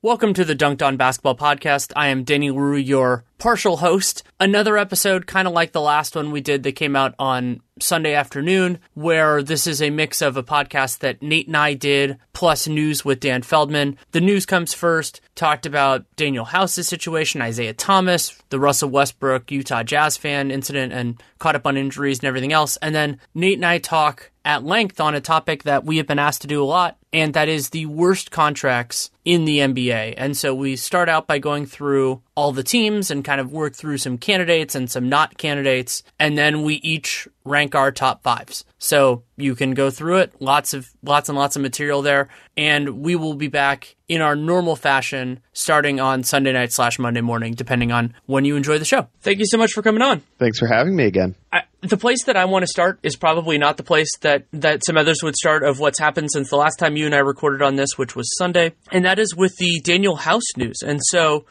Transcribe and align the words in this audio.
Welcome 0.00 0.32
to 0.34 0.44
the 0.44 0.54
Dunked 0.54 0.86
On 0.86 0.96
Basketball 0.96 1.34
Podcast. 1.34 1.92
I 1.96 2.06
am 2.06 2.22
Danny 2.22 2.52
Leroux, 2.52 2.76
your 2.76 3.24
partial 3.38 3.78
host. 3.78 4.22
Another 4.38 4.78
episode, 4.78 5.26
kind 5.26 5.48
of 5.48 5.54
like 5.54 5.72
the 5.72 5.80
last 5.80 6.14
one 6.14 6.30
we 6.30 6.40
did 6.40 6.62
that 6.62 6.76
came 6.76 6.94
out 6.94 7.16
on 7.18 7.62
Sunday 7.80 8.14
afternoon, 8.14 8.78
where 8.94 9.42
this 9.42 9.66
is 9.66 9.82
a 9.82 9.90
mix 9.90 10.22
of 10.22 10.36
a 10.36 10.42
podcast 10.44 11.00
that 11.00 11.20
Nate 11.20 11.48
and 11.48 11.56
I 11.56 11.74
did, 11.74 12.16
plus 12.32 12.68
news 12.68 13.04
with 13.04 13.18
Dan 13.18 13.42
Feldman. 13.42 13.98
The 14.12 14.20
news 14.20 14.46
comes 14.46 14.72
first, 14.72 15.20
talked 15.34 15.66
about 15.66 16.04
Danuel 16.16 16.46
House's 16.46 16.86
situation, 16.86 17.42
Isaiah 17.42 17.74
Thomas, 17.74 18.40
the 18.50 18.60
Russell 18.60 18.90
Westbrook 18.90 19.50
Utah 19.50 19.82
Jazz 19.82 20.16
fan 20.16 20.52
incident, 20.52 20.92
and 20.92 21.20
caught 21.40 21.56
up 21.56 21.66
on 21.66 21.76
injuries 21.76 22.20
and 22.20 22.28
everything 22.28 22.52
else. 22.52 22.76
And 22.76 22.94
then 22.94 23.18
Nate 23.34 23.58
and 23.58 23.66
I 23.66 23.78
talk 23.78 24.30
at 24.44 24.62
length 24.62 25.00
on 25.00 25.16
a 25.16 25.20
topic 25.20 25.64
that 25.64 25.84
we 25.84 25.96
have 25.96 26.06
been 26.06 26.20
asked 26.20 26.42
to 26.42 26.46
do 26.46 26.62
a 26.62 26.64
lot, 26.64 26.97
and 27.12 27.34
that 27.34 27.48
is 27.48 27.70
the 27.70 27.86
worst 27.86 28.30
contracts 28.30 29.10
in 29.24 29.44
the 29.44 29.58
NBA. 29.58 30.14
And 30.16 30.36
so 30.36 30.54
we 30.54 30.76
start 30.76 31.08
out 31.08 31.26
by 31.26 31.38
going 31.38 31.66
through 31.66 32.22
all 32.34 32.52
the 32.52 32.62
teams 32.62 33.10
and 33.10 33.24
kind 33.24 33.40
of 33.40 33.52
work 33.52 33.74
through 33.74 33.98
some 33.98 34.18
candidates 34.18 34.74
and 34.74 34.90
some 34.90 35.08
not 35.08 35.36
candidates, 35.38 36.02
and 36.18 36.36
then 36.36 36.62
we 36.62 36.76
each 36.76 37.28
rank 37.44 37.74
our 37.74 37.90
top 37.90 38.22
fives. 38.22 38.64
So 38.78 39.22
you 39.36 39.54
can 39.54 39.74
go 39.74 39.90
through 39.90 40.18
it, 40.18 40.34
lots 40.40 40.72
of 40.72 40.90
lots 41.02 41.28
and 41.28 41.36
lots 41.36 41.56
of 41.56 41.62
material 41.62 42.02
there, 42.02 42.28
and 42.56 43.00
we 43.00 43.16
will 43.16 43.34
be 43.34 43.48
back 43.48 43.96
in 44.08 44.22
our 44.22 44.36
normal 44.36 44.76
fashion 44.76 45.40
starting 45.52 46.00
on 46.00 46.22
Sunday 46.22 46.52
night 46.52 46.72
slash 46.72 46.98
Monday 46.98 47.20
morning, 47.20 47.54
depending 47.54 47.92
on 47.92 48.14
when 48.26 48.44
you 48.44 48.56
enjoy 48.56 48.78
the 48.78 48.84
show. 48.84 49.08
Thank 49.20 49.38
you 49.38 49.46
so 49.46 49.58
much 49.58 49.72
for 49.72 49.82
coming 49.82 50.02
on. 50.02 50.22
Thanks 50.38 50.58
for 50.58 50.66
having 50.66 50.94
me 50.94 51.04
again. 51.04 51.34
I, 51.52 51.62
the 51.80 51.96
place 51.96 52.24
that 52.24 52.36
I 52.36 52.44
want 52.46 52.64
to 52.64 52.66
start 52.66 52.98
is 53.02 53.16
probably 53.16 53.58
not 53.58 53.76
the 53.76 53.82
place 53.82 54.10
that 54.20 54.46
that 54.52 54.84
some 54.84 54.96
others 54.96 55.22
would 55.22 55.36
start 55.36 55.62
of 55.62 55.78
what's 55.78 55.98
happened 55.98 56.30
since 56.32 56.50
the 56.50 56.56
last 56.56 56.76
time 56.76 56.96
you 56.96 57.06
and 57.06 57.14
I 57.14 57.18
recorded 57.18 57.62
on 57.62 57.76
this, 57.76 57.90
which 57.96 58.16
was 58.16 58.36
Sunday, 58.36 58.72
and 58.90 59.04
that 59.04 59.18
is 59.18 59.34
with 59.34 59.56
the 59.58 59.80
Danuel 59.82 60.18
House 60.18 60.56
news. 60.56 60.78
And 60.84 61.00
so 61.02 61.46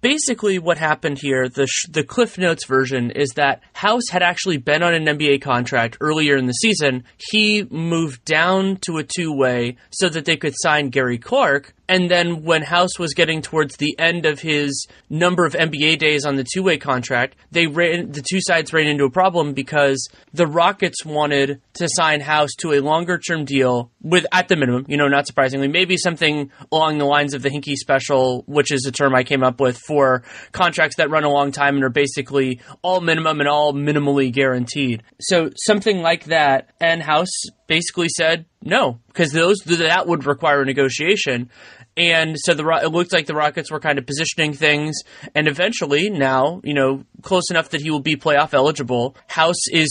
basically 0.00 0.58
what 0.58 0.78
happened 0.78 1.18
here 1.18 1.48
the 1.48 1.66
sh- 1.66 1.86
the 1.90 2.04
cliff 2.04 2.38
notes 2.38 2.64
version 2.64 3.10
is 3.10 3.30
that 3.30 3.60
house 3.72 4.08
had 4.10 4.22
actually 4.22 4.56
been 4.56 4.82
on 4.82 4.94
an 4.94 5.04
nba 5.04 5.40
contract 5.42 5.96
earlier 6.00 6.36
in 6.36 6.46
the 6.46 6.52
season 6.52 7.04
he 7.16 7.64
moved 7.70 8.24
down 8.24 8.76
to 8.76 8.98
a 8.98 9.04
two-way 9.04 9.76
so 9.90 10.08
that 10.08 10.24
they 10.24 10.36
could 10.36 10.54
sign 10.56 10.90
gary 10.90 11.18
clark 11.18 11.74
and 11.90 12.08
then 12.08 12.44
when 12.44 12.62
House 12.62 13.00
was 13.00 13.14
getting 13.14 13.42
towards 13.42 13.76
the 13.76 13.98
end 13.98 14.24
of 14.24 14.38
his 14.38 14.86
number 15.10 15.44
of 15.44 15.54
NBA 15.54 15.98
days 15.98 16.24
on 16.24 16.36
the 16.36 16.44
two-way 16.44 16.78
contract, 16.78 17.34
they 17.50 17.66
ran 17.66 18.12
the 18.12 18.22
two 18.22 18.40
sides 18.40 18.72
ran 18.72 18.86
into 18.86 19.04
a 19.04 19.10
problem 19.10 19.54
because 19.54 20.08
the 20.32 20.46
Rockets 20.46 21.04
wanted 21.04 21.60
to 21.74 21.88
sign 21.88 22.20
House 22.20 22.50
to 22.60 22.74
a 22.74 22.80
longer-term 22.80 23.44
deal 23.44 23.90
with 24.02 24.24
at 24.30 24.46
the 24.46 24.54
minimum, 24.54 24.86
you 24.86 24.96
know, 24.96 25.08
not 25.08 25.26
surprisingly, 25.26 25.66
maybe 25.66 25.96
something 25.96 26.52
along 26.70 26.98
the 26.98 27.04
lines 27.06 27.34
of 27.34 27.42
the 27.42 27.50
Hinkie 27.50 27.74
special, 27.74 28.44
which 28.46 28.70
is 28.70 28.86
a 28.86 28.92
term 28.92 29.12
I 29.12 29.24
came 29.24 29.42
up 29.42 29.60
with 29.60 29.76
for 29.88 30.22
contracts 30.52 30.94
that 30.98 31.10
run 31.10 31.24
a 31.24 31.28
long 31.28 31.50
time 31.50 31.74
and 31.74 31.82
are 31.82 31.88
basically 31.88 32.60
all 32.82 33.00
minimum 33.00 33.40
and 33.40 33.48
all 33.48 33.72
minimally 33.72 34.30
guaranteed. 34.30 35.02
So 35.20 35.50
something 35.56 36.02
like 36.02 36.26
that, 36.26 36.70
and 36.80 37.02
House 37.02 37.32
basically 37.70 38.08
said 38.08 38.44
no 38.62 38.98
because 39.06 39.30
those 39.30 39.58
that 39.64 40.06
would 40.08 40.26
require 40.26 40.62
a 40.62 40.64
negotiation 40.64 41.48
and 41.96 42.36
so 42.38 42.54
the 42.54 42.66
it 42.82 42.92
looked 42.92 43.12
like 43.12 43.26
the 43.26 43.34
Rockets 43.34 43.70
were 43.70 43.80
kind 43.80 43.98
of 43.98 44.06
positioning 44.06 44.52
things, 44.52 45.00
and 45.34 45.48
eventually 45.48 46.08
now, 46.08 46.60
you 46.64 46.74
know, 46.74 47.04
close 47.22 47.50
enough 47.50 47.70
that 47.70 47.80
he 47.80 47.90
will 47.90 48.00
be 48.00 48.16
playoff 48.16 48.54
eligible. 48.54 49.16
House 49.28 49.68
is 49.70 49.88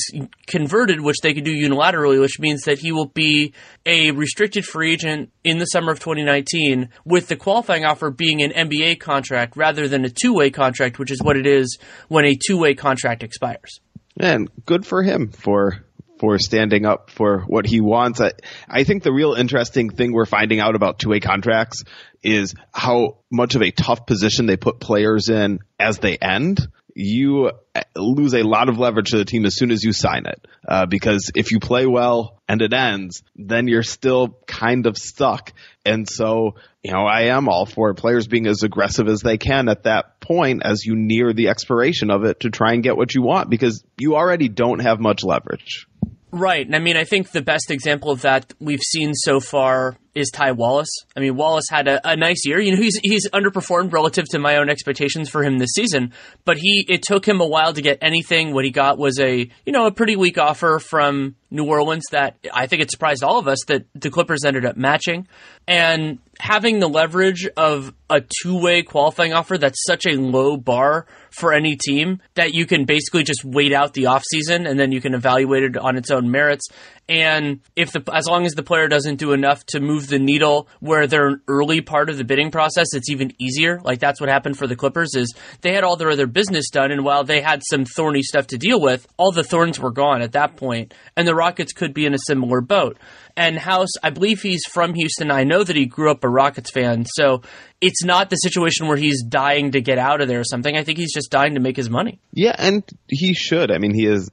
converted, 0.47 1.01
which 1.01 1.17
they 1.21 1.33
could 1.33 1.43
do 1.43 1.55
unilaterally, 1.55 2.19
which 2.19 2.39
means 2.39 2.61
that 2.63 2.79
he 2.79 2.91
will 2.91 3.07
be 3.07 3.53
a 3.85 4.11
restricted 4.11 4.65
free 4.65 4.93
agent 4.93 5.31
in 5.43 5.57
the 5.57 5.65
summer 5.65 5.91
of 5.91 5.99
2019, 5.99 6.89
with 7.05 7.27
the 7.27 7.35
qualifying 7.35 7.85
offer 7.85 8.09
being 8.09 8.41
an 8.41 8.51
NBA 8.51 8.99
contract 8.99 9.55
rather 9.57 9.87
than 9.87 10.05
a 10.05 10.09
two-way 10.09 10.49
contract, 10.49 10.99
which 10.99 11.11
is 11.11 11.21
what 11.21 11.37
it 11.37 11.45
is 11.45 11.77
when 12.07 12.25
a 12.25 12.37
two-way 12.47 12.73
contract 12.73 13.23
expires. 13.23 13.79
And 14.19 14.49
good 14.65 14.85
for 14.85 15.03
him 15.03 15.31
for 15.31 15.83
for 16.19 16.37
standing 16.37 16.85
up 16.85 17.09
for 17.09 17.41
what 17.47 17.65
he 17.65 17.81
wants. 17.81 18.21
I, 18.21 18.31
I 18.67 18.83
think 18.83 19.03
the 19.03 19.13
real 19.13 19.33
interesting 19.33 19.89
thing 19.89 20.11
we're 20.13 20.25
finding 20.25 20.59
out 20.59 20.75
about 20.75 20.99
two 20.99 21.09
way 21.09 21.19
contracts 21.19 21.83
is 22.21 22.53
how 22.73 23.17
much 23.31 23.55
of 23.55 23.61
a 23.61 23.71
tough 23.71 24.05
position 24.05 24.45
they 24.45 24.57
put 24.57 24.79
players 24.79 25.29
in 25.29 25.59
as 25.79 25.99
they 25.99 26.17
end. 26.17 26.67
You 26.93 27.51
lose 27.95 28.33
a 28.33 28.43
lot 28.43 28.67
of 28.67 28.77
leverage 28.77 29.11
to 29.11 29.17
the 29.17 29.25
team 29.25 29.45
as 29.45 29.55
soon 29.55 29.71
as 29.71 29.83
you 29.83 29.93
sign 29.93 30.25
it. 30.25 30.45
Uh, 30.67 30.85
because 30.85 31.31
if 31.33 31.51
you 31.51 31.59
play 31.59 31.85
well 31.85 32.41
and 32.47 32.61
it 32.61 32.73
ends, 32.73 33.23
then 33.35 33.67
you're 33.67 33.83
still 33.83 34.37
kind 34.45 34.85
of 34.85 34.97
stuck. 34.97 35.53
And 35.85 36.09
so, 36.09 36.55
you 36.83 36.91
know, 36.91 37.05
I 37.05 37.23
am 37.23 37.49
all 37.49 37.65
for 37.65 37.93
players 37.93 38.27
being 38.27 38.47
as 38.47 38.63
aggressive 38.63 39.07
as 39.07 39.21
they 39.21 39.37
can 39.37 39.67
at 39.67 39.83
that 39.83 40.19
point 40.21 40.61
as 40.63 40.85
you 40.85 40.95
near 40.95 41.33
the 41.33 41.49
expiration 41.49 42.09
of 42.09 42.23
it 42.23 42.41
to 42.41 42.49
try 42.49 42.73
and 42.73 42.83
get 42.83 42.95
what 42.95 43.13
you 43.13 43.21
want 43.21 43.49
because 43.49 43.83
you 43.97 44.15
already 44.15 44.47
don't 44.47 44.79
have 44.79 44.99
much 44.99 45.23
leverage. 45.23 45.87
Right. 46.31 46.65
And 46.65 46.75
I 46.75 46.79
mean, 46.79 46.95
I 46.95 47.05
think 47.05 47.31
the 47.31 47.41
best 47.41 47.71
example 47.71 48.11
of 48.11 48.21
that 48.21 48.53
we've 48.59 48.81
seen 48.81 49.13
so 49.13 49.39
far 49.39 49.97
is 50.13 50.29
Ty 50.29 50.51
Wallace. 50.51 50.91
I 51.15 51.21
mean, 51.21 51.35
Wallace 51.35 51.65
had 51.69 51.87
a, 51.87 52.07
a, 52.07 52.15
nice 52.15 52.45
year. 52.45 52.59
You 52.59 52.75
know, 52.75 52.81
he's 52.81 52.99
he's 53.01 53.27
underperformed 53.29 53.91
relative 53.91 54.25
to 54.29 54.39
my 54.39 54.57
own 54.57 54.69
expectations 54.69 55.27
for 55.27 55.43
him 55.43 55.57
this 55.57 55.71
season, 55.73 56.13
but 56.45 56.57
he 56.57 56.85
it 56.87 57.01
took 57.01 57.27
him 57.27 57.41
a 57.41 57.47
while 57.47 57.73
to 57.73 57.81
get 57.81 57.97
anything. 58.01 58.53
What 58.53 58.63
he 58.63 58.69
got 58.71 58.99
was 58.99 59.19
a 59.19 59.49
you 59.65 59.73
know 59.73 59.87
a 59.87 59.91
pretty 59.91 60.15
weak 60.15 60.37
offer 60.37 60.77
from 60.77 61.35
New 61.51 61.65
Orleans 61.65 62.03
that 62.11 62.37
I 62.53 62.67
think 62.67 62.81
it 62.81 62.91
surprised 62.91 63.23
all 63.23 63.39
of 63.39 63.47
us 63.47 63.59
that 63.67 63.85
the 63.95 64.09
Clippers 64.09 64.45
ended 64.45 64.65
up 64.65 64.77
matching. 64.77 65.27
And 65.67 66.19
having 66.39 66.79
the 66.79 66.87
leverage 66.87 67.47
of 67.57 67.93
a 68.09 68.21
two-way 68.41 68.81
qualifying 68.81 69.33
offer 69.33 69.57
that's 69.57 69.83
such 69.85 70.05
a 70.05 70.13
low 70.13 70.57
bar 70.57 71.05
for 71.31 71.53
any 71.53 71.75
team 71.75 72.21
that 72.35 72.53
you 72.53 72.65
can 72.65 72.85
basically 72.85 73.23
just 73.23 73.43
wait 73.43 73.73
out 73.73 73.93
the 73.93 74.03
offseason 74.03 74.67
and 74.67 74.79
then 74.79 74.91
you 74.91 75.01
can 75.01 75.13
evaluate 75.13 75.63
it 75.63 75.77
on 75.77 75.95
its 75.95 76.09
own 76.09 76.31
merits 76.31 76.67
and 77.09 77.61
if 77.75 77.91
the 77.91 78.03
as 78.13 78.27
long 78.27 78.45
as 78.45 78.53
the 78.53 78.61
player 78.61 78.87
doesn't 78.87 79.15
do 79.15 79.33
enough 79.33 79.65
to 79.67 79.79
move 79.79 80.07
the 80.07 80.19
needle 80.19 80.67
where 80.79 81.07
they're 81.07 81.29
an 81.29 81.41
early 81.47 81.81
part 81.81 82.11
of 82.11 82.17
the 82.17 82.23
bidding 82.23 82.51
process, 82.51 82.85
it's 82.93 83.09
even 83.09 83.33
easier. 83.41 83.79
Like 83.83 83.99
that's 83.99 84.21
what 84.21 84.29
happened 84.29 84.59
for 84.59 84.67
the 84.67 84.75
Clippers 84.75 85.15
is 85.15 85.33
they 85.61 85.73
had 85.73 85.83
all 85.83 85.97
their 85.97 86.11
other 86.11 86.27
business 86.27 86.69
done, 86.69 86.91
and 86.91 87.03
while 87.03 87.23
they 87.23 87.41
had 87.41 87.63
some 87.67 87.83
thorny 87.83 88.21
stuff 88.21 88.45
to 88.47 88.59
deal 88.59 88.79
with, 88.79 89.07
all 89.17 89.31
the 89.31 89.43
thorns 89.43 89.79
were 89.79 89.91
gone 89.91 90.21
at 90.21 90.33
that 90.33 90.55
point, 90.55 90.93
and 91.17 91.27
the 91.27 91.33
Rockets 91.39 91.71
could 91.71 91.93
be 91.93 92.05
in 92.05 92.13
a 92.13 92.19
similar 92.27 92.59
boat. 92.61 92.97
And 93.37 93.57
House, 93.57 93.91
I 94.03 94.09
believe 94.09 94.41
he's 94.41 94.65
from 94.65 94.93
Houston. 94.93 95.31
I 95.31 95.45
know 95.45 95.63
that 95.63 95.75
he 95.75 95.85
grew 95.85 96.11
up 96.11 96.23
a 96.25 96.29
Rockets 96.29 96.71
fan, 96.71 97.05
so 97.05 97.41
it's 97.79 98.03
not 98.03 98.29
the 98.29 98.35
situation 98.35 98.87
where 98.87 98.97
he's 98.97 99.23
dying 99.23 99.71
to 99.71 99.81
get 99.81 99.97
out 99.97 100.19
of 100.19 100.27
there 100.27 100.41
or 100.41 100.43
something. 100.43 100.75
I 100.75 100.83
think 100.83 100.97
he's 100.97 101.13
just 101.13 101.31
dying 101.31 101.53
to 101.53 101.61
make 101.61 101.77
his 101.77 101.89
money. 101.89 102.19
Yeah, 102.33 102.55
and 102.57 102.83
he 103.07 103.33
should. 103.33 103.71
I 103.71 103.77
mean, 103.77 103.93
he 103.93 104.05
is 104.05 104.29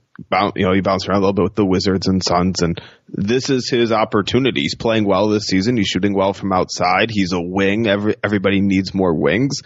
you 0.55 0.67
know, 0.67 0.73
he 0.73 0.81
bounced 0.81 1.09
around 1.09 1.19
a 1.19 1.21
little 1.21 1.35
bit 1.35 1.43
with 1.45 1.55
the 1.55 1.67
Wizards 1.67 2.09
and 2.09 2.25
Suns, 2.25 2.63
and 2.63 2.81
this 3.09 3.51
is 3.51 3.69
his 3.69 3.93
opportunity. 3.93 4.63
He's 4.63 4.75
playing 4.75 5.05
well 5.05 5.29
this 5.29 5.45
season. 5.45 5.77
He's 5.77 5.89
shooting 5.89 6.15
well 6.15 6.33
from 6.33 6.53
outside. 6.53 7.11
He's 7.11 7.33
a 7.33 7.41
wing. 7.41 7.87
Every 7.87 8.17
everybody 8.25 8.61
needs 8.61 8.95
more 8.95 9.15
wings, 9.15 9.61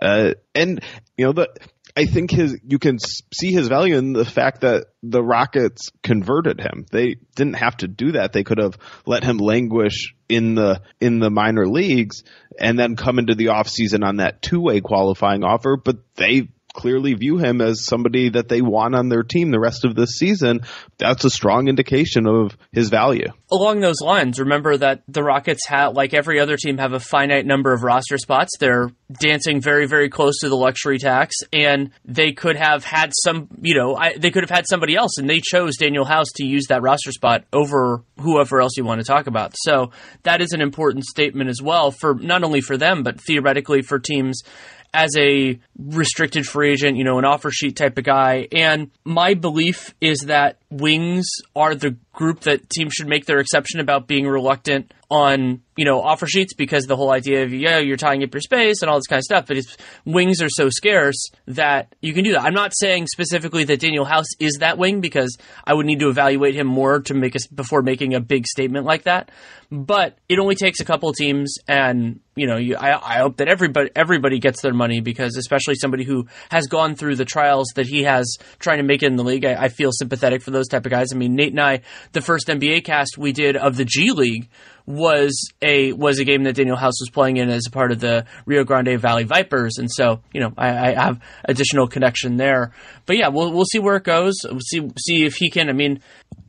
uh, 0.00 0.34
and 0.54 0.80
you 1.16 1.26
know 1.26 1.32
the. 1.32 1.48
I 1.96 2.04
think 2.04 2.30
his 2.30 2.58
you 2.62 2.78
can 2.78 2.98
see 2.98 3.52
his 3.52 3.68
value 3.68 3.96
in 3.96 4.12
the 4.12 4.26
fact 4.26 4.60
that 4.60 4.88
the 5.02 5.22
Rockets 5.22 5.90
converted 6.02 6.60
him. 6.60 6.84
They 6.90 7.16
didn't 7.34 7.54
have 7.54 7.78
to 7.78 7.88
do 7.88 8.12
that. 8.12 8.34
They 8.34 8.44
could 8.44 8.58
have 8.58 8.76
let 9.06 9.24
him 9.24 9.38
languish 9.38 10.14
in 10.28 10.54
the 10.54 10.82
in 11.00 11.20
the 11.20 11.30
minor 11.30 11.66
leagues 11.66 12.22
and 12.60 12.78
then 12.78 12.96
come 12.96 13.18
into 13.18 13.34
the 13.34 13.46
offseason 13.46 14.04
on 14.04 14.16
that 14.16 14.42
two-way 14.42 14.82
qualifying 14.82 15.42
offer, 15.42 15.78
but 15.82 15.96
they 16.16 16.48
clearly 16.76 17.14
view 17.14 17.38
him 17.38 17.60
as 17.60 17.84
somebody 17.84 18.28
that 18.28 18.48
they 18.48 18.60
want 18.60 18.94
on 18.94 19.08
their 19.08 19.22
team 19.22 19.50
the 19.50 19.58
rest 19.58 19.84
of 19.84 19.96
this 19.96 20.10
season, 20.10 20.60
that's 20.98 21.24
a 21.24 21.30
strong 21.30 21.68
indication 21.68 22.28
of 22.28 22.56
his 22.70 22.90
value. 22.90 23.26
Along 23.50 23.80
those 23.80 24.00
lines, 24.00 24.38
remember 24.38 24.76
that 24.76 25.02
the 25.08 25.22
Rockets 25.22 25.66
have, 25.66 25.94
like 25.94 26.12
every 26.12 26.38
other 26.38 26.56
team, 26.56 26.78
have 26.78 26.92
a 26.92 27.00
finite 27.00 27.46
number 27.46 27.72
of 27.72 27.82
roster 27.82 28.18
spots. 28.18 28.50
They're 28.60 28.90
dancing 29.10 29.60
very, 29.60 29.86
very 29.86 30.10
close 30.10 30.38
to 30.40 30.48
the 30.48 30.56
luxury 30.56 30.98
tax, 30.98 31.36
and 31.52 31.90
they 32.04 32.32
could 32.32 32.56
have 32.56 32.84
had 32.84 33.12
some, 33.24 33.48
you 33.62 33.74
know, 33.74 33.96
I, 33.96 34.16
they 34.18 34.30
could 34.30 34.42
have 34.42 34.50
had 34.50 34.66
somebody 34.68 34.96
else, 34.96 35.18
and 35.18 35.30
they 35.30 35.40
chose 35.40 35.78
Danuel 35.80 36.06
House 36.06 36.28
to 36.36 36.44
use 36.44 36.66
that 36.68 36.82
roster 36.82 37.12
spot 37.12 37.44
over 37.52 38.02
whoever 38.20 38.60
else 38.60 38.76
you 38.76 38.84
want 38.84 39.00
to 39.00 39.06
talk 39.06 39.26
about. 39.26 39.54
So 39.56 39.92
that 40.24 40.42
is 40.42 40.52
an 40.52 40.60
important 40.60 41.04
statement 41.04 41.48
as 41.48 41.62
well 41.62 41.90
for 41.90 42.14
not 42.14 42.44
only 42.44 42.60
for 42.60 42.76
them, 42.76 43.02
but 43.02 43.20
theoretically 43.20 43.82
for 43.82 43.98
teams 43.98 44.42
as 44.92 45.10
a 45.16 45.58
restricted 45.78 46.46
free 46.46 46.72
agent, 46.72 46.96
you 46.96 47.04
know, 47.04 47.18
an 47.18 47.24
offer 47.24 47.50
sheet 47.50 47.76
type 47.76 47.98
of 47.98 48.04
guy. 48.04 48.48
And 48.52 48.90
my 49.04 49.34
belief 49.34 49.94
is 50.00 50.20
that 50.26 50.58
wings 50.70 51.26
are 51.54 51.74
the 51.74 51.96
group 52.12 52.40
that 52.40 52.68
teams 52.70 52.94
should 52.94 53.08
make 53.08 53.26
their 53.26 53.40
exception 53.40 53.80
about 53.80 54.06
being 54.06 54.26
reluctant 54.26 54.92
on 55.08 55.60
you 55.76 55.84
know 55.84 56.00
offer 56.00 56.26
sheets 56.26 56.52
because 56.52 56.84
the 56.84 56.96
whole 56.96 57.12
idea 57.12 57.44
of 57.44 57.52
yeah 57.52 57.78
you're 57.78 57.96
tying 57.96 58.24
up 58.24 58.34
your 58.34 58.40
space 58.40 58.82
and 58.82 58.90
all 58.90 58.98
this 58.98 59.06
kind 59.06 59.18
of 59.18 59.24
stuff 59.24 59.46
but 59.46 59.56
his 59.56 59.76
wings 60.04 60.42
are 60.42 60.48
so 60.48 60.68
scarce 60.68 61.30
that 61.46 61.94
you 62.00 62.12
can 62.12 62.24
do 62.24 62.32
that. 62.32 62.42
I'm 62.42 62.54
not 62.54 62.72
saying 62.74 63.06
specifically 63.06 63.62
that 63.64 63.80
danuel 63.80 64.06
house 64.06 64.26
is 64.40 64.54
that 64.60 64.78
wing 64.78 65.00
because 65.00 65.36
i 65.64 65.72
would 65.72 65.86
need 65.86 66.00
to 66.00 66.08
evaluate 66.08 66.56
him 66.56 66.66
more 66.66 67.00
to 67.02 67.14
make 67.14 67.36
us 67.36 67.46
before 67.46 67.82
making 67.82 68.14
a 68.14 68.20
big 68.20 68.46
statement 68.46 68.84
like 68.84 69.04
that 69.04 69.30
but 69.70 70.18
it 70.28 70.38
only 70.38 70.54
takes 70.54 70.80
a 70.80 70.84
couple 70.84 71.12
teams 71.12 71.54
and 71.68 72.20
you 72.34 72.46
know 72.46 72.56
you, 72.56 72.76
I, 72.76 73.16
I 73.16 73.18
hope 73.18 73.36
that 73.36 73.48
everybody 73.48 73.90
everybody 73.94 74.38
gets 74.38 74.62
their 74.62 74.74
money 74.74 75.00
because 75.00 75.36
especially 75.36 75.74
somebody 75.76 76.04
who 76.04 76.26
has 76.50 76.66
gone 76.66 76.96
through 76.96 77.16
the 77.16 77.24
trials 77.24 77.68
that 77.76 77.86
he 77.86 78.02
has 78.04 78.36
trying 78.58 78.78
to 78.78 78.84
make 78.84 79.02
it 79.02 79.06
in 79.06 79.16
the 79.16 79.24
league 79.24 79.44
I, 79.44 79.64
I 79.64 79.68
feel 79.68 79.90
sympathetic 79.92 80.42
for 80.42 80.50
those 80.50 80.68
type 80.68 80.84
of 80.84 80.90
guys. 80.90 81.12
I 81.12 81.16
mean 81.16 81.34
nate 81.34 81.52
and 81.52 81.60
i 81.60 81.82
the 82.12 82.20
first 82.20 82.48
NBA 82.48 82.84
cast 82.84 83.18
we 83.18 83.32
did 83.32 83.56
of 83.56 83.76
the 83.76 83.84
G 83.84 84.10
League 84.10 84.48
was 84.86 85.52
a 85.60 85.92
was 85.92 86.18
a 86.18 86.24
game 86.24 86.44
that 86.44 86.56
Danuel 86.56 86.78
House 86.78 87.00
was 87.00 87.10
playing 87.10 87.36
in 87.36 87.50
as 87.50 87.64
a 87.66 87.70
part 87.70 87.92
of 87.92 88.00
the 88.00 88.24
Rio 88.46 88.64
Grande 88.64 88.98
Valley 89.00 89.24
Vipers, 89.24 89.78
and 89.78 89.90
so 89.90 90.20
you 90.32 90.40
know 90.40 90.52
I, 90.56 90.92
I 90.92 91.04
have 91.04 91.20
additional 91.44 91.88
connection 91.88 92.36
there. 92.36 92.72
But 93.04 93.16
yeah, 93.16 93.28
we'll 93.28 93.52
we'll 93.52 93.64
see 93.64 93.80
where 93.80 93.96
it 93.96 94.04
goes. 94.04 94.34
We'll 94.44 94.60
see 94.60 94.88
see 94.98 95.24
if 95.24 95.34
he 95.34 95.50
can. 95.50 95.68
I 95.68 95.72
mean, 95.72 96.00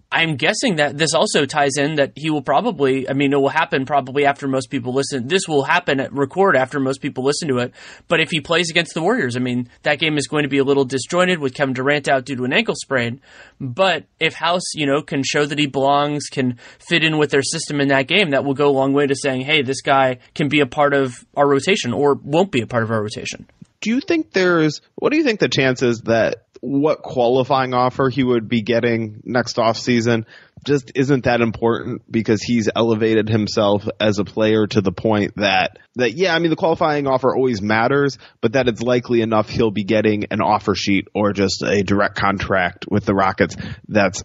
I'm 0.09 0.38
guessing 0.38 0.77
that 0.77 0.98
this 0.98 1.13
also 1.13 1.45
ties 1.45 1.77
in 1.77 1.95
that 1.95 2.13
he 2.15 2.30
will 2.30 2.42
probably, 2.42 3.09
I 3.09 3.13
mean, 3.13 3.33
it 3.33 3.36
will 3.36 3.50
happen 3.50 3.86
probably 3.86 4.25
after 4.25 4.48
most 4.48 4.69
people 4.69 4.94
listen. 4.94 5.27
This 5.27 5.50
will 5.50 5.63
happen 5.63 6.00
at 6.00 6.13
record 6.13 6.56
after 6.56 6.80
most 6.80 7.01
people 7.01 7.25
listen 7.25 7.50
to 7.50 7.57
it. 7.57 7.74
But 8.07 8.21
if 8.21 8.30
he 8.31 8.39
plays 8.39 8.69
against 8.69 8.94
the 8.94 9.01
Warriors, 9.01 9.36
I 9.36 9.39
mean, 9.39 9.69
that 9.83 10.00
game 10.00 10.18
is 10.18 10.27
going 10.27 10.44
to 10.44 10.50
be 10.50 10.59
a 10.59 10.63
little 10.63 10.86
disjointed 10.86 11.39
with 11.39 11.54
Kevin 11.54 11.74
Durant 11.74 12.07
out 12.07 12.24
due 12.24 12.38
to 12.38 12.45
an 12.45 12.54
ankle 12.54 12.75
sprain. 12.75 13.19
But 13.59 14.06
if 14.18 14.33
House, 14.33 14.74
you 14.75 14.86
know, 14.86 15.01
can 15.01 15.24
show 15.24 15.45
that 15.45 15.59
he 15.59 15.68
belongs, 15.68 16.27
can 16.27 16.57
fit 16.80 17.04
in 17.04 17.18
with 17.18 17.31
their 17.31 17.44
system 17.44 17.81
in 17.81 17.89
that 17.89 18.07
game, 18.07 18.31
that 18.31 18.45
will 18.45 18.54
go 18.54 18.69
a 18.69 18.71
long 18.71 18.94
way 18.94 19.07
to 19.07 19.15
saying, 19.15 19.42
hey, 19.42 19.62
this 19.62 19.81
guy 19.81 20.19
can 20.36 20.48
be 20.48 20.62
a 20.62 20.65
part 20.65 20.94
of 20.94 21.15
our 21.36 21.48
rotation 21.48 21.92
or 21.92 22.13
won't 22.13 22.51
be 22.51 22.62
a 22.62 22.68
part 22.68 22.83
of 22.83 22.92
our 22.92 23.01
rotation. 23.01 23.45
Do 23.81 23.92
you 23.92 24.01
think 24.01 24.31
there's, 24.31 24.81
what 24.95 25.12
do 25.12 25.18
you 25.18 25.24
think 25.24 25.39
the 25.39 25.50
chances 25.50 26.01
that 26.06 26.46
what 26.62 27.01
qualifying 27.01 27.74
offer 27.74 28.09
he 28.09 28.24
would 28.24 28.48
be 28.48 28.62
getting 28.62 29.21
next 29.24 29.59
off 29.59 29.77
season 29.77 30.25
just 30.65 30.92
isn't 30.95 31.25
that 31.25 31.42
important 31.42 32.01
because 32.12 32.42
he's 32.42 32.69
elevated 32.74 33.30
himself 33.30 33.88
as 34.00 34.19
a 34.19 34.25
player 34.25 34.68
to 34.68 34.81
the 34.81 34.92
point 34.92 35.36
that 35.36 35.77
that 35.95 36.13
yeah, 36.13 36.36
I 36.36 36.39
mean 36.39 36.50
the 36.50 36.56
qualifying 36.56 37.07
offer 37.07 37.36
always 37.36 37.62
matters, 37.62 38.18
but 38.42 38.54
that 38.54 38.68
it's 38.68 38.81
likely 38.81 39.21
enough 39.21 39.50
he'll 39.50 39.71
be 39.71 39.83
getting 39.83 40.25
an 40.31 40.42
offer 40.42 40.75
sheet 40.75 41.07
or 41.13 41.33
just 41.33 41.63
a 41.63 41.83
direct 41.83 42.15
contract 42.15 42.86
with 42.89 43.06
the 43.06 43.13
Rockets 43.13 43.56
that's 43.88 44.24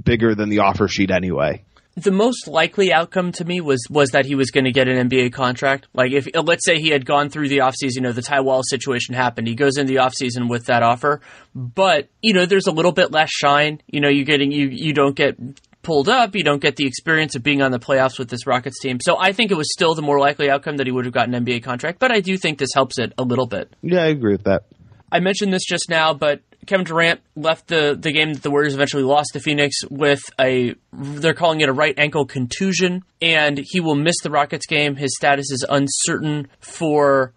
bigger 0.00 0.34
than 0.34 0.48
the 0.48 0.60
offer 0.60 0.88
sheet 0.88 1.10
anyway 1.10 1.64
the 1.96 2.10
most 2.10 2.46
likely 2.46 2.92
outcome 2.92 3.32
to 3.32 3.44
me 3.44 3.60
was 3.60 3.84
was 3.90 4.10
that 4.10 4.24
he 4.24 4.34
was 4.34 4.50
going 4.50 4.64
to 4.64 4.72
get 4.72 4.88
an 4.88 5.08
NBA 5.08 5.32
contract. 5.32 5.88
Like 5.92 6.12
if 6.12 6.28
uh, 6.34 6.42
let's 6.42 6.64
say 6.64 6.78
he 6.78 6.90
had 6.90 7.04
gone 7.04 7.30
through 7.30 7.48
the 7.48 7.58
offseason, 7.58 7.96
you 7.96 8.00
know, 8.02 8.12
the 8.12 8.22
Ty 8.22 8.40
Wall 8.40 8.62
situation 8.62 9.14
happened. 9.14 9.48
He 9.48 9.54
goes 9.54 9.76
into 9.76 9.92
the 9.92 10.00
offseason 10.00 10.48
with 10.48 10.66
that 10.66 10.82
offer. 10.82 11.20
But, 11.54 12.08
you 12.22 12.32
know, 12.32 12.46
there's 12.46 12.68
a 12.68 12.72
little 12.72 12.92
bit 12.92 13.10
less 13.10 13.30
shine. 13.30 13.82
You 13.86 14.00
know, 14.00 14.08
you 14.08 14.24
getting 14.24 14.52
you 14.52 14.68
you 14.68 14.92
don't 14.92 15.16
get 15.16 15.36
pulled 15.82 16.08
up, 16.08 16.36
you 16.36 16.44
don't 16.44 16.60
get 16.60 16.76
the 16.76 16.86
experience 16.86 17.34
of 17.34 17.42
being 17.42 17.62
on 17.62 17.72
the 17.72 17.78
playoffs 17.78 18.18
with 18.18 18.28
this 18.28 18.46
Rockets 18.46 18.78
team. 18.80 18.98
So 19.00 19.16
I 19.18 19.32
think 19.32 19.50
it 19.50 19.56
was 19.56 19.72
still 19.72 19.94
the 19.94 20.02
more 20.02 20.20
likely 20.20 20.50
outcome 20.50 20.76
that 20.76 20.86
he 20.86 20.92
would 20.92 21.06
have 21.06 21.14
gotten 21.14 21.34
an 21.34 21.44
NBA 21.44 21.62
contract, 21.62 21.98
but 21.98 22.12
I 22.12 22.20
do 22.20 22.36
think 22.36 22.58
this 22.58 22.70
helps 22.74 22.98
it 22.98 23.12
a 23.16 23.22
little 23.22 23.46
bit. 23.46 23.74
Yeah, 23.82 24.02
I 24.02 24.08
agree 24.08 24.32
with 24.32 24.44
that. 24.44 24.64
I 25.10 25.20
mentioned 25.20 25.52
this 25.52 25.64
just 25.64 25.88
now, 25.88 26.14
but 26.14 26.42
Kevin 26.66 26.84
Durant 26.84 27.20
left 27.36 27.68
the, 27.68 27.96
the 27.98 28.12
game 28.12 28.32
that 28.32 28.42
the 28.42 28.50
Warriors 28.50 28.74
eventually 28.74 29.02
lost 29.02 29.30
to 29.32 29.40
Phoenix 29.40 29.76
with 29.90 30.20
a 30.40 30.74
they're 30.92 31.34
calling 31.34 31.60
it 31.60 31.68
a 31.68 31.72
right 31.72 31.98
ankle 31.98 32.26
contusion, 32.26 33.02
and 33.20 33.58
he 33.58 33.80
will 33.80 33.94
miss 33.94 34.16
the 34.22 34.30
Rockets 34.30 34.66
game. 34.66 34.96
His 34.96 35.14
status 35.16 35.50
is 35.50 35.64
uncertain 35.68 36.48
for 36.60 37.32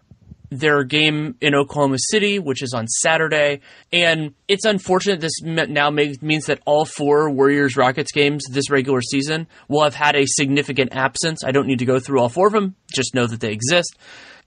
their 0.50 0.84
game 0.84 1.36
in 1.40 1.54
Oklahoma 1.54 1.96
City, 1.98 2.38
which 2.38 2.62
is 2.62 2.72
on 2.74 2.86
Saturday. 2.86 3.60
And 3.92 4.34
it's 4.46 4.64
unfortunate 4.64 5.20
this 5.20 5.40
now 5.42 5.90
means 5.90 6.46
that 6.46 6.60
all 6.64 6.84
four 6.84 7.30
Warriors 7.30 7.76
Rockets 7.76 8.12
games 8.12 8.44
this 8.50 8.70
regular 8.70 9.00
season 9.00 9.46
will 9.68 9.82
have 9.82 9.94
had 9.94 10.14
a 10.14 10.26
significant 10.26 10.94
absence. 10.94 11.42
I 11.44 11.50
don't 11.50 11.66
need 11.66 11.80
to 11.80 11.84
go 11.84 11.98
through 11.98 12.20
all 12.20 12.28
four 12.28 12.46
of 12.46 12.52
them, 12.52 12.76
just 12.92 13.14
know 13.14 13.26
that 13.26 13.40
they 13.40 13.52
exist. 13.52 13.96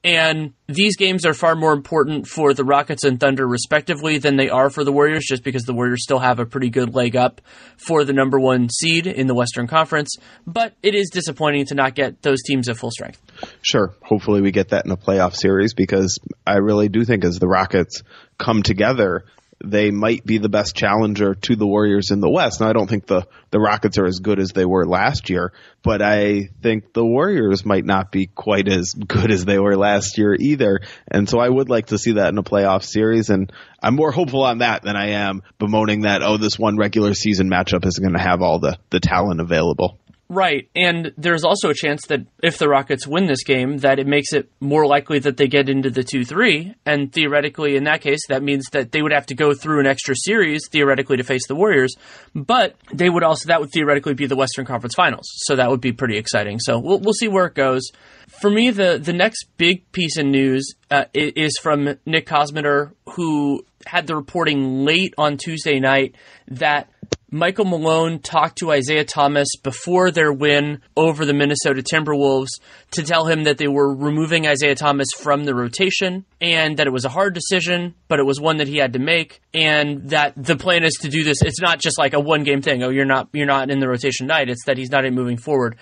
And 0.03 0.53
these 0.67 0.95
games 0.95 1.25
are 1.25 1.33
far 1.33 1.55
more 1.55 1.73
important 1.73 2.27
for 2.27 2.53
the 2.53 2.63
Rockets 2.63 3.03
and 3.03 3.19
Thunder, 3.19 3.47
respectively, 3.47 4.19
than 4.19 4.37
they 4.37 4.49
are 4.49 4.69
for 4.69 4.83
the 4.83 4.91
Warriors, 4.91 5.25
just 5.27 5.43
because 5.43 5.63
the 5.63 5.73
Warriors 5.73 6.03
still 6.03 6.19
have 6.19 6.39
a 6.39 6.45
pretty 6.45 6.69
good 6.69 6.93
leg 6.93 7.15
up 7.15 7.41
for 7.77 8.03
the 8.03 8.13
number 8.13 8.39
one 8.39 8.69
seed 8.69 9.07
in 9.07 9.27
the 9.27 9.33
Western 9.33 9.67
Conference. 9.67 10.15
But 10.45 10.73
it 10.83 10.95
is 10.95 11.09
disappointing 11.09 11.65
to 11.67 11.75
not 11.75 11.95
get 11.95 12.21
those 12.21 12.41
teams 12.43 12.69
at 12.69 12.77
full 12.77 12.91
strength. 12.91 13.21
Sure. 13.61 13.93
Hopefully, 14.01 14.41
we 14.41 14.51
get 14.51 14.69
that 14.69 14.85
in 14.85 14.91
a 14.91 14.97
playoff 14.97 15.35
series 15.35 15.73
because 15.73 16.19
I 16.45 16.57
really 16.57 16.89
do 16.89 17.03
think 17.03 17.25
as 17.25 17.39
the 17.39 17.47
Rockets 17.47 18.03
come 18.37 18.63
together, 18.63 19.25
they 19.63 19.89
might 19.89 20.25
be 20.25 20.37
the 20.37 20.49
best 20.49 20.75
challenger 20.75 21.33
to 21.33 21.55
the 21.55 21.65
Warriors 21.65 22.11
in 22.11 22.19
the 22.19 22.29
West. 22.29 22.59
Now, 22.59 22.69
I 22.69 22.73
don't 22.73 22.87
think 22.87 23.07
the, 23.07 23.27
the 23.49 23.59
Rockets 23.59 23.97
are 23.97 24.05
as 24.05 24.19
good 24.19 24.39
as 24.39 24.49
they 24.49 24.65
were 24.65 24.85
last 24.85 25.29
year, 25.29 25.51
but 25.83 26.01
I 26.01 26.49
think 26.61 26.93
the 26.93 27.05
Warriors 27.05 27.65
might 27.65 27.85
not 27.85 28.11
be 28.11 28.27
quite 28.27 28.67
as 28.67 28.93
good 28.93 29.31
as 29.31 29.45
they 29.45 29.57
were 29.57 29.75
last 29.75 30.17
year 30.17 30.35
either. 30.39 30.81
And 31.07 31.27
so 31.27 31.39
I 31.39 31.49
would 31.49 31.69
like 31.69 31.87
to 31.87 31.97
see 31.97 32.13
that 32.13 32.29
in 32.29 32.37
a 32.37 32.43
playoff 32.43 32.83
series. 32.83 33.29
And 33.29 33.51
I'm 33.81 33.95
more 33.95 34.11
hopeful 34.11 34.43
on 34.43 34.59
that 34.59 34.83
than 34.83 34.95
I 34.95 35.11
am 35.11 35.41
bemoaning 35.57 36.01
that, 36.01 36.21
oh, 36.21 36.37
this 36.37 36.59
one 36.59 36.77
regular 36.77 37.13
season 37.13 37.49
matchup 37.49 37.85
isn't 37.85 38.03
going 38.03 38.17
to 38.17 38.23
have 38.23 38.41
all 38.41 38.59
the, 38.59 38.77
the 38.91 38.99
talent 38.99 39.41
available. 39.41 39.99
Right, 40.29 40.69
and 40.75 41.13
there's 41.17 41.45
also 41.45 41.69
a 41.69 41.73
chance 41.73 42.07
that 42.07 42.25
if 42.43 42.57
the 42.57 42.67
Rockets 42.67 43.07
win 43.07 43.27
this 43.27 43.45
game, 43.45 43.77
that 43.77 43.97
it 43.97 44.07
makes 44.07 44.33
it 44.33 44.51
more 44.59 44.85
likely 44.85 45.19
that 45.19 45.37
they 45.37 45.47
get 45.47 45.69
into 45.69 45.89
the 45.89 46.03
two 46.03 46.25
three, 46.25 46.75
and 46.85 47.13
theoretically, 47.13 47.77
in 47.77 47.85
that 47.85 48.01
case, 48.01 48.19
that 48.27 48.43
means 48.43 48.65
that 48.73 48.91
they 48.91 49.01
would 49.01 49.13
have 49.13 49.27
to 49.27 49.35
go 49.35 49.53
through 49.53 49.79
an 49.79 49.87
extra 49.87 50.15
series 50.17 50.67
theoretically 50.69 51.15
to 51.15 51.23
face 51.23 51.47
the 51.47 51.55
Warriors, 51.55 51.95
but 52.35 52.75
they 52.91 53.09
would 53.09 53.23
also 53.23 53.47
that 53.47 53.61
would 53.61 53.71
theoretically 53.71 54.15
be 54.15 54.25
the 54.25 54.35
Western 54.35 54.65
Conference 54.65 54.95
Finals, 54.95 55.27
so 55.45 55.55
that 55.55 55.69
would 55.69 55.79
be 55.79 55.93
pretty 55.93 56.17
exciting. 56.17 56.59
So 56.59 56.77
we'll 56.77 56.99
we'll 56.99 57.13
see 57.13 57.29
where 57.29 57.45
it 57.45 57.55
goes. 57.55 57.89
For 58.27 58.49
me, 58.49 58.69
the 58.71 58.99
the 59.01 59.13
next 59.13 59.45
big 59.55 59.89
piece 59.93 60.17
of 60.17 60.25
news 60.25 60.75
uh, 60.91 61.05
is 61.13 61.57
from 61.63 61.97
Nick 62.05 62.27
Kosmider, 62.27 62.91
who 63.11 63.63
had 63.85 64.07
the 64.07 64.15
reporting 64.17 64.83
late 64.83 65.13
on 65.17 65.37
Tuesday 65.37 65.79
night 65.79 66.15
that 66.49 66.89
Michael 67.29 67.65
Malone 67.65 68.19
talked 68.19 68.59
to 68.59 68.71
Isaiah 68.71 69.03
Thomas 69.03 69.49
before 69.61 70.11
their 70.11 70.31
win 70.31 70.81
over 70.95 71.25
the 71.25 71.33
Minnesota 71.33 71.83
Timberwolves 71.83 72.47
to 72.91 73.03
tell 73.03 73.25
him 73.25 73.43
that 73.43 73.57
they 73.57 73.67
were 73.67 73.93
removing 73.93 74.47
Isaiah 74.47 74.75
Thomas 74.75 75.09
from 75.19 75.43
the 75.43 75.53
rotation 75.53 76.23
and 76.39 76.77
that 76.77 76.87
it 76.87 76.93
was 76.93 77.03
a 77.03 77.09
hard 77.09 77.33
decision, 77.33 77.95
but 78.07 78.19
it 78.19 78.25
was 78.25 78.39
one 78.39 78.57
that 78.57 78.69
he 78.69 78.77
had 78.77 78.93
to 78.93 78.99
make 78.99 79.41
and 79.53 80.09
that 80.09 80.41
the 80.41 80.55
plan 80.55 80.85
is 80.85 80.93
to 81.01 81.09
do 81.09 81.25
this. 81.25 81.41
It's 81.41 81.59
not 81.59 81.79
just 81.79 81.97
like 81.97 82.13
a 82.13 82.19
one 82.19 82.45
game 82.45 82.61
thing. 82.61 82.81
Oh, 82.81 82.89
you're 82.89 83.03
not, 83.03 83.27
you're 83.33 83.45
not 83.45 83.69
in 83.69 83.81
the 83.81 83.89
rotation 83.89 84.27
night. 84.27 84.49
It's 84.49 84.63
that 84.65 84.77
he's 84.77 84.91
not 84.91 85.03
in 85.03 85.13
moving 85.13 85.37
forward 85.37 85.75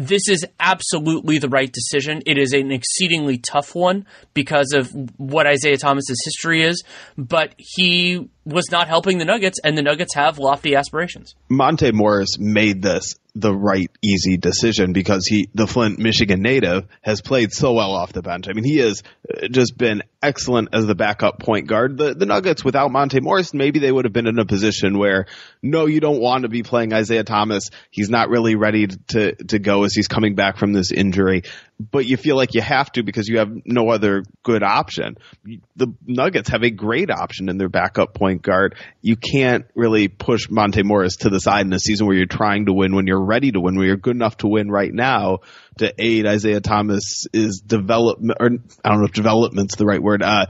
this 0.00 0.28
is 0.28 0.46
absolutely 0.58 1.38
the 1.38 1.48
right 1.48 1.70
decision. 1.70 2.22
It 2.24 2.38
is 2.38 2.52
an 2.52 2.72
exceedingly 2.72 3.38
tough 3.38 3.74
one 3.74 4.06
because 4.32 4.72
of 4.72 4.90
what 5.18 5.46
Isaiah 5.46 5.76
Thomas's 5.76 6.20
history 6.24 6.62
is, 6.62 6.82
but 7.18 7.54
he 7.58 8.28
was 8.44 8.70
not 8.70 8.88
helping 8.88 9.18
the 9.18 9.24
Nuggets, 9.24 9.58
and 9.62 9.76
the 9.76 9.82
Nuggets 9.82 10.14
have 10.14 10.38
lofty 10.38 10.74
aspirations. 10.74 11.34
Monte 11.48 11.92
Morris 11.92 12.38
made 12.38 12.82
this 12.82 13.14
the 13.34 13.54
right 13.54 13.90
easy 14.02 14.36
decision 14.36 14.92
because 14.92 15.24
he 15.26 15.48
the 15.54 15.66
Flint 15.66 15.98
Michigan 15.98 16.42
native 16.42 16.86
has 17.00 17.20
played 17.20 17.52
so 17.52 17.72
well 17.74 17.92
off 17.92 18.12
the 18.12 18.22
bench. 18.22 18.48
I 18.48 18.54
mean, 18.54 18.64
he 18.64 18.78
has 18.78 19.02
uh, 19.32 19.46
just 19.48 19.78
been 19.78 20.02
excellent 20.22 20.70
as 20.72 20.86
the 20.86 20.94
backup 20.94 21.38
point 21.38 21.68
guard. 21.68 21.96
The 21.96 22.14
the 22.14 22.26
Nuggets 22.26 22.64
without 22.64 22.90
Monte 22.90 23.20
Morris, 23.20 23.54
maybe 23.54 23.78
they 23.78 23.92
would 23.92 24.04
have 24.04 24.12
been 24.12 24.26
in 24.26 24.38
a 24.38 24.44
position 24.44 24.98
where 24.98 25.26
no, 25.62 25.86
you 25.86 26.00
don't 26.00 26.20
want 26.20 26.42
to 26.42 26.48
be 26.48 26.62
playing 26.62 26.92
Isaiah 26.92 27.24
Thomas. 27.24 27.70
He's 27.90 28.10
not 28.10 28.30
really 28.30 28.56
ready 28.56 28.88
to 29.08 29.34
to 29.44 29.58
go 29.58 29.84
he's 29.94 30.08
coming 30.08 30.34
back 30.34 30.56
from 30.56 30.72
this 30.72 30.92
injury, 30.92 31.42
but 31.80 32.04
you 32.04 32.18
feel 32.18 32.36
like 32.36 32.54
you 32.54 32.60
have 32.60 32.92
to 32.92 33.02
because 33.02 33.26
you 33.26 33.38
have 33.38 33.50
no 33.64 33.88
other 33.88 34.22
good 34.42 34.62
option. 34.62 35.16
The 35.76 35.94
Nuggets 36.06 36.50
have 36.50 36.62
a 36.62 36.70
great 36.70 37.10
option 37.10 37.48
in 37.48 37.56
their 37.56 37.70
backup 37.70 38.12
point 38.12 38.42
guard. 38.42 38.76
You 39.00 39.16
can't 39.16 39.64
really 39.74 40.08
push 40.08 40.50
Monte 40.50 40.82
Morris 40.82 41.16
to 41.18 41.30
the 41.30 41.40
side 41.40 41.64
in 41.64 41.72
a 41.72 41.78
season 41.78 42.06
where 42.06 42.16
you're 42.16 42.26
trying 42.26 42.66
to 42.66 42.74
win 42.74 42.94
when 42.94 43.06
you're 43.06 43.24
ready 43.24 43.50
to 43.52 43.60
win, 43.60 43.76
where 43.76 43.86
you're 43.86 43.96
good 43.96 44.16
enough 44.16 44.36
to 44.38 44.48
win 44.48 44.70
right 44.70 44.92
now 44.92 45.38
to 45.78 45.92
aid 45.98 46.26
Isaiah 46.26 46.60
Thomas 46.60 47.26
is 47.32 47.60
development, 47.60 48.36
or 48.38 48.50
I 48.84 48.88
don't 48.90 49.00
know 49.00 49.06
if 49.06 49.12
development's 49.12 49.76
the 49.76 49.86
right 49.86 50.02
word, 50.02 50.22
uh, 50.22 50.46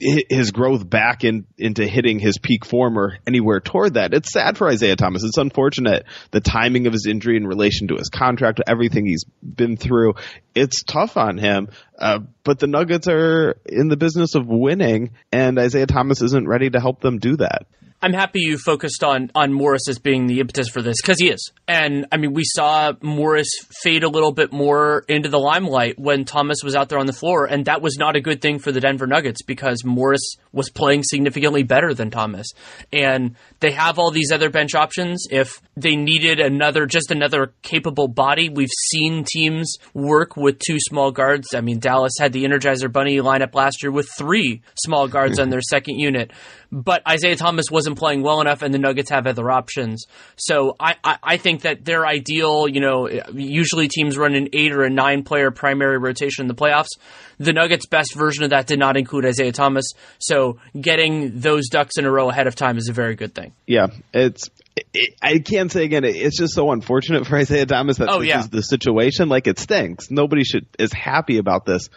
his 0.00 0.52
growth 0.52 0.88
back 0.88 1.22
in, 1.22 1.46
into 1.58 1.86
hitting 1.86 2.18
his 2.18 2.38
peak 2.38 2.64
form 2.64 2.98
or 2.98 3.18
anywhere 3.26 3.60
toward 3.60 3.94
that. 3.94 4.14
It's 4.14 4.32
sad 4.32 4.56
for 4.56 4.68
Isaiah 4.68 4.96
Thomas. 4.96 5.22
It's 5.22 5.36
unfortunate 5.36 6.06
the 6.30 6.40
timing 6.40 6.86
of 6.86 6.94
his 6.94 7.06
injury 7.06 7.36
in 7.36 7.46
relation 7.46 7.88
to 7.88 7.96
his 7.96 8.08
contract, 8.08 8.60
everything 8.66 9.06
he's 9.06 9.24
been 9.42 9.76
through. 9.76 10.14
It's 10.70 10.84
tough 10.84 11.16
on 11.16 11.36
him. 11.36 11.70
Uh, 11.98 12.20
but 12.44 12.60
the 12.60 12.68
Nuggets 12.68 13.08
are 13.08 13.56
in 13.66 13.88
the 13.88 13.96
business 13.96 14.36
of 14.36 14.46
winning, 14.46 15.10
and 15.32 15.58
Isaiah 15.58 15.86
Thomas 15.86 16.22
isn't 16.22 16.46
ready 16.46 16.70
to 16.70 16.78
help 16.78 17.00
them 17.00 17.18
do 17.18 17.38
that. 17.38 17.66
I'm 18.02 18.14
happy 18.14 18.40
you 18.40 18.56
focused 18.56 19.04
on 19.04 19.30
on 19.34 19.52
Morris 19.52 19.86
as 19.86 19.98
being 19.98 20.26
the 20.26 20.40
impetus 20.40 20.70
for 20.70 20.80
this 20.80 20.96
because 21.02 21.18
he 21.18 21.28
is. 21.28 21.52
And 21.68 22.06
I 22.10 22.16
mean, 22.16 22.32
we 22.32 22.44
saw 22.44 22.92
Morris 23.02 23.50
fade 23.82 24.04
a 24.04 24.08
little 24.08 24.32
bit 24.32 24.52
more 24.52 25.04
into 25.06 25.28
the 25.28 25.38
limelight 25.38 25.98
when 25.98 26.24
Thomas 26.24 26.58
was 26.64 26.74
out 26.74 26.88
there 26.88 26.98
on 26.98 27.06
the 27.06 27.12
floor, 27.12 27.44
and 27.44 27.66
that 27.66 27.82
was 27.82 27.98
not 27.98 28.16
a 28.16 28.20
good 28.20 28.40
thing 28.40 28.58
for 28.58 28.72
the 28.72 28.80
Denver 28.80 29.06
Nuggets 29.06 29.42
because 29.42 29.84
Morris 29.84 30.36
was 30.50 30.70
playing 30.70 31.02
significantly 31.02 31.62
better 31.62 31.92
than 31.92 32.10
Thomas. 32.10 32.48
And 32.90 33.36
they 33.60 33.72
have 33.72 33.98
all 33.98 34.10
these 34.10 34.32
other 34.32 34.48
bench 34.48 34.74
options. 34.74 35.26
If 35.30 35.60
they 35.76 35.94
needed 35.94 36.40
another, 36.40 36.86
just 36.86 37.10
another 37.10 37.52
capable 37.60 38.08
body, 38.08 38.48
we've 38.48 38.72
seen 38.88 39.24
teams 39.24 39.76
work 39.92 40.38
with 40.38 40.58
two 40.58 40.78
small 40.80 41.12
guards. 41.12 41.54
I 41.54 41.60
mean, 41.60 41.78
Dallas 41.78 42.14
had 42.18 42.32
the 42.32 42.44
Energizer 42.44 42.90
Bunny 42.90 43.18
lineup 43.18 43.54
last 43.54 43.82
year 43.82 43.92
with 43.92 44.08
three 44.16 44.62
small 44.74 45.06
guards 45.06 45.38
on 45.38 45.50
their 45.50 45.60
second 45.70 45.98
unit 45.98 46.32
but 46.72 47.06
Isaiah 47.06 47.36
Thomas 47.36 47.66
wasn't 47.70 47.98
playing 47.98 48.22
well 48.22 48.40
enough, 48.40 48.62
and 48.62 48.72
the 48.72 48.78
Nuggets 48.78 49.10
have 49.10 49.26
other 49.26 49.50
options. 49.50 50.06
So 50.36 50.76
I, 50.78 50.96
I, 51.02 51.18
I, 51.22 51.36
think 51.36 51.62
that 51.62 51.84
their 51.84 52.06
ideal, 52.06 52.68
you 52.68 52.80
know, 52.80 53.08
usually 53.32 53.88
teams 53.88 54.16
run 54.16 54.34
an 54.34 54.48
eight 54.52 54.72
or 54.72 54.84
a 54.84 54.90
nine 54.90 55.24
player 55.24 55.50
primary 55.50 55.98
rotation 55.98 56.42
in 56.42 56.48
the 56.48 56.54
playoffs. 56.54 56.90
The 57.38 57.52
Nuggets' 57.52 57.86
best 57.86 58.14
version 58.14 58.44
of 58.44 58.50
that 58.50 58.66
did 58.66 58.78
not 58.78 58.96
include 58.96 59.24
Isaiah 59.24 59.52
Thomas. 59.52 59.86
So 60.18 60.58
getting 60.78 61.40
those 61.40 61.68
ducks 61.68 61.96
in 61.98 62.04
a 62.04 62.10
row 62.10 62.28
ahead 62.28 62.46
of 62.46 62.54
time 62.54 62.76
is 62.78 62.88
a 62.88 62.92
very 62.92 63.14
good 63.16 63.34
thing. 63.34 63.52
Yeah, 63.66 63.88
it's 64.12 64.50
I 65.22 65.38
can't 65.38 65.70
say 65.70 65.84
again. 65.84 66.04
It's 66.04 66.38
just 66.38 66.54
so 66.54 66.70
unfortunate 66.70 67.26
for 67.26 67.36
Isaiah 67.36 67.66
Thomas 67.66 67.98
that 67.98 68.08
oh, 68.08 68.20
this 68.20 68.28
yeah. 68.28 68.40
is 68.40 68.48
the 68.48 68.62
situation. 68.62 69.28
Like 69.28 69.46
it 69.46 69.58
stinks. 69.58 70.10
Nobody 70.10 70.44
should 70.44 70.66
is 70.78 70.92
happy 70.92 71.38
about 71.38 71.66
this 71.66 71.88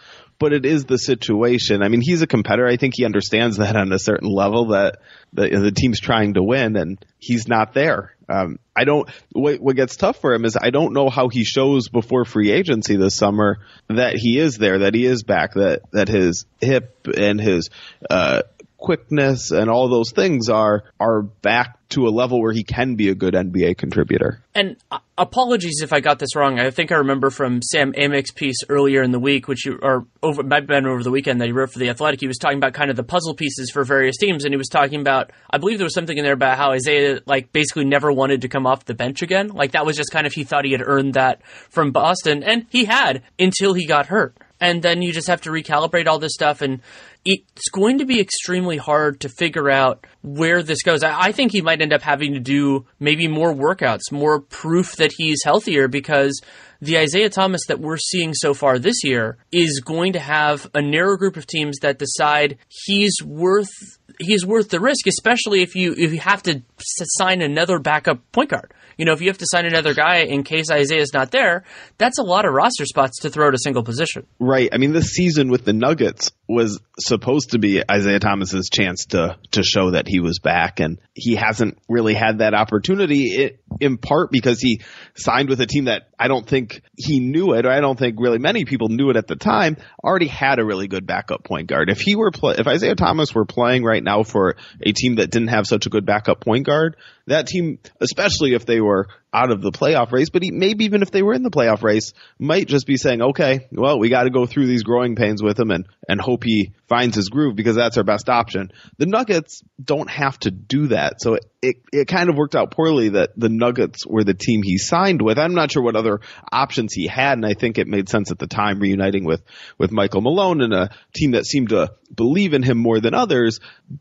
but 0.44 0.52
it 0.52 0.66
is 0.66 0.84
the 0.84 0.98
situation. 0.98 1.82
I 1.82 1.88
mean, 1.88 2.02
he's 2.02 2.20
a 2.20 2.26
competitor. 2.26 2.66
I 2.66 2.76
think 2.76 2.92
he 2.94 3.06
understands 3.06 3.56
that 3.56 3.76
on 3.76 3.90
a 3.92 3.98
certain 3.98 4.28
level 4.28 4.66
that 4.66 4.98
the, 5.32 5.48
the 5.48 5.72
team's 5.72 5.98
trying 5.98 6.34
to 6.34 6.42
win, 6.42 6.76
and 6.76 7.02
he's 7.18 7.48
not 7.48 7.72
there. 7.72 8.14
Um, 8.28 8.58
I 8.76 8.84
don't. 8.84 9.08
What, 9.32 9.62
what 9.62 9.74
gets 9.74 9.96
tough 9.96 10.20
for 10.20 10.34
him 10.34 10.44
is 10.44 10.58
I 10.60 10.68
don't 10.68 10.92
know 10.92 11.08
how 11.08 11.30
he 11.30 11.44
shows 11.44 11.88
before 11.88 12.26
free 12.26 12.50
agency 12.50 12.96
this 12.96 13.16
summer 13.16 13.56
that 13.88 14.16
he 14.16 14.38
is 14.38 14.58
there, 14.58 14.80
that 14.80 14.94
he 14.94 15.06
is 15.06 15.22
back, 15.22 15.54
that 15.54 15.80
that 15.92 16.08
his 16.08 16.44
hip 16.60 17.08
and 17.16 17.40
his 17.40 17.70
uh, 18.10 18.42
quickness 18.76 19.50
and 19.50 19.70
all 19.70 19.88
those 19.88 20.12
things 20.12 20.50
are 20.50 20.84
are 21.00 21.22
back 21.22 21.83
to 21.94 22.08
a 22.08 22.10
level 22.10 22.40
where 22.40 22.52
he 22.52 22.62
can 22.62 22.94
be 22.96 23.08
a 23.08 23.14
good 23.14 23.34
NBA 23.34 23.78
contributor. 23.78 24.42
And 24.54 24.76
uh, 24.90 24.98
apologies 25.16 25.80
if 25.82 25.92
I 25.92 26.00
got 26.00 26.18
this 26.18 26.34
wrong. 26.36 26.58
I 26.58 26.70
think 26.70 26.92
I 26.92 26.96
remember 26.96 27.30
from 27.30 27.62
Sam 27.62 27.92
Amick's 27.92 28.32
piece 28.32 28.56
earlier 28.68 29.02
in 29.02 29.12
the 29.12 29.18
week, 29.18 29.48
which 29.48 29.64
you 29.64 29.78
or 29.80 30.06
over 30.22 30.42
might 30.42 30.62
have 30.62 30.66
been 30.66 30.86
over 30.86 31.02
the 31.02 31.10
weekend 31.10 31.40
that 31.40 31.46
he 31.46 31.52
wrote 31.52 31.72
for 31.72 31.78
the 31.78 31.88
Athletic. 31.88 32.20
He 32.20 32.26
was 32.26 32.38
talking 32.38 32.58
about 32.58 32.74
kind 32.74 32.90
of 32.90 32.96
the 32.96 33.04
puzzle 33.04 33.34
pieces 33.34 33.70
for 33.70 33.84
various 33.84 34.16
teams, 34.16 34.44
and 34.44 34.52
he 34.52 34.58
was 34.58 34.68
talking 34.68 35.00
about 35.00 35.32
I 35.50 35.58
believe 35.58 35.78
there 35.78 35.86
was 35.86 35.94
something 35.94 36.16
in 36.16 36.24
there 36.24 36.34
about 36.34 36.58
how 36.58 36.72
Isaiah 36.72 37.20
like 37.26 37.52
basically 37.52 37.84
never 37.84 38.12
wanted 38.12 38.42
to 38.42 38.48
come 38.48 38.66
off 38.66 38.84
the 38.84 38.94
bench 38.94 39.22
again. 39.22 39.48
Like 39.48 39.72
that 39.72 39.86
was 39.86 39.96
just 39.96 40.10
kind 40.10 40.26
of 40.26 40.32
he 40.32 40.44
thought 40.44 40.64
he 40.64 40.72
had 40.72 40.82
earned 40.84 41.14
that 41.14 41.46
from 41.46 41.92
Boston, 41.92 42.42
and 42.42 42.66
he 42.70 42.84
had 42.84 43.22
until 43.38 43.74
he 43.74 43.86
got 43.86 44.06
hurt 44.06 44.36
and 44.60 44.82
then 44.82 45.02
you 45.02 45.12
just 45.12 45.28
have 45.28 45.42
to 45.42 45.50
recalibrate 45.50 46.06
all 46.06 46.18
this 46.18 46.34
stuff 46.34 46.62
and 46.62 46.80
it's 47.24 47.68
going 47.70 47.98
to 47.98 48.04
be 48.04 48.20
extremely 48.20 48.76
hard 48.76 49.20
to 49.20 49.28
figure 49.28 49.70
out 49.70 50.06
where 50.22 50.62
this 50.62 50.82
goes. 50.82 51.02
I, 51.02 51.32
think 51.32 51.52
he 51.52 51.62
might 51.62 51.80
end 51.80 51.92
up 51.92 52.02
having 52.02 52.34
to 52.34 52.40
do 52.40 52.86
maybe 53.00 53.28
more 53.28 53.54
workouts, 53.54 54.12
more 54.12 54.40
proof 54.40 54.96
that 54.96 55.12
he's 55.16 55.42
healthier 55.42 55.88
because 55.88 56.38
the 56.82 56.98
Isaiah 56.98 57.30
Thomas 57.30 57.62
that 57.68 57.80
we're 57.80 57.96
seeing 57.96 58.34
so 58.34 58.52
far 58.52 58.78
this 58.78 59.02
year 59.04 59.38
is 59.50 59.80
going 59.80 60.12
to 60.12 60.18
have 60.18 60.68
a 60.74 60.82
narrow 60.82 61.16
group 61.16 61.38
of 61.38 61.46
teams 61.46 61.78
that 61.80 61.98
decide 61.98 62.58
he's 62.68 63.14
worth 63.24 63.70
he's 64.18 64.44
worth 64.44 64.68
the 64.68 64.80
risk, 64.80 65.06
especially 65.06 65.62
if 65.62 65.74
you 65.74 65.94
if 65.96 66.12
you 66.12 66.20
have 66.20 66.42
to 66.42 66.62
sign 66.80 67.40
another 67.40 67.78
backup 67.78 68.20
point 68.32 68.50
guard. 68.50 68.72
You 68.96 69.04
know, 69.04 69.12
if 69.12 69.20
you 69.20 69.28
have 69.28 69.38
to 69.38 69.46
sign 69.48 69.66
another 69.66 69.94
guy 69.94 70.18
in 70.18 70.42
case 70.42 70.70
Isaiah's 70.70 71.12
not 71.12 71.30
there, 71.30 71.64
that's 71.98 72.18
a 72.18 72.22
lot 72.22 72.44
of 72.44 72.52
roster 72.52 72.86
spots 72.86 73.20
to 73.20 73.30
throw 73.30 73.48
at 73.48 73.54
a 73.54 73.58
single 73.58 73.82
position. 73.82 74.26
Right. 74.38 74.68
I 74.72 74.78
mean, 74.78 74.92
this 74.92 75.10
season 75.10 75.50
with 75.50 75.64
the 75.64 75.72
Nuggets 75.72 76.30
was 76.48 76.80
supposed 76.98 77.50
to 77.50 77.58
be 77.58 77.82
Isaiah 77.90 78.20
Thomas's 78.20 78.68
chance 78.70 79.06
to 79.06 79.36
to 79.52 79.62
show 79.62 79.92
that 79.92 80.06
he 80.06 80.20
was 80.20 80.38
back, 80.38 80.80
and 80.80 80.98
he 81.14 81.36
hasn't 81.36 81.78
really 81.88 82.14
had 82.14 82.38
that 82.38 82.54
opportunity. 82.54 83.34
It, 83.34 83.60
in 83.80 83.98
part 83.98 84.30
because 84.30 84.60
he 84.60 84.80
signed 85.14 85.48
with 85.48 85.60
a 85.60 85.66
team 85.66 85.84
that 85.84 86.08
I 86.18 86.28
don't 86.28 86.46
think 86.46 86.82
he 86.96 87.20
knew 87.20 87.54
it, 87.54 87.66
or 87.66 87.70
I 87.70 87.80
don't 87.80 87.98
think 87.98 88.16
really 88.18 88.38
many 88.38 88.64
people 88.64 88.88
knew 88.88 89.10
it 89.10 89.16
at 89.16 89.26
the 89.26 89.36
time. 89.36 89.76
Already 90.02 90.26
had 90.26 90.58
a 90.58 90.64
really 90.64 90.88
good 90.88 91.06
backup 91.06 91.44
point 91.44 91.68
guard. 91.68 91.90
If 91.90 92.00
he 92.00 92.16
were 92.16 92.30
play, 92.30 92.56
if 92.58 92.66
Isaiah 92.66 92.94
Thomas 92.94 93.34
were 93.34 93.44
playing 93.44 93.84
right 93.84 94.02
now 94.02 94.22
for 94.22 94.56
a 94.80 94.92
team 94.92 95.16
that 95.16 95.30
didn't 95.30 95.48
have 95.48 95.66
such 95.66 95.86
a 95.86 95.90
good 95.90 96.06
backup 96.06 96.40
point 96.40 96.66
guard, 96.66 96.96
that 97.26 97.46
team, 97.46 97.78
especially 98.00 98.54
if 98.54 98.66
they 98.66 98.80
were 98.80 99.08
out 99.34 99.50
of 99.50 99.60
the 99.60 99.72
playoff 99.72 100.12
race, 100.12 100.30
but 100.30 100.42
he, 100.42 100.52
maybe 100.52 100.84
even 100.84 101.02
if 101.02 101.10
they 101.10 101.22
were 101.22 101.34
in 101.34 101.42
the 101.42 101.50
playoff 101.50 101.82
race, 101.82 102.12
might 102.38 102.68
just 102.68 102.86
be 102.86 102.96
saying, 102.96 103.20
okay, 103.20 103.66
well, 103.72 103.98
we 103.98 104.08
got 104.08 104.24
to 104.24 104.30
go 104.30 104.46
through 104.46 104.66
these 104.66 104.84
growing 104.84 105.16
pains 105.16 105.42
with 105.42 105.58
him 105.58 105.72
and, 105.72 105.86
and 106.08 106.20
hope 106.20 106.44
he 106.44 106.72
finds 106.88 107.16
his 107.16 107.28
groove 107.28 107.56
because 107.56 107.74
that's 107.74 107.98
our 107.98 108.04
best 108.04 108.28
option. 108.28 108.70
The 108.98 109.06
Nuggets 109.06 109.62
don't 109.82 110.08
have 110.08 110.38
to 110.40 110.52
do 110.52 110.88
that. 110.88 111.20
So 111.20 111.34
it, 111.34 111.44
it, 111.62 111.76
it 111.92 112.08
kind 112.08 112.28
of 112.28 112.36
worked 112.36 112.54
out 112.54 112.70
poorly 112.70 113.10
that 113.10 113.30
the 113.36 113.48
Nuggets 113.48 114.06
were 114.06 114.22
the 114.22 114.34
team 114.34 114.62
he 114.62 114.78
signed 114.78 115.20
with. 115.20 115.38
I'm 115.38 115.54
not 115.54 115.72
sure 115.72 115.82
what 115.82 115.96
other 115.96 116.20
options 116.52 116.92
he 116.92 117.08
had, 117.08 117.32
and 117.32 117.46
I 117.46 117.54
think 117.54 117.78
it 117.78 117.88
made 117.88 118.08
sense 118.08 118.30
at 118.30 118.38
the 118.38 118.46
time 118.46 118.78
reuniting 118.78 119.24
with, 119.24 119.42
with 119.78 119.90
Michael 119.90 120.20
Malone 120.20 120.60
and 120.60 120.72
a 120.72 120.90
team 121.14 121.32
that 121.32 121.46
seemed 121.46 121.70
to 121.70 121.92
believe 122.14 122.54
in 122.54 122.62
him 122.62 122.78
more 122.78 123.00
than 123.00 123.14
others, 123.14 123.58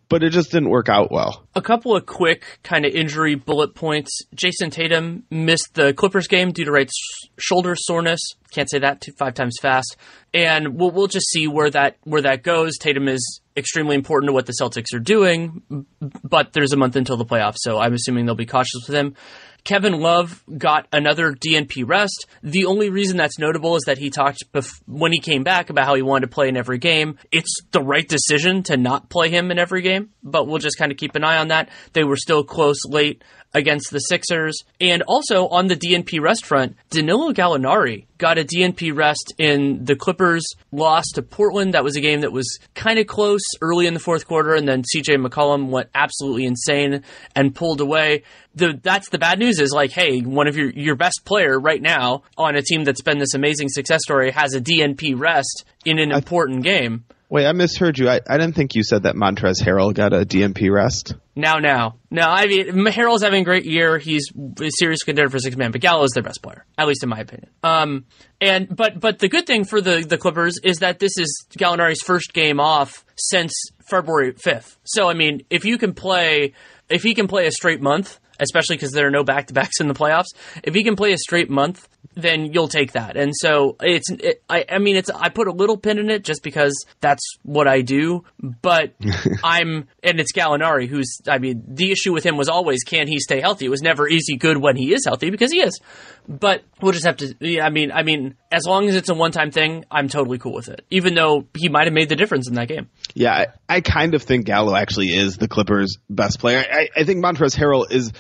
but 0.09 0.23
it 0.23 0.29
just 0.29 0.51
didn't 0.51 0.69
work 0.69 0.89
out 0.89 1.11
well. 1.11 1.47
A 1.55 1.61
couple 1.61 1.95
of 1.95 2.05
quick 2.05 2.59
kind 2.63 2.85
of 2.85 2.93
injury 2.93 3.35
bullet 3.35 3.73
points. 3.73 4.21
Jayson 4.35 4.69
Tatum 4.69 5.22
missed 5.29 5.73
the 5.73 5.93
Clippers 5.93 6.27
game 6.27 6.51
due 6.51 6.65
to 6.65 6.71
right 6.71 6.89
shoulder 7.37 7.75
soreness. 7.75 8.19
Can't 8.51 8.69
say 8.69 8.79
that 8.79 9.03
five 9.17 9.33
times 9.33 9.57
fast. 9.61 9.97
And 10.33 10.79
we'll, 10.79 10.91
we'll 10.91 11.07
just 11.07 11.29
see 11.29 11.47
where 11.47 11.69
that 11.71 11.97
where 12.03 12.21
that 12.21 12.43
goes. 12.43 12.77
Tatum 12.77 13.07
is 13.07 13.41
extremely 13.55 13.95
important 13.95 14.29
to 14.29 14.33
what 14.33 14.45
the 14.45 14.53
Celtics 14.59 14.93
are 14.93 14.99
doing, 14.99 15.85
but 16.23 16.53
there's 16.53 16.73
a 16.73 16.77
month 16.77 16.95
until 16.95 17.17
the 17.17 17.25
playoffs, 17.25 17.57
so 17.57 17.79
I'm 17.79 17.93
assuming 17.93 18.25
they'll 18.25 18.35
be 18.35 18.45
cautious 18.45 18.85
with 18.87 18.95
him. 18.95 19.15
Kevin 19.63 20.01
Love 20.01 20.43
got 20.57 20.87
another 20.91 21.31
DNP 21.33 21.87
rest. 21.87 22.25
The 22.41 22.65
only 22.65 22.89
reason 22.89 23.15
that's 23.15 23.39
notable 23.39 23.77
is 23.77 23.83
that 23.85 23.97
he 23.97 24.09
talked 24.09 24.51
bef- 24.51 24.81
when 24.87 25.13
he 25.13 25.19
came 25.19 25.43
back 25.43 25.69
about 25.69 25.85
how 25.85 25.95
he 25.95 26.01
wanted 26.01 26.27
to 26.27 26.33
play 26.33 26.49
in 26.49 26.57
every 26.57 26.79
game. 26.79 27.17
It's 27.31 27.61
the 27.71 27.81
right 27.81 28.07
decision 28.07 28.63
to 28.63 28.75
not 28.75 29.09
play 29.09 29.29
him 29.29 29.51
in 29.51 29.59
every 29.59 29.81
game, 29.81 30.09
but 30.21 30.47
we'll 30.47 30.57
just 30.57 30.77
kind 30.77 30.91
of 30.91 30.97
keep 30.97 31.15
an 31.15 31.23
eye 31.23 31.37
on 31.37 31.47
that. 31.47 31.69
They 31.93 32.03
were 32.03 32.17
still 32.17 32.43
close 32.43 32.79
late 32.85 33.23
against 33.53 33.91
the 33.91 34.00
Sixers. 34.00 34.63
And 34.81 35.03
also 35.03 35.48
on 35.48 35.67
the 35.67 35.75
DNP 35.75 36.19
rest 36.22 36.45
front, 36.45 36.75
Danilo 36.89 37.31
Gallinari 37.31 38.05
got 38.17 38.38
a 38.38 38.43
DNP 38.43 38.95
rest 38.95 39.33
in 39.38 39.83
the 39.86 39.95
Clippers 39.95 40.43
loss 40.72 41.05
to 41.15 41.22
Portland. 41.22 41.74
That 41.74 41.83
was 41.83 41.95
a 41.95 42.01
game 42.01 42.22
that 42.22 42.31
was 42.31 42.60
kind 42.74 43.00
of 43.00 43.07
close 43.07 43.43
early 43.62 43.86
in 43.86 43.93
the 43.93 44.00
fourth 44.00 44.27
quarter, 44.27 44.55
and 44.55 44.67
then 44.67 44.83
CJ 44.83 45.25
McCollum 45.25 45.69
went 45.69 45.89
absolutely 45.93 46.45
insane 46.45 47.03
and 47.36 47.53
pulled 47.53 47.81
away. 47.81 48.24
The, 48.55 48.79
that's 48.81 49.10
the 49.10 49.19
bad 49.19 49.39
news 49.39 49.60
is 49.60 49.72
like, 49.72 49.91
hey, 49.91 50.22
one 50.22 50.48
of 50.48 50.55
your, 50.55 50.69
your 50.69 50.95
best 50.95 51.22
player 51.25 51.60
right 51.60 51.81
now 51.81 52.24
on 52.38 52.55
a 52.55 52.62
team 52.62 52.83
that's 52.83 53.01
been 53.01 53.17
this 53.17 53.33
amazing 53.33 53.69
success 53.69 54.01
story 54.03 54.31
has 54.31 54.53
a 54.53 54.62
DNP 54.62 55.19
rest 55.19 55.65
in 55.86 56.00
an 56.00 56.12
important 56.12 56.63
game. 56.63 57.05
Wait, 57.33 57.47
I 57.47 57.51
misheard 57.51 57.97
you. 57.97 58.07
I, 58.07 58.19
I 58.29 58.37
didn't 58.37 58.53
think 58.53 58.75
you 58.75 58.83
said 58.83 59.03
that 59.03 59.15
Montrezl 59.15 59.63
Harrell 59.63 59.91
got 59.91 60.13
a 60.13 60.23
DMP 60.23 60.71
rest. 60.71 61.15
Now, 61.35 61.57
now, 61.57 61.95
no. 62.11 62.21
I 62.21 62.45
mean, 62.45 62.67
Harrell's 62.93 63.23
having 63.23 63.41
a 63.41 63.43
great 63.43 63.65
year. 63.65 63.97
He's 63.97 64.31
a 64.61 64.69
serious 64.77 65.01
contender 65.01 65.31
for 65.31 65.39
six 65.39 65.57
man, 65.57 65.71
but 65.71 65.81
Gallo 65.81 66.03
is 66.03 66.11
their 66.11 66.21
best 66.21 66.43
player, 66.43 66.63
at 66.77 66.87
least 66.87 67.01
in 67.01 67.09
my 67.09 67.17
opinion. 67.17 67.49
Um, 67.63 68.05
and 68.39 68.67
but 68.75 68.99
but 68.99 69.17
the 69.17 69.29
good 69.29 69.47
thing 69.47 69.65
for 69.65 69.81
the 69.81 70.05
the 70.07 70.19
Clippers 70.19 70.59
is 70.63 70.77
that 70.81 70.99
this 70.99 71.17
is 71.17 71.47
Gallinari's 71.57 72.03
first 72.03 72.33
game 72.33 72.59
off 72.59 73.03
since 73.15 73.51
February 73.89 74.33
fifth. 74.33 74.77
So 74.83 75.09
I 75.09 75.15
mean, 75.15 75.41
if 75.49 75.65
you 75.65 75.79
can 75.79 75.95
play, 75.95 76.53
if 76.87 77.01
he 77.01 77.15
can 77.15 77.27
play 77.27 77.47
a 77.47 77.51
straight 77.51 77.81
month, 77.81 78.19
especially 78.39 78.75
because 78.75 78.91
there 78.91 79.07
are 79.07 79.11
no 79.11 79.23
back 79.23 79.47
to 79.47 79.55
backs 79.55 79.79
in 79.79 79.87
the 79.87 79.95
playoffs, 79.95 80.35
if 80.63 80.75
he 80.75 80.83
can 80.83 80.95
play 80.95 81.13
a 81.13 81.17
straight 81.17 81.49
month, 81.49 81.87
then 82.15 82.53
you'll 82.53 82.67
take 82.67 82.93
that. 82.93 83.17
And 83.17 83.33
so 83.36 83.75
it's, 83.79 84.10
it, 84.12 84.43
I, 84.50 84.65
I 84.69 84.79
mean, 84.79 84.95
it's, 84.95 85.10
I 85.10 85.29
put 85.29 85.48
a 85.48 85.51
little 85.51 85.77
pin 85.77 86.00
in 86.00 86.10
it 86.10 86.24
just 86.24 86.43
because 86.43 86.86
that's 87.01 87.38
what 87.43 87.67
I 87.67 87.81
do, 87.81 88.24
but 88.39 88.93
I'm, 89.43 89.88
and 90.03 90.19
it's 90.19 90.31
Gallinari 90.33 90.88
who's, 90.88 91.19
I 91.27 91.39
mean, 91.39 91.63
the 91.67 91.91
issue 91.91 92.13
with 92.13 92.25
him 92.25 92.38
was 92.38 92.50
always, 92.50 92.83
can 92.83 93.07
he 93.07 93.19
stay 93.19 93.41
healthy? 93.41 93.65
It 93.65 93.69
was 93.69 93.81
never 93.81 94.07
easy 94.07 94.38
good 94.38 94.57
when 94.57 94.75
he 94.75 94.93
is 94.93 95.05
healthy 95.05 95.29
because 95.29 95.51
he 95.51 95.62
is. 95.62 95.79
But 96.27 96.63
we'll 96.81 96.93
just 96.93 97.05
have 97.05 97.17
to, 97.17 97.36
yeah, 97.39 97.65
I 97.65 97.69
mean, 97.69 97.91
I 97.91 98.03
mean, 98.03 98.36
as 98.51 98.65
long 98.65 98.88
as 98.88 98.95
it's 98.95 99.10
a 99.10 99.13
one 99.13 99.31
time 99.31 99.51
thing, 99.51 99.86
I'm 99.91 100.07
totally 100.07 100.38
cool 100.38 100.53
with 100.53 100.69
it, 100.69 100.86
even 100.89 101.15
though 101.15 101.48
he 101.57 101.67
might 101.67 101.86
have 101.86 101.93
made 101.93 102.10
the 102.10 102.15
difference 102.15 102.48
in 102.48 102.55
that 102.55 102.67
game. 102.67 102.89
Yeah, 103.13 103.33
I, 103.33 103.48
I 103.67 103.81
kind 103.81 104.13
of 104.13 104.24
think 104.24 104.45
Gallo 104.45 104.75
actually 104.75 105.10
is 105.10 105.38
the 105.38 105.48
Clippers' 105.48 105.98
best 106.10 106.39
player. 106.39 106.63
I, 106.69 106.89
I 106.95 107.03
think 107.03 107.24
Montrezl 107.24 107.57
Harrell 107.57 107.91
is 107.91 108.13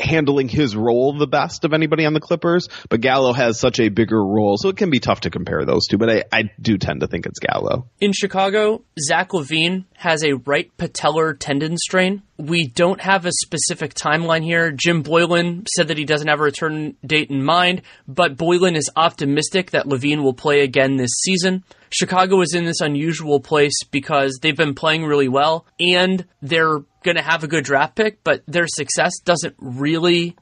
handling 0.00 0.48
his 0.48 0.74
role 0.74 1.16
the 1.16 1.26
best 1.26 1.64
of 1.64 1.72
anybody 1.72 2.04
on 2.04 2.12
the 2.12 2.20
Clippers, 2.20 2.68
but 2.88 3.00
Gallo 3.00 3.32
has 3.32 3.60
such 3.60 3.78
a 3.80 3.88
bigger 3.88 4.22
role, 4.22 4.56
so 4.56 4.68
it 4.68 4.76
can 4.76 4.90
be 4.90 5.00
tough 5.00 5.20
to 5.20 5.30
compare 5.30 5.64
those 5.64 5.86
two, 5.86 5.98
but 5.98 6.10
I, 6.10 6.24
I 6.32 6.50
do 6.60 6.78
tend 6.78 7.00
to 7.00 7.06
think 7.06 7.26
it's 7.26 7.38
Gallo. 7.38 7.86
In 8.00 8.12
Chicago, 8.12 8.82
Zach 8.98 9.30
LaVine 9.30 9.84
has 9.94 10.24
a 10.24 10.32
right 10.32 10.70
patellar 10.78 11.36
tendon 11.38 11.76
strain. 11.76 12.22
We 12.38 12.66
don't 12.66 13.00
have 13.00 13.26
a 13.26 13.32
specific 13.32 13.94
timeline 13.94 14.42
here. 14.42 14.72
Jim 14.72 15.02
Boylan 15.02 15.66
said 15.76 15.88
that 15.88 15.98
he 15.98 16.04
doesn't 16.04 16.28
have 16.28 16.40
a 16.40 16.44
return 16.44 16.96
date 17.04 17.30
in 17.30 17.44
mind, 17.44 17.82
but 18.08 18.36
Boylan 18.36 18.76
is 18.76 18.90
optimistic 18.96 19.72
that 19.72 19.86
LaVine 19.86 20.22
will 20.22 20.32
play 20.32 20.60
again 20.60 20.96
this 20.96 21.10
season. 21.22 21.64
Chicago 21.90 22.40
is 22.40 22.54
in 22.54 22.64
this 22.64 22.80
unusual 22.80 23.40
place 23.40 23.84
because 23.90 24.38
they've 24.40 24.56
been 24.56 24.74
playing 24.74 25.04
really 25.04 25.28
well 25.28 25.66
and 25.78 26.24
they're 26.40 26.78
going 27.02 27.16
to 27.16 27.22
have 27.22 27.42
a 27.42 27.48
good 27.48 27.64
draft 27.64 27.96
pick, 27.96 28.22
but 28.22 28.42
their 28.46 28.66
success 28.68 29.18
doesn't 29.24 29.54
really 29.58 29.89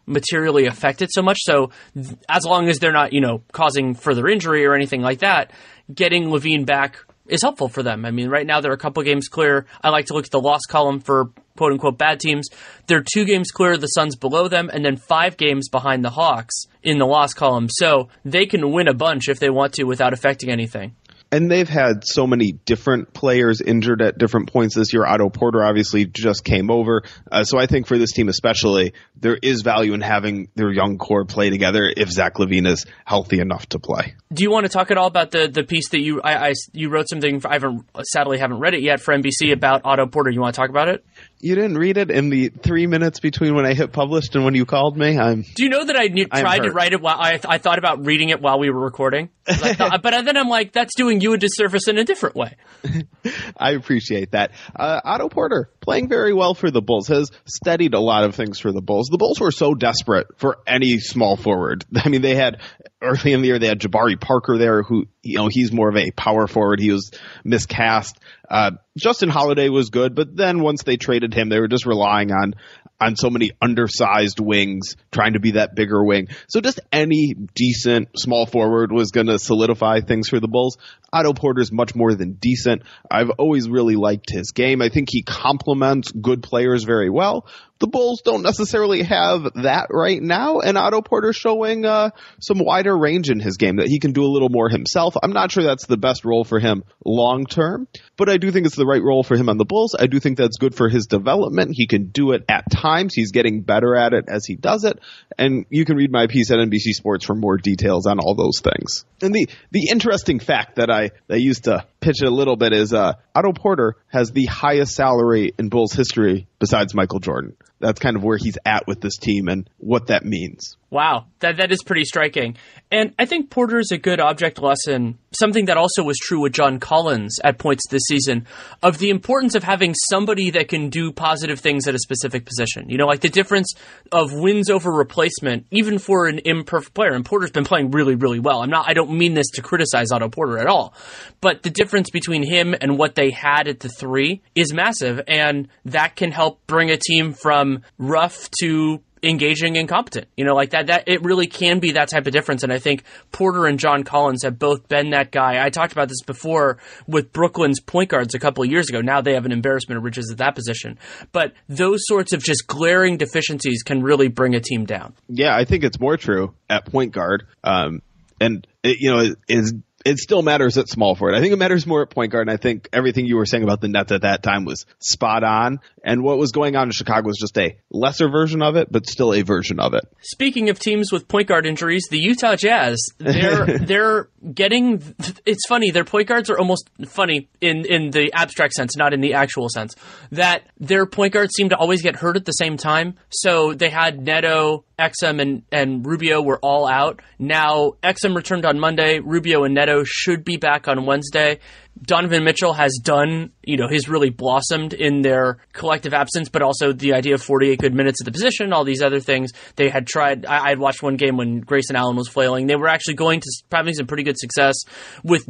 materially 0.06 0.66
affected 0.66 1.10
so 1.12 1.22
much. 1.22 1.38
So 1.40 1.70
th- 1.94 2.16
as 2.28 2.44
long 2.44 2.68
as 2.68 2.78
they're 2.78 2.92
not, 2.92 3.12
you 3.12 3.20
know, 3.20 3.42
causing 3.52 3.94
further 3.94 4.28
injury 4.28 4.66
or 4.66 4.74
anything 4.74 5.02
like 5.02 5.20
that, 5.20 5.52
getting 5.92 6.26
LaVine 6.26 6.66
back 6.66 6.98
is 7.26 7.42
helpful 7.42 7.68
for 7.68 7.82
them. 7.82 8.04
I 8.04 8.10
mean, 8.10 8.28
right 8.28 8.46
now 8.46 8.60
they're 8.60 8.72
a 8.72 8.78
couple 8.78 9.02
games 9.02 9.28
clear. 9.28 9.66
I 9.82 9.90
like 9.90 10.06
to 10.06 10.14
look 10.14 10.24
at 10.24 10.30
the 10.30 10.40
loss 10.40 10.62
column 10.68 11.00
for 11.00 11.30
quote 11.56 11.72
unquote 11.72 11.98
bad 11.98 12.20
teams. 12.20 12.48
They're 12.86 13.04
two 13.04 13.24
games 13.24 13.50
clear 13.50 13.76
the 13.76 13.86
Suns 13.86 14.16
below 14.16 14.48
them, 14.48 14.70
and 14.72 14.84
then 14.84 14.96
five 14.96 15.36
games 15.36 15.68
behind 15.68 16.04
the 16.04 16.10
Hawks 16.10 16.64
in 16.82 16.98
the 16.98 17.06
loss 17.06 17.34
column. 17.34 17.68
So 17.68 18.08
they 18.24 18.46
can 18.46 18.72
win 18.72 18.88
a 18.88 18.94
bunch 18.94 19.28
if 19.28 19.40
they 19.40 19.50
want 19.50 19.74
to 19.74 19.84
without 19.84 20.12
affecting 20.12 20.50
anything 20.50 20.94
and 21.30 21.50
they've 21.50 21.68
had 21.68 22.04
so 22.04 22.26
many 22.26 22.52
different 22.52 23.12
players 23.12 23.60
injured 23.60 24.02
at 24.02 24.18
different 24.18 24.52
points 24.52 24.74
this 24.74 24.92
year. 24.92 25.04
Otto 25.04 25.28
Porter 25.28 25.62
obviously 25.62 26.06
just 26.06 26.44
came 26.44 26.70
over, 26.70 27.02
uh, 27.30 27.44
so 27.44 27.58
I 27.58 27.66
think 27.66 27.86
for 27.86 27.98
this 27.98 28.12
team 28.12 28.28
especially, 28.28 28.94
there 29.16 29.38
is 29.40 29.62
value 29.62 29.94
in 29.94 30.00
having 30.00 30.48
their 30.54 30.72
young 30.72 30.98
core 30.98 31.24
play 31.24 31.50
together 31.50 31.92
if 31.96 32.10
Zach 32.10 32.34
LaVine 32.34 32.66
is 32.66 32.86
healthy 33.04 33.40
enough 33.40 33.66
to 33.70 33.78
play. 33.78 34.14
Do 34.32 34.42
you 34.42 34.50
want 34.50 34.66
to 34.66 34.72
talk 34.72 34.90
at 34.90 34.98
all 34.98 35.06
about 35.06 35.30
the 35.30 35.48
the 35.48 35.64
piece 35.64 35.90
that 35.90 36.00
you 36.00 36.20
I, 36.22 36.48
I 36.48 36.52
you 36.72 36.90
wrote 36.90 37.08
something 37.08 37.42
I 37.44 37.54
haven't 37.54 37.84
sadly 38.04 38.38
haven't 38.38 38.60
read 38.60 38.74
it 38.74 38.82
yet 38.82 39.00
for 39.00 39.14
NBC 39.14 39.52
about 39.52 39.82
Otto 39.84 40.06
Porter? 40.06 40.30
You 40.30 40.40
want 40.40 40.54
to 40.54 40.60
talk 40.60 40.70
about 40.70 40.88
it? 40.88 41.04
You 41.40 41.54
didn't 41.54 41.78
read 41.78 41.98
it 41.98 42.10
in 42.10 42.30
the 42.30 42.48
three 42.48 42.86
minutes 42.86 43.20
between 43.20 43.54
when 43.54 43.64
I 43.64 43.74
hit 43.74 43.92
published 43.92 44.34
and 44.34 44.44
when 44.44 44.56
you 44.56 44.64
called 44.64 44.96
me. 44.96 45.18
I'm. 45.18 45.42
Do 45.42 45.62
you 45.62 45.68
know 45.68 45.84
that 45.84 45.96
I 45.96 46.08
knew, 46.08 46.26
tried 46.26 46.64
to 46.64 46.72
write 46.72 46.92
it 46.92 47.00
while 47.00 47.16
I, 47.16 47.38
I 47.48 47.58
thought 47.58 47.78
about 47.78 48.04
reading 48.04 48.30
it 48.30 48.40
while 48.40 48.58
we 48.58 48.70
were 48.70 48.80
recording, 48.80 49.30
thought, 49.46 50.02
but 50.02 50.24
then 50.24 50.36
I'm 50.36 50.48
like, 50.48 50.72
that's 50.72 50.94
doing 50.96 51.20
you 51.20 51.34
a 51.34 51.38
disservice 51.38 51.86
in 51.86 51.96
a 51.96 52.04
different 52.04 52.34
way. 52.34 52.56
I 53.56 53.72
appreciate 53.72 54.32
that. 54.32 54.50
Uh, 54.74 55.00
Otto 55.04 55.28
Porter 55.28 55.70
playing 55.80 56.08
very 56.08 56.34
well 56.34 56.54
for 56.54 56.70
the 56.70 56.82
Bulls 56.82 57.08
has 57.08 57.30
steadied 57.44 57.94
a 57.94 58.00
lot 58.00 58.24
of 58.24 58.34
things 58.34 58.58
for 58.58 58.72
the 58.72 58.82
Bulls. 58.82 59.08
The 59.08 59.18
Bulls 59.18 59.40
were 59.40 59.52
so 59.52 59.74
desperate 59.74 60.26
for 60.38 60.58
any 60.66 60.98
small 60.98 61.36
forward. 61.36 61.84
I 61.94 62.08
mean, 62.08 62.22
they 62.22 62.34
had 62.34 62.60
early 63.00 63.32
in 63.32 63.42
the 63.42 63.48
year 63.48 63.58
they 63.58 63.68
had 63.68 63.80
Jabari 63.80 64.20
Parker 64.20 64.58
there, 64.58 64.82
who 64.82 65.06
you 65.22 65.36
know 65.36 65.48
he's 65.48 65.72
more 65.72 65.88
of 65.88 65.96
a 65.96 66.10
power 66.10 66.46
forward. 66.46 66.80
He 66.80 66.90
was 66.90 67.12
miscast. 67.44 68.18
Uh, 68.50 68.72
Justin 68.96 69.28
Holiday 69.28 69.68
was 69.68 69.90
good, 69.90 70.14
but 70.14 70.34
then 70.34 70.60
once 70.60 70.82
they 70.82 70.96
traded 70.96 71.34
him, 71.34 71.48
they 71.48 71.60
were 71.60 71.68
just 71.68 71.86
relying 71.86 72.32
on 72.32 72.54
on 73.00 73.14
so 73.14 73.30
many 73.30 73.52
undersized 73.62 74.40
wings, 74.40 74.96
trying 75.12 75.34
to 75.34 75.40
be 75.40 75.52
that 75.52 75.74
bigger 75.74 76.02
wing. 76.02 76.28
So 76.48 76.60
just 76.60 76.80
any 76.90 77.34
decent 77.54 78.08
small 78.18 78.44
forward 78.44 78.90
was 78.90 79.12
going 79.12 79.28
to 79.28 79.38
solidify 79.38 80.00
things 80.00 80.28
for 80.28 80.40
the 80.40 80.48
Bulls. 80.48 80.78
Otto 81.12 81.32
Porter's 81.32 81.70
much 81.70 81.94
more 81.94 82.14
than 82.14 82.32
decent. 82.32 82.82
I've 83.10 83.30
always 83.30 83.68
really 83.68 83.94
liked 83.94 84.30
his 84.30 84.50
game. 84.50 84.82
I 84.82 84.88
think 84.88 85.08
he 85.10 85.22
complements 85.22 86.10
good 86.10 86.42
players 86.42 86.84
very 86.84 87.08
well. 87.08 87.46
The 87.80 87.86
Bulls 87.86 88.22
don't 88.24 88.42
necessarily 88.42 89.02
have 89.02 89.44
that 89.54 89.86
right 89.90 90.20
now, 90.20 90.58
and 90.58 90.76
Otto 90.76 91.00
Porter 91.00 91.32
showing 91.32 91.84
uh, 91.84 92.10
some 92.40 92.58
wider 92.58 92.96
range 92.96 93.30
in 93.30 93.38
his 93.38 93.56
game 93.56 93.76
that 93.76 93.86
he 93.86 94.00
can 94.00 94.12
do 94.12 94.24
a 94.24 94.32
little 94.32 94.48
more 94.48 94.68
himself. 94.68 95.14
I'm 95.22 95.32
not 95.32 95.52
sure 95.52 95.62
that's 95.62 95.86
the 95.86 95.96
best 95.96 96.24
role 96.24 96.42
for 96.42 96.58
him 96.58 96.82
long 97.04 97.46
term, 97.46 97.86
but 98.16 98.28
I 98.28 98.36
do 98.36 98.50
think 98.50 98.66
it's 98.66 98.74
the 98.74 98.84
right 98.84 99.02
role 99.02 99.22
for 99.22 99.36
him 99.36 99.48
on 99.48 99.58
the 99.58 99.64
Bulls. 99.64 99.94
I 99.98 100.06
do 100.06 100.18
think 100.18 100.38
that's 100.38 100.58
good 100.58 100.74
for 100.74 100.88
his 100.88 101.06
development. 101.06 101.70
He 101.72 101.86
can 101.86 102.08
do 102.08 102.32
it 102.32 102.44
at 102.48 102.68
times. 102.68 103.14
He's 103.14 103.30
getting 103.30 103.62
better 103.62 103.94
at 103.94 104.12
it 104.12 104.24
as 104.26 104.44
he 104.44 104.56
does 104.56 104.82
it, 104.82 104.98
and 105.38 105.64
you 105.70 105.84
can 105.84 105.96
read 105.96 106.10
my 106.10 106.26
piece 106.26 106.50
at 106.50 106.58
NBC 106.58 106.94
Sports 106.94 107.24
for 107.24 107.36
more 107.36 107.58
details 107.58 108.06
on 108.06 108.18
all 108.18 108.34
those 108.34 108.60
things. 108.60 109.04
And 109.22 109.32
the 109.32 109.48
the 109.70 109.88
interesting 109.90 110.40
fact 110.40 110.76
that 110.76 110.90
I 110.90 111.10
I 111.30 111.36
used 111.36 111.64
to 111.64 111.86
pitch 112.00 112.22
it 112.22 112.28
a 112.28 112.34
little 112.34 112.56
bit 112.56 112.72
is 112.72 112.92
uh, 112.92 113.14
Otto 113.36 113.52
Porter 113.52 113.94
has 114.08 114.32
the 114.32 114.46
highest 114.46 114.96
salary 114.96 115.52
in 115.58 115.68
Bulls 115.68 115.92
history 115.92 116.48
besides 116.58 116.92
Michael 116.92 117.20
Jordan 117.20 117.56
that's 117.80 118.00
kind 118.00 118.16
of 118.16 118.22
where 118.22 118.38
he's 118.38 118.58
at 118.64 118.86
with 118.86 119.00
this 119.00 119.16
team 119.16 119.48
and 119.48 119.68
what 119.78 120.08
that 120.08 120.24
means. 120.24 120.76
Wow, 120.90 121.26
that 121.40 121.58
that 121.58 121.70
is 121.70 121.82
pretty 121.82 122.04
striking. 122.04 122.56
And 122.90 123.12
I 123.18 123.26
think 123.26 123.50
Porter 123.50 123.78
is 123.78 123.90
a 123.92 123.98
good 123.98 124.20
object 124.20 124.58
lesson, 124.58 125.18
something 125.32 125.66
that 125.66 125.76
also 125.76 126.02
was 126.02 126.16
true 126.16 126.40
with 126.40 126.54
John 126.54 126.80
Collins 126.80 127.38
at 127.44 127.58
points 127.58 127.86
this 127.90 128.00
season, 128.08 128.46
of 128.82 128.96
the 128.96 129.10
importance 129.10 129.54
of 129.54 129.62
having 129.62 129.94
somebody 130.08 130.48
that 130.52 130.68
can 130.68 130.88
do 130.88 131.12
positive 131.12 131.60
things 131.60 131.86
at 131.86 131.94
a 131.94 131.98
specific 131.98 132.46
position. 132.46 132.88
You 132.88 132.96
know, 132.96 133.06
like 133.06 133.20
the 133.20 133.28
difference 133.28 133.74
of 134.12 134.32
wins 134.32 134.70
over 134.70 134.90
replacement, 134.90 135.66
even 135.70 135.98
for 135.98 136.26
an 136.26 136.40
imperfect 136.46 136.94
player. 136.94 137.12
And 137.12 137.22
Porter's 137.22 137.50
been 137.50 137.64
playing 137.64 137.90
really, 137.90 138.14
really 138.14 138.40
well. 138.40 138.62
I'm 138.62 138.70
not 138.70 138.88
I 138.88 138.94
don't 138.94 139.10
mean 139.10 139.34
this 139.34 139.50
to 139.56 139.62
criticize 139.62 140.10
Otto 140.10 140.30
Porter 140.30 140.56
at 140.56 140.68
all. 140.68 140.94
But 141.42 141.62
the 141.62 141.70
difference 141.70 142.08
between 142.08 142.42
him 142.42 142.74
and 142.80 142.96
what 142.96 143.14
they 143.14 143.30
had 143.30 143.68
at 143.68 143.80
the 143.80 143.90
three 143.90 144.40
is 144.54 144.72
massive, 144.72 145.20
and 145.28 145.68
that 145.84 146.16
can 146.16 146.32
help 146.32 146.66
bring 146.66 146.90
a 146.90 146.96
team 146.96 147.34
from 147.34 147.82
rough 147.98 148.48
to 148.62 149.02
engaging 149.22 149.76
and 149.76 149.88
competent. 149.88 150.28
You 150.36 150.44
know, 150.44 150.54
like 150.54 150.70
that, 150.70 150.86
that 150.86 151.04
it 151.06 151.22
really 151.22 151.46
can 151.46 151.78
be 151.78 151.92
that 151.92 152.08
type 152.08 152.26
of 152.26 152.32
difference. 152.32 152.62
And 152.62 152.72
I 152.72 152.78
think 152.78 153.04
Porter 153.32 153.66
and 153.66 153.78
John 153.78 154.04
Collins 154.04 154.42
have 154.42 154.58
both 154.58 154.88
been 154.88 155.10
that 155.10 155.30
guy. 155.30 155.64
I 155.64 155.70
talked 155.70 155.92
about 155.92 156.08
this 156.08 156.22
before 156.22 156.78
with 157.06 157.32
Brooklyn's 157.32 157.80
point 157.80 158.10
guards 158.10 158.34
a 158.34 158.38
couple 158.38 158.64
of 158.64 158.70
years 158.70 158.88
ago. 158.88 159.00
Now 159.00 159.20
they 159.20 159.34
have 159.34 159.46
an 159.46 159.52
embarrassment 159.52 159.98
of 159.98 160.04
riches 160.04 160.30
at 160.30 160.38
that 160.38 160.54
position. 160.54 160.98
But 161.32 161.52
those 161.68 162.00
sorts 162.04 162.32
of 162.32 162.42
just 162.42 162.66
glaring 162.66 163.16
deficiencies 163.16 163.82
can 163.82 164.02
really 164.02 164.28
bring 164.28 164.54
a 164.54 164.60
team 164.60 164.84
down. 164.84 165.14
Yeah, 165.28 165.56
I 165.56 165.64
think 165.64 165.84
it's 165.84 166.00
more 166.00 166.16
true 166.16 166.54
at 166.68 166.86
point 166.86 167.12
guard. 167.12 167.46
Um, 167.64 168.02
and 168.40 168.66
it, 168.82 168.98
you 169.00 169.10
know, 169.10 169.34
is 169.48 169.74
it 170.04 170.18
still 170.18 170.42
matters 170.42 170.78
at 170.78 170.88
small 170.88 171.14
forward. 171.14 171.34
I 171.34 171.40
think 171.40 171.52
it 171.52 171.58
matters 171.58 171.86
more 171.86 172.02
at 172.02 172.10
point 172.10 172.30
guard. 172.30 172.48
And 172.48 172.54
I 172.54 172.60
think 172.60 172.88
everything 172.92 173.26
you 173.26 173.36
were 173.36 173.46
saying 173.46 173.64
about 173.64 173.80
the 173.80 173.88
Nets 173.88 174.12
at 174.12 174.22
that 174.22 174.42
time 174.42 174.64
was 174.64 174.86
spot 175.00 175.42
on. 175.42 175.80
And 176.04 176.22
what 176.22 176.38
was 176.38 176.52
going 176.52 176.76
on 176.76 176.88
in 176.88 176.92
Chicago 176.92 177.26
was 177.26 177.36
just 177.36 177.58
a 177.58 177.76
lesser 177.90 178.28
version 178.30 178.62
of 178.62 178.76
it, 178.76 178.90
but 178.90 179.08
still 179.08 179.34
a 179.34 179.42
version 179.42 179.80
of 179.80 179.94
it. 179.94 180.04
Speaking 180.22 180.70
of 180.70 180.78
teams 180.78 181.10
with 181.12 181.26
point 181.26 181.48
guard 181.48 181.66
injuries, 181.66 182.06
the 182.10 182.18
Utah 182.18 182.54
Jazz, 182.54 182.98
they're, 183.18 183.66
they're 183.78 184.28
getting, 184.54 185.02
it's 185.44 185.66
funny, 185.66 185.90
their 185.90 186.04
point 186.04 186.28
guards 186.28 186.48
are 186.48 186.58
almost 186.58 186.88
funny 187.06 187.48
in, 187.60 187.84
in 187.84 188.10
the 188.10 188.32
abstract 188.32 188.74
sense, 188.74 188.96
not 188.96 189.12
in 189.12 189.20
the 189.20 189.34
actual 189.34 189.68
sense, 189.68 189.94
that 190.30 190.62
their 190.78 191.06
point 191.06 191.32
guards 191.32 191.52
seem 191.56 191.70
to 191.70 191.76
always 191.76 192.02
get 192.02 192.16
hurt 192.16 192.36
at 192.36 192.44
the 192.44 192.52
same 192.52 192.76
time. 192.76 193.16
So 193.30 193.74
they 193.74 193.90
had 193.90 194.20
Neto, 194.20 194.84
Exum, 194.98 195.40
and, 195.40 195.62
and 195.72 196.06
Rubio 196.06 196.40
were 196.40 196.58
all 196.60 196.86
out. 196.86 197.20
Now 197.38 197.92
Exum 198.02 198.34
returned 198.34 198.64
on 198.64 198.78
Monday. 198.78 199.18
Rubio 199.18 199.64
and 199.64 199.74
Neto 199.74 199.97
DeVito 199.98 200.04
should 200.06 200.44
be 200.44 200.56
back 200.56 200.88
on 200.88 201.06
Wednesday. 201.06 201.58
Donovan 202.00 202.44
Mitchell 202.44 202.72
has 202.74 203.00
done, 203.02 203.50
you 203.64 203.76
know, 203.76 203.88
he's 203.88 204.08
really 204.08 204.30
blossomed 204.30 204.92
in 204.92 205.22
their 205.22 205.58
collective 205.72 206.14
absence, 206.14 206.48
but 206.48 206.62
also 206.62 206.92
the 206.92 207.14
idea 207.14 207.34
of 207.34 207.42
48 207.42 207.80
good 207.80 207.94
minutes 207.94 208.20
at 208.20 208.24
the 208.24 208.30
position, 208.30 208.72
all 208.72 208.84
these 208.84 209.02
other 209.02 209.18
things. 209.18 209.50
They 209.74 209.88
had 209.88 210.06
tried, 210.06 210.46
I 210.46 210.68
had 210.68 210.78
watched 210.78 211.02
one 211.02 211.16
game 211.16 211.36
when 211.36 211.58
Grayson 211.60 211.96
Allen 211.96 212.16
was 212.16 212.28
flailing. 212.28 212.68
They 212.68 212.76
were 212.76 212.88
actually 212.88 213.14
going 213.14 213.40
to 213.40 213.50
having 213.72 213.94
some 213.94 214.06
pretty 214.06 214.22
good 214.22 214.38
success 214.38 214.76
with 215.24 215.44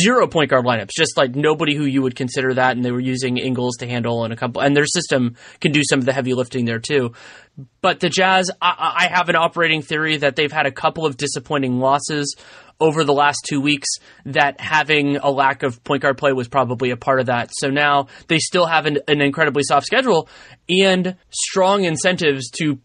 zero 0.00 0.26
point 0.26 0.50
guard 0.50 0.64
lineups, 0.64 0.90
just 0.96 1.18
like 1.18 1.34
nobody 1.34 1.76
who 1.76 1.84
you 1.84 2.02
would 2.02 2.16
consider 2.16 2.54
that. 2.54 2.76
And 2.76 2.84
they 2.84 2.92
were 2.92 3.00
using 3.00 3.36
Ingles 3.36 3.76
to 3.78 3.86
handle 3.86 4.24
and 4.24 4.32
a 4.32 4.36
couple, 4.36 4.62
and 4.62 4.74
their 4.74 4.86
system 4.86 5.36
can 5.60 5.72
do 5.72 5.82
some 5.84 5.98
of 5.98 6.06
the 6.06 6.14
heavy 6.14 6.32
lifting 6.32 6.64
there 6.64 6.78
too. 6.78 7.12
But 7.82 8.00
the 8.00 8.08
Jazz, 8.08 8.50
I, 8.62 9.08
I 9.10 9.14
have 9.14 9.28
an 9.28 9.36
operating 9.36 9.82
theory 9.82 10.16
that 10.18 10.36
they've 10.36 10.52
had 10.52 10.66
a 10.66 10.72
couple 10.72 11.04
of 11.04 11.18
disappointing 11.18 11.78
losses 11.78 12.36
over 12.80 13.04
the 13.04 13.12
last 13.12 13.38
two 13.48 13.60
weeks 13.60 13.88
that 14.26 14.60
having 14.60 15.16
a 15.16 15.30
lack 15.30 15.62
of 15.62 15.82
point 15.84 16.02
guard 16.02 16.18
play 16.18 16.32
was 16.32 16.48
probably 16.48 16.90
a 16.90 16.96
part 16.96 17.20
of 17.20 17.26
that. 17.26 17.50
So 17.52 17.68
now 17.68 18.08
they 18.28 18.38
still 18.38 18.66
have 18.66 18.86
an, 18.86 18.98
an 19.06 19.20
incredibly 19.20 19.62
soft 19.62 19.86
schedule 19.86 20.28
and 20.68 21.16
strong 21.30 21.84
incentives 21.84 22.50
to 22.58 22.80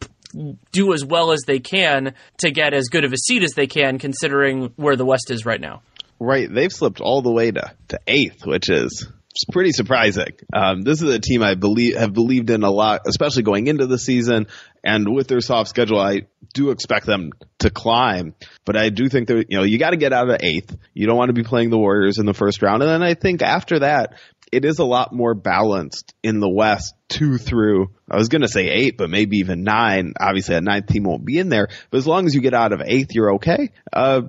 do 0.72 0.94
as 0.94 1.06
well 1.06 1.32
as 1.32 1.42
they 1.48 1.60
can 1.60 2.14
to 2.40 2.52
get 2.52 2.74
as 2.74 2.90
good 2.90 3.06
of 3.06 3.14
a 3.14 3.18
seat 3.18 3.44
as 3.44 3.52
they 3.52 3.68
can, 3.68 4.00
considering 4.00 4.74
where 4.76 4.96
the 4.96 5.06
West 5.06 5.32
is 5.32 5.46
right 5.46 5.62
now. 5.62 5.82
Right, 6.20 6.48
they've 6.52 6.72
slipped 6.72 7.02
all 7.02 7.22
the 7.22 7.32
way 7.32 7.52
to, 7.52 7.72
to 7.90 8.00
eighth, 8.08 8.46
which 8.46 8.70
is 8.70 9.08
pretty 9.52 9.72
surprising. 9.72 10.34
Um, 10.54 10.82
this 10.82 11.02
is 11.02 11.14
a 11.14 11.20
team 11.20 11.44
I 11.44 11.56
believe 11.56 11.98
have 11.98 12.14
believed 12.14 12.50
in 12.50 12.64
a 12.64 12.72
lot, 12.72 13.02
especially 13.06 13.44
going 13.44 13.68
into 13.68 13.86
the 13.86 14.00
season. 14.00 14.48
And 14.84 15.14
with 15.14 15.28
their 15.28 15.42
soft 15.42 15.70
schedule, 15.70 16.00
I 16.00 16.22
do 16.56 16.72
expect 16.72 17.06
them 17.06 17.32
to 17.60 17.70
climb. 17.70 18.34
But 18.66 18.76
I 18.76 18.90
do 18.90 19.08
think 19.08 19.28
that 19.28 19.46
you 19.50 19.58
know 19.58 19.64
you 19.64 19.78
got 19.78 19.92
to 19.92 19.98
get 19.98 20.14
out 20.14 20.28
of 20.28 20.40
eighth. 20.42 20.76
You 20.96 21.06
don't 21.06 21.18
want 21.18 21.30
to 21.30 21.34
be 21.34 21.44
playing 21.44 21.70
the 21.70 21.78
Warriors 21.78 22.18
in 22.18 22.26
the 22.26 22.34
first 22.34 22.64
round. 22.64 22.82
And 22.82 22.90
then 22.90 23.04
I 23.04 23.14
think 23.14 23.44
after 23.44 23.80
that, 23.80 24.16
it 24.52 24.66
is 24.66 24.80
a 24.80 24.86
lot 24.86 25.14
more 25.14 25.34
balanced 25.34 26.14
in 26.24 26.40
the 26.40 26.50
West, 26.50 26.96
two 27.10 27.38
through, 27.38 27.90
I 28.10 28.18
was 28.18 28.30
going 28.30 28.42
to 28.42 28.48
say 28.48 28.70
eight, 28.70 28.98
but 28.98 29.10
maybe 29.10 29.38
even 29.38 29.64
nine. 29.64 30.14
Obviously, 30.20 30.56
a 30.56 30.62
ninth 30.62 30.88
team 30.88 31.04
won't 31.04 31.26
be 31.26 31.38
in 31.38 31.50
there, 31.50 31.68
but 31.92 31.98
as 31.98 32.08
long 32.08 32.26
as 32.26 32.34
you 32.34 32.42
get 32.42 32.54
out 32.54 32.72
of 32.72 32.82
eighth, 32.86 33.10
you're 33.14 33.36
okay. 33.36 33.72
Uh, 33.92 34.22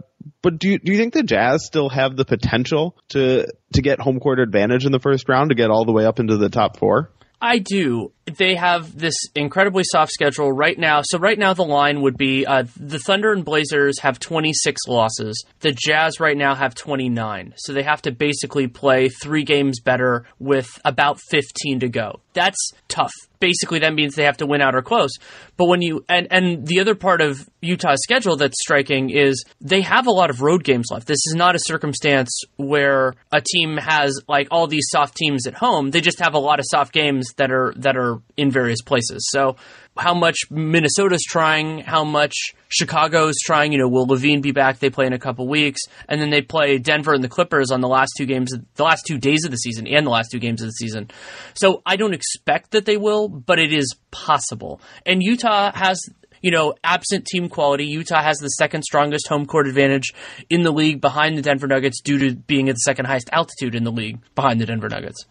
but 0.42 0.58
do 0.58 0.70
you, 0.70 0.78
do 0.78 0.92
you 0.92 0.98
think 0.98 1.14
the 1.14 1.22
Jazz 1.22 1.64
still 1.64 1.88
have 1.88 2.16
the 2.16 2.24
potential 2.24 2.96
to 3.10 3.46
to 3.74 3.82
get 3.82 4.00
home 4.00 4.18
court 4.18 4.40
advantage 4.40 4.84
in 4.84 4.92
the 4.92 4.98
first 4.98 5.28
round 5.28 5.50
to 5.50 5.54
get 5.54 5.70
all 5.70 5.84
the 5.84 5.92
way 5.92 6.04
up 6.04 6.18
into 6.18 6.36
the 6.36 6.48
top 6.48 6.78
four? 6.78 7.12
I 7.40 7.58
do. 7.58 8.12
They 8.24 8.54
have 8.54 8.98
this 8.98 9.14
incredibly 9.34 9.84
soft 9.84 10.12
schedule 10.12 10.50
right 10.50 10.78
now. 10.78 11.02
So 11.04 11.18
right 11.18 11.38
now 11.38 11.52
the 11.54 11.64
line 11.64 12.00
would 12.02 12.16
be 12.16 12.46
uh, 12.46 12.64
the 12.76 12.98
Thunder 12.98 13.32
and 13.32 13.44
Blazers 13.44 14.00
have 14.00 14.18
26 14.18 14.82
losses. 14.88 15.44
The 15.60 15.72
Jazz 15.72 16.18
right 16.18 16.36
now 16.36 16.54
have 16.54 16.74
29. 16.74 17.54
So 17.56 17.72
they 17.72 17.82
have 17.82 18.02
to 18.02 18.12
basically 18.12 18.68
play 18.68 19.08
three 19.08 19.44
games 19.44 19.80
better 19.80 20.24
with 20.38 20.80
about 20.84 21.20
15 21.30 21.80
to 21.80 21.88
go. 21.88 22.20
That's 22.32 22.72
tough. 22.88 23.12
Basically, 23.38 23.80
that 23.80 23.94
means 23.94 24.14
they 24.14 24.24
have 24.24 24.38
to 24.38 24.46
win 24.46 24.60
out 24.60 24.74
or 24.74 24.82
close. 24.82 25.10
But 25.56 25.66
when 25.66 25.82
you 25.82 26.04
and 26.08 26.26
and 26.30 26.66
the 26.66 26.80
other 26.80 26.94
part 26.94 27.20
of 27.20 27.48
Utah's 27.60 28.02
schedule 28.02 28.36
that's 28.36 28.60
striking 28.60 29.10
is 29.10 29.44
they 29.60 29.82
have 29.82 30.06
a 30.06 30.10
lot 30.10 30.30
of 30.30 30.42
road 30.42 30.64
games 30.64 30.86
left. 30.90 31.06
This 31.06 31.24
is 31.26 31.34
not 31.34 31.54
a 31.54 31.58
circumstance 31.58 32.42
where 32.56 33.14
a 33.32 33.40
team 33.40 33.76
has 33.76 34.20
like 34.28 34.48
all 34.50 34.66
these 34.66 34.86
soft 34.90 35.16
teams 35.16 35.46
at 35.46 35.54
home. 35.54 35.90
They 35.90 36.00
just 36.00 36.20
have 36.20 36.34
a 36.34 36.38
lot 36.38 36.58
of 36.58 36.64
soft 36.70 36.92
games 36.92 37.32
that 37.36 37.50
are 37.50 37.74
that 37.76 37.96
are 37.96 38.20
in 38.36 38.50
various 38.50 38.82
places. 38.82 39.28
So 39.30 39.56
how 39.98 40.14
much 40.14 40.36
Minnesota's 40.50 41.24
trying, 41.24 41.80
how 41.80 42.04
much 42.04 42.34
Chicago's 42.68 43.36
trying. 43.44 43.72
You 43.72 43.78
know, 43.78 43.88
will 43.88 44.06
LaVine 44.06 44.42
be 44.42 44.52
back? 44.52 44.78
They 44.78 44.90
play 44.90 45.06
in 45.06 45.12
a 45.12 45.18
couple 45.18 45.48
weeks, 45.48 45.80
and 46.08 46.20
then 46.20 46.30
they 46.30 46.42
play 46.42 46.78
Denver 46.78 47.14
and 47.14 47.24
the 47.24 47.28
Clippers 47.28 47.70
on 47.70 47.80
the 47.80 47.88
last 47.88 48.12
two 48.16 48.26
games, 48.26 48.52
the 48.74 48.84
last 48.84 49.04
two 49.06 49.18
days 49.18 49.44
of 49.44 49.50
the 49.50 49.56
season, 49.56 49.86
and 49.86 50.06
the 50.06 50.10
last 50.10 50.30
two 50.30 50.38
games 50.38 50.62
of 50.62 50.68
the 50.68 50.72
season. 50.72 51.10
So 51.54 51.82
I 51.86 51.96
don't 51.96 52.14
expect 52.14 52.72
that 52.72 52.84
they 52.84 52.96
will, 52.96 53.28
but 53.28 53.58
it 53.58 53.72
is 53.72 53.94
possible. 54.10 54.80
And 55.04 55.22
Utah 55.22 55.72
has 55.74 56.00
you 56.42 56.50
know, 56.50 56.74
absent 56.84 57.26
team 57.26 57.48
quality, 57.48 57.86
Utah 57.86 58.22
has 58.22 58.38
the 58.38 58.48
second 58.48 58.82
strongest 58.84 59.26
home 59.26 59.46
court 59.46 59.66
advantage 59.66 60.12
in 60.48 60.62
the 60.62 60.70
league 60.70 61.00
behind 61.00 61.36
the 61.36 61.42
Denver 61.42 61.66
Nuggets 61.66 62.00
due 62.00 62.18
to 62.18 62.36
being 62.36 62.68
at 62.68 62.74
the 62.74 62.80
second 62.80 63.06
highest 63.06 63.28
altitude 63.32 63.74
in 63.74 63.84
the 63.84 63.90
league 63.90 64.18
behind 64.34 64.60
the 64.60 64.66
Denver 64.66 64.88
Nuggets. 64.88 65.24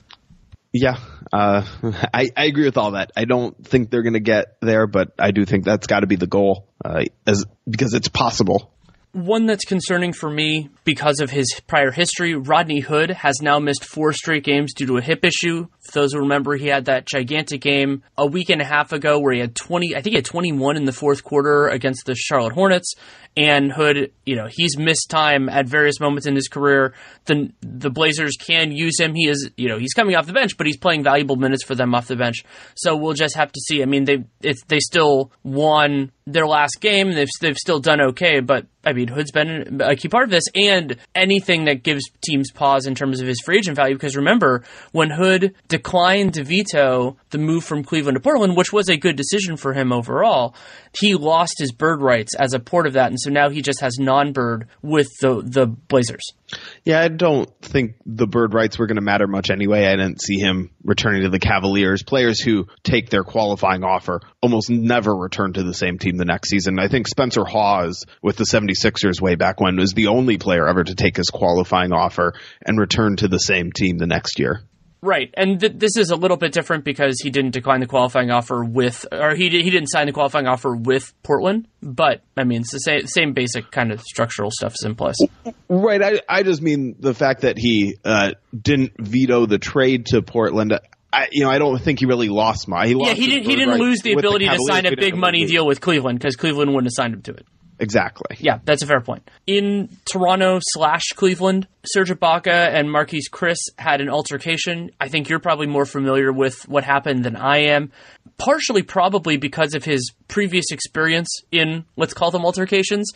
Yeah, 0.77 0.97
uh, 1.31 1.65
I, 2.13 2.31
I 2.35 2.45
agree 2.47 2.65
with 2.65 2.77
all 2.77 2.91
that. 2.91 3.13
I 3.15 3.23
don't 3.23 3.65
think 3.65 3.89
they're 3.89 4.03
going 4.03 4.13
to 4.13 4.19
get 4.19 4.57
there, 4.59 4.88
but 4.88 5.13
I 5.17 5.31
do 5.31 5.45
think 5.45 5.63
that's 5.63 5.88
got 5.88 6.01
to 6.01 6.07
be 6.07 6.17
the 6.17 6.27
goal, 6.27 6.67
uh, 6.83 7.05
as 7.25 7.45
because 7.69 7.93
it's 7.93 8.09
possible. 8.09 8.73
One 9.13 9.45
that's 9.45 9.63
concerning 9.63 10.11
for 10.11 10.29
me 10.29 10.69
because 10.83 11.21
of 11.21 11.29
his 11.29 11.61
prior 11.65 11.91
history, 11.91 12.35
Rodney 12.35 12.81
Hood 12.81 13.09
has 13.09 13.41
now 13.41 13.57
missed 13.59 13.85
four 13.85 14.11
straight 14.11 14.43
games 14.43 14.73
due 14.73 14.85
to 14.88 14.97
a 14.97 15.01
hip 15.01 15.23
issue. 15.23 15.67
Those 15.93 16.13
who 16.13 16.19
remember, 16.19 16.55
he 16.55 16.67
had 16.67 16.85
that 16.85 17.05
gigantic 17.05 17.61
game 17.61 18.03
a 18.17 18.25
week 18.25 18.49
and 18.49 18.61
a 18.61 18.65
half 18.65 18.91
ago 18.91 19.19
where 19.19 19.33
he 19.33 19.39
had 19.39 19.55
20, 19.55 19.95
I 19.95 20.01
think 20.01 20.11
he 20.11 20.15
had 20.15 20.25
21 20.25 20.77
in 20.77 20.85
the 20.85 20.91
fourth 20.91 21.23
quarter 21.23 21.67
against 21.67 22.05
the 22.05 22.15
Charlotte 22.15 22.53
Hornets. 22.53 22.95
And 23.37 23.69
Hood, 23.69 24.13
you 24.25 24.37
know, 24.37 24.47
he's 24.49 24.77
missed 24.77 25.09
time 25.09 25.49
at 25.49 25.67
various 25.67 25.99
moments 25.99 26.25
in 26.25 26.35
his 26.35 26.47
career. 26.47 26.93
The 27.25 27.51
the 27.61 27.89
Blazers 27.89 28.37
can 28.39 28.71
use 28.71 28.97
him. 28.97 29.13
He 29.13 29.27
is, 29.27 29.49
you 29.57 29.67
know, 29.67 29.77
he's 29.77 29.93
coming 29.93 30.15
off 30.15 30.25
the 30.25 30.31
bench, 30.31 30.55
but 30.55 30.67
he's 30.67 30.77
playing 30.77 31.03
valuable 31.03 31.35
minutes 31.35 31.65
for 31.65 31.75
them 31.75 31.93
off 31.93 32.07
the 32.07 32.15
bench. 32.15 32.45
So 32.75 32.95
we'll 32.95 33.13
just 33.13 33.35
have 33.35 33.51
to 33.51 33.59
see. 33.59 33.81
I 33.81 33.87
mean, 33.87 34.05
they 34.05 34.23
they 34.39 34.79
still 34.79 35.33
won 35.43 36.11
their 36.25 36.47
last 36.47 36.79
game. 36.79 37.11
They've 37.11 37.27
they've 37.41 37.57
still 37.57 37.79
done 37.79 37.99
okay, 38.01 38.39
but 38.39 38.67
I 38.85 38.93
mean, 38.93 39.07
Hood's 39.07 39.31
been 39.31 39.81
a 39.81 39.95
key 39.95 40.07
part 40.07 40.25
of 40.25 40.29
this, 40.29 40.45
and 40.55 40.95
anything 41.13 41.65
that 41.65 41.83
gives 41.83 42.03
teams 42.21 42.51
pause 42.51 42.85
in 42.85 42.95
terms 42.95 43.19
of 43.19 43.27
his 43.27 43.41
free 43.43 43.57
agent 43.57 43.75
value. 43.75 43.95
Because 43.95 44.15
remember, 44.15 44.63
when 44.91 45.09
Hood 45.09 45.55
declined 45.75 46.33
to 46.33 46.43
veto 46.43 47.17
the 47.31 47.38
move 47.38 47.65
from 47.65 47.83
Cleveland 47.83 48.15
to 48.15 48.21
Portland, 48.21 48.55
which 48.55 48.71
was 48.71 48.88
a 48.88 48.95
good 48.95 49.17
decision 49.17 49.57
for 49.57 49.73
him 49.73 49.91
overall, 49.91 50.55
he 50.97 51.15
lost 51.15 51.55
his 51.57 51.73
bird 51.73 52.01
rights 52.01 52.33
as 52.39 52.53
a 52.53 52.59
port 52.59 52.88
of 52.88 52.93
that, 52.93 53.09
and 53.09 53.19
so 53.19 53.29
now 53.29 53.49
he 53.49 53.61
just 53.61 53.81
has 53.81 53.99
non-bird 53.99 54.69
with 54.81 55.09
the 55.19 55.41
the 55.41 55.67
Blazers. 55.67 56.31
Yeah, 56.85 57.01
I 57.01 57.09
don't 57.09 57.49
think 57.61 57.95
the 58.05 58.25
bird 58.25 58.53
rights 58.53 58.79
were 58.79 58.88
going 58.88 58.95
to 58.95 59.01
matter 59.01 59.27
much 59.27 59.49
anyway. 59.49 59.85
I 59.85 59.97
didn't 59.97 60.21
see 60.21 60.38
him 60.38 60.71
returning 60.83 61.23
to 61.23 61.29
the 61.29 61.39
Cavaliers. 61.39 62.03
Players 62.03 62.39
who 62.39 62.67
take 62.83 63.09
their 63.09 63.23
qualifying 63.23 63.83
offer 63.83 64.21
almost 64.41 64.69
never 64.69 65.13
return 65.13 65.53
to 65.53 65.63
the 65.63 65.73
same 65.73 65.97
team 65.97 66.15
the 66.15 66.23
next 66.23 66.49
season. 66.49 66.79
I 66.79 66.88
think 66.88 67.07
Spencer 67.07 67.43
Hawes 67.43 68.05
with 68.21 68.38
the 68.38 68.45
76ers 68.45 69.19
way 69.19 69.35
back 69.35 69.59
when 69.59 69.75
was 69.75 69.91
the 69.91 70.07
only 70.07 70.38
player 70.38 70.67
ever 70.67 70.85
to 70.85 70.95
take 70.95 71.17
his 71.17 71.29
qualifying 71.29 71.91
offer 71.91 72.33
and 72.65 72.79
return 72.79 73.17
to 73.17 73.27
the 73.27 73.39
same 73.39 73.73
team 73.73 73.97
the 73.97 74.07
next 74.07 74.39
year. 74.39 74.61
Right, 75.05 75.31
and 75.37 75.59
th- 75.59 75.73
this 75.75 75.97
is 75.97 76.09
a 76.09 76.15
little 76.15 76.35
bit 76.35 76.51
different 76.51 76.83
because 76.83 77.19
he 77.21 77.29
didn't 77.29 77.51
decline 77.51 77.79
the 77.79 77.85
qualifying 77.85 78.31
offer 78.31 78.63
with, 78.63 79.05
or 79.11 79.35
he 79.35 79.49
he 79.49 79.69
didn't 79.69 79.89
sign 79.89 80.07
the 80.07 80.13
qualifying 80.13 80.47
offer 80.47 80.75
with 80.75 81.13
Portland. 81.21 81.67
But 81.83 82.23
I 82.35 82.43
mean, 82.43 82.61
it's 82.61 82.71
the 82.71 82.79
same 82.79 83.05
same 83.05 83.33
basic 83.33 83.69
kind 83.69 83.91
of 83.91 84.01
structural 84.01 84.49
stuff 84.49 84.73
is 84.73 84.83
in 84.83 84.95
place. 84.95 85.17
Right. 85.69 86.01
I 86.01 86.21
I 86.27 86.41
just 86.41 86.63
mean 86.63 86.95
the 86.99 87.13
fact 87.13 87.41
that 87.41 87.59
he 87.59 87.97
uh, 88.03 88.31
didn't 88.59 88.93
veto 88.97 89.45
the 89.45 89.59
trade 89.59 90.07
to 90.07 90.23
Portland. 90.23 90.73
I, 91.13 91.27
you 91.31 91.43
know, 91.43 91.51
I 91.51 91.59
don't 91.59 91.79
think 91.79 91.99
he 91.99 92.07
really 92.07 92.29
lost 92.29 92.67
my. 92.67 92.87
He 92.87 92.95
yeah, 92.99 93.13
he 93.13 93.27
didn't. 93.27 93.45
He 93.45 93.55
didn't 93.55 93.77
lose 93.77 94.01
the 94.01 94.13
ability 94.13 94.47
the 94.47 94.55
to 94.55 94.59
sign 94.67 94.87
a 94.87 94.95
big 94.95 95.15
money 95.15 95.45
deal 95.45 95.67
with 95.67 95.81
Cleveland 95.81 96.17
because 96.17 96.35
Cleveland 96.35 96.71
wouldn't 96.71 96.87
have 96.87 96.95
signed 96.95 97.13
him 97.13 97.21
to 97.21 97.33
it. 97.35 97.45
Exactly. 97.79 98.38
Yeah, 98.39 98.59
that's 98.63 98.83
a 98.83 98.88
fair 98.88 99.01
point. 99.01 99.29
In 99.47 99.89
Toronto 100.05 100.59
slash 100.61 101.03
Cleveland, 101.15 101.67
Serge 101.85 102.11
Ibaka 102.11 102.73
and 102.73 102.88
Marquese 102.88 103.29
Chriss 103.29 103.69
had 103.77 104.01
an 104.01 104.09
altercation. 104.09 104.91
I 104.99 105.09
think 105.09 105.29
you're 105.29 105.39
probably 105.39 105.67
more 105.67 105.85
familiar 105.85 106.31
with 106.31 106.67
what 106.67 106.83
happened 106.83 107.23
than 107.23 107.35
I 107.35 107.57
am. 107.69 107.91
Partially, 108.38 108.81
probably 108.81 109.38
because 109.38 109.75
of 109.75 109.83
his 109.83 110.11
previous 110.27 110.71
experience 110.71 111.29
in 111.51 111.85
let's 111.95 112.13
call 112.13 112.31
them 112.31 112.45
altercations. 112.45 113.11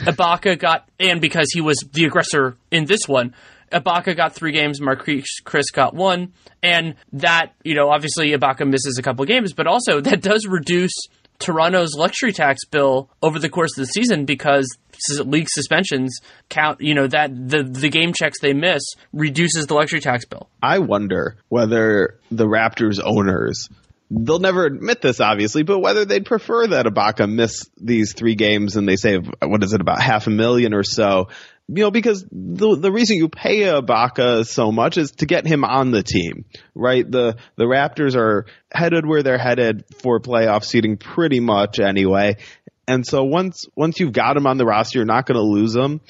Ibaka 0.00 0.58
got, 0.58 0.88
and 0.98 1.20
because 1.20 1.48
he 1.52 1.60
was 1.60 1.76
the 1.92 2.04
aggressor 2.04 2.56
in 2.70 2.86
this 2.86 3.06
one, 3.06 3.34
Ibaka 3.72 4.16
got 4.16 4.34
three 4.34 4.52
games, 4.52 4.80
Marquese 4.80 5.24
Chriss 5.44 5.72
got 5.72 5.94
one, 5.94 6.32
and 6.62 6.94
that 7.14 7.54
you 7.64 7.74
know 7.74 7.90
obviously 7.90 8.30
Ibaka 8.30 8.68
misses 8.68 8.98
a 8.98 9.02
couple 9.02 9.24
games, 9.24 9.52
but 9.52 9.66
also 9.66 10.00
that 10.02 10.20
does 10.20 10.46
reduce 10.46 10.92
Toronto's 11.42 11.94
luxury 11.96 12.32
tax 12.32 12.64
bill 12.64 13.10
over 13.22 13.38
the 13.38 13.48
course 13.48 13.76
of 13.76 13.82
the 13.82 13.86
season 13.86 14.24
because 14.24 14.66
league 15.24 15.48
suspensions 15.50 16.20
count. 16.48 16.80
You 16.80 16.94
know 16.94 17.06
that 17.06 17.30
the 17.34 17.62
the 17.62 17.88
game 17.88 18.12
checks 18.12 18.40
they 18.40 18.52
miss 18.52 18.82
reduces 19.12 19.66
the 19.66 19.74
luxury 19.74 20.00
tax 20.00 20.24
bill. 20.24 20.48
I 20.62 20.78
wonder 20.78 21.36
whether 21.48 22.18
the 22.30 22.46
Raptors 22.46 23.00
owners. 23.04 23.68
They'll 24.14 24.40
never 24.40 24.66
admit 24.66 25.00
this, 25.00 25.20
obviously, 25.20 25.62
but 25.62 25.78
whether 25.78 26.04
they'd 26.04 26.26
prefer 26.26 26.66
that 26.66 26.84
Ibaka 26.84 27.30
miss 27.32 27.70
these 27.78 28.12
three 28.12 28.34
games 28.34 28.76
and 28.76 28.86
they 28.86 28.96
save, 28.96 29.26
what 29.42 29.62
is 29.62 29.72
it, 29.72 29.80
about 29.80 30.02
half 30.02 30.26
a 30.26 30.30
million 30.30 30.74
or 30.74 30.82
so 30.82 31.28
you 31.68 31.84
know, 31.84 31.90
because 31.90 32.24
the 32.30 32.76
the 32.76 32.92
reason 32.92 33.16
you 33.16 33.28
pay 33.28 33.60
Ibaka 33.60 34.46
so 34.46 34.72
much 34.72 34.98
is 34.98 35.12
to 35.12 35.26
get 35.26 35.46
him 35.46 35.64
on 35.64 35.90
the 35.90 36.02
team, 36.02 36.44
right? 36.74 37.08
The 37.08 37.36
the 37.56 37.64
Raptors 37.64 38.16
are 38.16 38.46
headed 38.72 39.06
where 39.06 39.22
they're 39.22 39.38
headed 39.38 39.84
for 40.02 40.20
playoff 40.20 40.64
seeding 40.64 40.96
pretty 40.96 41.40
much 41.40 41.78
anyway. 41.80 42.36
And 42.88 43.06
so 43.06 43.22
once 43.22 43.66
once 43.76 44.00
you've 44.00 44.12
got 44.12 44.36
him 44.36 44.46
on 44.46 44.58
the 44.58 44.66
roster, 44.66 44.98
you're 44.98 45.06
not 45.06 45.26
going 45.26 45.36
to 45.36 45.42
lose 45.42 45.74
him. 45.74 46.00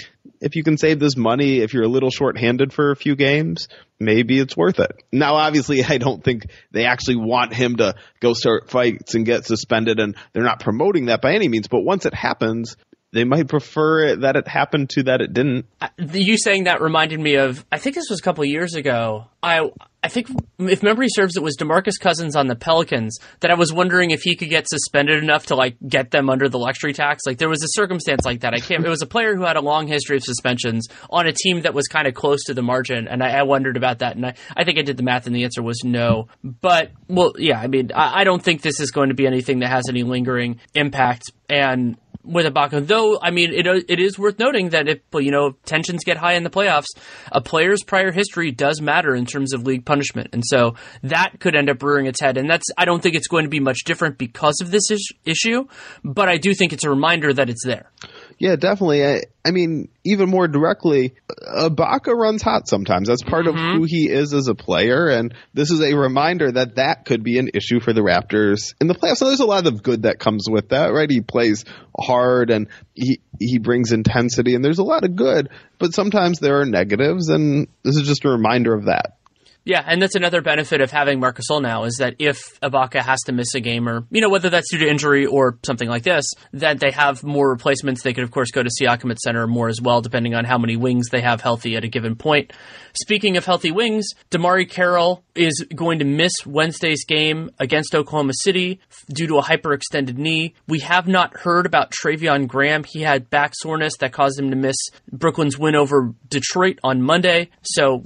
If 0.41 0.57
you 0.57 0.65
can 0.65 0.79
save 0.79 0.99
this 0.99 1.17
money, 1.17 1.59
if 1.59 1.73
you're 1.73 1.85
a 1.85 1.88
little 1.88 2.11
short-handed 2.11 2.73
for 2.73 2.91
a 2.91 2.97
few 2.97 3.15
games, 3.15 3.69
maybe 4.01 4.41
it's 4.41 4.57
worth 4.57 4.81
it. 4.81 4.91
Now, 5.12 5.35
obviously, 5.35 5.85
I 5.85 5.99
don't 5.99 6.25
think 6.25 6.47
they 6.73 6.87
actually 6.87 7.17
want 7.17 7.55
him 7.55 7.77
to 7.77 7.95
go 8.19 8.33
start 8.33 8.69
fights 8.69 9.15
and 9.15 9.25
get 9.25 9.45
suspended, 9.45 10.01
and 10.01 10.17
they're 10.33 10.43
not 10.43 10.61
promoting 10.61 11.07
that 11.07 11.23
by 11.23 11.35
any 11.35 11.47
means. 11.47 11.69
But 11.69 11.83
once 11.83 12.07
it 12.07 12.15
happens, 12.15 12.77
they 13.12 13.25
might 13.25 13.48
prefer 13.48 14.16
that 14.16 14.37
it 14.37 14.48
happened 14.48 14.90
to 14.90 15.03
that 15.05 15.20
it 15.20 15.33
didn't. 15.33 15.66
You 16.12 16.37
saying 16.38 16.64
that 16.64 16.81
reminded 16.81 17.20
me 17.20 17.35
of 17.37 17.64
I 17.70 17.79
think 17.79 17.94
this 17.94 18.09
was 18.09 18.20
a 18.20 18.22
couple 18.22 18.44
years 18.44 18.75
ago. 18.75 19.27
I 19.42 19.70
I 20.03 20.09
think 20.09 20.29
if 20.59 20.83
memory 20.83 21.09
serves, 21.11 21.37
it 21.37 21.42
was 21.42 21.57
Demarcus 21.57 22.01
Cousins 22.01 22.35
on 22.35 22.48
the 22.48 22.57
Pelicans 22.57 23.18
that 23.40 23.51
I 23.51 23.55
was 23.55 23.72
wondering 23.72 24.11
if 24.11 24.22
he 24.22 24.35
could 24.35 24.48
get 24.48 24.68
suspended 24.68 25.22
enough 25.22 25.46
to 25.46 25.55
like 25.55 25.77
get 25.87 26.11
them 26.11 26.29
under 26.29 26.48
the 26.48 26.59
luxury 26.59 26.92
tax. 26.92 27.22
Like 27.27 27.38
there 27.38 27.48
was 27.48 27.62
a 27.62 27.68
circumstance 27.70 28.25
like 28.25 28.40
that. 28.40 28.55
I 28.55 28.59
can't. 28.59 28.85
It 28.85 28.88
was 28.88 29.03
a 29.03 29.07
player 29.07 29.37
who 29.37 29.42
had 29.42 29.57
a 29.57 29.61
long 29.61 29.87
history 29.87 30.16
of 30.16 30.25
suspensions 30.25 30.88
on 31.11 31.27
a 31.27 31.33
team 31.33 31.62
that 31.62 31.75
was 31.75 31.87
kind 31.87 32.09
of 32.09 32.14
close 32.14 32.42
to 32.44 32.55
the 32.55 32.62
margin, 32.62 33.07
and 33.07 33.22
I, 33.22 33.40
I 33.40 33.42
wondered 33.42 33.77
about 33.77 34.01
that. 34.01 34.16
And 34.16 34.27
I, 34.27 34.35
I 34.57 34.64
think 34.64 34.79
I 34.79 34.83
did 34.83 34.96
the 34.96 35.03
math, 35.05 35.27
and 35.27 35.37
the 35.37 35.44
answer 35.44 35.62
was 35.62 35.83
no. 35.85 36.29
But 36.42 36.90
well, 37.09 37.35
yeah. 37.38 37.61
I 37.61 37.68
mean, 37.68 37.92
I, 37.94 38.22
I 38.22 38.25
don't 38.25 38.42
think 38.42 38.62
this 38.62 38.81
is 38.81 38.90
going 38.90 39.11
to 39.11 39.14
be 39.14 39.27
anything 39.27 39.61
that 39.61 39.68
has 39.68 39.85
any 39.88 40.03
lingering 40.03 40.61
impact. 40.75 41.31
And 41.48 41.96
with 42.25 42.47
Ibaka. 42.47 42.87
Though, 42.87 43.19
I 43.21 43.31
mean, 43.31 43.53
it 43.53 43.67
it 43.89 44.01
is 44.01 44.19
worth 44.19 44.39
noting 44.39 44.71
that 44.71 44.89
if 44.89 45.01
you 45.15 45.31
know 45.31 45.57
tensions 45.65 46.05
get 46.05 46.17
high 46.17 46.35
in 46.35 46.43
the 46.43 46.51
playoffs, 46.51 46.87
a 47.31 47.41
player's 47.41 47.83
prior 47.83 48.13
history 48.13 48.51
does 48.51 48.81
matter 48.81 49.15
in 49.15 49.27
terms 49.27 49.53
of 49.53 49.67
league 49.67 49.85
punishment, 49.85 50.31
and 50.33 50.43
so 50.47 50.75
that 51.03 51.41
could 51.41 51.55
end 51.57 51.71
up 51.71 51.83
rearing 51.83 52.07
its 52.07 52.21
head. 52.21 52.37
And 52.37 52.49
that's 52.49 52.67
I 52.77 52.85
don't 52.85 53.03
think 53.03 53.15
it's 53.15 53.29
going 53.29 53.45
to 53.45 53.51
be 53.51 53.61
much 53.61 53.85
different 53.85 54.19
because 54.19 54.57
of 54.61 54.71
this 54.71 54.91
is- 54.91 55.13
issue, 55.25 55.67
but 56.05 56.29
I 56.29 56.37
do 56.37 56.55
think 56.55 56.73
it's 56.73 56.85
a 56.85 56.91
reminder 56.91 57.33
that 57.33 57.49
it's 57.51 57.65
there. 57.65 57.91
Yeah, 58.38 58.57
definitely. 58.57 59.05
I, 59.05 59.23
I 59.45 59.51
mean, 59.51 59.88
even 60.05 60.29
more 60.29 60.49
directly, 60.49 61.14
uh, 61.31 61.68
Ibaka 61.68 62.14
runs 62.14 62.42
hot 62.42 62.68
sometimes. 62.68 63.09
That's 63.09 63.23
part 63.23 63.47
of 63.47 63.55
mm-hmm. 63.55 63.79
who 63.79 63.85
he 63.85 64.09
is 64.11 64.33
as 64.35 64.49
a 64.49 64.55
player, 64.55 65.09
and 65.09 65.35
this 65.55 65.71
is 65.71 65.81
a 65.81 65.97
reminder 65.97 66.53
that 66.53 66.77
that 66.77 67.05
could 67.05 67.23
be 67.23 67.38
an 67.38 67.51
issue 67.55 67.81
for 67.81 67.92
the 67.92 68.01
Raptors 68.01 68.75
in 68.81 68.87
the 68.87 68.95
playoffs. 68.95 69.16
So 69.16 69.27
there's 69.27 69.40
a 69.40 69.47
lot 69.47 69.66
of 69.66 69.83
good 69.83 70.03
that 70.03 70.18
comes 70.18 70.47
with 70.51 70.71
that, 70.71 70.92
right? 70.92 71.11
He 71.11 71.21
plays 71.21 71.64
hard 71.99 72.51
and 72.51 72.68
he 72.95 73.21
he 73.38 73.59
brings 73.59 73.92
intensity, 73.92 74.55
and 74.55 74.64
there's 74.64 74.79
a 74.79 74.85
lot 74.85 75.05
of 75.05 75.16
good, 75.16 75.49
but 75.79 75.95
sometimes 75.95 76.38
there 76.38 76.61
are 76.61 76.66
negatives, 76.66 77.29
and 77.29 77.68
this 77.83 77.97
is 77.97 78.07
just 78.07 78.25
a 78.25 78.31
reminder 78.31 78.75
of 78.75 78.87
that. 78.87 79.16
Yeah, 79.64 79.83
and 79.87 80.03
that's 80.03 80.16
another 80.16 80.42
benefit 80.42 80.81
of 80.81 80.90
having 80.90 81.20
Marc 81.20 81.38
Gasol 81.38 81.62
now 81.62 81.85
is 81.85 81.96
that 81.98 82.16
if 82.18 82.61
Ibaka 82.61 83.01
has 83.01 83.20
to 83.27 83.33
miss 83.33 83.55
a 83.55 83.61
game 83.61 83.88
or, 83.88 84.05
you 84.11 84.20
know, 84.20 84.29
whether 84.29 84.51
that's 84.51 84.70
due 84.70 84.79
to 84.79 84.88
injury 84.88 85.25
or 85.25 85.59
something 85.64 85.88
like 85.88 86.03
this, 86.03 86.25
that 86.55 86.81
they 86.81 86.90
have 86.90 87.22
more 87.22 87.48
replacements. 87.48 88.03
They 88.03 88.12
could, 88.12 88.25
of 88.25 88.33
course, 88.33 88.51
go 88.51 88.62
to 88.62 88.70
Siakam 88.81 89.12
at 89.12 89.20
center 89.20 89.46
more 89.46 89.68
as 89.68 89.81
well, 89.81 90.01
depending 90.01 90.35
on 90.35 90.44
how 90.44 90.59
many 90.59 90.77
wings 90.77 91.11
they 91.11 91.20
have 91.20 91.40
healthy 91.40 91.77
at 91.77 91.85
a 91.85 91.88
given 91.88 92.16
point. 92.16 92.53
Speaking 92.94 93.37
of 93.37 93.44
healthy 93.44 93.70
wings, 93.70 94.09
DeMarre 94.31 94.68
Carroll 94.68 95.25
is 95.35 95.64
going 95.75 96.01
to 96.01 96.05
miss 96.05 96.33
Wednesday's 96.44 97.05
game 97.05 97.51
against 97.59 97.94
Oklahoma 97.94 98.33
City 98.35 98.81
due 99.09 99.27
to 99.29 99.38
a 99.38 99.42
hyperextended 99.42 100.18
knee. 100.18 100.55
We 100.66 100.81
have 100.81 101.09
not 101.09 101.37
heard 101.38 101.66
about 101.66 101.92
Treveon 101.92 102.48
Graham. 102.48 102.85
He 102.85 103.01
had 103.01 103.31
back 103.31 103.53
soreness 103.55 103.96
that 103.98 104.12
caused 104.12 104.38
him 104.38 104.51
to 104.51 104.57
miss 104.57 104.77
Brooklyn's 105.11 105.57
win 105.57 105.75
over 105.75 106.12
Detroit 106.29 106.81
on 106.83 107.01
Monday. 107.01 107.51
So, 107.62 108.03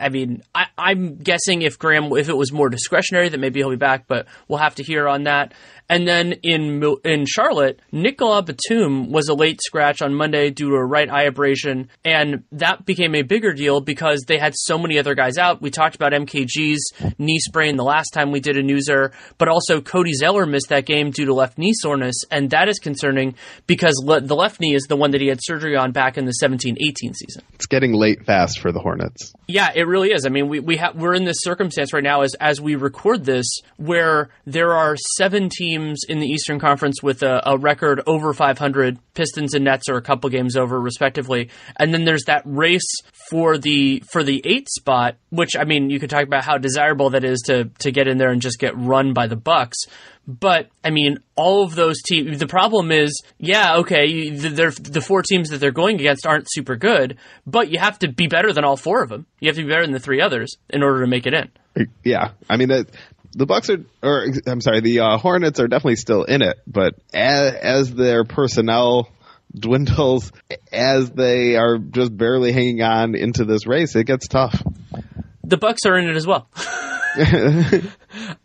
I 0.00 0.08
mean, 0.08 0.42
I, 0.54 0.66
I'm 0.78 1.16
guessing 1.16 1.62
if 1.62 1.78
Graham, 1.78 2.16
if 2.16 2.28
it 2.28 2.36
was 2.36 2.52
more 2.52 2.68
discretionary, 2.68 3.28
that 3.28 3.38
maybe 3.38 3.60
he'll 3.60 3.70
be 3.70 3.76
back, 3.76 4.06
but 4.06 4.26
we'll 4.46 4.60
have 4.60 4.76
to 4.76 4.82
hear 4.82 5.08
on 5.08 5.24
that. 5.24 5.52
And 5.90 6.06
then 6.06 6.32
in 6.42 6.82
in 7.04 7.24
Charlotte, 7.26 7.80
Nicolas 7.92 8.44
Batum 8.44 9.10
was 9.10 9.28
a 9.28 9.34
late 9.34 9.60
scratch 9.62 10.02
on 10.02 10.14
Monday 10.14 10.50
due 10.50 10.68
to 10.70 10.74
a 10.76 10.84
right 10.84 11.08
eye 11.10 11.22
abrasion, 11.22 11.88
and 12.04 12.44
that 12.52 12.84
became 12.84 13.14
a 13.14 13.22
bigger 13.22 13.54
deal 13.54 13.80
because 13.80 14.24
they 14.26 14.38
had 14.38 14.52
so 14.54 14.76
many 14.76 14.98
other 14.98 15.14
guys 15.14 15.38
out. 15.38 15.62
We 15.62 15.70
talked 15.70 15.96
about 15.96 16.12
MKG's 16.12 16.92
knee 17.18 17.38
sprain 17.38 17.76
the 17.76 17.84
last 17.84 18.10
time 18.10 18.32
we 18.32 18.40
did 18.40 18.58
a 18.58 18.62
newser, 18.62 19.12
but 19.38 19.48
also 19.48 19.80
Cody 19.80 20.12
Zeller 20.12 20.44
missed 20.44 20.68
that 20.68 20.84
game 20.84 21.10
due 21.10 21.24
to 21.24 21.32
left 21.32 21.56
knee 21.56 21.72
soreness, 21.74 22.16
and 22.30 22.50
that 22.50 22.68
is 22.68 22.78
concerning 22.78 23.34
because 23.66 23.94
le- 24.04 24.20
the 24.20 24.36
left 24.36 24.60
knee 24.60 24.74
is 24.74 24.82
the 24.88 24.96
one 24.96 25.12
that 25.12 25.22
he 25.22 25.28
had 25.28 25.38
surgery 25.40 25.74
on 25.74 25.92
back 25.92 26.18
in 26.18 26.26
the 26.26 26.34
17-18 26.42 26.76
season. 27.14 27.42
It's 27.54 27.66
getting 27.66 27.94
late 27.94 28.26
fast 28.26 28.60
for 28.60 28.72
the 28.72 28.80
Hornets. 28.80 29.32
Yeah, 29.46 29.70
it 29.74 29.86
really 29.86 30.12
is. 30.12 30.26
I 30.26 30.28
mean, 30.28 30.48
we 30.48 30.60
we 30.68 30.76
ha- 30.76 30.92
we're 30.94 31.14
in 31.14 31.24
this 31.24 31.38
circumstance 31.40 31.94
right 31.94 32.04
now 32.04 32.20
as 32.20 32.34
as 32.34 32.60
we 32.60 32.76
record 32.76 33.24
this 33.24 33.46
where 33.78 34.28
there 34.44 34.74
are 34.74 34.96
seven 35.16 35.48
teams 35.48 36.02
in 36.06 36.20
the 36.20 36.26
Eastern 36.26 36.60
Conference 36.60 37.02
with 37.02 37.22
a, 37.22 37.40
a, 37.46 37.56
record 37.56 38.02
over 38.06 38.34
500. 38.34 38.98
Pistons 39.14 39.54
and 39.54 39.64
Nets 39.64 39.88
are 39.88 39.96
a 39.96 40.02
couple 40.02 40.28
games 40.28 40.56
over, 40.56 40.78
respectively. 40.78 41.48
And 41.76 41.92
then 41.92 42.04
there's 42.04 42.24
that 42.24 42.42
race 42.44 42.86
for 43.30 43.56
the 43.56 44.02
for 44.12 44.22
the 44.22 44.42
eight 44.44 44.68
spot, 44.68 45.16
which 45.30 45.56
I 45.58 45.64
mean, 45.64 45.88
you 45.88 45.98
could 45.98 46.10
talk 46.10 46.24
about 46.24 46.44
how 46.44 46.58
desirable 46.58 47.10
that 47.10 47.24
is 47.24 47.40
to 47.46 47.70
to 47.80 47.90
get 47.90 48.06
in 48.06 48.18
there 48.18 48.30
and 48.30 48.42
just 48.42 48.58
get 48.58 48.76
run 48.76 49.14
by 49.14 49.26
the 49.26 49.36
Bucks. 49.36 49.78
But 50.28 50.68
I 50.84 50.90
mean, 50.90 51.18
all 51.36 51.64
of 51.64 51.74
those 51.74 52.02
teams. 52.02 52.38
The 52.38 52.46
problem 52.46 52.92
is, 52.92 53.22
yeah, 53.38 53.78
okay, 53.78 54.28
the 54.28 55.02
four 55.04 55.22
teams 55.22 55.48
that 55.48 55.58
they're 55.58 55.70
going 55.72 55.98
against 55.98 56.26
aren't 56.26 56.46
super 56.50 56.76
good, 56.76 57.16
but 57.46 57.70
you 57.70 57.78
have 57.78 57.98
to 58.00 58.12
be 58.12 58.26
better 58.26 58.52
than 58.52 58.62
all 58.62 58.76
four 58.76 59.02
of 59.02 59.08
them. 59.08 59.24
You 59.40 59.48
have 59.48 59.56
to 59.56 59.62
be 59.62 59.70
better 59.70 59.84
than 59.84 59.92
the 59.92 60.00
three 60.00 60.20
others 60.20 60.50
in 60.68 60.82
order 60.82 61.00
to 61.00 61.06
make 61.06 61.26
it 61.26 61.32
in. 61.32 61.88
Yeah, 62.04 62.32
I 62.50 62.58
mean 62.58 62.68
the 62.68 63.46
Bucks 63.46 63.70
are, 63.70 63.84
or 64.02 64.26
I'm 64.46 64.60
sorry, 64.60 64.80
the 64.80 65.00
uh, 65.00 65.18
Hornets 65.18 65.60
are 65.60 65.68
definitely 65.68 65.96
still 65.96 66.24
in 66.24 66.42
it, 66.42 66.58
but 66.66 66.94
as, 67.14 67.54
as 67.54 67.94
their 67.94 68.24
personnel 68.24 69.08
dwindles, 69.54 70.32
as 70.72 71.10
they 71.10 71.56
are 71.56 71.78
just 71.78 72.16
barely 72.16 72.52
hanging 72.52 72.82
on 72.82 73.14
into 73.14 73.44
this 73.44 73.66
race, 73.66 73.96
it 73.96 74.04
gets 74.04 74.28
tough. 74.28 74.62
The 75.48 75.56
Bucks 75.56 75.86
are 75.86 75.98
in 75.98 76.06
it 76.08 76.14
as 76.14 76.26
well. 76.26 76.46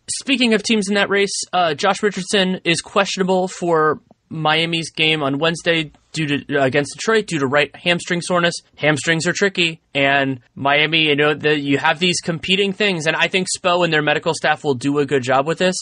Speaking 0.10 0.54
of 0.54 0.64
teams 0.64 0.88
in 0.88 0.96
that 0.96 1.10
race, 1.10 1.34
uh, 1.52 1.74
Josh 1.74 2.02
Richardson 2.02 2.62
is 2.64 2.80
questionable 2.80 3.50
for 3.50 4.00
Miami's 4.34 4.90
game 4.90 5.22
on 5.22 5.38
Wednesday 5.38 5.92
due 6.12 6.26
to 6.26 6.60
uh, 6.60 6.64
against 6.64 6.96
Detroit 6.96 7.28
due 7.28 7.40
to 7.40 7.48
right 7.48 7.74
hamstring 7.76 8.22
soreness. 8.22 8.56
Hamstrings 8.76 9.28
are 9.28 9.34
tricky, 9.34 9.80
and 9.94 10.40
Miami, 10.56 11.08
you 11.10 11.16
know, 11.16 11.36
the, 11.36 11.60
you 11.60 11.78
have 11.78 12.00
these 12.00 12.20
competing 12.20 12.74
things, 12.74 13.06
and 13.06 13.16
I 13.16 13.28
think 13.28 13.48
Spo 13.48 13.84
and 13.84 13.94
their 13.94 14.02
medical 14.02 14.34
staff 14.34 14.64
will 14.64 14.74
do 14.74 14.98
a 14.98 15.06
good 15.06 15.22
job 15.22 15.46
with 15.46 15.60
this. 15.60 15.76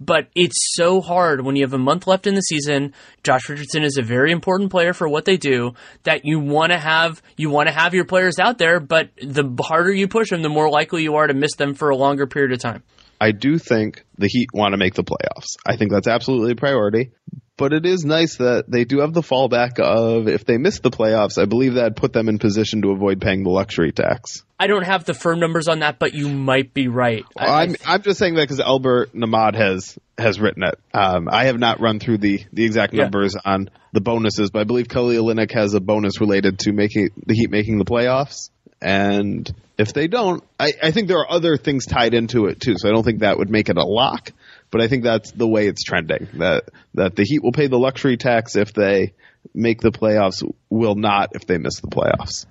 But 0.00 0.28
it's 0.36 0.74
so 0.74 1.00
hard 1.00 1.44
when 1.44 1.56
you 1.56 1.64
have 1.64 1.72
a 1.72 1.78
month 1.78 2.06
left 2.06 2.28
in 2.28 2.34
the 2.34 2.42
season. 2.42 2.94
Josh 3.24 3.48
Richardson 3.48 3.82
is 3.82 3.96
a 3.98 4.02
very 4.02 4.30
important 4.30 4.70
player 4.70 4.92
for 4.92 5.08
what 5.08 5.24
they 5.24 5.36
do. 5.36 5.74
That 6.04 6.24
you 6.24 6.38
want 6.38 6.70
to 6.70 6.78
have 6.78 7.22
you 7.36 7.50
want 7.50 7.68
to 7.68 7.74
have 7.74 7.92
your 7.92 8.04
players 8.04 8.38
out 8.38 8.58
there, 8.58 8.78
but 8.78 9.10
the 9.20 9.44
harder 9.60 9.92
you 9.92 10.06
push 10.06 10.30
them, 10.30 10.42
the 10.42 10.48
more 10.48 10.70
likely 10.70 11.02
you 11.02 11.16
are 11.16 11.26
to 11.26 11.34
miss 11.34 11.56
them 11.56 11.74
for 11.74 11.90
a 11.90 11.96
longer 11.96 12.26
period 12.28 12.52
of 12.52 12.60
time. 12.60 12.84
I 13.20 13.32
do 13.32 13.58
think 13.58 14.04
the 14.18 14.28
Heat 14.28 14.50
want 14.52 14.72
to 14.72 14.76
make 14.76 14.94
the 14.94 15.04
playoffs. 15.04 15.56
I 15.66 15.76
think 15.76 15.90
that's 15.90 16.06
absolutely 16.06 16.52
a 16.52 16.56
priority. 16.56 17.10
But 17.58 17.72
it 17.72 17.86
is 17.86 18.04
nice 18.04 18.36
that 18.36 18.70
they 18.70 18.84
do 18.84 19.00
have 19.00 19.14
the 19.14 19.22
fallback 19.22 19.80
of 19.80 20.28
if 20.28 20.44
they 20.44 20.58
miss 20.58 20.80
the 20.80 20.90
playoffs, 20.90 21.40
I 21.40 21.46
believe 21.46 21.74
that 21.74 21.96
put 21.96 22.12
them 22.12 22.28
in 22.28 22.38
position 22.38 22.82
to 22.82 22.90
avoid 22.90 23.20
paying 23.20 23.44
the 23.44 23.50
luxury 23.50 23.92
tax. 23.92 24.44
I 24.60 24.66
don't 24.66 24.84
have 24.84 25.04
the 25.04 25.14
firm 25.14 25.40
numbers 25.40 25.66
on 25.66 25.78
that, 25.78 25.98
but 25.98 26.12
you 26.12 26.28
might 26.28 26.74
be 26.74 26.88
right. 26.88 27.24
Well, 27.34 27.50
I'm 27.50 27.76
I'm 27.86 28.02
just 28.02 28.18
saying 28.18 28.34
that 28.34 28.42
because 28.42 28.60
Albert 28.60 29.14
Nahmad 29.14 29.54
has 29.54 29.98
has 30.18 30.38
written 30.38 30.64
it. 30.64 30.78
Um, 30.92 31.28
I 31.30 31.44
have 31.44 31.58
not 31.58 31.80
run 31.80 31.98
through 31.98 32.18
the 32.18 32.44
the 32.52 32.64
exact 32.64 32.92
numbers 32.92 33.34
yeah. 33.34 33.52
on 33.52 33.70
the 33.92 34.02
bonuses, 34.02 34.50
but 34.50 34.60
I 34.60 34.64
believe 34.64 34.88
Kelly 34.88 35.16
Olynyk 35.16 35.52
has 35.52 35.72
a 35.72 35.80
bonus 35.80 36.20
related 36.20 36.58
to 36.60 36.72
making 36.72 37.10
the 37.24 37.34
Heat 37.34 37.50
making 37.50 37.78
the 37.78 37.86
playoffs. 37.86 38.50
And 38.82 39.50
if 39.78 39.94
they 39.94 40.06
don't, 40.06 40.44
I, 40.60 40.72
I 40.82 40.90
think 40.90 41.08
there 41.08 41.18
are 41.18 41.30
other 41.30 41.56
things 41.56 41.86
tied 41.86 42.12
into 42.12 42.46
it 42.46 42.60
too. 42.60 42.74
So 42.76 42.88
I 42.88 42.92
don't 42.92 43.04
think 43.04 43.20
that 43.20 43.38
would 43.38 43.50
make 43.50 43.70
it 43.70 43.78
a 43.78 43.84
lock. 43.84 44.32
But 44.70 44.80
I 44.80 44.88
think 44.88 45.04
that's 45.04 45.30
the 45.32 45.46
way 45.46 45.68
it's 45.68 45.82
trending. 45.82 46.28
That 46.34 46.64
that 46.94 47.16
the 47.16 47.24
Heat 47.24 47.42
will 47.42 47.52
pay 47.52 47.68
the 47.68 47.78
luxury 47.78 48.16
tax 48.16 48.56
if 48.56 48.72
they 48.72 49.14
make 49.54 49.80
the 49.80 49.92
playoffs, 49.92 50.42
will 50.68 50.96
not 50.96 51.30
if 51.34 51.46
they 51.46 51.58
miss 51.58 51.80
the 51.80 51.88
playoffs 51.88 52.46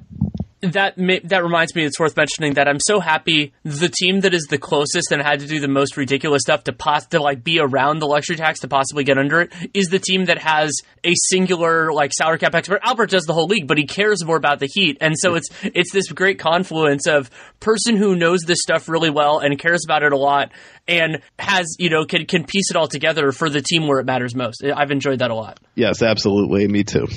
that 0.73 0.95
that 0.97 1.43
reminds 1.43 1.75
me 1.75 1.84
it's 1.86 1.99
worth 1.99 2.15
mentioning 2.15 2.54
that 2.56 2.67
I'm 2.67 2.80
so 2.80 2.99
happy 2.99 3.54
the 3.63 3.89
team 3.89 4.21
that 4.21 4.34
is 4.34 4.43
the 4.49 4.58
closest 4.58 5.12
and 5.12 5.21
had 5.21 5.39
to 5.41 5.47
do 5.47 5.60
the 5.60 5.67
most 5.67 5.97
ridiculous 5.97 6.41
stuff 6.41 6.63
to 6.65 6.73
pos- 6.73 7.08
to 7.08 7.21
like 7.21 7.43
be 7.43 7.60
around 7.60 7.99
the 7.99 8.08
luxury 8.08 8.36
tax 8.36 8.60
to 8.62 8.67
possibly 8.67 9.04
get 9.04 9.17
under 9.17 9.41
it 9.41 9.54
is 9.73 9.88
the 9.88 9.99
team 9.99 10.25
that 10.25 10.38
has 10.38 10.71
a 11.04 11.13
singular 11.30 11.91
like 11.93 12.12
salary 12.13 12.39
cap 12.39 12.56
expert. 12.56 12.80
Albert 12.84 13.10
does 13.10 13.23
the 13.23 13.34
whole 13.34 13.47
league, 13.47 13.67
but 13.67 13.78
he 13.78 13.86
cares 13.86 14.23
more 14.23 14.38
about 14.38 14.60
the 14.60 14.67
Heat, 14.67 14.97
and 15.01 15.15
so 15.17 15.36
it's 15.36 15.49
it's 15.63 15.91
this 15.91 16.12
great 16.12 16.39
confluence 16.39 17.08
of 17.08 17.30
person 17.60 17.95
who 17.95 18.15
knows 18.15 18.41
this 18.41 18.60
stuff 18.62 18.89
really 18.89 19.10
well 19.10 19.39
and 19.39 19.58
cares 19.60 19.84
about 19.86 20.04
it 20.04 20.13
a 20.13 20.17
lot 20.17 20.51
and 20.88 21.21
has 21.39 21.75
you 21.80 21.89
know 21.89 22.06
can 22.06 22.25
can 22.25 22.43
piece 22.43 22.69
it 22.69 22.75
all 22.75 22.88
together 22.88 23.32
for 23.32 23.49
the 23.49 23.62
team 23.62 23.88
where 23.88 23.99
it 23.99 24.06
matters 24.06 24.36
most. 24.36 24.63
I've 24.63 24.91
enjoyed 24.91 25.19
that 25.19 25.32
a 25.32 25.36
lot. 25.36 25.60
Yes, 25.75 26.01
absolutely, 26.01 26.67
me 26.67 26.84
too. 26.84 27.08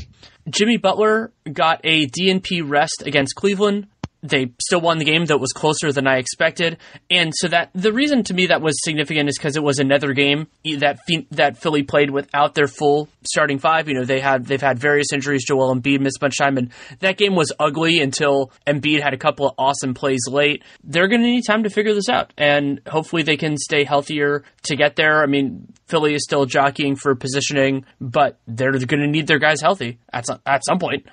Jimmy 0.50 0.76
Butler 0.76 1.32
got 1.52 1.80
a 1.84 2.06
DNP 2.06 2.62
rest 2.64 3.02
against 3.04 3.34
Cleveland. 3.34 3.86
They 4.22 4.52
still 4.60 4.80
won 4.80 4.98
the 4.98 5.04
game 5.04 5.26
that 5.26 5.38
was 5.38 5.52
closer 5.52 5.92
than 5.92 6.06
I 6.06 6.16
expected. 6.16 6.78
And 7.10 7.32
so 7.34 7.48
that 7.48 7.70
the 7.74 7.92
reason 7.92 8.24
to 8.24 8.34
me 8.34 8.46
that 8.46 8.60
was 8.60 8.74
significant 8.82 9.28
is 9.28 9.38
because 9.38 9.56
it 9.56 9.62
was 9.62 9.78
another 9.78 10.12
game 10.12 10.48
that 10.78 10.98
that 11.30 11.58
Philly 11.58 11.82
played 11.82 12.10
without 12.10 12.54
their 12.54 12.66
full 12.66 13.08
starting 13.24 13.58
five. 13.58 13.88
You 13.88 13.94
know, 13.94 14.04
they 14.04 14.20
had 14.20 14.46
they've 14.46 14.60
had 14.60 14.78
various 14.78 15.12
injuries. 15.12 15.44
Joel 15.46 15.74
Embiid 15.74 16.00
missed 16.00 16.20
bunch 16.20 16.38
time, 16.38 16.56
and 16.56 16.70
that 17.00 17.16
game 17.16 17.34
was 17.34 17.52
ugly 17.58 18.00
until 18.00 18.50
Embiid 18.66 19.02
had 19.02 19.14
a 19.14 19.18
couple 19.18 19.46
of 19.46 19.54
awesome 19.58 19.94
plays 19.94 20.22
late. 20.28 20.62
They're 20.82 21.08
going 21.08 21.20
to 21.20 21.26
need 21.26 21.44
time 21.46 21.64
to 21.64 21.70
figure 21.70 21.94
this 21.94 22.08
out, 22.08 22.32
and 22.38 22.80
hopefully 22.86 23.22
they 23.22 23.36
can 23.36 23.56
stay 23.56 23.84
healthier 23.84 24.44
to 24.64 24.76
get 24.76 24.96
there. 24.96 25.22
I 25.22 25.26
mean, 25.26 25.72
Philly 25.86 26.14
is 26.14 26.24
still 26.24 26.46
jockeying 26.46 26.96
for 26.96 27.14
positioning, 27.14 27.84
but 28.00 28.38
they're 28.46 28.72
going 28.72 29.00
to 29.00 29.06
need 29.06 29.26
their 29.26 29.38
guys 29.38 29.60
healthy 29.60 29.98
at 30.12 30.26
some, 30.26 30.40
at 30.46 30.64
some 30.64 30.78
point. 30.78 31.06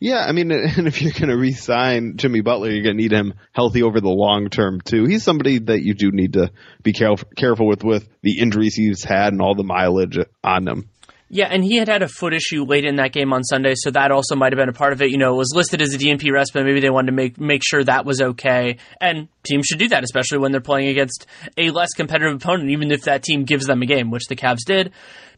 Yeah, 0.00 0.24
I 0.24 0.32
mean, 0.32 0.50
and 0.76 0.86
if 0.86 1.02
you're 1.02 1.12
going 1.12 1.28
to 1.28 1.36
re-sign 1.36 2.16
Jimmy 2.16 2.40
Butler, 2.40 2.70
you're 2.70 2.82
going 2.82 2.96
to 2.96 3.02
need 3.02 3.12
him 3.12 3.34
healthy 3.52 3.82
over 3.82 4.00
the 4.00 4.08
long 4.08 4.48
term 4.50 4.80
too. 4.80 5.04
He's 5.04 5.22
somebody 5.22 5.58
that 5.58 5.82
you 5.82 5.94
do 5.94 6.10
need 6.10 6.34
to 6.34 6.50
be 6.82 6.92
careful 6.92 7.28
careful 7.36 7.66
with 7.66 7.84
with 7.84 8.08
the 8.22 8.38
injuries 8.40 8.74
he's 8.74 9.04
had 9.04 9.32
and 9.32 9.40
all 9.40 9.54
the 9.54 9.64
mileage 9.64 10.18
on 10.42 10.68
him. 10.68 10.88
Yeah, 11.30 11.48
and 11.50 11.64
he 11.64 11.76
had 11.76 11.88
had 11.88 12.02
a 12.02 12.08
foot 12.08 12.34
issue 12.34 12.64
late 12.64 12.84
in 12.84 12.96
that 12.96 13.12
game 13.12 13.32
on 13.32 13.42
Sunday, 13.42 13.72
so 13.76 13.90
that 13.90 14.12
also 14.12 14.36
might 14.36 14.52
have 14.52 14.58
been 14.58 14.68
a 14.68 14.74
part 14.74 14.92
of 14.92 15.02
it. 15.02 15.10
You 15.10 15.18
know, 15.18 15.34
it 15.34 15.38
was 15.38 15.52
listed 15.52 15.80
as 15.82 15.94
a 15.94 15.98
DNP 15.98 16.30
rest, 16.30 16.52
but 16.52 16.64
maybe 16.64 16.80
they 16.80 16.90
wanted 16.90 17.06
to 17.06 17.16
make 17.16 17.40
make 17.40 17.62
sure 17.64 17.82
that 17.82 18.04
was 18.04 18.20
okay. 18.20 18.76
And 19.00 19.28
teams 19.42 19.66
should 19.66 19.78
do 19.78 19.88
that, 19.88 20.04
especially 20.04 20.38
when 20.38 20.52
they're 20.52 20.60
playing 20.60 20.88
against 20.88 21.26
a 21.56 21.70
less 21.70 21.90
competitive 21.94 22.36
opponent, 22.36 22.70
even 22.70 22.92
if 22.92 23.02
that 23.02 23.22
team 23.22 23.44
gives 23.44 23.66
them 23.66 23.82
a 23.82 23.86
game, 23.86 24.10
which 24.10 24.26
the 24.28 24.36
Cavs 24.36 24.64
did. 24.66 24.92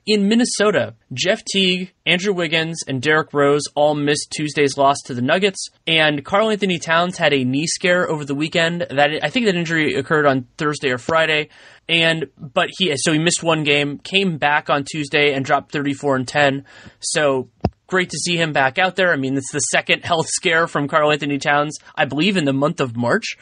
In 0.07 0.29
Minnesota, 0.29 0.95
Jeff 1.13 1.45
Teague, 1.45 1.93
Andrew 2.07 2.33
Wiggins, 2.33 2.85
and 2.87 3.03
Derrick 3.03 3.35
Rose 3.35 3.65
all 3.75 3.97
missed 3.97 4.31
Tuesday's 4.31 4.79
loss 4.79 4.99
to 5.07 5.15
the 5.15 5.21
Nuggets, 5.21 5.69
and 5.85 6.25
Karl-Anthony 6.25 6.79
Towns 6.79 7.19
had 7.19 7.33
a 7.33 7.43
knee 7.43 7.67
scare 7.67 8.09
over 8.09 8.25
the 8.25 8.37
weekend. 8.37 8.87
That 8.89 9.19
I 9.25 9.31
think 9.31 9.47
that 9.47 9.57
injury 9.57 9.95
occurred 9.95 10.25
on 10.25 10.47
Thursday 10.59 10.91
or 10.91 10.99
Friday, 10.99 11.49
and 11.89 12.27
but 12.39 12.69
he 12.79 12.97
so 12.97 13.13
he 13.13 13.19
missed 13.19 13.43
one 13.43 13.65
game, 13.65 13.99
came 13.99 14.39
back 14.39 14.71
on 14.71 14.85
Tuesday 14.85 15.33
and 15.33 15.45
dropped 15.45 15.73
34 15.73 16.15
and 16.15 16.29
10. 16.29 16.65
So 17.01 17.49
great 17.89 18.11
to 18.11 18.17
see 18.17 18.37
him 18.37 18.53
back 18.53 18.79
out 18.79 18.95
there. 18.95 19.13
I 19.13 19.17
mean, 19.17 19.37
it's 19.37 19.51
the 19.51 19.59
second 19.59 20.01
health 20.05 20.29
scare 20.29 20.69
from 20.69 20.87
Karl-Anthony 20.87 21.39
Towns, 21.39 21.79
I 21.97 22.05
believe, 22.05 22.37
in 22.37 22.45
the 22.45 22.53
month 22.53 22.81
of 22.81 22.97
March. 22.97 23.37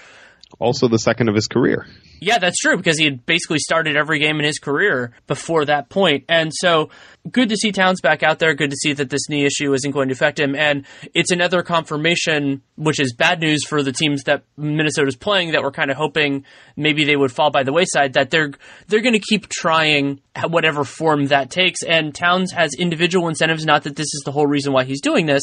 Also, 0.59 0.89
the 0.89 0.99
second 0.99 1.29
of 1.29 1.35
his 1.35 1.47
career. 1.47 1.87
Yeah, 2.25 2.39
that's 2.39 2.57
true 2.57 2.79
because 2.79 2.99
he 2.99 3.05
had 3.05 3.27
basically 3.27 3.59
started 3.59 3.99
every 3.99 4.19
game 4.19 4.39
in 4.39 4.47
his 4.47 4.59
career 4.59 5.13
before 5.27 5.67
that 5.67 5.91
point. 5.91 6.25
And 6.27 6.53
so 6.55 6.89
good 7.31 7.51
to 7.51 7.57
see 7.57 7.71
Towns 7.71 8.01
back 8.01 8.23
out 8.23 8.39
there. 8.39 8.55
Good 8.55 8.71
to 8.71 8.77
see 8.77 8.95
that 8.95 9.11
this 9.11 9.29
knee 9.29 9.45
issue 9.45 9.75
isn't 9.75 9.91
going 9.91 10.09
to 10.09 10.15
affect 10.15 10.41
him. 10.41 10.55
And 10.55 10.87
it's 11.13 11.31
another 11.31 11.63
confirmation, 11.63 12.63
which 12.77 12.99
is 12.99 13.13
bad 13.13 13.41
news 13.41 13.67
for 13.67 13.83
the 13.83 13.93
teams 13.93 14.23
that 14.23 14.45
Minnesota's 14.57 15.17
playing 15.17 15.53
that 15.53 15.63
we're 15.63 15.71
kind 15.71 15.91
of 15.91 15.99
hoping 15.99 16.47
maybe 16.77 17.05
they 17.05 17.15
would 17.15 17.31
fall 17.31 17.51
by 17.51 17.63
the 17.63 17.75
wayside, 17.75 18.15
that 18.15 18.31
they're, 18.31 18.53
they're 18.89 19.03
going 19.03 19.13
to 19.13 19.19
keep 19.29 19.51
trying 19.51 20.19
at 20.35 20.51
whatever 20.51 20.83
form 20.83 21.27
that 21.27 21.51
takes. 21.51 21.83
And 21.83 22.15
Towns 22.15 22.53
has 22.53 22.73
individual 22.73 23.29
incentives, 23.29 23.67
not 23.67 23.83
that 23.83 23.97
this 23.97 24.15
is 24.15 24.23
the 24.25 24.33
whole 24.33 24.47
reason 24.47 24.73
why 24.73 24.85
he's 24.85 25.03
doing 25.03 25.27
this, 25.27 25.43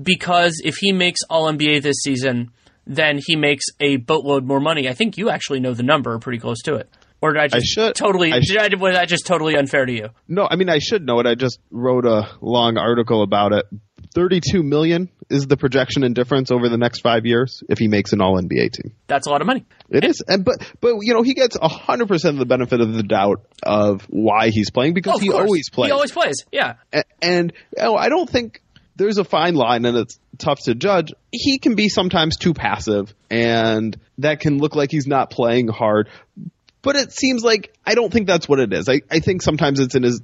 because 0.00 0.60
if 0.64 0.76
he 0.76 0.92
makes 0.92 1.18
All 1.28 1.52
NBA 1.52 1.82
this 1.82 1.96
season, 2.04 2.52
then 2.86 3.18
he 3.24 3.36
makes 3.36 3.66
a 3.80 3.96
boatload 3.96 4.44
more 4.44 4.60
money. 4.60 4.88
I 4.88 4.94
think 4.94 5.16
you 5.18 5.30
actually 5.30 5.60
know 5.60 5.74
the 5.74 5.82
number, 5.82 6.18
pretty 6.18 6.38
close 6.38 6.60
to 6.62 6.74
it. 6.74 6.88
Or 7.20 7.32
did 7.32 7.40
I 7.42 7.46
just 7.48 7.56
I 7.56 7.60
should, 7.60 7.94
totally? 7.94 8.32
I 8.32 8.40
did 8.40 8.56
I, 8.74 8.76
was 8.76 8.94
that 8.94 9.08
just 9.08 9.26
totally 9.26 9.54
unfair 9.56 9.86
to 9.86 9.92
you? 9.92 10.08
No, 10.26 10.48
I 10.50 10.56
mean 10.56 10.68
I 10.68 10.78
should 10.78 11.06
know 11.06 11.20
it. 11.20 11.26
I 11.26 11.36
just 11.36 11.60
wrote 11.70 12.04
a 12.04 12.28
long 12.40 12.76
article 12.76 13.22
about 13.22 13.52
it. 13.52 13.64
Thirty-two 14.12 14.62
million 14.64 15.08
is 15.30 15.46
the 15.46 15.56
projection 15.56 16.02
and 16.02 16.14
difference 16.16 16.50
over 16.50 16.68
the 16.68 16.76
next 16.76 17.00
five 17.00 17.24
years 17.24 17.62
if 17.68 17.78
he 17.78 17.86
makes 17.88 18.12
an 18.12 18.20
All 18.20 18.36
NBA 18.38 18.72
team. 18.72 18.92
That's 19.06 19.26
a 19.28 19.30
lot 19.30 19.40
of 19.40 19.46
money. 19.46 19.64
It 19.88 20.04
is, 20.04 20.20
and 20.26 20.44
but 20.44 20.56
but 20.80 20.96
you 21.02 21.14
know 21.14 21.22
he 21.22 21.32
gets 21.34 21.56
hundred 21.62 22.08
percent 22.08 22.34
of 22.34 22.38
the 22.40 22.46
benefit 22.46 22.80
of 22.80 22.92
the 22.92 23.04
doubt 23.04 23.46
of 23.62 24.02
why 24.10 24.48
he's 24.50 24.70
playing 24.72 24.94
because 24.94 25.14
Oh, 25.14 25.18
he 25.18 25.28
course. 25.28 25.44
always 25.44 25.70
plays. 25.70 25.88
He 25.88 25.92
always 25.92 26.10
plays. 26.12 26.44
Yeah. 26.50 26.74
And 27.22 27.52
you 27.78 27.84
know, 27.84 27.94
I 27.96 28.08
don't 28.08 28.28
think 28.28 28.60
there's 29.02 29.18
a 29.18 29.24
fine 29.24 29.54
line 29.54 29.84
and 29.84 29.96
it's 29.96 30.18
tough 30.38 30.60
to 30.60 30.74
judge. 30.74 31.12
He 31.32 31.58
can 31.58 31.74
be 31.74 31.88
sometimes 31.88 32.36
too 32.36 32.54
passive 32.54 33.14
and 33.30 33.98
that 34.18 34.40
can 34.40 34.58
look 34.58 34.76
like 34.76 34.90
he's 34.90 35.06
not 35.06 35.30
playing 35.30 35.68
hard. 35.68 36.08
But 36.82 36.96
it 36.96 37.12
seems 37.12 37.42
like 37.44 37.72
I 37.84 37.94
don't 37.94 38.12
think 38.12 38.26
that's 38.26 38.48
what 38.48 38.58
it 38.58 38.72
is. 38.72 38.88
I, 38.88 39.02
I 39.10 39.20
think 39.20 39.42
sometimes 39.42 39.78
it's 39.78 39.94
in 39.94 40.02
his 40.02 40.20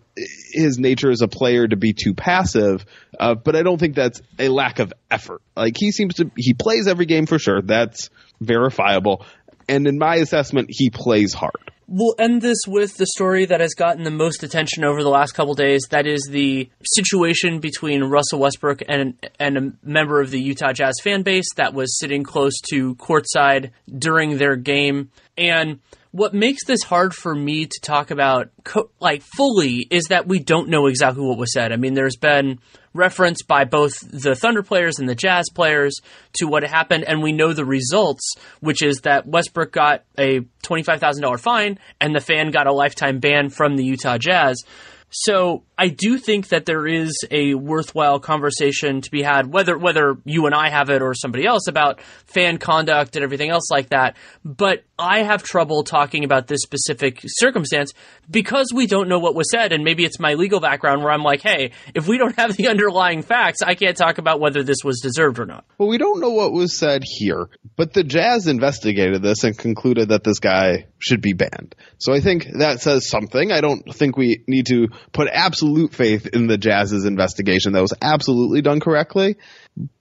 his 0.53 0.79
nature 0.79 1.11
as 1.11 1.21
a 1.23 1.29
player 1.29 1.69
to 1.69 1.77
be 1.77 1.93
too 1.93 2.15
passive, 2.15 2.85
uh, 3.19 3.35
but 3.35 3.55
I 3.55 3.63
don't 3.63 3.79
think 3.79 3.95
that's 3.95 4.21
a 4.41 4.49
lack 4.49 4.81
of 4.81 4.93
effort. 5.09 5.41
Like 5.55 5.77
he 5.79 5.93
seems 5.93 6.15
to 6.15 6.33
he 6.37 6.55
plays 6.55 6.89
every 6.89 7.07
game 7.07 7.27
for 7.27 7.39
sure. 7.39 7.63
That's 7.63 8.11
verifiable. 8.41 9.25
And 9.69 9.87
in 9.87 9.99
my 9.99 10.17
assessment, 10.17 10.69
he 10.71 10.91
plays 10.91 11.33
hard. 11.33 11.71
We'll 11.91 12.15
end 12.19 12.43
this 12.43 12.59
with 12.67 12.99
the 12.99 13.07
story 13.07 13.47
that 13.47 13.61
has 13.61 13.73
gotten 13.73 14.05
the 14.05 14.11
most 14.11 14.43
attention 14.43 14.85
over 14.85 15.03
the 15.03 15.09
last 15.09 15.33
couple 15.33 15.55
days. 15.55 15.87
That 15.89 16.07
is 16.07 16.29
the 16.31 16.69
situation 16.85 17.61
between 17.61 18.05
Russell 18.05 18.41
Westbrook 18.41 18.83
and 18.87 19.15
and 19.41 19.57
a 19.57 19.73
member 19.83 20.21
of 20.21 20.31
the 20.31 20.39
Utah 20.39 20.75
Jazz 20.75 20.97
fan 21.03 21.23
base 21.23 21.49
that 21.57 21.73
was 21.73 21.99
sitting 21.99 22.25
close 22.25 22.61
to 22.69 22.95
courtside 22.97 23.71
during 23.99 24.37
their 24.37 24.55
game. 24.55 25.11
And 25.39 25.81
what 26.11 26.35
makes 26.35 26.65
this 26.65 26.83
hard 26.83 27.15
for 27.15 27.35
me 27.35 27.67
to 27.67 27.81
talk 27.83 28.11
about 28.11 28.51
co- 28.65 28.91
like 29.01 29.23
fully 29.23 29.87
is 29.91 30.05
that 30.05 30.27
we 30.27 30.39
don't 30.39 30.69
know 30.69 30.87
exactly 30.87 31.25
what 31.25 31.39
was 31.39 31.53
said. 31.53 31.73
I 31.73 31.77
mean, 31.77 31.95
there's 31.95 32.17
been 32.17 32.61
reference 32.95 33.43
by 33.43 33.65
both 33.65 33.93
the 34.01 34.35
Thunder 34.35 34.63
players 34.63 34.99
and 34.99 35.09
the 35.09 35.15
Jazz 35.15 35.47
players 35.55 35.97
to 36.35 36.47
what 36.47 36.63
happened, 36.65 37.05
and 37.05 37.23
we 37.23 37.33
know 37.33 37.53
the 37.53 37.65
results, 37.65 38.35
which 38.61 38.83
is 38.83 39.03
that 39.03 39.27
Westbrook 39.27 39.73
got 39.73 40.05
a 40.19 40.41
$25,000 40.63 41.41
fine 41.41 41.79
and 42.01 42.15
the 42.15 42.21
fan 42.21 42.51
got 42.51 42.67
a 42.67 42.73
lifetime 42.73 43.19
ban 43.19 43.51
from 43.51 43.77
the 43.77 43.85
Utah 43.85 44.19
Jazz. 44.19 44.65
So 45.11 45.65
I 45.79 45.89
do 45.89 46.19
think 46.19 46.49
that 46.49 46.67
there 46.67 46.87
is 46.87 47.13
a 47.31 47.55
worthwhile 47.55 48.21
conversation 48.21 49.01
to 49.01 49.11
be 49.11 49.23
had, 49.23 49.53
whether 49.53 49.79
whether 49.79 50.17
you 50.25 50.47
and 50.47 50.55
I 50.55 50.69
have 50.69 50.91
it 50.91 51.01
or 51.01 51.15
somebody 51.15 51.47
else 51.47 51.67
about 51.69 52.01
fan 52.27 52.59
conduct 52.59 53.17
and 53.17 53.25
everything 53.25 53.51
else 53.51 53.71
like 53.71 53.91
that. 53.91 54.17
But 54.45 54.85
I 54.99 55.23
have 55.23 55.43
trouble 55.43 55.85
talking 55.85 56.25
about 56.25 56.49
this 56.49 56.61
specific 56.63 57.21
circumstance 57.25 57.93
because 58.29 58.73
we 58.75 58.87
don't 58.87 59.09
know 59.09 59.21
what 59.21 59.35
was 59.35 59.51
said, 59.51 59.73
and 59.73 59.85
maybe 59.85 60.05
it's 60.05 60.19
my 60.19 60.35
legal 60.35 60.61
background 60.61 61.03
where 61.03 61.13
I'm 61.13 61.23
like, 61.23 61.41
hey, 61.41 61.71
if 61.95 62.09
we 62.09 62.19
don't 62.19 62.37
have 62.37 62.57
the 62.57 62.69
underlying 62.69 63.23
facts, 63.23 63.63
I 63.63 63.75
can't 63.77 63.97
talk 63.97 64.19
about 64.19 64.41
whether 64.41 64.63
this 64.63 64.79
was 64.85 65.01
deserved 65.01 65.39
or 65.39 65.47
not. 65.47 65.65
Well, 65.79 65.89
we 65.89 65.99
don't 65.99 66.21
know 66.21 66.31
what 66.31 66.53
was 66.53 66.77
said 66.77 67.03
here, 67.05 67.49
but 67.77 67.95
the 67.95 68.03
Jazz 68.03 68.49
investigated 68.49 69.23
this 69.23 69.45
and 69.45 69.57
concluded 69.57 70.09
that 70.09 70.25
this 70.25 70.41
guy 70.41 70.87
should 70.99 71.23
be 71.23 71.33
banned. 71.33 71.77
So 71.99 72.13
I 72.13 72.21
think 72.21 72.47
that 72.59 72.81
says 72.81 73.09
something. 73.09 73.53
I 73.53 73.61
don't 73.61 73.95
think 73.95 74.17
we 74.17 74.43
need 74.49 74.67
to 74.67 74.89
put 75.13 75.29
absolute 75.29 75.95
faith 75.95 76.27
in 76.27 76.47
the 76.47 76.59
Jazz's 76.59 77.05
investigation. 77.05 77.73
That 77.73 77.83
was 77.83 77.95
absolutely 78.01 78.63
done 78.63 78.81
correctly. 78.81 79.37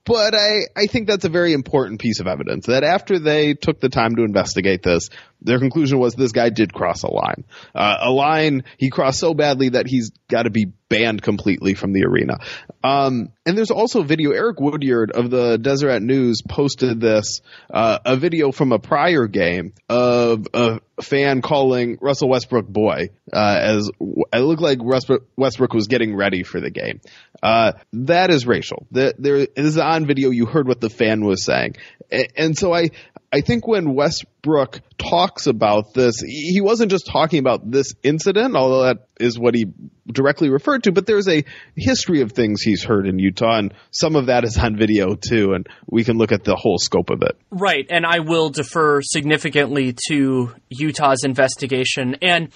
But 0.05 0.35
I, 0.35 0.61
I 0.75 0.85
think 0.85 1.07
that's 1.07 1.25
a 1.25 1.29
very 1.29 1.51
important 1.51 1.99
piece 1.99 2.21
of 2.21 2.27
evidence 2.27 2.67
that 2.67 2.85
after 2.85 3.19
they 3.19 3.53
took 3.53 3.81
the 3.81 3.89
time 3.89 4.15
to 4.15 4.23
investigate 4.23 4.81
this, 4.81 5.09
their 5.41 5.59
conclusion 5.59 5.99
was 5.99 6.15
this 6.15 6.31
guy 6.31 6.49
did 6.49 6.73
cross 6.73 7.03
a 7.03 7.11
line. 7.11 7.43
Uh, 7.75 7.97
a 8.01 8.11
line 8.11 8.63
he 8.77 8.89
crossed 8.89 9.19
so 9.19 9.33
badly 9.33 9.69
that 9.69 9.85
he's 9.85 10.11
got 10.29 10.43
to 10.43 10.49
be 10.49 10.71
banned 10.89 11.21
completely 11.21 11.73
from 11.73 11.91
the 11.91 12.05
arena. 12.05 12.37
Um, 12.83 13.29
and 13.45 13.57
there's 13.57 13.71
also 13.71 14.03
video. 14.03 14.31
Eric 14.31 14.59
Woodyard 14.59 15.11
of 15.11 15.29
the 15.29 15.57
Deseret 15.57 16.01
News 16.01 16.41
posted 16.47 16.99
this, 17.01 17.41
uh, 17.69 17.99
a 18.05 18.15
video 18.15 18.51
from 18.51 18.71
a 18.71 18.79
prior 18.79 19.27
game 19.27 19.73
of 19.89 20.47
a 20.53 20.79
fan 21.01 21.41
calling 21.41 21.97
Russell 22.01 22.29
Westbrook 22.29 22.67
boy, 22.67 23.09
uh, 23.31 23.57
as 23.61 23.89
it 23.99 24.39
looked 24.39 24.61
like 24.61 24.79
Westbrook, 24.81 25.73
was 25.73 25.87
getting 25.87 26.15
ready 26.15 26.43
for 26.43 26.59
the 26.59 26.71
game. 26.71 27.01
Uh, 27.43 27.73
that 27.93 28.31
is 28.31 28.47
racial. 28.47 28.87
There, 28.91 29.13
there, 29.17 29.47
is 29.67 29.77
on 29.77 30.05
video. 30.05 30.29
You 30.31 30.45
heard 30.45 30.67
what 30.67 30.81
the 30.81 30.89
fan 30.89 31.23
was 31.23 31.43
saying. 31.45 31.75
A- 32.11 32.27
And 32.37 32.57
so 32.57 32.73
I, 32.73 32.89
I 33.31 33.41
think 33.41 33.67
when 33.67 33.93
Westbrook 33.93 34.79
talks 34.97 35.47
about 35.47 35.93
this, 35.93 36.21
he 36.25 36.61
wasn't 36.61 36.91
just 36.91 37.07
talking 37.07 37.39
about 37.39 37.69
this 37.69 37.93
incident, 38.01 38.55
although 38.55 38.83
that 38.83 39.07
is 39.19 39.37
what 39.37 39.53
he 39.53 39.65
directly 40.09 40.49
referred 40.49 40.83
to, 40.83 40.91
but 40.93 41.05
there's 41.05 41.27
a 41.27 41.43
history 41.75 42.21
of 42.21 42.31
things 42.31 42.61
he's 42.61 42.83
heard 42.83 43.05
in 43.05 43.19
Utah, 43.19 43.57
and 43.57 43.73
some 43.91 44.15
of 44.15 44.27
that 44.27 44.45
is 44.45 44.57
on 44.57 44.77
video 44.77 45.15
too, 45.15 45.51
and 45.53 45.67
we 45.87 46.03
can 46.05 46.17
look 46.17 46.31
at 46.31 46.45
the 46.45 46.55
whole 46.55 46.77
scope 46.77 47.09
of 47.09 47.21
it. 47.21 47.37
Right, 47.51 47.85
and 47.89 48.05
I 48.05 48.19
will 48.19 48.49
defer 48.49 49.01
significantly 49.01 49.95
to 50.07 50.53
Utah's 50.69 51.23
investigation. 51.25 52.15
And 52.21 52.49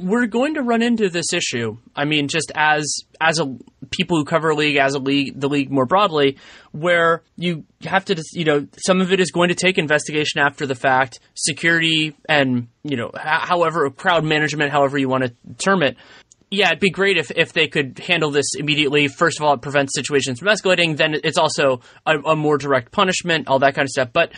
we're 0.00 0.26
going 0.26 0.54
to 0.54 0.62
run 0.62 0.82
into 0.82 1.08
this 1.10 1.32
issue. 1.32 1.76
I 1.94 2.04
mean, 2.04 2.28
just 2.28 2.50
as 2.54 3.04
as 3.20 3.38
a 3.38 3.56
people 3.90 4.16
who 4.16 4.24
cover 4.24 4.50
a 4.50 4.54
league, 4.54 4.76
as 4.76 4.94
a 4.94 4.98
league, 4.98 5.38
the 5.38 5.48
league 5.48 5.70
more 5.70 5.84
broadly, 5.84 6.38
where 6.72 7.22
you 7.36 7.64
have 7.82 8.04
to, 8.06 8.22
you 8.32 8.44
know, 8.44 8.66
some 8.78 9.00
of 9.00 9.12
it 9.12 9.20
is 9.20 9.30
going 9.30 9.50
to 9.50 9.54
take 9.54 9.78
investigation 9.78 10.40
after 10.40 10.66
the 10.66 10.74
fact, 10.74 11.20
security, 11.34 12.16
and 12.28 12.68
you 12.82 12.96
know, 12.96 13.10
however 13.14 13.88
crowd 13.90 14.24
management, 14.24 14.72
however 14.72 14.98
you 14.98 15.08
want 15.08 15.24
to 15.24 15.34
term 15.64 15.82
it. 15.82 15.96
Yeah, 16.52 16.68
it'd 16.68 16.80
be 16.80 16.90
great 16.90 17.16
if, 17.16 17.30
if 17.30 17.52
they 17.52 17.68
could 17.68 18.00
handle 18.00 18.32
this 18.32 18.54
immediately. 18.58 19.06
First 19.06 19.38
of 19.38 19.44
all, 19.44 19.54
it 19.54 19.62
prevents 19.62 19.94
situations 19.94 20.40
from 20.40 20.48
escalating. 20.48 20.96
Then 20.96 21.14
it's 21.22 21.38
also 21.38 21.80
a, 22.04 22.18
a 22.18 22.34
more 22.34 22.58
direct 22.58 22.90
punishment, 22.90 23.46
all 23.46 23.60
that 23.60 23.76
kind 23.76 23.86
of 23.86 23.90
stuff. 23.90 24.08
But 24.12 24.32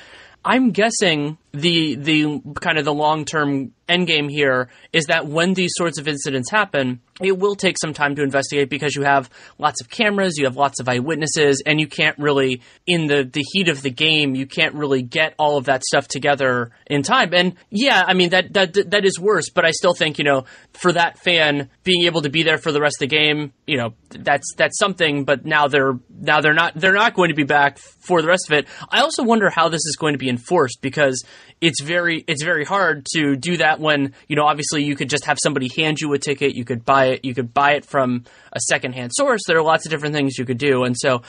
I'm 0.44 0.72
guessing 0.72 1.38
the 1.52 1.96
the 1.96 2.40
kind 2.60 2.78
of 2.78 2.84
the 2.84 2.94
long 2.94 3.24
term 3.24 3.72
end 3.88 4.06
game 4.06 4.28
here 4.28 4.68
is 4.92 5.06
that 5.06 5.26
when 5.26 5.52
these 5.54 5.72
sorts 5.74 5.98
of 5.98 6.08
incidents 6.08 6.50
happen, 6.50 7.00
it 7.20 7.38
will 7.38 7.54
take 7.54 7.76
some 7.78 7.92
time 7.92 8.16
to 8.16 8.22
investigate 8.22 8.70
because 8.70 8.94
you 8.94 9.02
have 9.02 9.28
lots 9.58 9.80
of 9.80 9.90
cameras, 9.90 10.38
you 10.38 10.46
have 10.46 10.56
lots 10.56 10.80
of 10.80 10.88
eyewitnesses, 10.88 11.62
and 11.66 11.78
you 11.78 11.86
can't 11.86 12.18
really, 12.18 12.62
in 12.86 13.06
the, 13.06 13.22
the 13.24 13.44
heat 13.52 13.68
of 13.68 13.82
the 13.82 13.90
game, 13.90 14.34
you 14.34 14.46
can't 14.46 14.74
really 14.74 15.02
get 15.02 15.34
all 15.38 15.58
of 15.58 15.66
that 15.66 15.84
stuff 15.84 16.08
together 16.08 16.70
in 16.86 17.02
time. 17.02 17.34
And 17.34 17.54
yeah, 17.70 18.02
I 18.06 18.14
mean 18.14 18.30
that 18.30 18.54
that 18.54 18.90
that 18.90 19.04
is 19.04 19.20
worse, 19.20 19.50
but 19.50 19.64
I 19.64 19.72
still 19.72 19.94
think 19.94 20.18
you 20.18 20.24
know 20.24 20.44
for 20.72 20.92
that 20.92 21.18
fan 21.18 21.68
being 21.84 22.06
able 22.06 22.22
to 22.22 22.30
be 22.30 22.42
there 22.42 22.58
for 22.58 22.72
the 22.72 22.80
rest 22.80 22.96
of 22.96 23.10
the 23.10 23.14
game, 23.14 23.52
you 23.66 23.76
know 23.76 23.94
that's 24.08 24.54
that's 24.56 24.78
something. 24.78 25.24
But 25.24 25.44
now 25.44 25.68
they're 25.68 25.98
now 26.10 26.40
they're 26.40 26.54
not 26.54 26.74
they're 26.74 26.94
not 26.94 27.14
going 27.14 27.28
to 27.28 27.34
be 27.34 27.44
back 27.44 27.78
for 27.78 28.22
the 28.22 28.28
rest 28.28 28.46
of 28.48 28.56
it. 28.56 28.66
I 28.88 29.00
also 29.00 29.22
wonder 29.22 29.50
how 29.50 29.68
this 29.68 29.84
is 29.84 29.96
going 29.96 30.14
to 30.14 30.18
be 30.18 30.30
enforced 30.30 30.80
because 30.80 31.22
it's 31.62 31.80
very 31.80 32.24
it's 32.26 32.42
very 32.42 32.64
hard 32.64 33.06
to 33.14 33.36
do 33.36 33.56
that 33.56 33.80
when 33.80 34.12
you 34.28 34.36
know 34.36 34.44
obviously 34.44 34.82
you 34.82 34.96
could 34.96 35.08
just 35.08 35.24
have 35.24 35.38
somebody 35.42 35.70
hand 35.74 36.00
you 36.00 36.12
a 36.12 36.18
ticket 36.18 36.54
you 36.54 36.64
could 36.64 36.84
buy 36.84 37.06
it 37.06 37.24
you 37.24 37.34
could 37.34 37.54
buy 37.54 37.72
it 37.72 37.86
from 37.86 38.24
a 38.52 38.60
secondhand 38.60 39.12
source. 39.14 39.40
There 39.46 39.56
are 39.56 39.62
lots 39.62 39.86
of 39.86 39.90
different 39.90 40.14
things 40.14 40.36
you 40.38 40.44
could 40.44 40.58
do. 40.58 40.84
And 40.84 40.96
so 40.98 41.22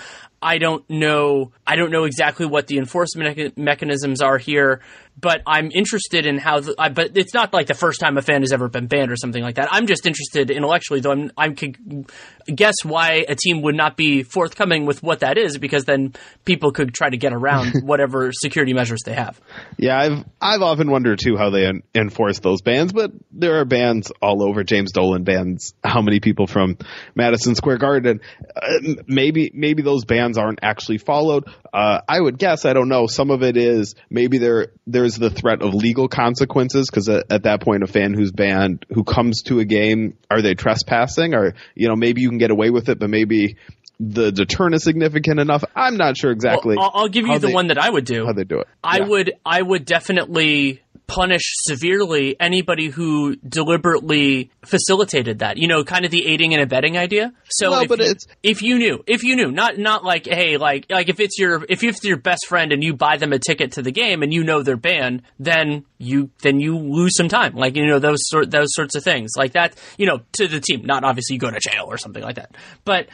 I 0.43 0.57
don't 0.57 0.87
know 0.89 1.51
I 1.65 1.75
don't 1.75 1.91
know 1.91 2.03
exactly 2.03 2.45
what 2.45 2.67
the 2.67 2.77
enforcement 2.77 3.57
mechanisms 3.57 4.21
are 4.21 4.37
here 4.37 4.81
but 5.19 5.41
I'm 5.45 5.69
interested 5.71 6.25
in 6.25 6.37
how. 6.37 6.59
The, 6.61 6.75
I, 6.77 6.89
but 6.89 7.15
it's 7.15 7.33
not 7.33 7.53
like 7.53 7.67
the 7.67 7.73
first 7.73 7.99
time 7.99 8.17
a 8.17 8.21
fan 8.21 8.41
has 8.41 8.51
ever 8.51 8.67
been 8.67 8.87
banned 8.87 9.11
or 9.11 9.15
something 9.15 9.43
like 9.43 9.55
that. 9.55 9.69
I'm 9.71 9.87
just 9.87 10.05
interested 10.05 10.49
intellectually, 10.49 11.01
though. 11.01 11.11
I'm 11.11 11.31
I 11.37 11.49
could 11.49 12.07
guess 12.47 12.75
why 12.83 13.25
a 13.27 13.35
team 13.35 13.61
would 13.61 13.75
not 13.75 13.95
be 13.95 14.23
forthcoming 14.23 14.85
with 14.85 15.03
what 15.03 15.19
that 15.19 15.37
is, 15.37 15.57
because 15.57 15.85
then 15.85 16.13
people 16.45 16.71
could 16.71 16.93
try 16.93 17.09
to 17.09 17.17
get 17.17 17.31
around 17.33 17.73
whatever 17.83 18.31
security 18.33 18.73
measures 18.73 19.01
they 19.05 19.13
have. 19.13 19.39
Yeah, 19.77 19.97
I've 19.97 20.25
I've 20.41 20.61
often 20.61 20.89
wondered 20.89 21.19
too 21.19 21.37
how 21.37 21.51
they 21.51 21.71
enforce 21.93 22.39
those 22.39 22.61
bans, 22.61 22.91
but 22.91 23.11
there 23.31 23.59
are 23.59 23.65
bans 23.65 24.11
all 24.21 24.43
over. 24.43 24.63
James 24.63 24.91
Dolan 24.91 25.23
bans 25.23 25.73
how 25.83 26.01
many 26.01 26.19
people 26.19 26.47
from 26.47 26.77
Madison 27.15 27.55
Square 27.55 27.77
Garden. 27.77 28.21
Uh, 28.55 29.03
maybe 29.07 29.51
maybe 29.53 29.83
those 29.83 30.05
bans 30.05 30.32
aren't 30.37 30.59
actually 30.61 30.97
followed. 30.97 31.45
Uh, 31.73 32.01
I 32.07 32.19
would 32.19 32.37
guess. 32.37 32.65
I 32.65 32.73
don't 32.73 32.89
know. 32.89 33.07
Some 33.07 33.31
of 33.31 33.43
it 33.43 33.57
is 33.57 33.95
maybe 34.09 34.37
there 34.37 34.67
there's 34.85 35.15
the 35.15 35.29
threat 35.29 35.61
of 35.61 35.73
legal 35.73 36.07
consequences 36.07 36.89
because 36.89 37.09
at, 37.09 37.31
at, 37.31 37.43
that 37.43 37.61
point, 37.61 37.83
a 37.83 37.87
fan 37.87 38.13
who's 38.13 38.31
banned 38.31 38.85
who 38.89 39.03
comes 39.03 39.43
to 39.43 39.59
a 39.59 39.65
game, 39.65 40.17
are 40.29 40.41
they 40.41 40.53
trespassing? 40.53 41.33
Or 41.33 41.55
you 41.75 41.87
know, 41.87 41.95
maybe 41.95 42.21
you 42.21 42.29
can 42.29 42.37
get 42.37 42.51
away 42.51 42.69
with 42.69 42.89
it, 42.89 42.99
but 42.99 43.09
maybe 43.09 43.57
the 43.99 44.31
deterrent 44.31 44.75
is 44.75 44.83
significant 44.83 45.39
enough. 45.39 45.63
I'm 45.75 45.97
not 45.97 46.17
sure 46.17 46.31
exactly. 46.31 46.75
Well, 46.75 46.91
I'll, 46.93 47.01
I'll, 47.01 47.09
give 47.09 47.25
you 47.25 47.39
the 47.39 47.47
they, 47.47 47.53
one 47.53 47.67
that 47.67 47.77
I 47.77 47.89
would 47.89 48.05
do. 48.05 48.25
How 48.25 48.33
they 48.33 48.43
do 48.43 48.59
it? 48.59 48.67
I 48.83 48.99
yeah. 48.99 49.07
would. 49.07 49.33
I 49.45 49.61
would 49.61 49.85
definitely 49.85 50.82
punish 51.07 51.53
severely 51.63 52.35
anybody 52.39 52.89
who 52.89 53.35
deliberately 53.35 54.51
facilitated 54.65 55.39
that. 55.39 55.57
You 55.57 55.67
know, 55.67 55.83
kind 55.83 56.05
of 56.05 56.11
the 56.11 56.25
aiding 56.25 56.53
and 56.53 56.61
abetting 56.61 56.97
idea. 56.97 57.33
So 57.49 57.71
well, 57.71 57.81
if, 57.81 57.89
but 57.89 57.99
you, 57.99 58.05
it's 58.05 58.27
if 58.41 58.61
you 58.61 58.77
knew, 58.77 59.03
if 59.07 59.23
you 59.23 59.35
knew, 59.35 59.51
not 59.51 59.77
not 59.77 60.03
like 60.03 60.25
hey, 60.25 60.57
like 60.57 60.85
like 60.89 61.09
if 61.09 61.19
it's 61.19 61.37
your 61.37 61.65
if 61.69 61.83
it's 61.83 62.03
your 62.03 62.17
best 62.17 62.47
friend 62.47 62.71
and 62.71 62.83
you 62.83 62.93
buy 62.93 63.17
them 63.17 63.33
a 63.33 63.39
ticket 63.39 63.73
to 63.73 63.81
the 63.81 63.91
game 63.91 64.23
and 64.23 64.33
you 64.33 64.43
know 64.43 64.63
they're 64.63 64.77
banned, 64.77 65.23
then 65.39 65.85
you 65.97 66.29
then 66.41 66.59
you 66.59 66.77
lose 66.77 67.15
some 67.15 67.27
time. 67.27 67.55
Like 67.55 67.75
you 67.75 67.85
know 67.85 67.99
those 67.99 68.19
sort 68.29 68.51
those 68.51 68.69
sorts 68.69 68.95
of 68.95 69.03
things 69.03 69.31
like 69.37 69.53
that. 69.53 69.75
You 69.97 70.05
know, 70.05 70.21
to 70.33 70.47
the 70.47 70.59
team. 70.59 70.85
Not 70.85 71.03
obviously 71.03 71.35
you 71.35 71.39
go 71.39 71.51
to 71.51 71.59
jail 71.59 71.85
or 71.87 71.97
something 71.97 72.23
like 72.23 72.35
that, 72.35 72.55
but 72.85 73.07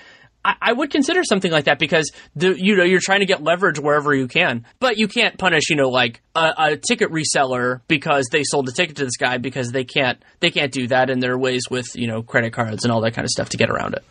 I, 0.43 0.71
would 0.71 0.89
consider 0.89 1.23
something 1.23 1.51
like 1.51 1.65
that 1.65 1.79
because 1.79 2.11
the 2.35 2.55
you 2.57 2.75
know 2.75 2.83
you're 2.83 3.01
trying 3.01 3.19
to 3.19 3.25
get 3.25 3.43
leverage 3.43 3.77
wherever 3.77 4.13
you 4.15 4.27
can, 4.27 4.65
but 4.79 4.97
you 4.97 5.07
can't 5.07 5.37
punish 5.37 5.69
you 5.69 5.75
know 5.75 5.89
like 5.89 6.21
a, 6.33 6.53
a, 6.57 6.77
ticket 6.77 7.11
reseller 7.11 7.81
because 7.87 8.27
they 8.31 8.43
sold 8.43 8.69
a 8.69 8.71
ticket 8.71 8.95
to 8.97 9.05
this 9.05 9.17
guy 9.17 9.37
because 9.37 9.71
they 9.71 9.83
can't 9.83 10.23
they 10.39 10.49
can't 10.49 10.71
do 10.71 10.87
that, 10.87 11.09
there 11.21 11.33
are 11.33 11.37
ways 11.37 11.63
with 11.69 11.95
you 11.95 12.07
know 12.07 12.23
credit 12.23 12.53
cards 12.53 12.83
and 12.83 12.91
all 12.91 13.01
that 13.01 13.13
kind 13.13 13.25
of 13.25 13.29
stuff 13.29 13.49
to 13.49 13.57
get 13.57 13.69
around 13.69 13.95
it. 13.95 14.03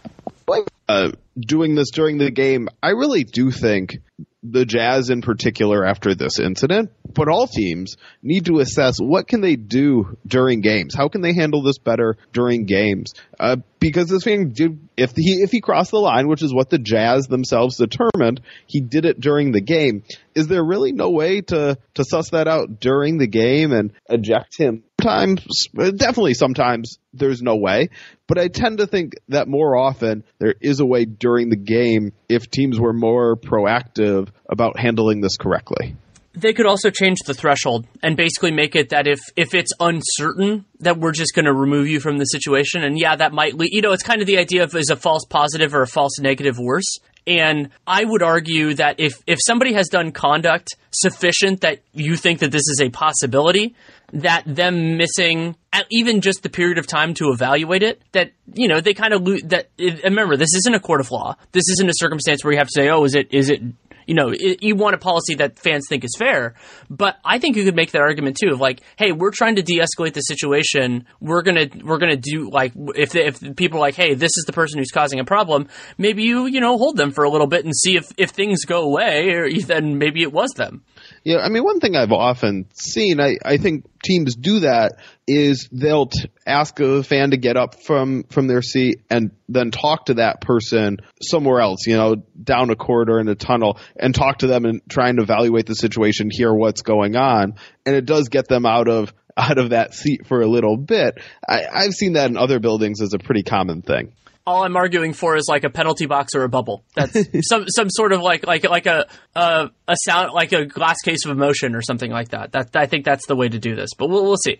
Uh, 0.89 1.13
doing 1.39 1.75
this 1.75 1.91
during 1.91 2.17
the 2.17 2.31
game, 2.31 2.69
I 2.83 2.91
really 2.91 3.23
do 3.23 3.51
think 3.51 3.99
the 4.43 4.65
Jazz 4.65 5.11
in 5.11 5.21
particular 5.21 5.85
after 5.85 6.15
this 6.15 6.39
incident, 6.39 6.91
but 7.13 7.29
all 7.29 7.47
teams 7.47 7.97
need 8.23 8.47
to 8.47 8.61
assess 8.61 8.99
what 8.99 9.29
can 9.29 9.41
they 9.41 9.57
do 9.57 10.17
during 10.27 10.61
games. 10.61 10.95
How 10.95 11.09
can 11.09 11.21
they 11.21 11.35
handle 11.35 11.63
this 11.63 11.79
better 11.79 12.17
during 12.33 12.65
games? 12.65 13.15
Uh, 13.39 13.57
because 13.81 14.09
this 14.09 14.25
thing 14.25 14.51
did, 14.51 14.89
if 14.97 15.13
he 15.17 15.43
if 15.43 15.51
he 15.51 15.61
crossed 15.61 15.91
the 15.91 15.99
line, 15.99 16.29
which 16.29 16.43
is 16.43 16.53
what 16.53 16.71
the 16.71 16.79
Jazz 16.79 17.27
themselves 17.27 17.77
determined, 17.77 18.41
he 18.67 18.81
did 18.81 19.05
it 19.05 19.21
during 19.21 19.53
the 19.53 19.61
game. 19.61 20.03
Is 20.35 20.47
there 20.47 20.65
really 20.65 20.93
no 20.93 21.11
way 21.11 21.41
to 21.43 21.79
to 21.95 22.05
suss 22.05 22.31
that 22.31 22.49
out 22.49 22.81
during 22.81 23.19
the 23.19 23.27
game 23.27 23.73
and 23.73 23.93
eject 24.09 24.59
him? 24.59 24.85
Sometimes, 25.01 25.69
definitely 25.75 26.35
sometimes 26.35 26.99
there's 27.13 27.41
no 27.41 27.57
way, 27.57 27.91
but 28.27 28.39
I 28.39 28.49
tend 28.49 28.79
to 28.79 28.87
think 28.87 29.15
that 29.29 29.47
more 29.47 29.77
often 29.77 30.25
there 30.39 30.55
is 30.61 30.81
a 30.81 30.87
way 30.87 31.05
during 31.05 31.51
the 31.51 31.57
game 31.57 32.13
if 32.29 32.51
teams 32.51 32.81
were 32.81 32.93
more 32.93 33.37
proactive 33.37 34.29
about 34.49 34.79
handling 34.79 35.21
this 35.21 35.37
correctly. 35.37 35.97
They 36.39 36.53
could 36.53 36.67
also 36.67 36.91
change 36.91 37.19
the 37.27 37.35
threshold 37.35 37.87
and 38.03 38.17
basically 38.17 38.53
make 38.53 38.77
it 38.77 38.91
that 38.91 39.07
if 39.07 39.19
if 39.37 39.55
it's 39.55 39.73
uncertain 39.81 40.65
that 40.81 40.99
we're 40.99 41.13
just 41.13 41.35
going 41.35 41.47
to 41.47 41.53
remove 41.53 41.89
you 41.89 42.01
from 42.01 42.19
the 42.19 42.25
situation, 42.25 42.85
and 42.85 42.99
yeah, 42.99 43.17
that 43.17 43.33
might 43.33 43.55
lead. 43.55 43.73
You 43.73 43.83
know, 43.83 43.93
it's 43.93 44.03
kind 44.03 44.21
of 44.21 44.27
the 44.27 44.39
idea 44.39 44.63
of 44.63 44.75
is 44.75 44.91
a 44.91 44.97
false 44.97 45.25
positive 45.29 45.75
or 45.75 45.83
a 45.83 45.87
false 45.87 46.19
negative 46.21 46.59
worse. 46.59 46.99
And 47.27 47.69
I 47.87 48.05
would 48.05 48.23
argue 48.23 48.75
that 48.75 49.01
if 49.01 49.13
if 49.27 49.39
somebody 49.45 49.75
has 49.75 49.89
done 49.89 50.13
conduct 50.13 50.77
sufficient 50.93 51.61
that 51.61 51.81
you 51.93 52.17
think 52.17 52.39
that 52.39 52.53
this 52.53 52.69
is 52.69 52.81
a 52.81 52.89
possibility, 52.89 53.75
that 54.13 54.45
them 54.47 54.97
missing 54.97 55.55
even 55.91 56.23
just 56.23 56.43
the 56.43 56.49
period 56.49 56.79
of 56.79 56.87
time 56.87 57.13
to 57.15 57.31
evaluate 57.31 57.83
it, 57.83 58.01
that 58.13 58.33
you 58.55 58.67
know 58.67 58.81
they 58.81 58.95
kind 58.95 59.13
of 59.13 59.23
lose. 59.23 59.43
That 59.43 59.69
remember, 59.79 60.37
this 60.37 60.55
isn't 60.55 60.75
a 60.75 60.81
court 60.81 61.01
of 61.01 61.11
law. 61.11 61.37
This 61.53 61.69
isn't 61.69 61.89
a 61.89 61.95
circumstance 61.95 62.43
where 62.43 62.53
you 62.53 62.59
have 62.59 62.69
to 62.69 62.75
say, 62.75 62.89
oh, 62.89 63.05
is 63.05 63.15
it 63.15 63.29
is 63.33 63.51
it 63.51 63.61
you 64.09 64.15
know, 64.15 64.31
it, 64.31 64.63
you 64.63 64.75
want 64.75 64.95
a 64.95 64.99
policy 64.99 65.35
that 65.35 65.59
fans 65.59 65.85
think 65.87 66.03
is 66.03 66.17
fair. 66.17 66.55
But 66.89 67.19
I 67.25 67.39
think 67.39 67.57
you 67.57 67.65
could 67.65 67.77
make 67.77 67.93
that 67.93 68.01
argument 68.01 68.39
too 68.43 68.51
of 68.51 68.59
like, 68.59 68.81
hey, 68.97 69.13
we're 69.13 69.31
trying 69.31 69.57
to 69.57 69.63
de-escalate 69.63 70.15
the 70.15 70.23
situation. 70.23 71.07
We're 71.21 71.43
gonna 71.43 71.67
we're 71.85 71.99
gonna 71.99 72.17
do 72.17 72.51
like 72.51 72.73
if 72.97 73.15
if 73.15 73.55
people 73.55 73.79
are 73.79 73.83
like, 73.83 73.97
hey, 73.97 74.15
this 74.15 74.33
is 74.37 74.45
the 74.47 74.55
person 74.55 74.79
who's 74.79 74.91
causing 74.91 75.21
a 75.21 75.25
problem. 75.25 75.69
Maybe 75.99 76.23
you 76.23 76.47
you 76.47 76.61
know 76.61 76.79
hold 76.79 76.97
them 76.97 77.11
for 77.11 77.25
a 77.25 77.31
little 77.31 77.47
bit 77.47 77.67
and 77.67 77.77
see 77.77 77.97
if 77.97 78.11
if 78.17 78.31
things 78.31 78.65
go 78.65 78.83
away, 78.83 79.29
or 79.31 79.51
then 79.67 79.99
maybe 79.99 80.23
it 80.23 80.33
was 80.33 80.53
them. 80.53 80.85
Yeah, 81.25 81.39
I 81.39 81.49
mean, 81.49 81.65
one 81.65 81.81
thing 81.81 81.97
I've 81.97 82.13
often 82.13 82.67
seen, 82.75 83.21
I, 83.21 83.37
I 83.45 83.59
think 83.59 83.85
teams 84.03 84.35
do 84.37 84.61
that 84.61 84.93
is 85.27 85.69
they'll 85.71 86.07
t- 86.07 86.31
ask 86.47 86.79
a 86.81 87.03
fan 87.03 87.31
to 87.31 87.37
get 87.37 87.57
up 87.57 87.83
from 87.83 88.25
from 88.25 88.47
their 88.47 88.63
seat 88.63 89.03
and 89.11 89.33
then 89.49 89.71
talk 89.71 90.07
to 90.07 90.15
that 90.15 90.41
person 90.41 90.99
somewhere 91.23 91.61
else, 91.61 91.87
you 91.87 91.97
know, 91.97 92.17
down 92.43 92.71
a 92.71 92.77
corridor 92.77 93.21
in 93.21 93.29
a 93.29 93.35
tunnel, 93.35 93.79
and 93.97 94.15
talk 94.15 94.39
to 94.39 94.47
them 94.47 94.65
and 94.65 94.81
try 94.89 95.09
and 95.09 95.21
evaluate 95.21 95.67
the 95.67 95.75
situation, 95.75 96.31
hear 96.31 96.53
what's 96.53 96.83
going 96.83 97.17
on, 97.17 97.55
and 97.85 97.97
it 97.97 98.05
does 98.05 98.29
get 98.29 98.49
them 98.49 98.67
out 98.67 98.89
of 98.89 99.13
out 99.37 99.59
of 99.59 99.71
that 99.71 99.95
seat 99.95 100.27
for 100.27 100.41
a 100.41 100.49
little 100.49 100.77
bit. 100.77 101.21
I, 101.49 101.65
I've 101.73 101.93
seen 101.93 102.15
that 102.15 102.31
in 102.31 102.37
other 102.37 102.59
buildings 102.59 103.01
as 103.01 103.13
a 103.15 103.19
pretty 103.19 103.43
common 103.43 103.83
thing 103.83 104.13
all 104.49 104.65
I'm 104.65 104.77
arguing 104.77 105.13
for 105.13 105.37
is 105.37 105.45
like 105.49 105.65
a 105.65 105.71
penalty 105.71 106.07
box 106.07 106.35
or 106.35 106.43
a 106.43 106.49
bubble. 106.49 106.85
That's 106.95 107.13
some 107.49 107.67
some 107.69 107.91
sort 107.91 108.13
of 108.13 108.21
like 108.23 108.47
like 108.47 108.65
like 108.65 108.87
a 108.87 109.07
a 109.37 109.71
sound 110.05 110.33
like 110.33 110.53
a 110.53 110.65
glass 110.65 110.97
case 111.05 111.25
of 111.25 111.31
emotion 111.31 111.75
or 111.75 111.83
something 111.83 112.11
like 112.11 112.31
that. 112.31 112.53
That 112.53 112.75
I 112.75 112.87
think 112.87 113.05
that's 113.05 113.27
the 113.27 113.37
way 113.37 113.49
to 113.49 113.59
do 113.59 113.77
this. 113.77 113.91
But 113.97 114.09
we'll 114.09 114.25
we'll 114.25 114.37
see 114.37 114.59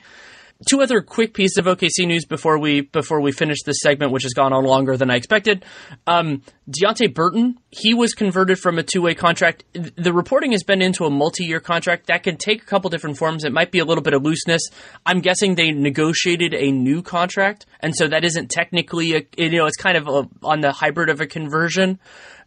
two 0.67 0.81
other 0.81 1.01
quick 1.01 1.35
pieces 1.35 1.57
of 1.57 1.67
OKC 1.67 2.07
news 2.07 2.25
before 2.25 2.59
we 2.59 2.81
before 2.81 3.21
we 3.21 3.31
finish 3.31 3.59
this 3.65 3.79
segment, 3.81 4.13
which 4.13 4.25
has 4.25 4.33
gone 4.33 4.53
on 4.53 4.65
longer 4.65 4.97
than 4.97 5.11
I 5.11 5.17
expected. 5.17 5.65
Um, 6.07 6.43
Deonte 6.69 7.15
Burton, 7.15 7.59
he 7.71 7.95
was 7.95 8.13
converted 8.13 8.59
from 8.59 8.79
a 8.79 8.83
two 8.83 9.03
way 9.03 9.15
contract. 9.15 9.65
The 9.73 10.13
reporting 10.13 10.53
has 10.53 10.65
been 10.65 10.83
into 10.83 11.05
a 11.05 11.11
multi 11.11 11.45
year 11.45 11.61
contract 11.61 12.07
that 12.07 12.25
can 12.25 12.37
take 12.37 12.63
a 12.63 12.67
couple 12.67 12.91
different 12.91 13.19
forms. 13.19 13.45
It 13.45 13.53
might 13.53 13.71
be 13.71 13.79
a 13.79 13.85
little 13.85 14.03
bit 14.03 14.15
of 14.15 14.23
looseness. 14.23 14.63
I'm 15.07 15.21
guessing 15.21 15.55
they 15.55 15.71
negotiated 15.71 16.55
a 16.55 16.73
new 16.73 17.03
contract, 17.03 17.67
and 17.81 17.95
so 17.95 18.09
that 18.09 18.25
isn't 18.25 18.51
technically 18.51 19.15
a 19.15 19.23
you 19.37 19.51
know 19.51 19.67
it's 19.67 19.77
kind 19.77 19.97
of 19.97 20.09
a, 20.09 20.29
on 20.43 20.61
the 20.61 20.73
hybrid 20.73 21.09
of 21.09 21.21
a 21.21 21.27
conversion. 21.27 22.01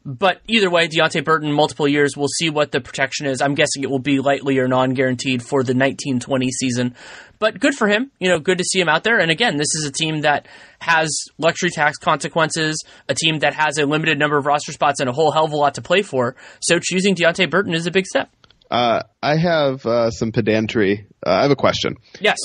But 0.04 0.42
either 0.48 0.70
way, 0.70 0.88
Deonte 0.88 1.24
Burton, 1.24 1.52
multiple 1.52 1.88
years, 1.88 2.18
we'll 2.18 2.28
see 2.28 2.50
what 2.50 2.72
the 2.72 2.82
protection 2.82 3.28
is. 3.28 3.40
I'm 3.40 3.54
guessing 3.54 3.84
it 3.84 3.90
will 3.90 4.00
be 4.00 4.20
lightly 4.20 4.58
or 4.58 4.68
non 4.68 4.94
guaranteed 4.94 5.44
for 5.44 5.64
the 5.64 5.74
1920 5.74 6.50
season. 6.52 6.96
But 7.38 7.60
good 7.60 7.76
for 7.76 7.88
him. 7.88 8.12
You 8.20 8.30
know, 8.30 8.40
good 8.40 8.58
to 8.58 8.64
see 8.64 8.80
him 8.80 8.90
out 8.90 9.04
there. 9.04 9.20
And 9.20 9.30
again, 9.30 9.58
this 9.58 9.76
is 9.76 9.86
a 9.86 9.92
team 9.92 10.22
that 10.22 10.48
has 10.80 11.16
luxury 11.38 11.70
tax 11.70 11.98
consequences, 11.98 12.84
a 13.10 13.14
team 13.14 13.40
that 13.40 13.54
has 13.54 13.78
a 13.78 13.86
limited 13.86 14.18
number 14.18 14.38
of 14.38 14.46
roster 14.46 14.72
spots 14.72 15.00
and 15.00 15.10
a 15.10 15.14
whole 15.14 15.32
hell 15.32 15.46
of 15.46 15.52
a 15.52 15.56
lot 15.56 15.76
to 15.76 15.82
play 15.82 16.02
for. 16.02 16.36
So 16.62 16.80
choosing 16.80 17.16
Deonte 17.16 17.50
Burton 17.50 17.74
is 17.74 17.86
a 17.86 17.92
big 17.92 18.08
step. 18.08 18.32
Uh, 18.72 19.04
I 19.22 19.36
have 19.36 19.86
uh, 19.86 20.12
some 20.12 20.32
pedantry. 20.32 21.06
Uh, 21.26 21.30
I 21.30 21.42
have 21.42 21.52
a 21.52 21.58
question. 21.58 21.98
Yes. 22.22 22.38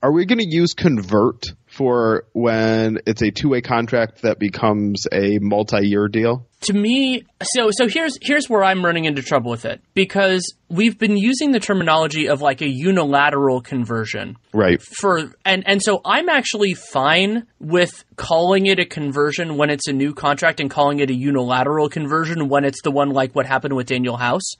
Are 0.00 0.12
we 0.12 0.24
going 0.24 0.38
to 0.38 0.48
use 0.48 0.74
convert 0.74 1.46
for 1.66 2.24
when 2.32 3.00
it's 3.04 3.20
a 3.20 3.32
two 3.32 3.48
way 3.48 3.62
contract 3.62 4.22
that 4.22 4.38
becomes 4.38 5.06
a 5.10 5.38
multi 5.40 5.88
year 5.88 6.06
deal? 6.06 6.46
To 6.66 6.72
me 6.72 7.24
so 7.42 7.70
so 7.72 7.86
here's 7.88 8.16
here's 8.22 8.48
where 8.48 8.64
I'm 8.64 8.84
running 8.84 9.04
into 9.04 9.22
trouble 9.22 9.50
with 9.50 9.64
it 9.64 9.80
because 9.94 10.42
we've 10.68 10.98
been 10.98 11.16
using 11.16 11.52
the 11.52 11.60
terminology 11.60 12.28
of 12.28 12.40
like 12.40 12.60
a 12.62 12.68
unilateral 12.68 13.60
conversion 13.60 14.36
Right. 14.52 14.80
for 14.82 15.32
and 15.44 15.62
and 15.66 15.82
so 15.82 16.00
I'm 16.04 16.28
actually 16.28 16.74
fine 16.74 17.46
with 17.60 18.04
calling 18.16 18.66
it 18.66 18.78
a 18.78 18.84
conversion 18.86 19.56
when 19.56 19.70
it's 19.70 19.86
a 19.86 19.92
new 19.92 20.14
contract 20.14 20.60
and 20.60 20.70
calling 20.70 20.98
it 21.00 21.10
a 21.10 21.14
unilateral 21.14 21.88
conversion 21.88 22.48
when 22.48 22.64
it's 22.64 22.82
the 22.82 22.90
one 22.90 23.10
like 23.10 23.32
what 23.34 23.46
happened 23.46 23.74
with 23.76 23.86
Danuel 23.88 24.18
House. 24.18 24.54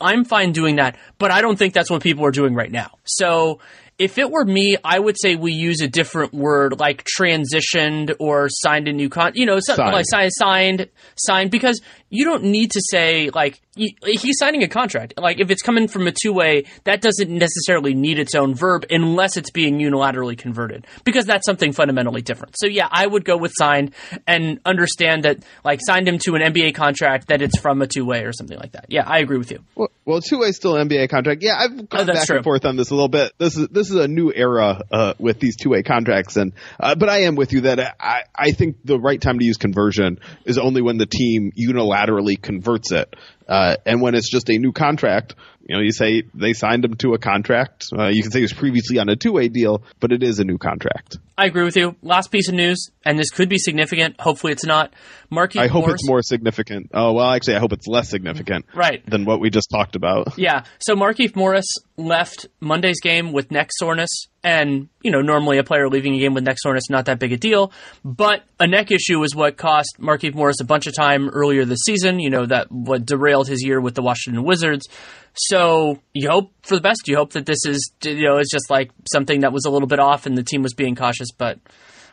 I'm 0.00 0.24
fine 0.24 0.52
doing 0.52 0.76
that, 0.76 0.96
but 1.18 1.30
I 1.30 1.42
don't 1.42 1.56
think 1.58 1.74
that's 1.74 1.90
what 1.90 2.02
people 2.02 2.24
are 2.24 2.30
doing 2.32 2.54
right 2.54 2.72
now. 2.72 2.92
So 3.04 3.60
if 3.98 4.18
it 4.18 4.30
were 4.30 4.44
me, 4.44 4.76
I 4.82 4.98
would 4.98 5.16
say 5.20 5.36
we 5.36 5.52
use 5.52 5.80
a 5.80 5.88
different 5.88 6.32
word 6.32 6.80
like 6.80 7.04
transitioned 7.04 8.14
or 8.18 8.48
signed 8.48 8.88
a 8.88 8.92
new 8.92 9.08
con. 9.08 9.32
You 9.34 9.46
know, 9.46 9.60
something 9.60 9.84
Signed. 9.84 9.94
like 9.94 10.06
signed, 10.08 10.32
signed, 10.34 10.88
signed, 11.16 11.50
because 11.50 11.80
you 12.12 12.24
don't 12.26 12.44
need 12.44 12.70
to 12.72 12.80
say 12.90 13.30
like 13.30 13.60
he's 13.74 14.36
signing 14.36 14.62
a 14.62 14.68
contract. 14.68 15.14
Like 15.16 15.40
if 15.40 15.50
it's 15.50 15.62
coming 15.62 15.88
from 15.88 16.06
a 16.06 16.12
two 16.12 16.34
way, 16.34 16.64
that 16.84 17.00
doesn't 17.00 17.30
necessarily 17.30 17.94
need 17.94 18.18
its 18.18 18.34
own 18.34 18.54
verb 18.54 18.84
unless 18.90 19.38
it's 19.38 19.50
being 19.50 19.78
unilaterally 19.78 20.36
converted, 20.36 20.86
because 21.04 21.24
that's 21.24 21.46
something 21.46 21.72
fundamentally 21.72 22.20
different. 22.20 22.54
So 22.58 22.66
yeah, 22.66 22.86
I 22.90 23.06
would 23.06 23.24
go 23.24 23.38
with 23.38 23.52
signed 23.56 23.94
and 24.26 24.60
understand 24.66 25.24
that 25.24 25.38
like 25.64 25.80
signed 25.82 26.06
him 26.06 26.18
to 26.26 26.34
an 26.34 26.42
NBA 26.42 26.74
contract 26.74 27.28
that 27.28 27.40
it's 27.40 27.58
from 27.58 27.80
a 27.80 27.86
two 27.86 28.04
way 28.04 28.24
or 28.24 28.32
something 28.34 28.58
like 28.58 28.72
that. 28.72 28.86
Yeah, 28.88 29.04
I 29.06 29.20
agree 29.20 29.38
with 29.38 29.50
you. 29.50 29.60
Well, 29.74 29.88
well 30.04 30.20
two 30.20 30.40
way 30.40 30.52
still 30.52 30.74
NBA 30.74 31.08
contract. 31.08 31.42
Yeah, 31.42 31.56
I've 31.58 31.88
gone 31.88 32.02
Oh, 32.10 32.12
back 32.12 32.26
true. 32.26 32.36
and 32.36 32.44
forth 32.44 32.66
on 32.66 32.76
this 32.76 32.90
a 32.90 32.94
little 32.94 33.08
bit. 33.08 33.32
This 33.38 33.56
is 33.56 33.68
this 33.68 33.88
is 33.88 33.96
a 33.96 34.06
new 34.06 34.30
era 34.30 34.82
uh, 34.92 35.14
with 35.18 35.40
these 35.40 35.56
two 35.56 35.70
way 35.70 35.82
contracts, 35.82 36.36
and 36.36 36.52
uh, 36.78 36.94
but 36.94 37.08
I 37.08 37.20
am 37.22 37.36
with 37.36 37.54
you 37.54 37.62
that 37.62 37.96
I 37.98 38.24
I 38.36 38.50
think 38.50 38.76
the 38.84 38.98
right 39.00 39.18
time 39.20 39.38
to 39.38 39.44
use 39.46 39.56
conversion 39.56 40.18
is 40.44 40.58
only 40.58 40.82
when 40.82 40.98
the 40.98 41.06
team 41.06 41.52
unilaterally 41.58 42.01
converts 42.36 42.92
it, 42.92 43.14
uh, 43.48 43.76
and 43.86 44.00
when 44.00 44.14
it's 44.14 44.30
just 44.30 44.50
a 44.50 44.58
new 44.58 44.72
contract. 44.72 45.34
You 45.68 45.76
know, 45.76 45.82
you 45.82 45.92
say 45.92 46.22
they 46.34 46.52
signed 46.52 46.84
him 46.84 46.94
to 46.96 47.14
a 47.14 47.18
contract. 47.18 47.86
Uh, 47.96 48.08
you 48.08 48.22
can 48.22 48.30
say 48.32 48.40
he 48.40 48.42
was 48.44 48.52
previously 48.52 48.98
on 48.98 49.08
a 49.08 49.16
two 49.16 49.32
way 49.32 49.48
deal, 49.48 49.82
but 50.00 50.12
it 50.12 50.22
is 50.22 50.38
a 50.40 50.44
new 50.44 50.58
contract. 50.58 51.18
I 51.38 51.46
agree 51.46 51.64
with 51.64 51.76
you. 51.76 51.96
Last 52.02 52.30
piece 52.30 52.48
of 52.48 52.54
news, 52.54 52.90
and 53.04 53.18
this 53.18 53.30
could 53.30 53.48
be 53.48 53.58
significant. 53.58 54.20
Hopefully, 54.20 54.52
it's 54.52 54.64
not. 54.66 54.92
Markieff 55.30 55.60
I 55.60 55.66
hope 55.68 55.86
Morris, 55.86 55.94
it's 56.02 56.08
more 56.08 56.22
significant. 56.22 56.90
Oh 56.92 57.14
well, 57.14 57.30
actually, 57.30 57.56
I 57.56 57.58
hope 57.58 57.72
it's 57.72 57.86
less 57.86 58.10
significant, 58.10 58.66
Right. 58.74 59.04
than 59.08 59.24
what 59.24 59.40
we 59.40 59.48
just 59.50 59.70
talked 59.70 59.96
about. 59.96 60.36
Yeah. 60.42 60.64
So 60.80 60.94
Markieff 60.96 61.36
Morris 61.36 61.66
left 61.96 62.46
Monday's 62.60 63.00
game 63.00 63.32
with 63.32 63.50
neck 63.52 63.68
soreness. 63.72 64.10
And, 64.44 64.88
you 65.02 65.12
know, 65.12 65.20
normally 65.20 65.58
a 65.58 65.62
player 65.62 65.88
leaving 65.88 66.16
a 66.16 66.18
game 66.18 66.34
with 66.34 66.42
neck 66.42 66.56
soreness, 66.58 66.90
not 66.90 67.04
that 67.04 67.20
big 67.20 67.32
a 67.32 67.36
deal. 67.36 67.72
But 68.04 68.42
a 68.58 68.66
neck 68.66 68.90
issue 68.90 69.22
is 69.22 69.36
what 69.36 69.56
cost 69.56 69.98
Markieff 70.00 70.34
Morris 70.34 70.60
a 70.60 70.64
bunch 70.64 70.88
of 70.88 70.96
time 70.96 71.28
earlier 71.28 71.64
this 71.64 71.78
season. 71.86 72.18
You 72.18 72.28
know, 72.30 72.46
that 72.46 72.72
what 72.72 73.06
derailed 73.06 73.46
his 73.46 73.62
year 73.62 73.80
with 73.80 73.94
the 73.94 74.02
Washington 74.02 74.42
Wizards. 74.42 74.88
So 75.34 75.98
you 76.12 76.28
hope 76.28 76.52
for 76.62 76.74
the 76.74 76.82
best. 76.82 77.08
You 77.08 77.16
hope 77.16 77.32
that 77.32 77.46
this 77.46 77.64
is, 77.66 77.92
you 78.04 78.24
know, 78.24 78.36
it's 78.36 78.50
just 78.50 78.70
like 78.70 78.90
something 79.10 79.40
that 79.40 79.52
was 79.52 79.64
a 79.64 79.70
little 79.70 79.88
bit 79.88 79.98
off 79.98 80.26
and 80.26 80.36
the 80.36 80.42
team 80.42 80.62
was 80.62 80.74
being 80.74 80.94
cautious. 80.94 81.28
But 81.36 81.58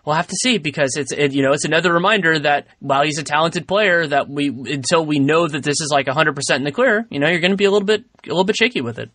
we'll 0.05 0.15
have 0.15 0.27
to 0.27 0.35
see 0.35 0.57
because 0.57 0.95
it's 0.95 1.11
it, 1.11 1.33
you 1.33 1.43
know 1.43 1.51
it's 1.51 1.65
another 1.65 1.93
reminder 1.93 2.39
that 2.39 2.67
while 2.79 3.03
he's 3.03 3.19
a 3.19 3.23
talented 3.23 3.67
player 3.67 4.07
that 4.07 4.29
we 4.29 4.47
until 4.47 5.05
we 5.05 5.19
know 5.19 5.47
that 5.47 5.63
this 5.63 5.81
is 5.81 5.89
like 5.91 6.07
100% 6.07 6.55
in 6.55 6.63
the 6.63 6.71
clear 6.71 7.05
you 7.09 7.19
know 7.19 7.27
you're 7.27 7.39
going 7.39 7.51
to 7.51 7.57
be 7.57 7.65
a 7.65 7.71
little 7.71 7.85
bit 7.85 8.03
a 8.25 8.29
little 8.29 8.43
bit 8.43 8.55
shaky 8.55 8.81
with 8.81 8.97
it 8.97 9.09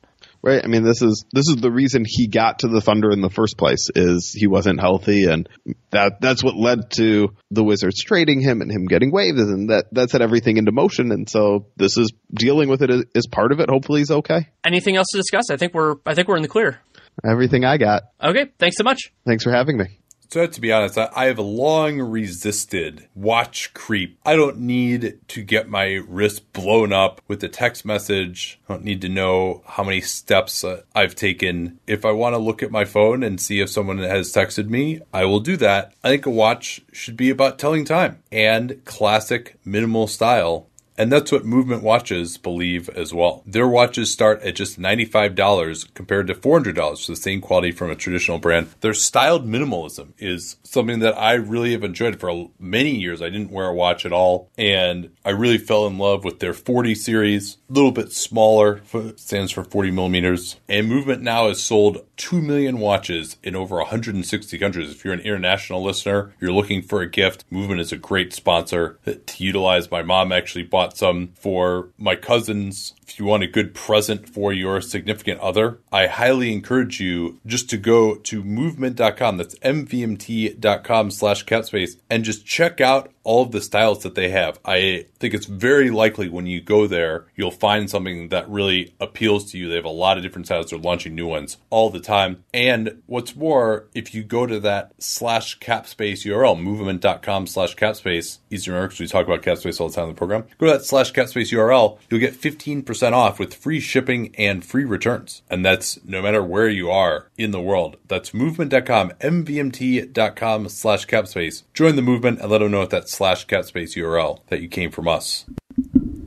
Right. 0.44 0.62
I 0.62 0.66
mean, 0.66 0.82
this 0.82 1.00
is 1.00 1.24
this 1.32 1.48
is 1.48 1.56
the 1.56 1.70
reason 1.70 2.04
he 2.06 2.28
got 2.28 2.58
to 2.58 2.68
the 2.68 2.82
Thunder 2.82 3.10
in 3.10 3.22
the 3.22 3.30
first 3.30 3.56
place 3.56 3.88
is 3.94 4.30
he 4.36 4.46
wasn't 4.46 4.78
healthy, 4.78 5.24
and 5.24 5.48
that 5.90 6.20
that's 6.20 6.44
what 6.44 6.54
led 6.54 6.90
to 6.92 7.30
the 7.50 7.64
Wizards 7.64 8.02
trading 8.04 8.40
him 8.40 8.60
and 8.60 8.70
him 8.70 8.84
getting 8.84 9.10
waived, 9.10 9.38
and 9.38 9.70
that 9.70 9.86
that 9.92 10.10
set 10.10 10.20
everything 10.20 10.58
into 10.58 10.70
motion. 10.70 11.12
And 11.12 11.30
so 11.30 11.68
this 11.76 11.96
is 11.96 12.12
dealing 12.30 12.68
with 12.68 12.82
it 12.82 12.90
is, 12.90 13.04
is 13.14 13.26
part 13.26 13.52
of 13.52 13.60
it. 13.60 13.70
Hopefully, 13.70 14.00
he's 14.00 14.10
okay. 14.10 14.50
anything 14.64 14.96
else 14.96 15.06
to 15.12 15.18
discuss 15.18 15.50
i 15.50 15.56
think 15.56 15.72
we're 15.72 15.94
i 16.04 16.14
think 16.14 16.28
we're 16.28 16.36
in 16.36 16.42
the 16.42 16.48
clear 16.48 16.80
Everything 17.24 17.64
I 17.64 17.78
got. 17.78 18.02
okay 18.22 18.46
thanks 18.58 18.76
so 18.76 18.84
much 18.84 19.12
Thanks 19.24 19.44
for 19.44 19.52
having 19.52 19.78
me. 19.78 20.00
So 20.30 20.46
to 20.46 20.60
be 20.60 20.72
honest, 20.72 20.98
I, 20.98 21.26
have 21.26 21.38
long 21.38 22.00
resisted 22.00 23.08
watch 23.14 23.72
creep. 23.74 24.18
I 24.26 24.36
don't 24.36 24.58
need 24.58 25.18
to 25.28 25.42
get 25.42 25.68
my 25.68 26.02
wrist 26.08 26.52
blown 26.52 26.92
up 26.92 27.20
with 27.28 27.42
a 27.44 27.48
text 27.48 27.84
message. 27.84 28.58
I 28.68 28.74
don't 28.74 28.84
need 28.84 29.00
to 29.02 29.08
know 29.08 29.62
how 29.66 29.84
many 29.84 30.00
steps 30.00 30.64
uh, 30.64 30.82
I've 30.94 31.14
taken. 31.14 31.78
If 31.86 32.04
I 32.04 32.10
want 32.12 32.34
to 32.34 32.38
look 32.38 32.62
at 32.62 32.70
my 32.70 32.84
phone 32.84 33.22
and 33.22 33.40
see 33.40 33.60
if 33.60 33.70
someone 33.70 33.98
has 33.98 34.32
texted 34.32 34.68
me, 34.68 35.00
I 35.12 35.24
will 35.24 35.40
do 35.40 35.56
that. 35.58 35.94
I 36.02 36.08
think 36.08 36.26
a 36.26 36.30
watch 36.30 36.82
should 36.92 37.16
be 37.16 37.30
about 37.30 37.58
telling 37.58 37.84
time 37.84 38.22
and 38.32 38.84
classic 38.84 39.58
minimal 39.64 40.06
style 40.06 40.68
and 40.96 41.12
that's 41.12 41.32
what 41.32 41.44
Movement 41.44 41.82
Watches 41.82 42.38
believe 42.38 42.88
as 42.90 43.12
well. 43.12 43.42
Their 43.46 43.68
watches 43.68 44.12
start 44.12 44.42
at 44.42 44.54
just 44.54 44.78
$95 44.78 45.94
compared 45.94 46.26
to 46.28 46.34
$400 46.34 47.04
for 47.04 47.12
the 47.12 47.16
same 47.16 47.40
quality 47.40 47.72
from 47.72 47.90
a 47.90 47.96
traditional 47.96 48.38
brand. 48.38 48.68
Their 48.80 48.94
styled 48.94 49.46
minimalism 49.46 50.12
is 50.18 50.56
something 50.62 51.00
that 51.00 51.18
I 51.18 51.34
really 51.34 51.72
have 51.72 51.84
enjoyed 51.84 52.20
for 52.20 52.50
many 52.58 52.90
years. 52.90 53.22
I 53.22 53.30
didn't 53.30 53.50
wear 53.50 53.66
a 53.66 53.74
watch 53.74 54.04
at 54.06 54.12
all, 54.12 54.50
and 54.56 55.10
I 55.24 55.30
really 55.30 55.58
fell 55.58 55.86
in 55.86 55.98
love 55.98 56.24
with 56.24 56.40
their 56.40 56.54
40 56.54 56.94
series, 56.94 57.58
a 57.68 57.72
little 57.72 57.92
bit 57.92 58.12
smaller, 58.12 58.82
stands 59.16 59.52
for 59.52 59.64
40 59.64 59.90
millimeters. 59.90 60.56
And 60.68 60.88
Movement 60.88 61.22
now 61.22 61.48
has 61.48 61.62
sold 61.62 62.04
2 62.16 62.40
million 62.40 62.78
watches 62.78 63.36
in 63.42 63.56
over 63.56 63.76
160 63.76 64.58
countries. 64.58 64.90
If 64.90 65.04
you're 65.04 65.14
an 65.14 65.20
international 65.20 65.82
listener, 65.82 66.32
you're 66.40 66.52
looking 66.52 66.82
for 66.82 67.00
a 67.00 67.08
gift, 67.08 67.44
Movement 67.50 67.80
is 67.80 67.92
a 67.92 67.96
great 67.96 68.32
sponsor 68.32 68.98
to 69.04 69.44
utilize. 69.44 69.90
My 69.90 70.02
mom 70.02 70.32
actually 70.32 70.64
bought 70.64 70.83
some 70.92 71.28
for 71.34 71.88
my 71.98 72.16
cousins. 72.16 72.94
If 73.06 73.18
you 73.18 73.24
want 73.26 73.42
a 73.42 73.46
good 73.46 73.74
present 73.74 74.28
for 74.28 74.52
your 74.52 74.80
significant 74.80 75.40
other, 75.40 75.80
I 75.92 76.06
highly 76.06 76.52
encourage 76.52 77.00
you 77.00 77.40
just 77.46 77.68
to 77.70 77.76
go 77.76 78.16
to 78.16 78.42
movement.com. 78.42 79.36
That's 79.36 79.58
mvmt.com 79.58 81.10
slash 81.10 81.44
capspace 81.44 81.96
and 82.08 82.24
just 82.24 82.46
check 82.46 82.80
out 82.80 83.12
all 83.24 83.42
of 83.42 83.52
the 83.52 83.60
styles 83.60 84.02
that 84.02 84.14
they 84.14 84.28
have. 84.28 84.60
I 84.64 85.06
think 85.18 85.34
it's 85.34 85.46
very 85.46 85.90
likely 85.90 86.28
when 86.28 86.46
you 86.46 86.60
go 86.60 86.86
there, 86.86 87.24
you'll 87.34 87.50
find 87.50 87.88
something 87.88 88.28
that 88.28 88.48
really 88.48 88.94
appeals 89.00 89.50
to 89.50 89.58
you. 89.58 89.68
They 89.68 89.76
have 89.76 89.84
a 89.84 89.88
lot 89.88 90.18
of 90.18 90.22
different 90.22 90.46
styles. 90.46 90.70
They're 90.70 90.78
launching 90.78 91.14
new 91.14 91.26
ones 91.26 91.56
all 91.70 91.90
the 91.90 92.00
time. 92.00 92.44
And 92.52 93.02
what's 93.06 93.34
more, 93.34 93.88
if 93.94 94.14
you 94.14 94.22
go 94.22 94.46
to 94.46 94.60
that 94.60 94.92
slash 94.98 95.58
capspace 95.58 96.24
URL, 96.24 96.60
movement.com 96.60 97.46
slash 97.46 97.74
capspace, 97.74 98.38
to 98.50 98.72
because 98.72 99.00
we 99.00 99.06
talk 99.06 99.26
about 99.26 99.42
capspace 99.42 99.80
all 99.80 99.88
the 99.88 99.94
time 99.94 100.04
in 100.04 100.10
the 100.10 100.18
program, 100.18 100.44
go 100.58 100.66
to 100.66 100.72
that 100.72 100.84
slash 100.84 101.12
capspace 101.12 101.52
URL, 101.52 101.98
you'll 102.10 102.20
get 102.20 102.34
15% 102.34 102.84
off 103.02 103.38
with 103.38 103.54
free 103.54 103.80
shipping 103.80 104.34
and 104.36 104.64
free 104.64 104.84
returns. 104.84 105.42
And 105.50 105.64
that's 105.64 106.02
no 106.04 106.22
matter 106.22 106.42
where 106.42 106.68
you 106.68 106.90
are 106.90 107.30
in 107.36 107.50
the 107.50 107.60
world. 107.60 107.96
That's 108.08 108.34
movement.com, 108.34 109.10
mvmt.com 109.20 110.68
slash 110.68 111.06
capspace. 111.06 111.62
Join 111.72 111.96
the 111.96 112.02
movement 112.02 112.40
and 112.40 112.50
let 112.50 112.58
them 112.58 112.70
know 112.70 112.82
at 112.82 112.90
that 112.90 113.08
slash 113.08 113.46
capspace 113.46 113.96
URL 113.96 114.40
that 114.48 114.60
you 114.60 114.68
came 114.68 114.90
from 114.90 115.08
us. 115.08 115.44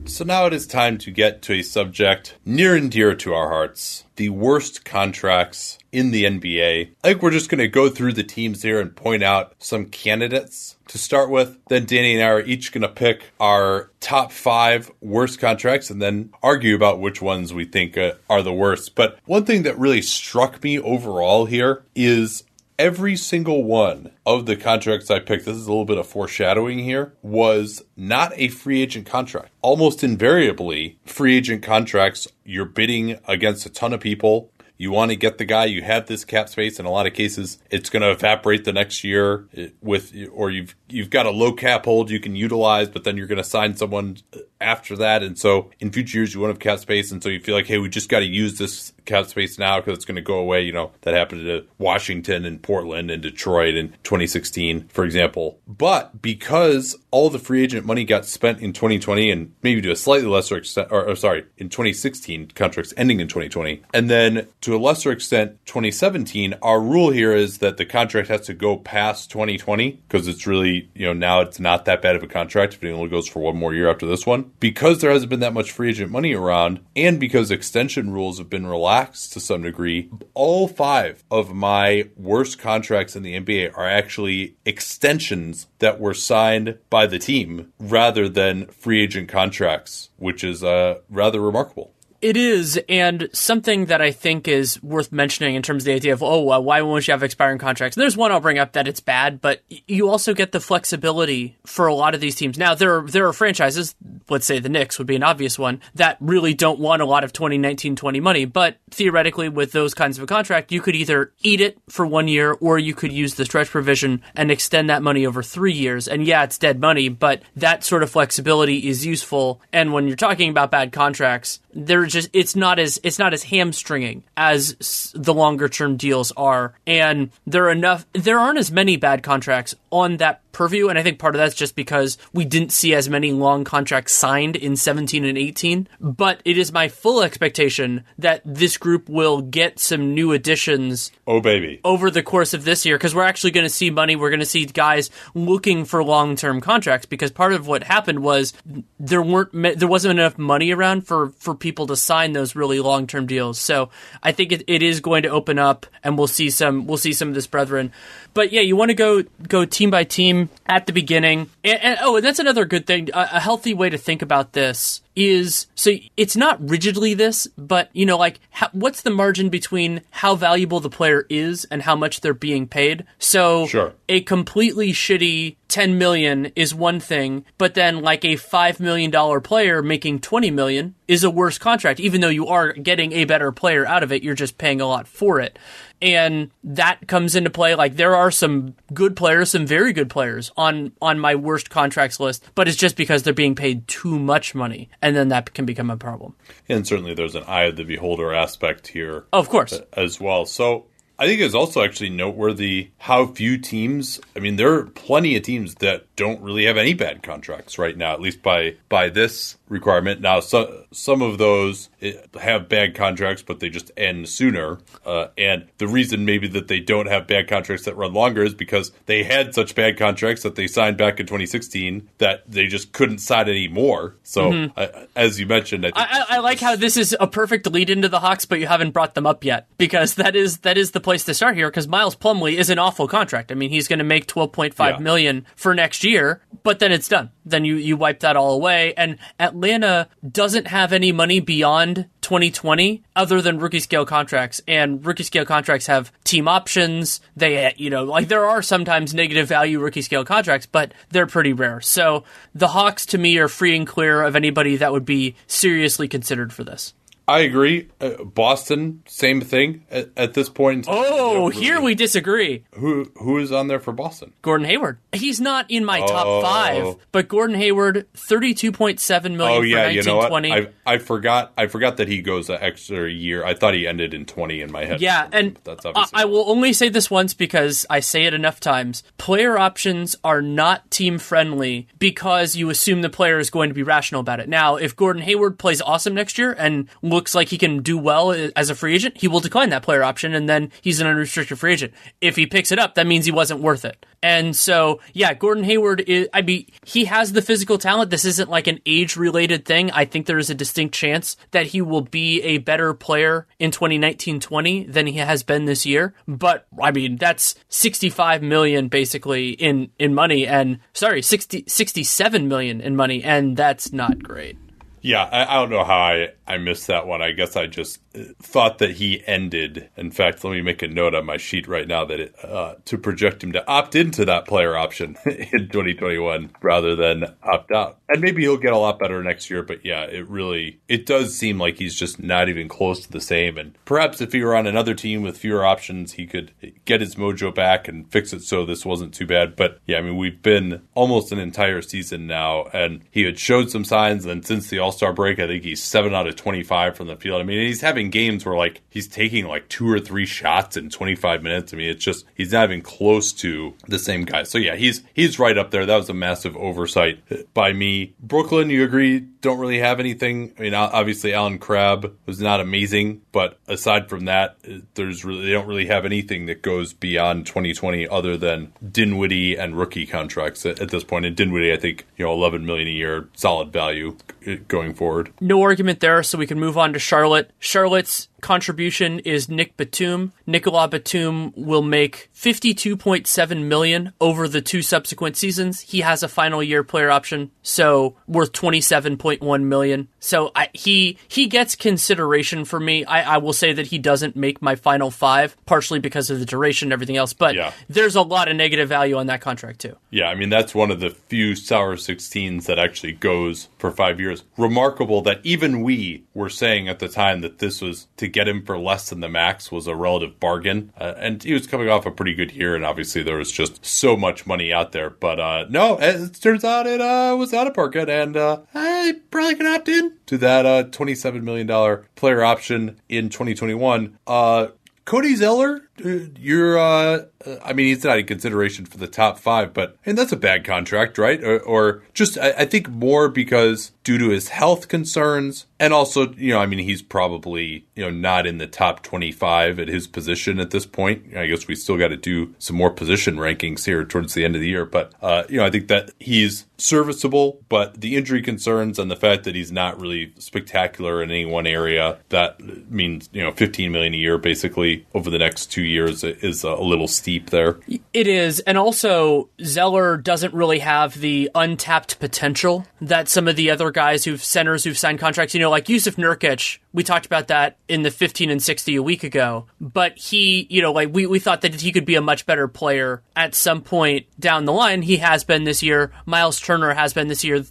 So 0.08 0.24
now 0.24 0.46
it 0.46 0.54
is 0.54 0.66
time 0.66 0.96
to 0.98 1.10
get 1.10 1.42
to 1.42 1.52
a 1.52 1.62
subject 1.62 2.38
near 2.44 2.74
and 2.74 2.90
dear 2.90 3.14
to 3.14 3.34
our 3.34 3.50
hearts 3.50 4.04
the 4.18 4.28
worst 4.30 4.84
contracts 4.84 5.78
in 5.92 6.10
the 6.10 6.24
NBA. 6.24 6.90
I 7.04 7.08
think 7.08 7.22
we're 7.22 7.30
just 7.30 7.48
going 7.48 7.60
to 7.60 7.68
go 7.68 7.88
through 7.88 8.14
the 8.14 8.24
teams 8.24 8.62
here 8.62 8.80
and 8.80 8.94
point 8.94 9.22
out 9.22 9.54
some 9.60 9.86
candidates 9.86 10.76
to 10.88 10.98
start 10.98 11.30
with. 11.30 11.56
Then 11.68 11.86
Danny 11.86 12.14
and 12.14 12.24
I 12.24 12.26
are 12.26 12.40
each 12.40 12.72
going 12.72 12.82
to 12.82 12.88
pick 12.88 13.30
our 13.38 13.92
top 14.00 14.32
five 14.32 14.90
worst 15.00 15.38
contracts 15.38 15.88
and 15.88 16.02
then 16.02 16.32
argue 16.42 16.74
about 16.74 17.00
which 17.00 17.22
ones 17.22 17.54
we 17.54 17.64
think 17.64 17.96
uh, 17.96 18.14
are 18.28 18.42
the 18.42 18.52
worst. 18.52 18.96
But 18.96 19.20
one 19.24 19.44
thing 19.44 19.62
that 19.62 19.78
really 19.78 20.02
struck 20.02 20.64
me 20.64 20.80
overall 20.80 21.44
here 21.44 21.84
is 21.94 22.42
every 22.78 23.16
single 23.16 23.64
one 23.64 24.12
of 24.24 24.46
the 24.46 24.56
contracts 24.56 25.10
I 25.10 25.18
picked, 25.18 25.44
this 25.44 25.56
is 25.56 25.66
a 25.66 25.70
little 25.70 25.84
bit 25.84 25.98
of 25.98 26.06
foreshadowing 26.06 26.78
here, 26.78 27.14
was 27.22 27.82
not 27.96 28.32
a 28.36 28.48
free 28.48 28.82
agent 28.82 29.06
contract. 29.06 29.50
Almost 29.60 30.04
invariably, 30.04 30.98
free 31.04 31.36
agent 31.36 31.62
contracts, 31.62 32.28
you're 32.44 32.64
bidding 32.64 33.18
against 33.26 33.66
a 33.66 33.70
ton 33.70 33.92
of 33.92 34.00
people. 34.00 34.52
You 34.80 34.92
want 34.92 35.10
to 35.10 35.16
get 35.16 35.38
the 35.38 35.44
guy, 35.44 35.64
you 35.64 35.82
have 35.82 36.06
this 36.06 36.24
cap 36.24 36.48
space. 36.48 36.78
In 36.78 36.86
a 36.86 36.90
lot 36.90 37.08
of 37.08 37.12
cases, 37.12 37.58
it's 37.68 37.90
going 37.90 38.02
to 38.02 38.12
evaporate 38.12 38.64
the 38.64 38.72
next 38.72 39.02
year 39.02 39.48
eh, 39.56 39.70
with, 39.80 40.14
or 40.32 40.52
you've, 40.52 40.76
you've 40.88 41.10
got 41.10 41.26
a 41.26 41.30
low 41.30 41.52
cap 41.52 41.84
hold 41.84 42.10
you 42.10 42.20
can 42.20 42.36
utilize, 42.36 42.88
but 42.88 43.02
then 43.02 43.16
you're 43.16 43.26
going 43.26 43.38
to 43.38 43.44
sign 43.44 43.76
someone 43.76 44.18
after 44.60 44.96
that. 44.96 45.22
And 45.22 45.38
so 45.38 45.70
in 45.80 45.92
future 45.92 46.18
years, 46.18 46.34
you 46.34 46.40
won't 46.40 46.52
have 46.52 46.58
cap 46.58 46.78
space. 46.78 47.12
And 47.12 47.22
so 47.22 47.28
you 47.28 47.40
feel 47.40 47.54
like, 47.54 47.66
hey, 47.66 47.78
we 47.78 47.88
just 47.88 48.08
got 48.08 48.20
to 48.20 48.26
use 48.26 48.58
this 48.58 48.92
cap 49.04 49.26
space 49.26 49.58
now 49.58 49.80
because 49.80 49.96
it's 49.96 50.04
going 50.04 50.16
to 50.16 50.22
go 50.22 50.38
away. 50.38 50.62
You 50.62 50.72
know, 50.72 50.92
that 51.02 51.14
happened 51.14 51.44
to 51.46 51.66
Washington 51.78 52.44
and 52.44 52.62
Portland 52.62 53.10
and 53.10 53.22
Detroit 53.22 53.74
in 53.74 53.90
2016, 54.04 54.88
for 54.88 55.04
example. 55.04 55.58
But 55.66 56.20
because 56.20 56.96
all 57.10 57.30
the 57.30 57.38
free 57.38 57.62
agent 57.62 57.86
money 57.86 58.04
got 58.04 58.26
spent 58.26 58.60
in 58.60 58.72
2020 58.72 59.30
and 59.30 59.52
maybe 59.62 59.80
to 59.82 59.90
a 59.90 59.96
slightly 59.96 60.28
lesser 60.28 60.56
extent, 60.56 60.88
or, 60.90 61.08
or 61.08 61.16
sorry, 61.16 61.46
in 61.56 61.68
2016, 61.68 62.52
contracts 62.54 62.92
ending 62.96 63.20
in 63.20 63.28
2020. 63.28 63.82
And 63.94 64.10
then 64.10 64.46
to 64.62 64.76
a 64.76 64.78
lesser 64.78 65.10
extent, 65.10 65.58
2017, 65.66 66.54
our 66.62 66.80
rule 66.80 67.10
here 67.10 67.32
is 67.32 67.58
that 67.58 67.76
the 67.76 67.86
contract 67.86 68.28
has 68.28 68.42
to 68.42 68.54
go 68.54 68.76
past 68.76 69.30
2020 69.30 69.92
because 69.92 70.28
it's 70.28 70.46
really, 70.46 70.88
you 70.94 71.06
know, 71.06 71.12
now 71.12 71.40
it's 71.40 71.58
not 71.58 71.86
that 71.86 72.02
bad 72.02 72.16
of 72.16 72.22
a 72.22 72.26
contract 72.26 72.74
if 72.74 72.84
it 72.84 72.90
only 72.90 73.08
goes 73.08 73.26
for 73.26 73.40
one 73.40 73.56
more 73.56 73.74
year 73.74 73.90
after 73.90 74.06
this 74.06 74.26
one. 74.26 74.47
Because 74.60 75.00
there 75.00 75.10
hasn't 75.10 75.30
been 75.30 75.40
that 75.40 75.54
much 75.54 75.72
free 75.72 75.90
agent 75.90 76.10
money 76.10 76.34
around 76.34 76.80
and 76.96 77.18
because 77.20 77.50
extension 77.50 78.12
rules 78.12 78.38
have 78.38 78.50
been 78.50 78.66
relaxed 78.66 79.32
to 79.32 79.40
some 79.40 79.62
degree, 79.62 80.10
all 80.34 80.68
five 80.68 81.24
of 81.30 81.54
my 81.54 82.08
worst 82.16 82.58
contracts 82.58 83.16
in 83.16 83.22
the 83.22 83.38
NBA 83.38 83.76
are 83.76 83.88
actually 83.88 84.56
extensions 84.64 85.66
that 85.78 86.00
were 86.00 86.14
signed 86.14 86.78
by 86.90 87.06
the 87.06 87.18
team 87.18 87.72
rather 87.78 88.28
than 88.28 88.66
free 88.66 89.02
agent 89.02 89.28
contracts, 89.28 90.10
which 90.16 90.42
is 90.42 90.64
uh, 90.64 90.98
rather 91.08 91.40
remarkable. 91.40 91.92
It 92.20 92.36
is, 92.36 92.80
and 92.88 93.28
something 93.32 93.86
that 93.86 94.02
I 94.02 94.10
think 94.10 94.48
is 94.48 94.82
worth 94.82 95.12
mentioning 95.12 95.54
in 95.54 95.62
terms 95.62 95.82
of 95.82 95.86
the 95.86 95.92
idea 95.92 96.12
of, 96.12 96.20
oh, 96.20 96.50
uh, 96.50 96.58
why 96.58 96.82
won't 96.82 97.06
you 97.06 97.12
have 97.12 97.22
expiring 97.22 97.58
contracts? 97.58 97.96
And 97.96 98.02
there's 98.02 98.16
one 98.16 98.32
I'll 98.32 98.40
bring 98.40 98.58
up 98.58 98.72
that 98.72 98.88
it's 98.88 98.98
bad, 98.98 99.40
but 99.40 99.62
you 99.86 100.08
also 100.08 100.34
get 100.34 100.50
the 100.50 100.58
flexibility 100.58 101.56
for 101.64 101.86
a 101.86 101.94
lot 101.94 102.16
of 102.16 102.20
these 102.20 102.34
teams. 102.34 102.58
Now, 102.58 102.74
there 102.74 102.98
are, 102.98 103.02
there 103.02 103.28
are 103.28 103.32
franchises, 103.32 103.94
let's 104.28 104.46
say 104.46 104.58
the 104.58 104.68
Knicks 104.68 104.98
would 104.98 105.06
be 105.06 105.14
an 105.14 105.22
obvious 105.22 105.60
one, 105.60 105.80
that 105.94 106.16
really 106.18 106.54
don't 106.54 106.80
want 106.80 107.02
a 107.02 107.06
lot 107.06 107.22
of 107.22 107.32
2019-20 107.32 108.20
money, 108.20 108.44
but 108.46 108.78
theoretically 108.90 109.48
with 109.48 109.70
those 109.70 109.94
kinds 109.94 110.18
of 110.18 110.24
a 110.24 110.26
contract, 110.26 110.72
you 110.72 110.80
could 110.80 110.96
either 110.96 111.32
eat 111.42 111.60
it 111.60 111.78
for 111.88 112.04
one 112.04 112.26
year 112.26 112.56
or 112.60 112.80
you 112.80 112.96
could 112.96 113.12
use 113.12 113.36
the 113.36 113.44
stretch 113.44 113.68
provision 113.68 114.22
and 114.34 114.50
extend 114.50 114.90
that 114.90 115.04
money 115.04 115.24
over 115.24 115.40
three 115.40 115.72
years. 115.72 116.08
And 116.08 116.26
yeah, 116.26 116.42
it's 116.42 116.58
dead 116.58 116.80
money, 116.80 117.08
but 117.08 117.42
that 117.54 117.84
sort 117.84 118.02
of 118.02 118.10
flexibility 118.10 118.88
is 118.88 119.06
useful. 119.06 119.60
And 119.72 119.92
when 119.92 120.08
you're 120.08 120.16
talking 120.16 120.50
about 120.50 120.72
bad 120.72 120.90
contracts, 120.90 121.60
they're 122.08 122.22
just 122.22 122.30
it's 122.32 122.56
not 122.56 122.78
as 122.78 122.98
it's 123.02 123.18
not 123.18 123.34
as 123.34 123.42
hamstringing 123.44 124.24
as 124.36 125.12
the 125.14 125.34
longer 125.34 125.68
term 125.68 125.96
deals 125.96 126.32
are. 126.36 126.74
And 126.86 127.30
there 127.46 127.66
are 127.66 127.70
enough 127.70 128.06
there 128.14 128.38
aren't 128.38 128.58
as 128.58 128.70
many 128.72 128.96
bad 128.96 129.22
contracts 129.22 129.74
on 129.90 130.16
that 130.18 130.40
purview 130.58 130.88
and 130.88 130.98
I 130.98 131.04
think 131.04 131.20
part 131.20 131.36
of 131.36 131.38
that's 131.38 131.54
just 131.54 131.76
because 131.76 132.18
we 132.32 132.44
didn't 132.44 132.72
see 132.72 132.92
as 132.92 133.08
many 133.08 133.30
long 133.30 133.62
contracts 133.62 134.12
signed 134.12 134.56
in 134.56 134.74
17 134.74 135.24
and 135.24 135.38
18 135.38 135.88
but 136.00 136.40
it 136.44 136.58
is 136.58 136.72
my 136.72 136.88
full 136.88 137.22
expectation 137.22 138.04
that 138.18 138.42
this 138.44 138.76
group 138.76 139.08
will 139.08 139.40
get 139.40 139.78
some 139.78 140.14
new 140.14 140.32
additions 140.32 141.12
oh 141.26 141.40
baby. 141.40 141.80
over 141.84 142.10
the 142.10 142.22
course 142.22 142.54
of 142.54 142.64
this 142.64 142.84
year 142.84 142.96
because 142.96 143.14
we're 143.14 143.22
actually 143.22 143.50
going 143.52 143.64
to 143.64 143.70
see 143.70 143.90
money. 143.90 144.16
We're 144.16 144.30
going 144.30 144.40
to 144.40 144.46
see 144.46 144.64
guys 144.66 145.10
looking 145.34 145.84
for 145.84 146.02
long-term 146.02 146.60
contracts 146.60 147.06
because 147.06 147.30
part 147.30 147.52
of 147.52 147.66
what 147.66 147.84
happened 147.84 148.20
was 148.20 148.52
there 148.98 149.22
weren't 149.22 149.78
there 149.78 149.88
wasn't 149.88 150.18
enough 150.18 150.38
money 150.38 150.72
around 150.72 151.06
for 151.06 151.30
for 151.38 151.54
people 151.54 151.86
to 151.86 151.96
sign 151.96 152.32
those 152.32 152.56
really 152.56 152.80
long-term 152.80 153.26
deals. 153.26 153.58
So 153.58 153.90
I 154.22 154.32
think 154.32 154.52
it, 154.52 154.64
it 154.66 154.82
is 154.82 155.00
going 155.00 155.22
to 155.22 155.28
open 155.28 155.58
up 155.58 155.86
and 156.02 156.18
we'll 156.18 156.26
see 156.26 156.50
some 156.50 156.86
we'll 156.86 156.96
see 156.96 157.12
some 157.12 157.28
of 157.28 157.34
this 157.34 157.46
brethren. 157.46 157.92
But 158.34 158.52
yeah, 158.52 158.62
you 158.62 158.76
want 158.76 158.90
to 158.90 158.94
go 158.94 159.22
go 159.48 159.64
team 159.64 159.90
by 159.90 160.04
team 160.04 160.47
at 160.66 160.86
the 160.86 160.92
beginning. 160.92 161.50
And, 161.64 161.82
and 161.82 161.98
oh, 162.02 162.16
and 162.16 162.24
that's 162.24 162.38
another 162.38 162.64
good 162.64 162.86
thing. 162.86 163.10
A, 163.12 163.28
a 163.34 163.40
healthy 163.40 163.74
way 163.74 163.90
to 163.90 163.98
think 163.98 164.22
about 164.22 164.52
this 164.52 165.02
is 165.16 165.66
so 165.74 165.92
it's 166.16 166.36
not 166.36 166.68
rigidly 166.68 167.14
this, 167.14 167.46
but 167.56 167.90
you 167.92 168.06
know, 168.06 168.16
like 168.16 168.40
how, 168.50 168.68
what's 168.72 169.02
the 169.02 169.10
margin 169.10 169.48
between 169.48 170.02
how 170.10 170.34
valuable 170.34 170.80
the 170.80 170.90
player 170.90 171.26
is 171.28 171.64
and 171.66 171.82
how 171.82 171.96
much 171.96 172.20
they're 172.20 172.34
being 172.34 172.66
paid? 172.66 173.04
So 173.18 173.66
sure. 173.66 173.94
a 174.08 174.20
completely 174.20 174.92
shitty 174.92 175.56
10 175.68 175.98
million 175.98 176.46
is 176.56 176.74
one 176.74 177.00
thing, 177.00 177.44
but 177.58 177.74
then 177.74 178.00
like 178.00 178.24
a 178.24 178.36
5 178.36 178.80
million 178.80 179.10
dollar 179.10 179.40
player 179.40 179.82
making 179.82 180.20
20 180.20 180.50
million 180.50 180.94
is 181.06 181.24
a 181.24 181.30
worse 181.30 181.58
contract 181.58 182.00
even 182.00 182.20
though 182.20 182.28
you 182.28 182.48
are 182.48 182.72
getting 182.72 183.12
a 183.12 183.24
better 183.24 183.52
player 183.52 183.86
out 183.86 184.02
of 184.02 184.12
it, 184.12 184.22
you're 184.22 184.34
just 184.34 184.58
paying 184.58 184.80
a 184.80 184.86
lot 184.86 185.06
for 185.06 185.40
it 185.40 185.58
and 186.00 186.50
that 186.64 187.06
comes 187.06 187.34
into 187.34 187.50
play. 187.50 187.74
Like 187.74 187.96
there 187.96 188.14
are 188.14 188.30
some 188.30 188.74
good 188.92 189.16
players, 189.16 189.50
some 189.50 189.66
very 189.66 189.92
good 189.92 190.10
players 190.10 190.50
on 190.56 190.92
on 191.00 191.18
my 191.18 191.34
worst 191.34 191.70
contracts 191.70 192.20
list, 192.20 192.48
but 192.54 192.68
it's 192.68 192.76
just 192.76 192.96
because 192.96 193.22
they're 193.22 193.34
being 193.34 193.54
paid 193.54 193.86
too 193.88 194.18
much 194.18 194.54
money, 194.54 194.90
and 195.02 195.16
then 195.16 195.28
that 195.28 195.54
can 195.54 195.64
become 195.64 195.90
a 195.90 195.96
problem. 195.96 196.34
And 196.68 196.86
certainly, 196.86 197.14
there's 197.14 197.34
an 197.34 197.44
eye 197.46 197.64
of 197.64 197.76
the 197.76 197.84
beholder 197.84 198.32
aspect 198.32 198.88
here, 198.88 199.24
of 199.32 199.48
course, 199.48 199.80
as 199.92 200.20
well. 200.20 200.46
So 200.46 200.86
I 201.20 201.26
think 201.26 201.40
it's 201.40 201.54
also 201.54 201.82
actually 201.82 202.10
noteworthy 202.10 202.90
how 202.98 203.26
few 203.26 203.58
teams. 203.58 204.20
I 204.36 204.40
mean, 204.40 204.56
there 204.56 204.72
are 204.74 204.84
plenty 204.84 205.36
of 205.36 205.42
teams 205.42 205.74
that 205.76 206.04
don't 206.14 206.40
really 206.40 206.66
have 206.66 206.76
any 206.76 206.94
bad 206.94 207.24
contracts 207.24 207.76
right 207.76 207.96
now, 207.96 208.12
at 208.12 208.20
least 208.20 208.42
by 208.42 208.76
by 208.88 209.08
this 209.08 209.56
requirement. 209.68 210.20
Now, 210.20 210.40
so, 210.40 210.84
some 210.92 211.22
of 211.22 211.38
those 211.38 211.90
eh, 212.00 212.14
have 212.40 212.68
bad 212.68 212.94
contracts, 212.94 213.42
but 213.42 213.60
they 213.60 213.68
just 213.68 213.90
end 213.96 214.28
sooner. 214.28 214.78
Uh, 215.04 215.28
and 215.36 215.66
the 215.78 215.88
reason 215.88 216.24
maybe 216.24 216.48
that 216.48 216.68
they 216.68 216.80
don't 216.80 217.06
have 217.06 217.26
bad 217.26 217.48
contracts 217.48 217.84
that 217.84 217.96
run 217.96 218.12
longer 218.12 218.42
is 218.42 218.54
because 218.54 218.92
they 219.06 219.24
had 219.24 219.54
such 219.54 219.74
bad 219.74 219.98
contracts 219.98 220.42
that 220.42 220.54
they 220.54 220.66
signed 220.66 220.96
back 220.96 221.20
in 221.20 221.26
2016 221.26 222.08
that 222.18 222.50
they 222.50 222.66
just 222.66 222.92
couldn't 222.92 223.18
sign 223.18 223.48
any 223.48 223.68
more. 223.68 224.16
So, 224.22 224.50
mm-hmm. 224.50 224.72
uh, 224.76 225.06
as 225.14 225.38
you 225.38 225.46
mentioned, 225.46 225.86
I, 225.86 225.92
I, 225.94 226.24
I 226.30 226.38
like 226.38 226.60
how 226.60 226.76
this 226.76 226.96
is 226.96 227.16
a 227.18 227.26
perfect 227.26 227.66
lead 227.66 227.90
into 227.90 228.08
the 228.08 228.20
Hawks, 228.20 228.44
but 228.44 228.60
you 228.60 228.66
haven't 228.66 228.90
brought 228.90 229.14
them 229.14 229.26
up 229.26 229.44
yet 229.44 229.68
because 229.78 230.14
that 230.16 230.36
is 230.36 230.58
that 230.58 230.78
is 230.78 230.92
the 230.92 231.00
place 231.00 231.24
to 231.24 231.34
start 231.34 231.56
here 231.56 231.68
because 231.68 231.88
Miles 231.88 232.16
Plumlee 232.16 232.54
is 232.54 232.70
an 232.70 232.78
awful 232.78 233.08
contract. 233.08 233.52
I 233.52 233.54
mean, 233.54 233.70
he's 233.70 233.88
going 233.88 233.98
to 233.98 234.04
make 234.04 234.26
twelve 234.26 234.52
point 234.52 234.74
five 234.74 234.96
yeah. 234.96 235.00
million 235.00 235.46
for 235.56 235.74
next 235.74 236.04
year, 236.04 236.42
but 236.62 236.78
then 236.78 236.92
it's 236.92 237.08
done. 237.08 237.30
Then 237.48 237.64
you 237.64 237.76
you 237.76 237.96
wipe 237.96 238.20
that 238.20 238.36
all 238.36 238.52
away, 238.54 238.94
and 238.96 239.18
Atlanta 239.38 240.08
doesn't 240.28 240.66
have 240.68 240.92
any 240.92 241.12
money 241.12 241.40
beyond 241.40 242.06
2020 242.20 243.02
other 243.16 243.40
than 243.40 243.58
rookie 243.58 243.80
scale 243.80 244.04
contracts, 244.04 244.60
and 244.68 245.04
rookie 245.04 245.22
scale 245.22 245.44
contracts 245.44 245.86
have 245.86 246.12
team 246.24 246.48
options. 246.48 247.20
They 247.36 247.72
you 247.76 247.90
know 247.90 248.04
like 248.04 248.28
there 248.28 248.46
are 248.46 248.62
sometimes 248.62 249.14
negative 249.14 249.48
value 249.48 249.80
rookie 249.80 250.02
scale 250.02 250.24
contracts, 250.24 250.66
but 250.66 250.92
they're 251.10 251.26
pretty 251.26 251.52
rare. 251.52 251.80
So 251.80 252.24
the 252.54 252.68
Hawks 252.68 253.06
to 253.06 253.18
me 253.18 253.38
are 253.38 253.48
free 253.48 253.76
and 253.76 253.86
clear 253.86 254.22
of 254.22 254.36
anybody 254.36 254.76
that 254.76 254.92
would 254.92 255.04
be 255.04 255.36
seriously 255.46 256.08
considered 256.08 256.52
for 256.52 256.64
this. 256.64 256.94
I 257.28 257.40
agree. 257.40 257.88
Uh, 258.00 258.24
Boston, 258.24 259.02
same 259.06 259.42
thing 259.42 259.84
at, 259.90 260.08
at 260.16 260.32
this 260.32 260.48
point. 260.48 260.86
Oh, 260.88 261.50
here 261.50 261.78
we 261.78 261.94
disagree. 261.94 262.64
Who 262.72 263.12
who 263.16 263.36
is 263.36 263.52
on 263.52 263.68
there 263.68 263.80
for 263.80 263.92
Boston? 263.92 264.32
Gordon 264.40 264.66
Hayward. 264.66 264.98
He's 265.12 265.38
not 265.38 265.70
in 265.70 265.84
my 265.84 266.00
top 266.00 266.26
oh. 266.26 266.40
five, 266.40 266.96
but 267.12 267.28
Gordon 267.28 267.56
Hayward, 267.56 268.06
thirty-two 268.14 268.72
point 268.72 268.98
seven 268.98 269.36
million. 269.36 269.58
Oh 269.58 269.62
yeah, 269.62 269.88
you 269.88 270.02
know 270.02 270.16
what? 270.16 270.32
I, 270.46 270.68
I 270.86 270.96
forgot. 270.96 271.52
I 271.58 271.66
forgot 271.66 271.98
that 271.98 272.08
he 272.08 272.22
goes 272.22 272.48
an 272.48 272.58
extra 272.62 273.10
year. 273.10 273.44
I 273.44 273.52
thought 273.52 273.74
he 273.74 273.86
ended 273.86 274.14
in 274.14 274.24
twenty 274.24 274.62
in 274.62 274.72
my 274.72 274.86
head. 274.86 275.02
Yeah, 275.02 275.28
and 275.30 275.58
that's 275.64 275.84
obviously 275.84 276.18
I, 276.18 276.22
I 276.22 276.24
will 276.24 276.48
only 276.50 276.72
say 276.72 276.88
this 276.88 277.10
once 277.10 277.34
because 277.34 277.84
I 277.90 278.00
say 278.00 278.24
it 278.24 278.32
enough 278.32 278.58
times. 278.58 279.02
Player 279.18 279.58
options 279.58 280.16
are 280.24 280.40
not 280.40 280.90
team 280.90 281.18
friendly 281.18 281.88
because 281.98 282.56
you 282.56 282.70
assume 282.70 283.02
the 283.02 283.10
player 283.10 283.38
is 283.38 283.50
going 283.50 283.68
to 283.68 283.74
be 283.74 283.82
rational 283.82 284.22
about 284.22 284.40
it. 284.40 284.48
Now, 284.48 284.76
if 284.76 284.96
Gordon 284.96 285.20
Hayward 285.22 285.58
plays 285.58 285.82
awesome 285.82 286.14
next 286.14 286.38
year 286.38 286.52
and 286.52 286.88
looks 287.18 287.34
like 287.34 287.48
he 287.48 287.58
can 287.58 287.82
do 287.82 287.98
well 287.98 288.30
as 288.54 288.70
a 288.70 288.76
free 288.76 288.94
agent, 288.94 289.18
he 289.18 289.26
will 289.26 289.40
decline 289.40 289.70
that 289.70 289.82
player 289.82 290.04
option 290.04 290.34
and 290.34 290.48
then 290.48 290.70
he's 290.82 291.00
an 291.00 291.08
unrestricted 291.08 291.58
free 291.58 291.72
agent. 291.72 291.92
If 292.20 292.36
he 292.36 292.46
picks 292.46 292.70
it 292.70 292.78
up, 292.78 292.94
that 292.94 293.08
means 293.08 293.24
he 293.24 293.32
wasn't 293.32 293.60
worth 293.60 293.84
it. 293.84 294.06
And 294.22 294.54
so, 294.54 295.00
yeah, 295.14 295.34
Gordon 295.34 295.64
Hayward 295.64 296.00
is, 296.02 296.28
I 296.32 296.42
mean, 296.42 296.66
he 296.84 297.06
has 297.06 297.32
the 297.32 297.42
physical 297.42 297.76
talent. 297.76 298.12
This 298.12 298.24
isn't 298.24 298.48
like 298.48 298.68
an 298.68 298.78
age 298.86 299.16
related 299.16 299.64
thing. 299.64 299.90
I 299.90 300.04
think 300.04 300.26
there 300.26 300.38
is 300.38 300.48
a 300.48 300.54
distinct 300.54 300.94
chance 300.94 301.36
that 301.50 301.66
he 301.66 301.82
will 301.82 302.02
be 302.02 302.40
a 302.42 302.58
better 302.58 302.94
player 302.94 303.48
in 303.58 303.72
2019 303.72 304.38
20 304.38 304.84
than 304.84 305.08
he 305.08 305.18
has 305.18 305.42
been 305.42 305.64
this 305.64 305.84
year. 305.84 306.14
But, 306.28 306.68
I 306.80 306.92
mean, 306.92 307.16
that's 307.16 307.56
65 307.68 308.44
million 308.44 308.86
basically 308.86 309.50
in, 309.50 309.90
in 309.98 310.14
money 310.14 310.46
and, 310.46 310.78
sorry, 310.92 311.22
60, 311.22 311.64
67 311.66 312.46
million 312.46 312.80
in 312.80 312.94
money, 312.94 313.24
and 313.24 313.56
that's 313.56 313.92
not 313.92 314.22
great. 314.22 314.56
Yeah, 315.02 315.24
I, 315.24 315.44
I, 315.44 315.54
don't 315.54 315.70
know 315.70 315.84
how 315.84 315.98
I, 315.98 316.28
I 316.46 316.58
missed 316.58 316.86
that 316.88 317.06
one. 317.06 317.22
I 317.22 317.32
guess 317.32 317.56
I 317.56 317.66
just 317.66 317.98
uh, 318.14 318.24
thought 318.42 318.78
that 318.78 318.92
he 318.92 319.22
ended. 319.26 319.88
In 319.96 320.10
fact, 320.10 320.42
let 320.44 320.52
me 320.52 320.62
make 320.62 320.82
a 320.82 320.88
note 320.88 321.14
on 321.14 321.26
my 321.26 321.36
sheet 321.36 321.68
right 321.68 321.86
now 321.86 322.04
that 322.06 322.20
it, 322.20 322.44
uh, 322.44 322.74
to 322.86 322.98
project 322.98 323.44
him 323.44 323.52
to 323.52 323.66
opt 323.68 323.94
into 323.94 324.24
that 324.24 324.46
player 324.46 324.76
option 324.76 325.16
in 325.26 325.68
2021 325.68 326.50
rather 326.62 326.96
than 326.96 327.34
opt 327.42 327.70
out. 327.70 327.98
And 328.08 328.20
maybe 328.20 328.42
he'll 328.42 328.56
get 328.56 328.72
a 328.72 328.78
lot 328.78 328.98
better 328.98 329.22
next 329.22 329.50
year. 329.50 329.62
But 329.62 329.84
yeah, 329.84 330.02
it 330.04 330.28
really 330.28 330.80
it 330.88 331.06
does 331.06 331.36
seem 331.36 331.58
like 331.58 331.78
he's 331.78 331.94
just 331.94 332.20
not 332.22 332.48
even 332.48 332.68
close 332.68 333.00
to 333.00 333.12
the 333.12 333.20
same. 333.20 333.58
And 333.58 333.76
perhaps 333.84 334.20
if 334.20 334.32
he 334.32 334.42
were 334.42 334.56
on 334.56 334.66
another 334.66 334.94
team 334.94 335.22
with 335.22 335.38
fewer 335.38 335.64
options, 335.64 336.12
he 336.12 336.26
could 336.26 336.52
get 336.84 337.00
his 337.00 337.16
mojo 337.16 337.54
back 337.54 337.88
and 337.88 338.10
fix 338.10 338.32
it 338.32 338.42
so 338.42 338.64
this 338.64 338.86
wasn't 338.86 339.14
too 339.14 339.26
bad. 339.26 339.56
But 339.56 339.78
yeah, 339.86 339.98
I 339.98 340.02
mean 340.02 340.16
we've 340.16 340.40
been 340.42 340.82
almost 340.94 341.32
an 341.32 341.38
entire 341.38 341.82
season 341.82 342.26
now, 342.26 342.64
and 342.72 343.02
he 343.10 343.22
had 343.22 343.38
showed 343.38 343.70
some 343.70 343.84
signs. 343.84 344.24
And 344.24 344.44
since 344.44 344.70
the 344.70 344.78
All 344.88 344.92
Star 344.92 345.12
break, 345.12 345.38
I 345.38 345.46
think 345.46 345.64
he's 345.64 345.82
seven 345.82 346.14
out 346.14 346.26
of 346.26 346.34
25 346.36 346.96
from 346.96 347.08
the 347.08 347.16
field. 347.16 347.42
I 347.42 347.44
mean, 347.44 347.60
he's 347.60 347.82
having 347.82 348.08
games 348.08 348.46
where 348.46 348.56
like 348.56 348.80
he's 348.88 349.06
taking 349.06 349.46
like 349.46 349.68
two 349.68 349.86
or 349.86 350.00
three 350.00 350.24
shots 350.24 350.78
in 350.78 350.88
25 350.88 351.42
minutes. 351.42 351.74
I 351.74 351.76
mean, 351.76 351.90
it's 351.90 352.02
just 352.02 352.24
he's 352.34 352.52
not 352.52 352.70
even 352.70 352.80
close 352.80 353.34
to 353.34 353.74
the 353.86 353.98
same 353.98 354.24
guy. 354.24 354.44
So 354.44 354.56
yeah, 354.56 354.76
he's 354.76 355.02
he's 355.12 355.38
right 355.38 355.58
up 355.58 355.72
there. 355.72 355.84
That 355.84 355.96
was 355.96 356.08
a 356.08 356.14
massive 356.14 356.56
oversight 356.56 357.22
by 357.52 357.74
me. 357.74 358.14
Brooklyn, 358.18 358.70
you 358.70 358.82
agree? 358.82 359.20
Don't 359.20 359.58
really 359.58 359.78
have 359.78 360.00
anything. 360.00 360.54
I 360.58 360.62
mean, 360.62 360.72
obviously 360.72 361.34
Allen 361.34 361.58
Crabbe 361.58 362.16
was 362.24 362.40
not 362.40 362.60
amazing, 362.60 363.20
but 363.30 363.58
aside 363.68 364.08
from 364.08 364.24
that, 364.24 364.56
there's 364.94 365.22
really 365.22 365.44
they 365.44 365.52
don't 365.52 365.66
really 365.66 365.86
have 365.88 366.06
anything 366.06 366.46
that 366.46 366.62
goes 366.62 366.94
beyond 366.94 367.46
2020 367.46 368.08
other 368.08 368.38
than 368.38 368.72
Dinwiddie 368.90 369.56
and 369.56 369.76
rookie 369.76 370.06
contracts 370.06 370.64
at, 370.64 370.80
at 370.80 370.88
this 370.88 371.04
point. 371.04 371.26
And 371.26 371.36
Dinwiddie, 371.36 371.74
I 371.74 371.76
think 371.76 372.06
you 372.16 372.24
know, 372.24 372.32
11 372.32 372.64
million 372.64 372.88
a 372.88 372.92
year, 372.92 373.28
solid 373.34 373.70
value 373.70 374.16
going 374.56 374.94
forward. 374.94 375.32
No 375.40 375.62
argument 375.62 376.00
there, 376.00 376.22
so 376.22 376.38
we 376.38 376.46
can 376.46 376.58
move 376.58 376.76
on 376.76 376.92
to 376.92 376.98
Charlotte. 376.98 377.50
Charlotte's 377.58 378.28
contribution 378.40 379.18
is 379.20 379.48
Nick 379.48 379.76
Batum. 379.76 380.32
Nicolas 380.46 380.90
Batum 380.90 381.52
will 381.56 381.82
make 381.82 382.30
52.7 382.34 383.64
million 383.64 384.12
over 384.20 384.48
the 384.48 384.60
two 384.60 384.82
subsequent 384.82 385.36
seasons. 385.36 385.80
He 385.80 386.00
has 386.00 386.22
a 386.22 386.28
final 386.28 386.62
year 386.62 386.84
player 386.84 387.10
option, 387.10 387.50
so 387.62 388.16
worth 388.26 388.52
27.1 388.52 389.62
million. 389.62 390.08
So 390.20 390.52
I, 390.54 390.68
he 390.72 391.18
he 391.28 391.46
gets 391.46 391.74
consideration 391.74 392.64
for 392.64 392.78
me. 392.78 393.04
I, 393.04 393.34
I 393.34 393.38
will 393.38 393.52
say 393.52 393.72
that 393.72 393.88
he 393.88 393.98
doesn't 393.98 394.36
make 394.36 394.62
my 394.62 394.76
final 394.76 395.10
five, 395.10 395.56
partially 395.66 395.98
because 395.98 396.30
of 396.30 396.38
the 396.38 396.46
duration 396.46 396.86
and 396.86 396.92
everything 396.92 397.16
else. 397.16 397.32
But 397.32 397.54
yeah. 397.54 397.72
there's 397.88 398.16
a 398.16 398.22
lot 398.22 398.48
of 398.48 398.56
negative 398.56 398.88
value 398.88 399.16
on 399.16 399.26
that 399.26 399.40
contract 399.40 399.80
too. 399.80 399.96
Yeah, 400.10 400.26
I 400.26 400.34
mean 400.34 400.48
that's 400.48 400.74
one 400.74 400.90
of 400.90 401.00
the 401.00 401.10
few 401.10 401.54
sour 401.54 401.96
16s 401.96 402.66
that 402.66 402.78
actually 402.78 403.12
goes 403.12 403.68
for 403.78 403.90
five 403.90 404.20
years. 404.20 404.44
Remarkable 404.56 405.22
that 405.22 405.40
even 405.44 405.82
we 405.82 406.24
were 406.34 406.48
saying 406.48 406.88
at 406.88 406.98
the 406.98 407.08
time 407.08 407.40
that 407.40 407.58
this 407.58 407.80
was 407.80 408.06
to 408.16 408.27
get 408.28 408.48
him 408.48 408.64
for 408.64 408.78
less 408.78 409.10
than 409.10 409.20
the 409.20 409.28
max 409.28 409.70
was 409.72 409.86
a 409.86 409.96
relative 409.96 410.38
bargain. 410.40 410.92
Uh, 410.98 411.14
and 411.16 411.42
he 411.42 411.52
was 411.52 411.66
coming 411.66 411.88
off 411.88 412.06
a 412.06 412.10
pretty 412.10 412.34
good 412.34 412.52
year, 412.52 412.74
and 412.74 412.84
obviously 412.84 413.22
there 413.22 413.36
was 413.36 413.50
just 413.52 413.84
so 413.84 414.16
much 414.16 414.46
money 414.46 414.72
out 414.72 414.92
there. 414.92 415.10
But 415.10 415.40
uh, 415.40 415.66
no, 415.68 415.98
it 416.00 416.34
turns 416.34 416.64
out 416.64 416.86
it 416.86 417.00
uh, 417.00 417.34
was 417.38 417.54
out 417.54 417.66
of 417.66 417.74
pocket, 417.74 418.08
and 418.08 418.36
uh, 418.36 418.60
I 418.74 419.14
probably 419.30 419.56
can 419.56 419.66
opt 419.66 419.88
in 419.88 420.14
to 420.26 420.38
that 420.38 420.66
uh, 420.66 420.84
$27 420.84 421.42
million 421.42 422.04
player 422.16 422.44
option 422.44 423.00
in 423.08 423.28
2021. 423.28 424.18
Uh, 424.26 424.68
Cody 425.04 425.34
Zeller, 425.36 425.87
you're, 426.00 426.78
uh, 426.78 427.24
I 427.64 427.72
mean, 427.72 427.86
he's 427.86 428.04
not 428.04 428.18
in 428.18 428.26
consideration 428.26 428.84
for 428.84 428.98
the 428.98 429.06
top 429.06 429.38
five, 429.38 429.72
but 429.72 429.96
and 430.04 430.18
that's 430.18 430.32
a 430.32 430.36
bad 430.36 430.64
contract, 430.64 431.18
right? 431.18 431.42
Or, 431.42 431.60
or 431.60 432.02
just, 432.14 432.38
I, 432.38 432.50
I, 432.58 432.64
think 432.64 432.88
more 432.88 433.28
because 433.28 433.92
due 434.02 434.18
to 434.18 434.30
his 434.30 434.48
health 434.48 434.88
concerns, 434.88 435.66
and 435.78 435.92
also, 435.92 436.32
you 436.32 436.52
know, 436.52 436.58
I 436.58 436.66
mean, 436.66 436.80
he's 436.80 437.02
probably, 437.02 437.86
you 437.94 438.04
know, 438.04 438.10
not 438.10 438.46
in 438.46 438.58
the 438.58 438.66
top 438.66 439.02
25 439.02 439.78
at 439.78 439.88
his 439.88 440.08
position 440.08 440.58
at 440.58 440.70
this 440.70 440.86
point. 440.86 441.36
I 441.36 441.46
guess 441.46 441.68
we 441.68 441.76
still 441.76 441.96
got 441.96 442.08
to 442.08 442.16
do 442.16 442.54
some 442.58 442.76
more 442.76 442.90
position 442.90 443.36
rankings 443.36 443.84
here 443.84 444.04
towards 444.04 444.34
the 444.34 444.44
end 444.44 444.56
of 444.56 444.60
the 444.60 444.68
year, 444.68 444.84
but, 444.84 445.12
uh, 445.22 445.44
you 445.48 445.58
know, 445.58 445.64
I 445.64 445.70
think 445.70 445.88
that 445.88 446.10
he's 446.18 446.66
serviceable, 446.78 447.60
but 447.68 448.00
the 448.00 448.16
injury 448.16 448.42
concerns 448.42 448.98
and 448.98 449.10
the 449.10 449.16
fact 449.16 449.44
that 449.44 449.54
he's 449.54 449.72
not 449.72 450.00
really 450.00 450.32
spectacular 450.38 451.22
in 451.22 451.30
any 451.30 451.44
one 451.44 451.66
area, 451.66 452.18
that 452.30 452.60
means, 452.90 453.28
you 453.32 453.42
know, 453.42 453.52
15 453.52 453.92
million 453.92 454.14
a 454.14 454.16
year 454.16 454.38
basically 454.38 455.06
over 455.14 455.30
the 455.30 455.38
next 455.38 455.66
two 455.66 455.82
years 455.88 456.22
is 456.24 456.62
a 456.64 456.74
little 456.74 457.08
steep 457.08 457.50
there. 457.50 457.76
It 458.12 458.26
is. 458.26 458.60
And 458.60 458.78
also, 458.78 459.48
Zeller 459.62 460.16
doesn't 460.16 460.54
really 460.54 460.78
have 460.80 461.20
the 461.20 461.50
untapped 461.54 462.18
potential 462.20 462.86
that 463.00 463.28
some 463.28 463.48
of 463.48 463.56
the 463.56 463.70
other 463.70 463.90
guys 463.90 464.24
who've 464.24 464.42
centers 464.42 464.84
who've 464.84 464.98
signed 464.98 465.18
contracts, 465.18 465.54
you 465.54 465.60
know, 465.60 465.70
like 465.70 465.86
Jusuf 465.86 466.16
Nurkic, 466.16 466.78
we 466.92 467.02
talked 467.02 467.26
about 467.26 467.48
that 467.48 467.76
in 467.86 468.02
the 468.02 468.10
15 468.10 468.50
and 468.50 468.62
60 468.62 468.96
a 468.96 469.02
week 469.02 469.22
ago. 469.22 469.66
But 469.80 470.16
he, 470.18 470.66
you 470.70 470.82
know, 470.82 470.92
like 470.92 471.12
we, 471.12 471.26
we 471.26 471.38
thought 471.38 471.60
that 471.60 471.80
he 471.80 471.92
could 471.92 472.04
be 472.04 472.14
a 472.14 472.20
much 472.20 472.46
better 472.46 472.66
player 472.66 473.22
at 473.36 473.54
some 473.54 473.82
point 473.82 474.26
down 474.38 474.64
the 474.64 474.72
line. 474.72 475.02
He 475.02 475.18
has 475.18 475.44
been 475.44 475.64
this 475.64 475.82
year. 475.82 476.12
Miles 476.26 476.60
Turner 476.60 476.94
has 476.94 477.12
been 477.12 477.28
this 477.28 477.44
year. 477.44 477.64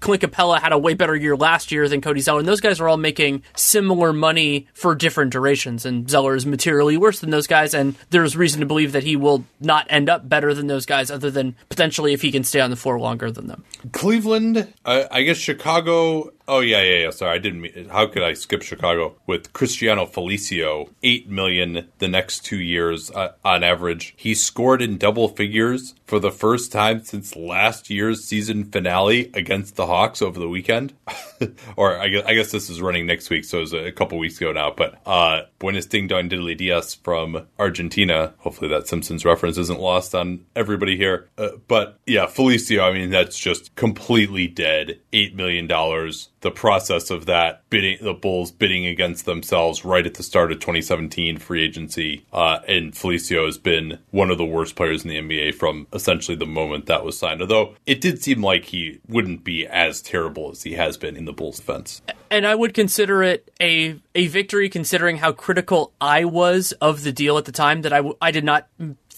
Clint 0.00 0.22
Capela 0.22 0.60
had 0.60 0.72
a 0.72 0.78
way 0.78 0.94
better 0.94 1.16
year 1.16 1.36
last 1.36 1.72
year 1.72 1.88
than 1.88 2.00
Cody 2.00 2.20
Zeller. 2.20 2.40
And 2.40 2.48
those 2.48 2.60
guys 2.60 2.80
are 2.80 2.88
all 2.88 2.96
making 2.96 3.42
similar 3.56 4.12
money 4.12 4.68
for 4.72 4.94
different 4.94 5.32
durations. 5.32 5.84
And 5.84 6.08
Zeller 6.08 6.36
is 6.36 6.46
materially 6.46 6.96
worse 6.96 7.20
than 7.20 7.30
those 7.30 7.46
guys. 7.46 7.74
And 7.74 7.96
there's 8.10 8.36
reason 8.36 8.60
to 8.60 8.66
believe 8.66 8.92
that 8.92 9.02
he 9.02 9.16
will 9.16 9.44
not 9.60 9.86
end 9.90 10.08
up 10.08 10.28
better 10.28 10.54
than 10.54 10.68
those 10.68 10.86
guys, 10.86 11.10
other 11.10 11.30
than 11.30 11.56
potentially 11.68 12.12
if 12.12 12.22
he 12.22 12.30
can 12.30 12.44
stay 12.44 12.60
on 12.60 12.70
the 12.70 12.76
floor 12.76 13.00
longer 13.00 13.30
than 13.30 13.46
them. 13.46 13.64
Cleveland, 13.92 14.72
uh, 14.84 15.04
I 15.10 15.22
guess 15.22 15.36
Chicago 15.36 16.32
Oh 16.52 16.58
yeah, 16.58 16.82
yeah, 16.82 17.04
yeah. 17.04 17.10
Sorry, 17.10 17.36
I 17.36 17.38
didn't. 17.38 17.60
Mean, 17.60 17.88
how 17.92 18.08
could 18.08 18.24
I 18.24 18.32
skip 18.32 18.62
Chicago 18.62 19.14
with 19.24 19.52
Cristiano 19.52 20.04
Felicio? 20.04 20.88
Eight 21.00 21.30
million 21.30 21.86
the 22.00 22.08
next 22.08 22.44
two 22.44 22.58
years 22.58 23.08
uh, 23.12 23.34
on 23.44 23.62
average. 23.62 24.14
He 24.16 24.34
scored 24.34 24.82
in 24.82 24.98
double 24.98 25.28
figures 25.28 25.94
for 26.06 26.18
the 26.18 26.32
first 26.32 26.72
time 26.72 27.04
since 27.04 27.36
last 27.36 27.88
year's 27.88 28.24
season 28.24 28.64
finale 28.64 29.30
against 29.32 29.76
the 29.76 29.86
Hawks 29.86 30.20
over 30.20 30.40
the 30.40 30.48
weekend. 30.48 30.92
or 31.76 31.96
I 31.96 32.08
guess, 32.08 32.24
I 32.26 32.34
guess, 32.34 32.50
this 32.50 32.68
is 32.68 32.82
running 32.82 33.06
next 33.06 33.30
week, 33.30 33.44
so 33.44 33.58
it 33.58 33.60
was 33.60 33.72
a 33.72 33.92
couple 33.92 34.18
weeks 34.18 34.38
ago 34.38 34.50
now. 34.50 34.72
But 34.76 35.00
uh, 35.06 35.42
Buenos 35.60 35.86
Ding 35.86 36.08
Dong 36.08 36.28
Diddly 36.28 36.56
Diaz 36.56 36.96
from 36.96 37.46
Argentina. 37.60 38.34
Hopefully 38.38 38.70
that 38.70 38.88
Simpsons 38.88 39.24
reference 39.24 39.56
isn't 39.56 39.78
lost 39.78 40.16
on 40.16 40.44
everybody 40.56 40.96
here. 40.96 41.28
Uh, 41.38 41.50
but 41.68 42.00
yeah, 42.08 42.26
Felicio. 42.26 42.82
I 42.82 42.92
mean, 42.92 43.10
that's 43.10 43.38
just 43.38 43.72
completely 43.76 44.48
dead. 44.48 44.98
Eight 45.12 45.36
million 45.36 45.68
dollars 45.68 46.30
the 46.40 46.50
process 46.50 47.10
of 47.10 47.26
that 47.26 47.62
bidding, 47.70 47.98
the 48.00 48.14
Bulls 48.14 48.50
bidding 48.50 48.86
against 48.86 49.24
themselves 49.24 49.84
right 49.84 50.06
at 50.06 50.14
the 50.14 50.22
start 50.22 50.52
of 50.52 50.58
2017 50.60 51.38
free 51.38 51.62
agency. 51.62 52.24
Uh, 52.32 52.60
and 52.66 52.92
Felicio 52.92 53.46
has 53.46 53.58
been 53.58 53.98
one 54.10 54.30
of 54.30 54.38
the 54.38 54.44
worst 54.44 54.76
players 54.76 55.04
in 55.04 55.10
the 55.10 55.16
NBA 55.16 55.54
from 55.54 55.86
essentially 55.92 56.36
the 56.36 56.46
moment 56.46 56.86
that 56.86 57.04
was 57.04 57.18
signed. 57.18 57.40
Although 57.40 57.74
it 57.86 58.00
did 58.00 58.22
seem 58.22 58.42
like 58.42 58.66
he 58.66 59.00
wouldn't 59.08 59.44
be 59.44 59.66
as 59.66 60.00
terrible 60.00 60.50
as 60.50 60.62
he 60.62 60.74
has 60.74 60.96
been 60.96 61.16
in 61.16 61.24
the 61.24 61.32
Bulls' 61.32 61.58
defense. 61.58 62.02
And 62.30 62.46
I 62.46 62.54
would 62.54 62.74
consider 62.74 63.22
it 63.22 63.50
a 63.60 64.00
a 64.14 64.28
victory 64.28 64.68
considering 64.68 65.16
how 65.16 65.32
critical 65.32 65.92
I 66.00 66.24
was 66.24 66.72
of 66.80 67.02
the 67.02 67.12
deal 67.12 67.38
at 67.38 67.44
the 67.44 67.52
time. 67.52 67.82
That 67.82 67.92
I 67.92 67.98
w- 67.98 68.16
I 68.22 68.30
did 68.30 68.44
not 68.44 68.68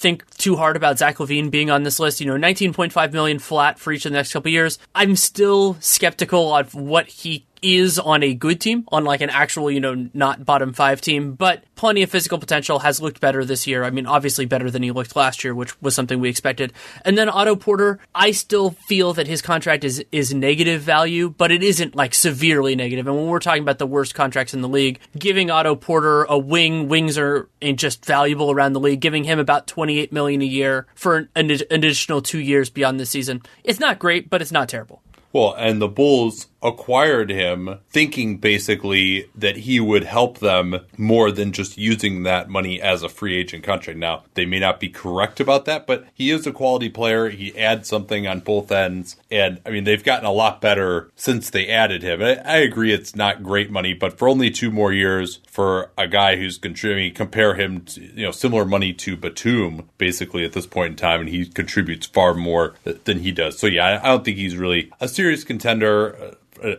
think 0.03 0.29
too 0.37 0.57
hard 0.57 0.77
about 0.77 0.99
Zach 0.99 1.17
LaVine 1.17 1.51
being 1.51 1.71
on 1.71 1.85
this 1.85 1.99
list. 1.99 2.21
You 2.21 2.27
know, 2.27 2.35
19.5 2.35 3.13
million 3.13 3.39
flat 3.39 3.79
for 3.79 3.93
each 3.93 4.05
of 4.05 4.13
the 4.13 4.19
next 4.19 4.33
couple 4.33 4.51
years. 4.51 4.79
I'm 4.95 5.17
still 5.17 5.77
skeptical 5.81 6.55
of 6.55 6.75
what 6.75 7.07
he 7.07 7.47
is 7.63 7.99
on 7.99 8.23
a 8.23 8.35
good 8.35 8.61
team, 8.61 8.85
on 8.89 9.05
like 9.05 9.21
an 9.21 9.31
actual, 9.31 9.71
you 9.71 9.81
know, 9.81 10.09
not 10.13 10.45
bottom 10.45 10.73
five 10.73 11.01
team, 11.01 11.35
but 11.35 11.65
plenty 11.77 12.03
of 12.03 12.11
physical 12.11 12.39
potential, 12.39 12.81
has 12.81 13.01
looked 13.01 13.21
better 13.21 13.45
this 13.45 13.67
year. 13.67 13.85
I 13.85 13.91
mean, 13.91 14.07
obviously 14.07 14.45
better 14.45 14.71
than 14.71 14.83
he 14.83 14.91
looked 14.91 15.17
last 15.17 15.45
year, 15.45 15.55
which 15.55 15.81
was 15.81 15.95
something 15.95 16.21
we 16.21 16.29
expected. 16.29 16.73
And 17.05 17.17
then 17.17 17.29
Otto 17.29 17.57
Porter, 17.57 18.01
I 18.15 18.33
still 18.33 18.73
feel 18.73 19.13
that 19.15 19.27
his 19.27 19.41
contract 19.41 19.85
is, 19.85 20.05
is 20.13 20.35
negative 20.35 20.83
value, 20.83 21.31
but 21.31 21.53
it 21.53 21.63
isn't 21.63 21.95
like 21.95 22.15
severely 22.15 22.75
negative. 22.75 23.07
And 23.07 23.17
when 23.17 23.27
we're 23.27 23.39
talking 23.39 23.63
about 23.63 23.79
the 23.79 23.87
worst 23.87 24.15
contracts 24.15 24.55
in 24.55 24.61
the 24.61 24.69
league, 24.69 24.99
giving 25.17 25.51
Otto 25.51 25.77
Porter 25.77 26.25
a 26.25 26.39
wing, 26.39 26.89
wings 26.89 27.17
are 27.17 27.49
just 27.75 28.05
valuable 28.05 28.51
around 28.51 28.73
the 28.73 28.81
league, 28.81 29.01
giving 29.01 29.25
him 29.25 29.39
about 29.39 29.67
28 29.67 30.13
million 30.13 30.43
a 30.43 30.47
year 30.47 30.87
for 30.95 31.29
an 31.37 31.51
additional 31.71 32.21
two 32.21 32.41
years 32.41 32.71
beyond 32.71 32.99
this 32.99 33.11
season. 33.11 33.43
It's 33.65 33.81
not 33.81 33.99
great, 33.99 34.29
but 34.29 34.43
it's 34.43 34.53
not 34.53 34.69
terrible. 34.69 35.03
Well, 35.33 35.55
and 35.57 35.81
the 35.81 35.89
Bulls 35.89 36.49
acquired 36.63 37.31
him 37.31 37.79
thinking 37.91 38.39
basically 38.39 39.29
that 39.35 39.59
he 39.59 39.81
would 39.81 40.05
help 40.05 40.39
them 40.39 40.81
more 40.97 41.31
than 41.31 41.53
just 41.53 41.77
using 41.77 42.23
that 42.23 42.49
money 42.49 42.81
as 42.81 43.03
a 43.03 43.09
free 43.09 43.37
agent 43.37 43.65
contract. 43.65 43.99
Now, 43.99 44.23
they 44.35 44.47
may 44.47 44.59
not 44.59 44.81
be 44.81 44.89
correct 44.89 45.41
about 45.41 45.65
that, 45.65 45.87
but 45.87 46.07
he 46.15 46.31
is 46.31 46.47
a 46.47 46.53
quality 46.53 46.89
player. 46.89 47.31
He 47.31 47.57
adds 47.59 47.89
something 47.89 48.27
on 48.27 48.41
both 48.41 48.71
ends. 48.71 49.17
And 49.31 49.61
I 49.67 49.71
mean, 49.71 49.85
they've 49.85 50.05
gotten 50.05 50.27
a 50.27 50.33
lot 50.33 50.61
better 50.61 51.11
since 51.17 51.51
they 51.51 51.69
added 51.69 52.03
him. 52.03 52.23
I, 52.23 52.37
I 52.37 52.57
agree 52.59 52.93
it's 52.93 53.17
not 53.17 53.43
great 53.43 53.71
money, 53.71 53.95
but 53.95 54.19
for 54.19 54.29
only 54.29 54.51
two 54.51 54.71
more 54.71 54.93
years 54.93 55.41
for 55.49 55.91
a 55.99 56.07
guy 56.07 56.37
who's 56.37 56.59
contributing, 56.59 57.15
compare 57.15 57.55
him 57.55 57.83
to, 57.87 58.01
you 58.01 58.25
know, 58.25 58.31
similar 58.31 58.65
money 58.65 58.93
to 58.93 59.17
Batum 59.17 59.89
basically 59.99 60.45
at 60.45 60.53
this 60.53 60.67
point 60.67 60.91
in 60.93 60.97
time, 60.97 61.21
and 61.21 61.29
he 61.29 61.47
contributes 61.47 62.07
far 62.07 62.35
more 62.35 62.75
than 62.85 63.21
he 63.21 63.33
does. 63.33 63.59
So 63.59 63.67
yeah, 63.67 64.01
I 64.03 64.09
don't 64.09 64.25
think 64.25 64.37
he's 64.37 64.57
really 64.57 64.91
a 65.01 65.09
serious 65.09 65.45
contender 65.45 66.37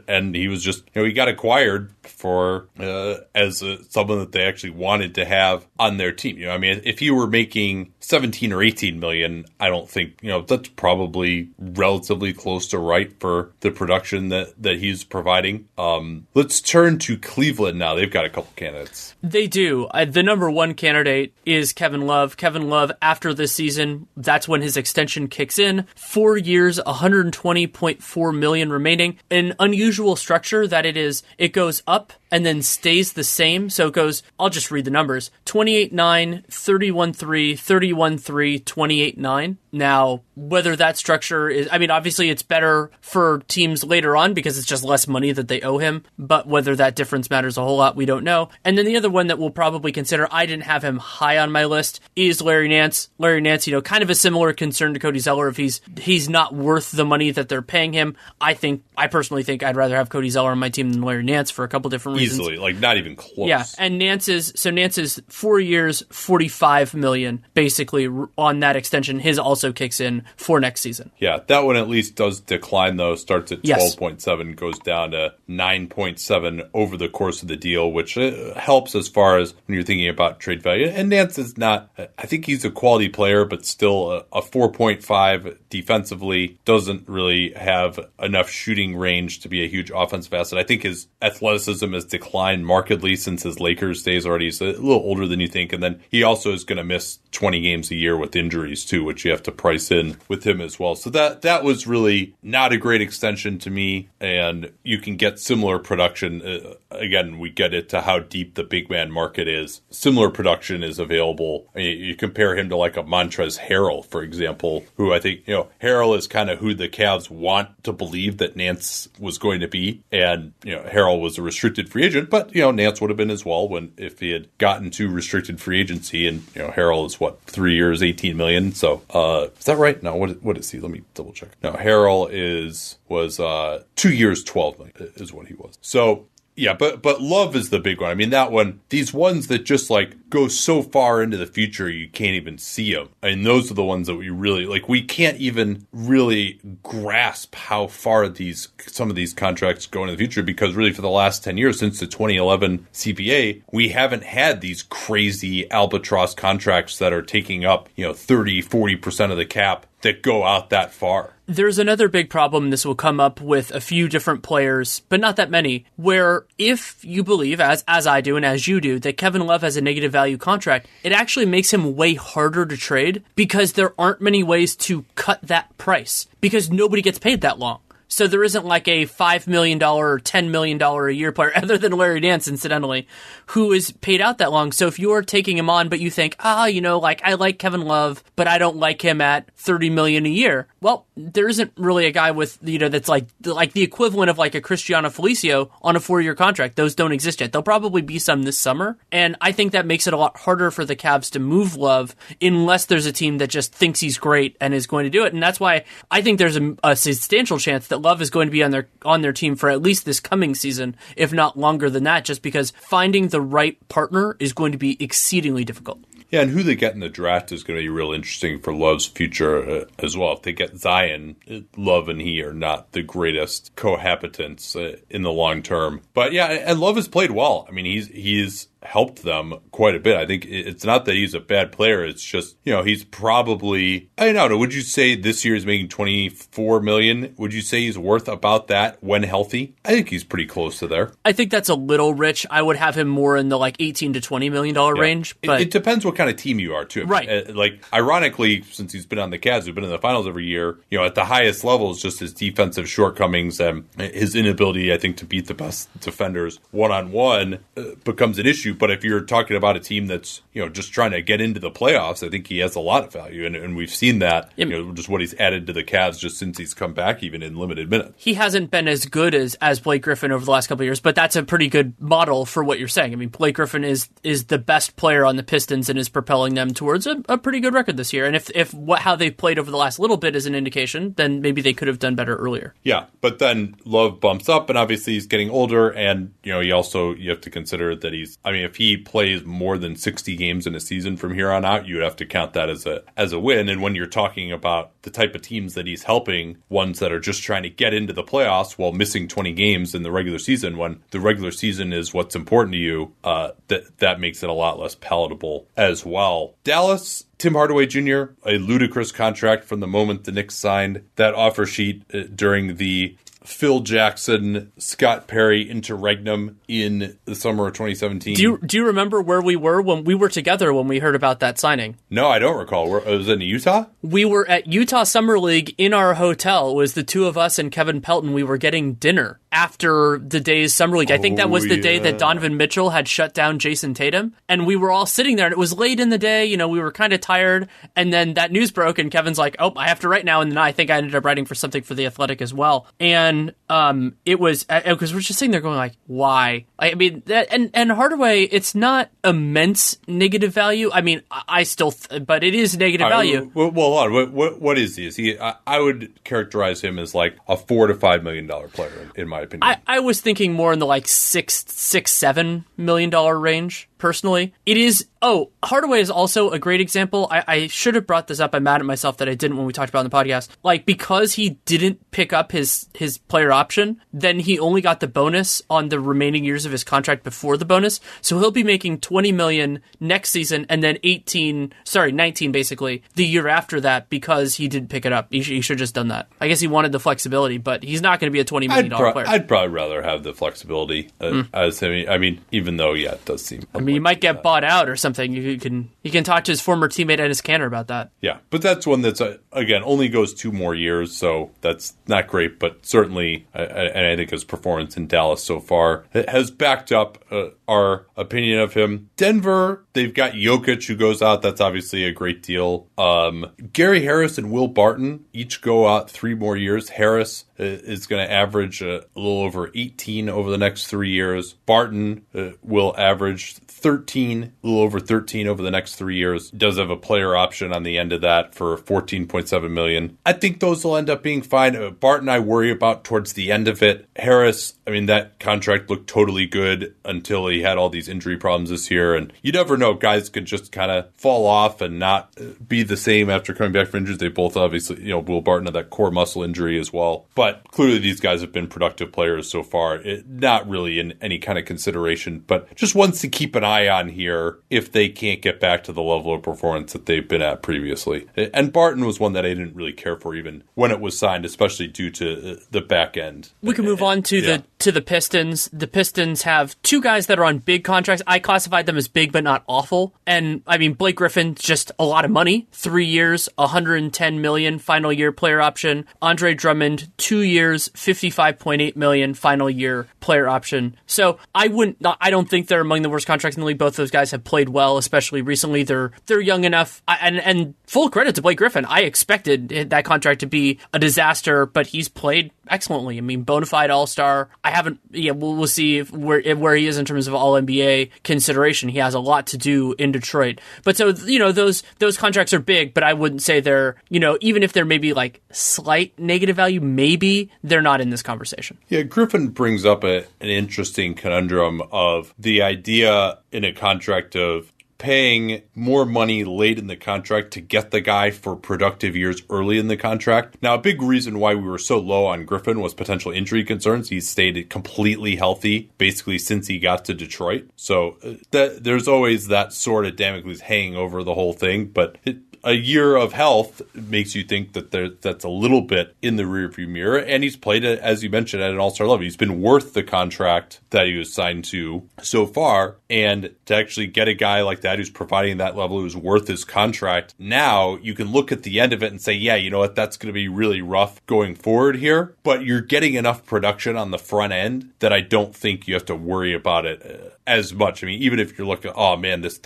and 0.08 0.36
he 0.36 0.48
was 0.48 0.64
just 0.64 0.84
you 0.94 1.02
know 1.02 1.06
he 1.06 1.14
got 1.14 1.28
acquired 1.28 1.92
for 2.08 2.68
uh, 2.80 3.16
as 3.36 3.62
a, 3.62 3.84
someone 3.90 4.20
that 4.20 4.32
they 4.32 4.44
actually 4.44 4.70
wanted 4.72 5.16
to 5.16 5.26
have 5.26 5.66
on 5.80 5.98
their 5.98 6.12
team. 6.12 6.38
You 6.38 6.46
know, 6.46 6.54
I 6.54 6.58
mean, 6.58 6.82
if 6.84 7.00
he 7.00 7.12
were 7.12 7.28
making 7.28 7.94
17 8.00 8.52
or 8.54 8.62
18 8.62 9.00
million, 9.00 9.46
I 9.60 9.70
don't 9.70 9.90
think, 9.90 10.20
you 10.22 10.30
know, 10.30 10.42
that's 10.42 10.70
probably 10.70 11.50
relatively 11.58 12.34
close 12.34 12.68
to 12.70 12.78
right 12.78 13.12
for 13.20 13.52
the 13.62 13.72
production 13.72 14.30
that, 14.30 14.62
that 14.62 14.78
he's 14.78 15.04
providing. 15.04 15.68
Um, 15.78 16.28
let's 16.34 16.62
turn 16.62 17.00
to 17.00 17.18
Cleveland 17.18 17.80
now. 17.80 17.96
They've 17.96 18.12
got 18.12 18.26
a 18.26 18.30
couple 18.30 18.52
candidates. 18.56 19.16
They 19.24 19.48
do. 19.48 19.86
Uh, 19.86 20.06
the 20.06 20.24
number 20.24 20.50
one 20.52 20.74
candidate 20.74 21.34
is 21.46 21.74
Kevin 21.74 22.02
Love. 22.02 22.38
Kevin 22.38 22.70
Love, 22.70 22.92
after 23.02 23.34
this 23.34 23.54
season, 23.54 24.08
that's 24.18 24.48
when 24.48 24.62
his 24.62 24.78
extension 24.78 25.28
kicks 25.28 25.58
in. 25.58 25.86
Four 25.96 26.38
years, 26.38 26.80
120.4 26.80 28.38
million 28.38 28.70
remaining. 28.70 29.18
An 29.32 29.56
unusual 29.74 30.16
structure 30.16 30.68
that 30.68 30.86
it 30.86 30.96
is, 30.96 31.24
it 31.40 31.50
goes 31.50 31.82
up 31.88 32.14
and 32.34 32.44
then 32.44 32.64
stays 32.64 33.14
the 33.14 33.24
same. 33.24 33.70
So 33.70 33.88
it 33.88 33.94
goes, 33.94 34.24
I'll 34.40 34.50
just 34.50 34.72
read 34.72 34.86
the 34.86 34.92
numbers 34.92 35.30
28 35.46 35.94
9, 35.94 36.44
31 36.50 37.14
3, 37.14 37.56
31 37.56 38.18
3, 38.18 38.60
28 38.60 39.18
9. 39.20 39.58
Now, 39.72 40.22
whether 40.36 40.76
that 40.76 40.98
structure 40.98 41.50
is, 41.50 41.68
I 41.72 41.80
mean, 41.80 41.90
obviously 41.90 42.30
it's 42.30 42.44
better 42.44 42.92
for 43.02 43.42
teams 43.48 43.84
later 43.84 44.16
on 44.16 44.34
because 44.34 44.58
it's 44.58 44.68
just 44.68 44.84
less 44.84 45.08
money 45.08 45.32
that 45.32 45.48
they 45.48 45.62
owe 45.62 45.80
him, 45.80 46.04
but 46.18 46.48
whether 46.48 46.76
that 46.76 46.96
difference 46.96 47.30
matters 47.30 47.58
a 47.58 47.64
whole 47.64 47.78
lot, 47.78 47.96
we 47.96 48.06
don't 48.06 48.24
know. 48.24 48.50
And 48.64 48.78
then 48.78 48.86
the 48.86 48.98
other 48.98 49.10
one 49.10 49.28
that 49.28 49.40
we'll 49.40 49.50
probably 49.50 49.92
consider, 49.92 50.28
I 50.32 50.46
didn't 50.46 50.64
have 50.64 50.84
him 50.84 50.98
high 50.98 51.40
on 51.40 51.52
my 51.52 51.66
list, 51.66 52.02
is 52.16 52.42
Larry 52.42 52.68
Nance. 52.68 53.10
Larry 53.18 53.42
Nance, 53.42 53.66
you 53.66 53.74
know, 53.74 53.82
kind 53.82 54.04
of 54.04 54.10
a 54.10 54.16
similar 54.16 54.54
concern 54.54 54.94
to 54.94 55.00
Cody 55.00 55.20
Zeller 55.20 55.48
if 55.48 55.58
he's 55.58 55.82
he's 56.00 56.30
not 56.30 56.54
worth 56.54 56.92
the 56.92 57.06
money 57.06 57.32
that 57.32 57.50
they're 57.50 57.62
paying 57.64 57.94
him. 57.94 58.16
I 58.40 58.54
think 58.54 58.84
I 58.98 59.08
personally 59.08 59.44
think 59.44 59.64
I'd 59.64 59.76
rather 59.76 59.96
have 59.96 60.10
Cody 60.10 60.30
Zeller 60.30 60.52
on 60.52 60.60
my 60.60 60.70
team 60.70 60.92
than 60.92 61.02
Larry 61.02 61.24
Nance 61.24 61.50
for 61.52 61.64
a 61.64 61.68
couple 61.68 61.90
different 61.90 62.18
reasons. 62.18 62.23
Easily, 62.32 62.58
like 62.58 62.78
not 62.78 62.98
even 62.98 63.16
close. 63.16 63.48
Yeah, 63.48 63.66
and 63.78 63.98
Nance's 63.98 64.54
so 64.56 64.70
Nance's 64.70 65.22
four 65.28 65.60
years, 65.60 66.04
forty 66.10 66.48
five 66.48 66.94
million 66.94 67.46
basically 67.54 68.08
on 68.38 68.60
that 68.60 68.76
extension. 68.76 69.20
His 69.20 69.40
also 69.40 69.72
kicks 69.72 70.00
in 70.00 70.24
for 70.38 70.60
next 70.60 70.82
season. 70.82 71.12
Yeah, 71.18 71.40
that 71.48 71.64
one 71.64 71.76
at 71.76 71.88
least 71.88 72.16
does 72.16 72.40
decline 72.40 72.98
though. 72.98 73.16
Starts 73.16 73.52
at 73.52 73.64
twelve 73.64 73.98
point 73.98 74.22
seven, 74.22 74.54
goes 74.54 74.80
down 74.80 75.12
to 75.12 75.34
nine 75.48 75.88
point 75.88 76.20
seven 76.20 76.64
over 76.74 76.98
the 76.98 77.10
course 77.10 77.42
of 77.42 77.48
the 77.48 77.58
deal, 77.58 77.92
which 77.92 78.18
uh, 78.18 78.54
helps 78.56 78.96
as 78.96 79.08
far 79.08 79.38
as 79.38 79.54
when 79.66 79.76
you're 79.76 79.84
thinking 79.84 80.10
about 80.10 80.40
trade 80.40 80.62
value. 80.62 80.88
And 80.88 81.10
Nance 81.10 81.38
is 81.38 81.58
not. 81.58 81.90
I 82.18 82.26
think 82.26 82.46
he's 82.46 82.66
a 82.66 82.72
quality 82.72 83.10
player, 83.10 83.46
but 83.46 83.66
still 83.66 84.12
a, 84.12 84.26
a 84.34 84.42
four 84.42 84.72
point 84.72 85.04
five 85.04 85.58
defensively 85.70 86.60
doesn't 86.66 87.08
really 87.08 87.52
have 87.54 88.00
enough 88.20 88.50
shooting 88.50 88.96
range 88.96 89.40
to 89.40 89.50
be 89.50 89.64
a 89.64 89.68
huge 89.68 89.92
offensive 89.94 90.34
asset. 90.34 90.60
I 90.60 90.64
think 90.64 90.84
his 90.84 91.08
athleticism 91.22 91.94
has 91.94 92.06
declined 92.14 92.64
markedly 92.64 93.16
since 93.16 93.42
his 93.42 93.60
Lakers 93.60 94.04
days. 94.04 94.24
Already, 94.24 94.46
he's 94.46 94.62
a 94.62 94.66
little 94.66 95.02
older 95.02 95.26
than 95.26 95.40
you 95.40 95.48
think, 95.48 95.74
and 95.74 95.82
then 95.82 96.00
he 96.12 96.22
also 96.22 96.54
is 96.54 96.64
going 96.64 96.78
to 96.78 96.84
miss 96.84 97.18
twenty 97.32 97.60
games 97.60 97.90
a 97.90 97.96
year 97.96 98.16
with 98.16 98.36
injuries 98.36 98.86
too, 98.86 99.04
which 99.04 99.26
you 99.26 99.32
have 99.32 99.42
to 99.44 99.52
price 99.52 99.90
in 99.90 100.18
with 100.28 100.46
him 100.46 100.62
as 100.62 100.80
well. 100.80 100.94
So 100.94 101.10
that 101.10 101.42
that 101.42 101.64
was 101.64 101.88
really 101.88 102.36
not 102.44 102.72
a 102.72 102.78
great 102.78 103.02
extension 103.02 103.58
to 103.60 103.72
me, 103.72 104.10
and 104.20 104.72
you 104.84 105.00
can 105.00 105.16
get 105.16 105.40
similar 105.40 105.80
production. 105.80 106.44
Uh, 106.44 106.76
again, 106.92 107.40
we 107.40 107.50
get 107.50 107.74
it 107.74 107.90
to 107.90 108.02
how 108.02 108.20
deep 108.20 108.54
the 108.54 108.64
big 108.64 108.92
man 108.92 109.12
market 109.12 109.48
is. 109.48 109.82
Similar 109.90 110.30
production 110.30 110.84
is 110.84 111.00
available. 111.00 111.68
Mean, 111.74 112.00
you 112.00 112.16
compare 112.16 112.56
him 112.56 112.70
to 112.70 112.76
like 112.76 112.96
a 112.96 113.04
Montrezl 113.04 113.60
Harrell, 113.60 114.06
for 114.06 114.22
example, 114.22 114.86
who 114.98 115.12
I 115.12 115.20
think 115.20 115.48
you 115.48 115.56
know 115.56 115.70
Harrell 115.82 116.16
is 116.16 116.28
kind 116.28 116.52
of 116.52 116.60
who 116.60 116.76
the 116.76 116.88
Cavs 116.88 117.32
want 117.32 117.84
to 117.84 117.92
believe 117.92 118.38
that 118.38 118.56
Nance 118.56 119.10
was 119.18 119.40
going 119.40 119.62
to 119.62 119.68
be, 119.68 120.04
and 120.12 120.54
you 120.64 120.76
know 120.76 120.84
Harrell 120.84 121.20
was 121.20 121.40
a 121.40 121.42
restricted 121.42 121.90
free 121.94 122.06
agent, 122.06 122.28
but 122.32 122.54
you 122.56 122.62
know 122.62 122.72
Nance 122.72 123.00
would 123.00 123.12
have 123.12 123.18
been 123.18 123.30
as 123.30 123.46
well 123.46 123.70
when 123.70 123.94
if 123.98 124.20
he 124.20 124.32
had 124.32 124.48
gotten 124.58 124.90
to 124.90 125.08
restricted 125.08 125.62
free 125.62 125.80
agency, 125.80 126.28
and 126.28 126.42
you 126.56 126.64
know 126.64 126.70
Harrell 126.70 127.06
is 127.06 127.20
what 127.20 127.40
three 127.44 127.76
years, 127.76 128.02
eighteen 128.02 128.36
million. 128.36 128.72
So 128.74 129.04
uh, 129.12 129.50
is 129.56 129.66
that 129.66 129.78
right? 129.78 130.02
No, 130.02 130.16
what 130.16 130.42
what 130.42 130.58
is 130.58 130.72
he? 130.72 130.80
Let 130.80 130.90
me 130.90 131.04
double 131.14 131.34
check. 131.34 131.50
No, 131.62 131.74
Harrell 131.74 132.28
is 132.32 132.98
was 133.08 133.40
uh, 133.40 133.84
two 133.96 134.12
years, 134.12 134.44
twelve 134.44 134.80
million 134.80 134.96
is 135.18 135.32
what 135.32 135.46
he 135.46 135.54
was. 135.54 135.78
So 135.82 136.26
yeah, 136.56 136.74
but 136.74 137.02
but 137.02 137.22
love 137.22 137.56
is 137.56 137.70
the 137.70 137.80
big 137.80 138.00
one. 138.00 138.12
I 138.12 138.16
mean, 138.16 138.30
that 138.30 138.52
one. 138.52 138.80
These 138.90 139.14
ones 139.14 139.48
that 139.48 139.60
just 139.60 139.90
like 139.90 140.30
go 140.30 140.48
so 140.48 140.84
far 140.84 141.22
into 141.22 141.38
the 141.38 141.46
future 141.46 141.90
you 141.90 142.08
can't 142.08 142.36
even 142.36 142.58
see 142.58 142.94
them. 142.94 143.10
And 143.22 143.46
those 143.46 143.72
are 143.72 143.76
the 143.76 143.84
ones 143.84 144.08
that 144.08 144.16
we 144.16 144.30
really 144.30 144.66
like. 144.66 144.88
We 144.88 145.02
can't 145.02 145.38
even 145.38 145.88
really 145.92 146.60
grasp 146.84 147.56
how 147.56 147.88
far 147.88 148.28
these 148.28 148.70
some 148.86 149.10
of 149.10 149.16
these 149.16 149.34
contracts 149.34 149.88
go 149.88 150.04
into 150.04 150.14
the 150.14 150.18
future 150.18 150.44
because 150.44 150.76
really 150.76 150.94
for 150.94 151.02
the 151.02 151.10
last 151.10 151.44
ten 151.44 151.58
years 151.58 151.80
since 151.80 152.00
the 152.00 152.08
2011 152.08 152.88
CBA, 152.94 153.64
we 153.72 153.90
haven't 153.90 154.24
had 154.24 154.62
these 154.62 154.84
crazy 154.84 155.70
albatross 155.72 156.36
contracts 156.36 157.00
that 157.00 157.14
are 157.14 157.24
taking 157.24 157.66
up 157.66 157.90
you 157.96 158.06
know 158.06 158.14
30, 158.14 158.62
40 158.62 158.96
percent 158.98 159.32
of 159.32 159.38
the 159.40 159.46
cap 159.46 159.88
that 160.02 160.22
go 160.22 160.44
out 160.44 160.70
that 160.70 160.94
far. 160.94 161.34
There's 161.54 161.78
another 161.78 162.08
big 162.08 162.32
problem. 162.32 162.72
This 162.72 162.84
will 162.84 162.96
come 162.96 163.20
up 163.20 163.40
with 163.40 163.70
a 163.70 163.80
few 163.80 164.10
different 164.10 164.42
players, 164.42 165.04
but 165.08 165.20
not 165.20 165.36
that 165.36 165.52
many. 165.52 165.86
Where 165.98 166.48
if 166.58 167.06
you 167.06 167.24
believe, 167.24 167.62
as 167.62 167.84
as 167.88 168.08
I 168.08 168.22
do 168.22 168.36
and 168.36 168.44
as 168.44 168.68
you 168.68 168.82
do, 168.82 168.98
that 168.98 169.18
Kevin 169.18 169.46
Love 169.46 169.62
has 169.62 169.78
a 169.78 169.82
negative 169.82 170.12
value 170.12 170.40
contract, 170.40 170.88
it 171.04 171.12
actually 171.12 171.46
makes 171.46 171.72
him 171.72 171.96
way 171.96 172.16
harder 172.16 172.66
to 172.66 172.76
trade 172.76 173.24
because 173.36 173.74
there 173.74 173.94
aren't 174.00 174.20
many 174.20 174.42
ways 174.42 174.76
to 174.78 175.06
cut 175.14 175.44
that 175.44 175.78
price 175.78 176.26
because 176.42 176.72
nobody 176.72 177.04
gets 177.04 177.20
paid 177.20 177.42
that 177.42 177.60
long. 177.60 177.82
So 178.14 178.28
there 178.28 178.44
isn't 178.44 178.64
like 178.64 178.88
a 178.88 179.06
five 179.06 179.48
million 179.48 179.80
dollar 179.80 180.12
or 180.12 180.20
ten 180.20 180.52
million 180.52 180.78
dollar 180.78 181.08
a 181.08 181.14
year 181.14 181.32
player, 181.32 181.52
other 181.56 181.80
than 181.80 181.94
Larry 181.94 182.20
Nance, 182.20 182.48
incidentally, 182.48 183.08
who 183.48 183.72
is 183.72 183.92
paid 183.92 184.22
out 184.22 184.38
that 184.38 184.52
long. 184.52 184.72
So 184.72 184.86
if 184.86 185.00
you're 185.00 185.24
taking 185.24 185.58
him 185.58 185.68
on, 185.68 185.90
but 185.90 186.00
you 186.00 186.12
think, 186.12 186.36
ah, 186.40 186.68
you 186.68 186.80
know, 186.80 187.00
like 187.00 187.22
I 187.24 187.34
like 187.34 187.58
Kevin 187.58 187.82
Love, 187.82 188.24
but 188.36 188.48
I 188.48 188.60
don't 188.60 188.78
like 188.78 189.02
him 189.02 189.20
at 189.20 189.50
thirty 189.56 189.90
million 189.90 190.28
a 190.28 190.30
year. 190.30 190.68
Well, 190.80 191.08
there 191.18 191.48
isn't 191.48 191.72
really 191.76 192.06
a 192.06 192.12
guy 192.12 192.30
with 192.32 192.60
you 192.62 192.78
know 192.78 192.88
that's 192.88 193.10
like 193.10 193.26
like 193.44 193.74
the 193.74 193.82
equivalent 193.82 194.30
of 194.30 194.38
like 194.38 194.54
a 194.54 194.62
Cristiano 194.62 195.10
Felicio 195.10 195.72
on 195.82 195.96
a 195.96 196.00
four 196.00 196.22
year 196.22 196.36
contract. 196.36 196.76
Those 196.76 196.94
don't 196.94 197.14
exist 197.14 197.42
yet. 197.42 197.52
There'll 197.52 197.64
probably 197.64 198.04
be 198.04 198.20
some 198.20 198.44
this 198.44 198.60
summer, 198.60 198.96
and 199.12 199.36
I 199.42 199.54
think 199.54 199.72
that 199.72 199.88
makes 199.88 200.06
it 200.06 200.14
a 200.14 200.18
lot 200.18 200.38
harder 200.38 200.70
for 200.70 200.86
the 200.86 200.96
Cavs 200.96 201.32
to 201.32 201.40
move 201.40 201.76
Love 201.76 202.16
unless 202.40 202.86
there's 202.86 203.08
a 203.08 203.12
team 203.12 203.40
that 203.40 203.50
just 203.50 203.74
thinks 203.74 204.00
he's 204.00 204.20
great 204.20 204.56
and 204.62 204.72
is 204.76 204.86
going 204.86 205.06
to 205.06 205.10
do 205.10 205.26
it. 205.26 205.34
And 205.34 205.42
that's 205.42 205.60
why 205.60 205.86
I 206.12 206.22
think 206.22 206.38
there's 206.38 206.58
a, 206.58 206.76
a 206.84 206.96
substantial 206.96 207.58
chance 207.58 207.88
that 207.88 208.03
Love 208.04 208.22
is 208.22 208.30
going 208.30 208.48
to 208.48 208.52
be 208.52 208.64
on 208.64 208.72
their 208.72 208.90
on 209.04 209.22
their 209.22 209.34
team 209.34 209.56
for 209.56 209.70
at 209.70 209.82
least 209.82 210.06
this 210.06 210.20
coming 210.20 210.54
season, 210.54 210.96
if 211.16 211.34
not 211.34 211.58
longer 211.58 211.90
than 211.90 212.04
that. 212.04 212.26
Just 212.26 212.42
because 212.42 212.72
finding 212.72 213.30
the 213.30 213.42
right 213.42 213.78
partner 213.88 214.36
is 214.40 214.54
going 214.54 214.74
to 214.74 214.78
be 214.78 215.02
exceedingly 215.02 215.64
difficult. 215.64 216.00
Yeah, 216.34 216.42
and 216.42 216.50
who 216.50 216.64
they 216.64 216.74
get 216.74 216.96
in 216.96 217.00
the 217.00 217.10
draft 217.10 217.52
is 217.52 217.64
going 217.64 217.78
to 217.78 217.84
be 217.84 217.90
real 217.90 218.12
interesting 218.12 218.60
for 218.60 218.74
Love's 218.74 219.06
future 219.06 219.70
uh, 219.70 219.86
as 220.00 220.18
well. 220.18 220.34
If 220.34 220.42
they 220.42 220.52
get 220.52 220.80
Zion, 220.80 221.36
uh, 221.48 221.60
Love 221.78 222.10
and 222.10 222.20
he 222.20 222.42
are 222.42 222.54
not 222.54 222.92
the 222.92 223.04
greatest 223.04 223.76
cohabitants 223.76 224.76
uh, 224.76 224.98
in 225.12 225.22
the 225.22 225.32
long 225.32 225.62
term. 225.62 226.02
But 226.16 226.34
yeah, 226.34 226.48
and 226.48 226.80
Love 226.80 226.96
has 226.96 227.08
played 227.08 227.30
well. 227.30 227.68
I 227.70 227.72
mean, 227.72 227.86
he's 227.86 228.08
he's 228.08 228.68
helped 228.86 229.24
them 229.24 229.54
quite 229.72 229.96
a 229.96 230.00
bit. 230.00 230.16
I 230.18 230.26
think 230.26 230.46
it's 230.46 230.84
not 230.86 231.06
that 231.06 231.16
he's 231.16 231.34
a 231.34 231.40
bad 231.40 231.72
player. 231.72 232.06
It's 232.06 232.24
just, 232.24 232.56
you 232.64 232.74
know, 232.74 232.84
he's 232.84 233.04
probably, 233.04 234.10
I 234.18 234.32
don't 234.32 234.50
know, 234.52 234.58
would 234.58 234.74
you 234.74 234.82
say 234.82 235.16
this 235.16 235.44
year 235.44 235.56
is 235.56 235.66
making 235.66 235.90
24 235.90 236.82
million? 236.82 237.34
Would 237.38 237.54
you 237.54 237.62
say 237.62 237.82
he's 237.82 237.98
worth 237.98 238.28
about 238.28 238.68
that 238.68 238.98
when 239.04 239.24
healthy? 239.24 239.76
I 239.86 239.90
think 239.90 240.10
he's 240.10 240.24
pretty 240.24 240.46
close 240.46 240.80
to 240.80 240.88
there. 240.88 241.12
I 241.26 241.32
think 241.34 241.52
that's 241.52 241.70
a 241.70 241.76
little 241.76 242.14
rich. 242.14 242.46
I 242.50 242.62
would 242.62 242.76
have 242.78 242.96
him 242.96 243.08
more 243.08 243.38
in 243.38 243.50
the 243.50 243.58
like 243.58 243.76
18 243.80 244.14
to 244.14 244.22
20 244.22 244.50
million 244.50 244.76
dollar 244.76 244.96
Yeah. 244.96 245.02
range, 245.02 245.36
It- 245.42 245.48
but 245.48 245.62
it, 245.62 245.72
depends 245.72 246.06
what 246.06 246.16
kind 246.16 246.30
of 246.30 246.36
team 246.36 246.60
you 246.60 246.74
are 246.74 246.86
too. 246.86 247.06
Right. 247.06 247.28
Uh, 247.30 247.54
like 247.54 247.84
ironically, 247.94 248.64
since 248.72 248.94
he's 248.94 249.06
been 249.06 249.20
on 249.20 249.30
the 249.30 249.40
Cavs, 249.40 249.66
who've 249.66 249.76
been 249.76 249.84
in 249.84 249.90
the 249.90 249.98
finals 250.00 250.28
every 250.28 250.46
year, 250.46 250.78
you 250.90 250.98
know, 250.98 251.06
at 251.06 251.16
the 251.16 251.26
highest 251.26 251.64
levels, 251.64 252.02
just 252.02 252.20
his 252.20 252.34
defensive 252.34 252.90
shortcomings 252.90 253.60
and 253.60 253.86
his 253.98 254.36
inability, 254.36 254.94
I 254.94 254.98
think, 254.98 255.18
to 255.18 255.26
beat 255.26 255.48
the 255.48 255.54
best 255.54 255.90
defenders 256.00 256.60
one 256.72 256.92
on 256.92 257.12
one 257.12 257.60
becomes 258.04 258.40
an 258.40 258.46
issue. 258.46 258.73
But 258.74 258.92
if 258.92 259.04
you're 259.04 259.22
talking 259.22 259.58
about 259.58 259.76
a 259.76 259.80
team 259.80 260.08
that's 260.08 260.42
you 260.54 260.62
know 260.62 260.70
just 260.70 260.94
trying 260.94 261.12
to 261.12 261.22
get 261.22 261.42
into 261.42 261.60
the 261.60 261.72
playoffs, 261.72 262.26
I 262.26 262.30
think 262.30 262.48
he 262.48 262.60
has 262.60 262.76
a 262.76 262.80
lot 262.80 263.04
of 263.04 263.14
value, 263.14 263.46
and, 263.46 263.56
and 263.56 263.76
we've 263.76 263.94
seen 263.94 264.20
that. 264.20 264.52
Yeah. 264.56 264.66
You 264.66 264.72
know, 264.72 264.92
just 264.94 265.10
what 265.10 265.22
he's 265.22 265.34
added 265.36 265.68
to 265.68 265.74
the 265.74 265.84
Cavs 265.84 266.20
just 266.20 266.38
since 266.38 266.58
he's 266.58 266.74
come 266.74 266.94
back, 266.94 267.24
even 267.24 267.44
in 267.44 267.56
limited 267.56 267.90
minutes. 267.90 268.14
he 268.18 268.34
hasn't 268.36 268.72
been 268.72 268.88
as 268.88 269.06
good 269.06 269.36
as 269.36 269.56
as 269.56 269.80
Blake 269.80 270.04
Griffin 270.04 270.32
over 270.32 270.46
the 270.46 270.52
last 270.52 270.68
couple 270.68 270.84
of 270.84 270.88
years, 270.88 271.00
but 271.00 271.16
that's 271.16 271.36
a 271.36 271.44
pretty 271.44 271.68
good 271.68 272.00
model 272.02 272.46
for 272.46 272.64
what 272.64 272.80
you're 272.80 272.88
saying. 272.88 273.14
I 273.14 273.16
mean, 273.16 273.30
Blake 273.30 273.56
Griffin 273.56 273.84
is 273.84 274.10
is 274.24 274.46
the 274.46 274.58
best 274.60 274.96
player 274.96 275.26
on 275.26 275.36
the 275.36 275.44
Pistons 275.44 275.90
and 275.90 276.00
is 276.00 276.10
propelling 276.10 276.56
them 276.56 276.74
towards 276.74 277.08
a, 277.08 277.22
a 277.30 277.38
pretty 277.38 277.60
good 277.60 277.74
record 277.74 277.98
this 277.98 278.14
year. 278.14 278.26
And 278.26 278.36
if 278.36 278.50
if 278.56 278.74
what 278.74 279.00
how 279.00 279.16
they've 279.16 279.36
played 279.36 279.60
over 279.60 279.70
the 279.70 279.78
last 279.78 280.00
little 280.00 280.18
bit 280.18 280.36
is 280.36 280.46
an 280.46 280.56
indication, 280.56 281.14
then 281.18 281.42
maybe 281.42 281.62
they 281.62 281.74
could 281.74 281.88
have 281.88 282.00
done 282.00 282.16
better 282.16 282.36
earlier. 282.36 282.74
Yeah, 282.84 283.06
but 283.22 283.40
then 283.40 283.76
Love 283.86 284.20
bumps 284.20 284.50
up, 284.50 284.70
and 284.70 284.78
obviously 284.78 285.14
he's 285.14 285.28
getting 285.28 285.50
older, 285.50 285.90
and 285.90 286.34
you 286.44 286.52
know, 286.52 286.60
you 286.60 286.74
also 286.74 287.14
you 287.14 287.30
have 287.30 287.42
to 287.42 287.50
consider 287.50 287.96
that 287.96 288.14
he's. 288.14 288.38
I 288.44 288.52
mean, 288.52 288.63
if 288.64 288.78
he 288.78 288.98
plays 288.98 289.44
more 289.44 289.78
than 289.78 289.96
60 289.96 290.36
games 290.36 290.66
in 290.66 290.76
a 290.76 290.80
season 290.80 291.18
from 291.18 291.34
here 291.34 291.52
on 291.52 291.66
out, 291.66 291.88
you 291.88 291.96
would 291.96 292.04
have 292.04 292.16
to 292.18 292.26
count 292.26 292.54
that 292.54 292.70
as 292.70 292.86
a 292.86 293.04
as 293.16 293.34
a 293.34 293.40
win. 293.40 293.70
And 293.70 293.82
when 293.82 293.96
you're 293.96 294.08
talking 294.08 294.52
about 294.52 294.92
the 295.04 295.10
type 295.10 295.36
of 295.36 295.42
teams 295.42 295.74
that 295.74 295.88
he's 295.88 296.04
helping, 296.04 296.58
ones 296.70 297.00
that 297.00 297.12
are 297.12 297.20
just 297.20 297.44
trying 297.44 297.64
to 297.64 297.70
get 297.70 297.94
into 297.94 298.14
the 298.14 298.24
playoffs 298.24 298.74
while 298.74 298.92
missing 298.92 299.28
20 299.28 299.54
games 299.54 299.94
in 299.94 300.04
the 300.04 300.12
regular 300.12 300.40
season, 300.40 300.78
when 300.78 301.02
the 301.12 301.20
regular 301.20 301.52
season 301.52 301.94
is 301.94 302.14
what's 302.14 302.36
important 302.36 302.74
to 302.74 302.80
you, 302.80 303.14
uh, 303.24 303.52
that 303.68 303.98
that 304.00 304.20
makes 304.20 304.44
it 304.44 304.50
a 304.50 304.54
lot 304.54 304.80
less 304.80 304.96
palatable 304.96 305.68
as 305.78 306.06
well. 306.06 306.56
Dallas 306.64 307.26
Tim 307.38 307.56
Hardaway 307.56 307.88
Jr., 307.88 308.24
a 308.46 308.58
ludicrous 308.58 309.12
contract 309.12 309.66
from 309.66 309.82
the 309.82 309.88
moment 309.88 310.24
the 310.24 310.32
Knicks 310.32 310.56
signed 310.56 311.04
that 311.18 311.34
offer 311.34 311.66
sheet 311.66 312.04
uh, 312.14 312.22
during 312.34 312.78
the 312.78 313.18
Phil 313.46 313.82
Jackson, 313.82 314.72
Scott 314.78 315.28
Perry 315.28 315.70
interregnum 315.70 316.60
in 316.68 317.18
the 317.26 317.36
summer 317.36 317.68
of 317.68 317.74
2017. 317.74 318.36
Do 318.36 318.42
you 318.42 318.60
do 318.66 318.78
you 318.78 318.86
remember 318.86 319.22
where 319.22 319.42
we 319.42 319.56
were 319.56 319.82
when 319.82 320.04
we 320.04 320.16
were 320.16 320.30
together 320.30 320.74
when 320.74 320.88
we 320.88 321.00
heard 321.00 321.16
about 321.16 321.40
that 321.42 321.60
signing? 321.60 321.98
No, 322.10 322.28
I 322.28 322.40
don't 322.40 322.58
recall. 322.58 322.90
Where, 322.90 323.08
uh, 323.08 323.18
was 323.18 323.30
it 323.30 323.34
in 323.34 323.42
Utah? 323.42 323.86
We 324.02 324.26
were 324.26 324.48
at 324.48 324.68
Utah 324.68 325.04
Summer 325.04 325.40
League 325.40 325.76
in 325.78 325.94
our 325.94 326.16
hotel. 326.16 326.72
It 326.72 326.76
was 326.76 326.94
the 326.94 327.04
two 327.04 327.26
of 327.26 327.38
us 327.38 327.60
and 327.60 327.72
Kevin 327.72 328.02
Pelton. 328.02 328.34
We 328.34 328.44
were 328.44 328.58
getting 328.58 328.94
dinner 328.96 329.40
after 329.54 330.18
the 330.18 330.40
day's 330.40 330.74
Summer 330.74 330.98
League. 330.98 331.12
I 331.12 331.18
think 331.18 331.38
that 331.38 331.50
was 331.50 331.64
the 331.64 331.78
Oh, 331.80 331.82
day 331.82 332.00
that. 332.00 332.18
Donovan 332.18 332.58
Mitchell 332.58 332.90
had 332.90 333.08
shut 333.08 333.34
down 333.34 333.60
Jayson 333.60 333.94
Tatum, 333.94 334.34
and 334.50 334.66
we 334.66 334.76
were 334.76 334.92
all 334.92 335.06
sitting 335.06 335.36
there. 335.36 335.46
And 335.46 335.54
it 335.54 335.58
was 335.58 335.74
late 335.74 336.00
in 336.00 336.10
the 336.10 336.18
day. 336.18 336.46
You 336.46 336.58
know, 336.58 336.68
we 336.68 336.80
were 336.80 336.92
kind 336.92 337.14
of 337.14 337.22
tired. 337.22 337.68
And 337.96 338.12
then 338.12 338.34
that 338.36 338.52
news 338.52 338.72
broke, 338.72 338.98
and 339.00 339.12
Kevin's 339.12 339.38
like, 339.38 339.56
"Oh, 339.60 339.74
I 339.76 339.88
have 339.88 340.00
to 340.02 340.10
write 340.10 340.26
now." 340.26 340.42
And 340.42 340.52
then 340.52 340.58
I 340.58 340.72
think 340.72 340.90
I 340.90 340.98
ended 340.98 341.16
up 341.16 341.24
writing 341.26 341.46
for 341.46 341.56
something 341.56 341.84
for 341.84 341.94
the 341.96 342.06
Athletic 342.06 342.42
as 342.42 342.54
well. 342.54 342.88
And 343.00 343.54
um, 343.70 344.16
it 344.26 344.40
was 344.40 344.64
because 344.64 345.14
we're 345.14 345.20
just 345.20 345.38
sitting 345.40 345.52
there 345.52 345.62
going 345.62 345.76
like, 345.78 345.94
"Why?" 346.08 346.66
I 346.80 346.96
mean, 346.96 347.24
that 347.26 347.48
and 347.52 347.70
and 347.74 347.92
Hardaway, 347.92 348.44
it's 348.44 348.74
not 348.76 349.10
immense 349.24 349.98
negative 350.08 350.54
value. 350.54 350.90
I 350.94 351.02
mean, 351.02 351.22
I, 351.32 351.42
I 351.48 351.64
still, 351.64 351.92
th- 351.92 352.26
but 352.26 352.44
it 352.44 352.56
is 352.56 352.78
negative 352.78 353.08
value. 353.10 353.52
Well, 353.54 353.72
well, 353.72 353.88
hold 353.92 354.00
on. 354.08 354.14
What, 354.14 354.32
what, 354.32 354.62
what 354.62 354.78
is 354.78 354.96
he? 354.96 355.06
Is 355.08 355.16
he? 355.16 355.38
I, 355.40 355.56
I 355.68 355.80
would 355.80 356.24
characterize 356.24 356.82
him 356.82 356.98
as 357.00 357.14
like 357.14 357.36
a 357.48 357.58
four 357.58 357.88
to 357.88 357.96
five 357.96 358.24
million 358.24 358.48
dollar 358.48 358.68
player, 358.68 358.92
in, 359.16 359.24
in 359.24 359.28
my 359.28 359.42
opinion. 359.44 359.64
I, 359.64 359.98
I 359.98 360.00
was 360.00 360.22
thinking 360.22 360.54
more 360.54 360.74
in 360.74 360.80
the 360.80 360.86
like 360.86 361.08
six, 361.08 361.66
six, 361.68 362.12
seven 362.12 362.66
million 362.78 363.10
dollar 363.10 363.40
range. 363.40 363.90
Personally, 364.04 364.54
it 364.66 364.76
is. 364.76 365.08
Oh, 365.22 365.52
Hardaway 365.64 366.02
is 366.02 366.10
also 366.12 366.50
a 366.50 366.60
great 366.60 366.82
example. 366.82 367.30
I, 367.32 367.44
I 367.48 367.68
should 367.68 367.96
have 367.96 368.06
brought 368.06 368.28
this 368.28 368.42
up. 368.42 368.54
I'm 368.54 368.64
mad 368.64 368.82
at 368.82 368.86
myself 368.86 369.16
that 369.20 369.30
I 369.30 369.34
didn't 369.34 369.56
when 369.56 369.66
we 369.66 369.72
talked 369.72 369.88
about 369.88 370.00
it 370.00 370.08
in 370.08 370.10
the 370.10 370.18
podcast. 370.18 370.50
Like 370.62 370.86
because 370.86 371.36
he 371.36 371.52
didn't 371.64 372.12
pick 372.12 372.34
up 372.34 372.52
his 372.52 372.90
his 372.94 373.18
player 373.18 373.54
option, 373.54 374.02
then 374.12 374.40
he 374.40 374.60
only 374.60 374.82
got 374.82 375.00
the 375.00 375.08
bonus 375.08 375.62
on 375.70 375.88
the 375.88 376.02
remaining 376.02 376.44
years 376.44 376.66
of 376.66 376.74
his 376.74 376.84
contract 376.84 377.24
before 377.24 377.56
the 377.56 377.64
bonus. 377.64 378.02
So 378.20 378.38
he'll 378.40 378.52
be 378.52 378.66
making 378.66 379.00
20 379.00 379.32
million 379.32 379.80
next 380.02 380.32
season, 380.32 380.66
and 380.68 380.84
then 380.84 380.98
18, 381.02 381.74
sorry, 381.86 382.12
19 382.12 382.52
basically 382.52 383.04
the 383.16 383.26
year 383.26 383.48
after 383.48 383.80
that 383.80 384.10
because 384.10 384.56
he 384.56 384.68
didn't 384.68 384.90
pick 384.90 385.06
it 385.06 385.14
up. 385.14 385.28
He, 385.32 385.44
sh- 385.44 385.52
he 385.52 385.62
should 385.62 385.76
have 385.76 385.84
just 385.86 385.96
done 385.96 386.10
that. 386.10 386.28
I 386.42 386.50
guess 386.50 386.60
he 386.60 386.68
wanted 386.68 386.92
the 386.92 387.00
flexibility, 387.00 387.58
but 387.58 387.84
he's 387.84 388.02
not 388.02 388.20
going 388.20 388.30
to 388.30 388.34
be 388.34 388.42
a 388.42 388.44
20 388.44 388.68
million 388.68 388.92
I'd, 388.92 389.00
pro- 389.00 389.14
player. 389.14 389.28
I'd 389.30 389.48
probably 389.48 389.70
rather 389.70 390.02
have 390.02 390.24
the 390.24 390.34
flexibility 390.34 391.10
uh, 391.22 391.44
as 391.54 391.82
I 391.82 391.88
mean, 391.88 392.10
I 392.10 392.18
mean, 392.18 392.42
even 392.52 392.76
though 392.76 392.92
yeah, 392.92 393.14
it 393.14 393.24
does 393.24 393.46
seem. 393.46 393.64
I 393.74 393.80
mean, 393.80 393.93
you 393.94 394.02
might 394.02 394.22
get 394.22 394.44
bought 394.44 394.64
out 394.64 394.90
or 394.90 394.96
something. 394.96 395.34
You 395.34 395.58
can 395.58 395.90
you 396.02 396.12
can 396.12 396.24
talk 396.24 396.44
to 396.46 396.52
his 396.52 396.62
former 396.62 396.90
teammate 396.90 397.20
Enes 397.20 397.42
Kanter 397.42 397.66
about 397.66 397.88
that. 397.88 398.12
Yeah, 398.22 398.38
but 398.50 398.62
that's 398.62 398.88
one 398.88 399.02
that's 399.02 399.22
uh, 399.22 399.38
again 399.52 399.82
only 399.86 400.10
goes 400.10 400.34
two 400.34 400.52
more 400.52 400.76
years, 400.76 401.16
so 401.16 401.52
that's 401.62 401.96
not 402.08 402.28
great. 402.28 402.60
But 402.60 402.86
certainly, 402.86 403.48
uh, 403.54 403.60
and 403.60 404.06
I 404.06 404.16
think 404.16 404.32
his 404.32 404.44
performance 404.44 404.98
in 404.98 405.08
Dallas 405.08 405.44
so 405.44 405.60
far 405.60 406.06
has 406.14 406.52
backed 406.52 406.92
up 406.92 407.24
uh, 407.32 407.50
our 407.68 408.08
opinion 408.18 408.60
of 408.60 408.74
him. 408.74 409.10
Denver, 409.16 409.86
they've 409.94 410.14
got 410.14 410.34
Jokic 410.34 410.86
who 410.88 410.96
goes 410.96 411.22
out. 411.22 411.42
That's 411.42 411.62
obviously 411.62 412.04
a 412.04 412.12
great 412.12 412.44
deal. 412.44 412.88
Um, 412.98 413.52
Gary 413.72 414.04
Harris 414.04 414.38
and 414.38 414.52
Will 414.52 414.68
Barton 414.68 415.26
each 415.34 415.62
go 415.62 415.88
out 415.88 416.10
three 416.10 416.36
more 416.36 416.58
years. 416.58 416.90
Harris 416.90 417.46
uh, 417.53 417.53
is 417.58 418.08
going 418.08 418.26
to 418.26 418.32
average 418.32 418.82
uh, 418.82 419.02
a 419.16 419.20
little 419.20 419.42
over 419.42 419.70
18 419.74 420.30
over 420.30 420.50
the 420.50 420.58
next 420.58 420.88
three 420.88 421.12
years. 421.12 421.54
Barton 421.54 422.26
uh, 422.34 422.52
will 422.62 422.96
average 422.98 423.56
13, 423.84 424.44
a 424.44 424.52
little 424.66 424.82
over 424.82 425.00
13 425.00 425.48
over 425.48 425.62
the 425.62 425.72
next 425.72 425.96
three 425.96 426.16
years. 426.16 426.50
Does 426.52 426.78
have 426.78 426.90
a 426.90 426.96
player 426.96 427.36
option 427.36 427.74
on 427.74 427.84
the 427.84 427.98
end 427.98 428.14
of 428.14 428.22
that 428.22 428.56
for 428.56 428.78
14.7 428.78 429.70
million. 429.70 430.18
I 430.26 430.34
think 430.34 430.60
those 430.60 430.84
will 430.84 430.96
end 430.96 431.10
up 431.10 431.22
being 431.22 431.42
fine. 431.42 431.76
Uh, 431.76 431.90
Barton, 431.90 432.30
I 432.30 432.40
worry 432.40 432.72
about 432.72 433.04
towards 433.04 433.34
the 433.34 433.52
end 433.52 433.68
of 433.68 433.84
it. 433.84 434.08
Harris, 434.16 434.76
I 434.88 434.92
mean, 434.92 435.08
that 435.08 435.40
contract 435.40 435.90
looked 435.90 436.08
totally 436.08 436.46
good 436.46 436.96
until 437.04 437.48
he 437.48 437.62
had 437.62 437.78
all 437.78 437.90
these 437.90 438.08
injury 438.08 438.38
problems 438.38 438.70
this 438.70 438.90
year. 438.90 439.16
And 439.16 439.34
you 439.42 439.52
never 439.52 439.76
know, 439.76 439.94
guys 439.94 440.30
could 440.30 440.46
just 440.46 440.72
kind 440.72 440.92
of 440.92 441.14
fall 441.16 441.46
off 441.46 441.82
and 441.82 442.00
not 442.00 442.34
uh, 442.40 442.46
be 442.66 442.84
the 442.84 442.98
same 442.98 443.30
after 443.30 443.54
coming 443.54 443.74
back 443.74 443.90
from 443.90 444.00
injuries. 444.00 444.20
They 444.20 444.30
both 444.30 444.56
obviously, 444.56 445.02
you 445.02 445.10
know, 445.10 445.20
Will 445.20 445.42
Barton 445.42 445.66
had 445.66 445.76
that 445.76 445.90
core 445.90 446.12
muscle 446.12 446.44
injury 446.44 446.80
as 446.80 446.94
well. 446.94 447.26
But 447.36 447.43
clearly, 447.72 448.00
these 448.00 448.20
guys 448.20 448.42
have 448.42 448.52
been 448.52 448.68
productive 448.68 449.12
players 449.12 449.50
so 449.50 449.64
far. 449.64 449.96
It, 449.96 450.28
not 450.28 450.68
really 450.68 451.00
in 451.00 451.14
any 451.22 451.40
kind 451.40 451.58
of 451.60 451.66
consideration, 451.66 452.44
but 452.46 452.74
just 452.76 452.96
ones 452.96 453.20
to 453.22 453.28
keep 453.28 453.56
an 453.56 453.64
eye 453.64 453.88
on 453.88 454.10
here 454.10 454.60
if 454.70 454.92
they 454.92 455.10
can't 455.10 455.42
get 455.42 455.60
back 455.60 455.84
to 455.86 455.94
the 455.94 456.02
level 456.02 456.34
of 456.34 456.42
performance 456.44 456.94
that 456.94 457.06
they've 457.06 457.28
been 457.28 457.42
at 457.42 457.62
previously. 457.62 458.28
And 458.36 458.72
Barton 458.74 459.06
was 459.06 459.20
one 459.20 459.34
that 459.34 459.46
I 459.46 459.50
didn't 459.50 459.76
really 459.76 459.94
care 459.94 460.16
for 460.18 460.36
even 460.36 460.64
when 460.76 460.92
it 460.92 461.00
was 461.00 461.18
signed, 461.18 461.46
especially 461.46 461.88
due 461.88 462.10
to 462.12 462.52
uh, 462.52 462.56
the 462.72 462.82
back 462.82 463.18
end. 463.18 463.50
We 463.62 463.74
can 463.74 463.86
move 463.86 464.02
on 464.02 464.22
to 464.24 464.38
Yeah. 464.38 464.58
the 464.58 464.64
to 464.80 464.92
the 464.92 465.02
Pistons. 465.02 465.70
The 465.72 465.88
Pistons 465.88 466.42
have 466.42 466.76
two 466.84 467.02
guys 467.02 467.28
that 467.28 467.40
are 467.40 467.46
on 467.46 467.60
big 467.60 467.84
contracts. 467.86 468.22
I 468.28 468.40
classified 468.40 468.86
them 468.86 468.98
as 468.98 469.08
big 469.08 469.32
but 469.32 469.44
not 469.44 469.64
awful. 469.68 470.14
And 470.28 470.62
I 470.68 470.78
mean 470.78 470.94
Blake 470.94 471.16
Griffin 471.16 471.56
just 471.56 471.92
a 471.98 472.06
lot 472.06 472.26
of 472.26 472.32
money. 472.32 472.68
3 472.74 473.06
years, 473.06 473.48
110 473.56 474.42
million 474.42 474.80
final 474.80 475.12
year 475.14 475.32
player 475.32 475.62
option. 475.62 476.06
Andre 476.22 476.54
Drummond 476.54 477.10
2 477.18 477.33
years, 477.40 477.90
55.8 477.90 478.96
million 478.96 479.34
final 479.34 479.70
year 479.70 480.08
player 480.20 480.48
option. 480.48 480.96
So, 481.06 481.38
I 481.54 481.68
wouldn't 481.68 481.98
I 482.22 482.30
don't 482.30 482.50
think 482.50 482.68
they're 482.68 482.82
among 482.82 483.02
the 483.02 483.10
worst 483.10 483.28
contracts 483.28 483.58
in 483.58 483.62
the 483.62 483.68
league. 483.68 483.78
Both 483.78 483.96
those 483.96 484.12
guys 484.12 484.32
have 484.32 484.44
played 484.44 484.70
well, 484.70 484.98
especially 484.98 485.42
recently. 485.42 485.84
They're 485.84 486.12
they're 486.26 486.42
young 486.42 486.64
enough 486.64 487.02
and 487.08 487.40
and 487.40 487.74
full 487.86 488.10
credit 488.10 488.36
to 488.36 488.42
Blake 488.42 488.58
Griffin. 488.58 488.86
I 488.86 489.02
expected 489.02 489.70
that 489.70 490.06
contract 490.06 490.40
to 490.42 490.48
be 490.48 490.80
a 490.94 491.00
disaster, 491.00 491.66
but 491.66 491.88
he's 491.88 492.08
played 492.10 492.52
excellently. 492.70 493.18
I 493.18 493.22
mean, 493.22 493.44
bona 493.44 493.66
fide 493.66 493.90
All 493.90 494.08
Star. 494.08 494.50
I 494.64 494.72
haven't. 494.72 495.00
Yeah, 495.12 495.32
we'll, 495.32 495.56
we'll 495.56 495.68
see 495.68 496.00
if 496.00 496.12
where 496.12 496.40
if 496.40 496.58
where 496.58 496.76
he 496.76 496.88
is 496.88 496.98
in 496.98 497.06
terms 497.06 497.28
of 497.28 497.34
All 497.34 497.54
NBA 497.54 498.12
consideration. 498.24 498.90
He 498.90 499.00
has 499.00 499.14
a 499.14 499.20
lot 499.20 499.48
to 499.48 499.58
do 499.58 499.94
in 499.98 500.12
Detroit. 500.12 500.60
But 500.84 500.98
so 500.98 501.10
you 501.10 501.40
know 501.40 501.52
those 501.52 501.84
those 502.00 502.18
contracts 502.18 502.54
are 502.54 502.60
big, 502.60 502.94
but 502.94 503.04
I 503.04 503.14
wouldn't 503.14 503.42
say 503.42 503.60
they're 503.60 503.96
you 504.10 504.20
know 504.20 504.38
even 504.42 504.64
if 504.64 504.74
they're 504.74 504.86
maybe 504.86 505.14
like 505.14 505.42
slight 505.52 506.18
negative 506.18 506.56
value, 506.56 506.82
maybe 506.82 507.23
they're 507.64 507.82
not 507.82 508.02
in 508.02 508.10
this 508.10 508.24
conversation. 508.24 508.78
Yeah, 508.90 509.04
Griffin 509.04 509.50
brings 509.50 509.86
up 509.86 510.04
a, 510.04 510.26
an 510.40 510.50
interesting 510.50 511.16
conundrum 511.16 511.82
of 511.92 512.34
the 512.38 512.62
idea 512.62 513.40
in 513.52 513.64
a 513.64 513.74
contract 513.74 514.36
of 514.36 514.72
paying 515.04 515.62
more 515.76 516.06
money 516.06 516.46
late 516.46 516.80
in 516.80 516.88
the 516.88 516.96
contract 516.96 517.52
to 517.52 517.60
get 517.60 517.92
the 517.92 518.00
guy 518.00 518.32
for 518.32 518.56
productive 518.56 519.18
years 519.18 519.42
early 519.50 519.78
in 519.78 519.90
the 519.90 519.98
contract. 519.98 520.56
Now, 520.62 520.76
a 520.76 520.78
big 520.78 521.02
reason 521.02 521.40
why 521.40 521.56
we 521.56 521.64
were 521.64 521.78
so 521.78 522.00
low 522.00 522.26
on 522.26 522.46
Griffin 522.46 522.80
was 522.80 522.94
potential 522.94 523.30
injury 523.30 523.66
concerns. 523.66 524.08
He's 524.08 524.30
stayed 524.30 524.70
completely 524.70 525.36
healthy 525.36 525.92
basically 525.98 526.38
since 526.38 526.68
he 526.68 526.80
got 526.80 527.04
to 527.06 527.14
Detroit. 527.14 527.70
So 527.76 528.16
uh, 528.24 528.36
that, 528.52 528.86
there's 528.86 529.10
always 529.10 529.50
that 529.50 529.74
sort 529.74 530.06
of 530.06 530.16
Damocles 530.16 530.62
hanging 530.62 530.96
over 530.96 531.22
the 531.22 531.34
whole 531.34 531.52
thing, 531.52 531.88
but 531.88 532.18
it, 532.24 532.38
a 532.64 532.74
year 532.74 533.16
of 533.16 533.34
health 533.34 533.82
makes 533.94 534.36
you 534.36 534.44
think 534.44 534.74
that 534.74 534.92
there, 534.92 535.10
that's 535.10 535.44
a 535.44 535.50
little 535.50 535.82
bit 535.82 536.16
in 536.22 536.38
the 536.38 536.44
rearview 536.44 536.88
mirror. 536.88 537.18
And 537.18 537.44
he's 537.44 537.58
played 537.58 537.84
it, 537.84 538.00
as 538.00 538.24
you 538.24 538.30
mentioned, 538.30 538.64
at 538.64 538.72
an 538.72 538.80
all 538.80 538.92
star 538.92 539.08
level. 539.08 539.24
He's 539.24 539.38
been 539.38 539.62
worth 539.62 539.94
the 539.94 540.04
contract 540.04 540.80
that 540.92 541.08
he 541.08 541.16
was 541.16 541.34
signed 541.34 541.66
to 541.66 542.08
so 542.22 542.46
far. 542.46 542.96
And 543.10 543.54
to 543.66 543.76
actually 543.76 544.08
get 544.08 544.28
a 544.28 544.34
guy 544.34 544.62
like 544.62 544.82
that 544.82 544.98
who's 544.98 545.10
providing 545.10 545.58
that 545.58 545.76
level, 545.76 546.00
who's 546.00 546.16
worth 546.16 546.48
his 546.48 546.64
contract, 546.64 547.36
now 547.38 547.98
you 547.98 548.14
can 548.14 548.32
look 548.32 548.52
at 548.52 548.64
the 548.64 548.80
end 548.80 548.94
of 548.94 549.04
it 549.04 549.12
and 549.12 549.22
say, 549.22 549.34
yeah, 549.34 549.56
you 549.56 549.70
know 549.70 549.80
what, 549.80 549.96
that's 549.96 550.18
going 550.18 550.30
to 550.30 550.34
be 550.34 550.48
really 550.48 550.82
rough 550.82 551.24
going 551.26 551.56
forward 551.56 551.98
here. 551.98 552.36
But 552.44 552.64
you're 552.64 552.82
getting 552.82 553.16
enough 553.16 553.46
production 553.46 553.98
on 553.98 554.12
the 554.12 554.18
front 554.18 554.54
end 554.54 554.92
that 555.00 555.14
I 555.14 555.22
don't 555.22 555.56
think 555.56 555.88
you 555.88 555.94
have 555.96 556.06
to 556.06 556.16
worry 556.16 556.54
about 556.54 556.86
it 556.86 557.06
uh, 557.06 557.30
as 557.46 557.74
much. 557.74 558.04
I 558.04 558.08
mean, 558.08 558.22
even 558.22 558.40
if 558.40 558.58
you're 558.58 558.68
looking, 558.68 558.92
oh 558.96 559.18
man, 559.18 559.42
this 559.42 559.58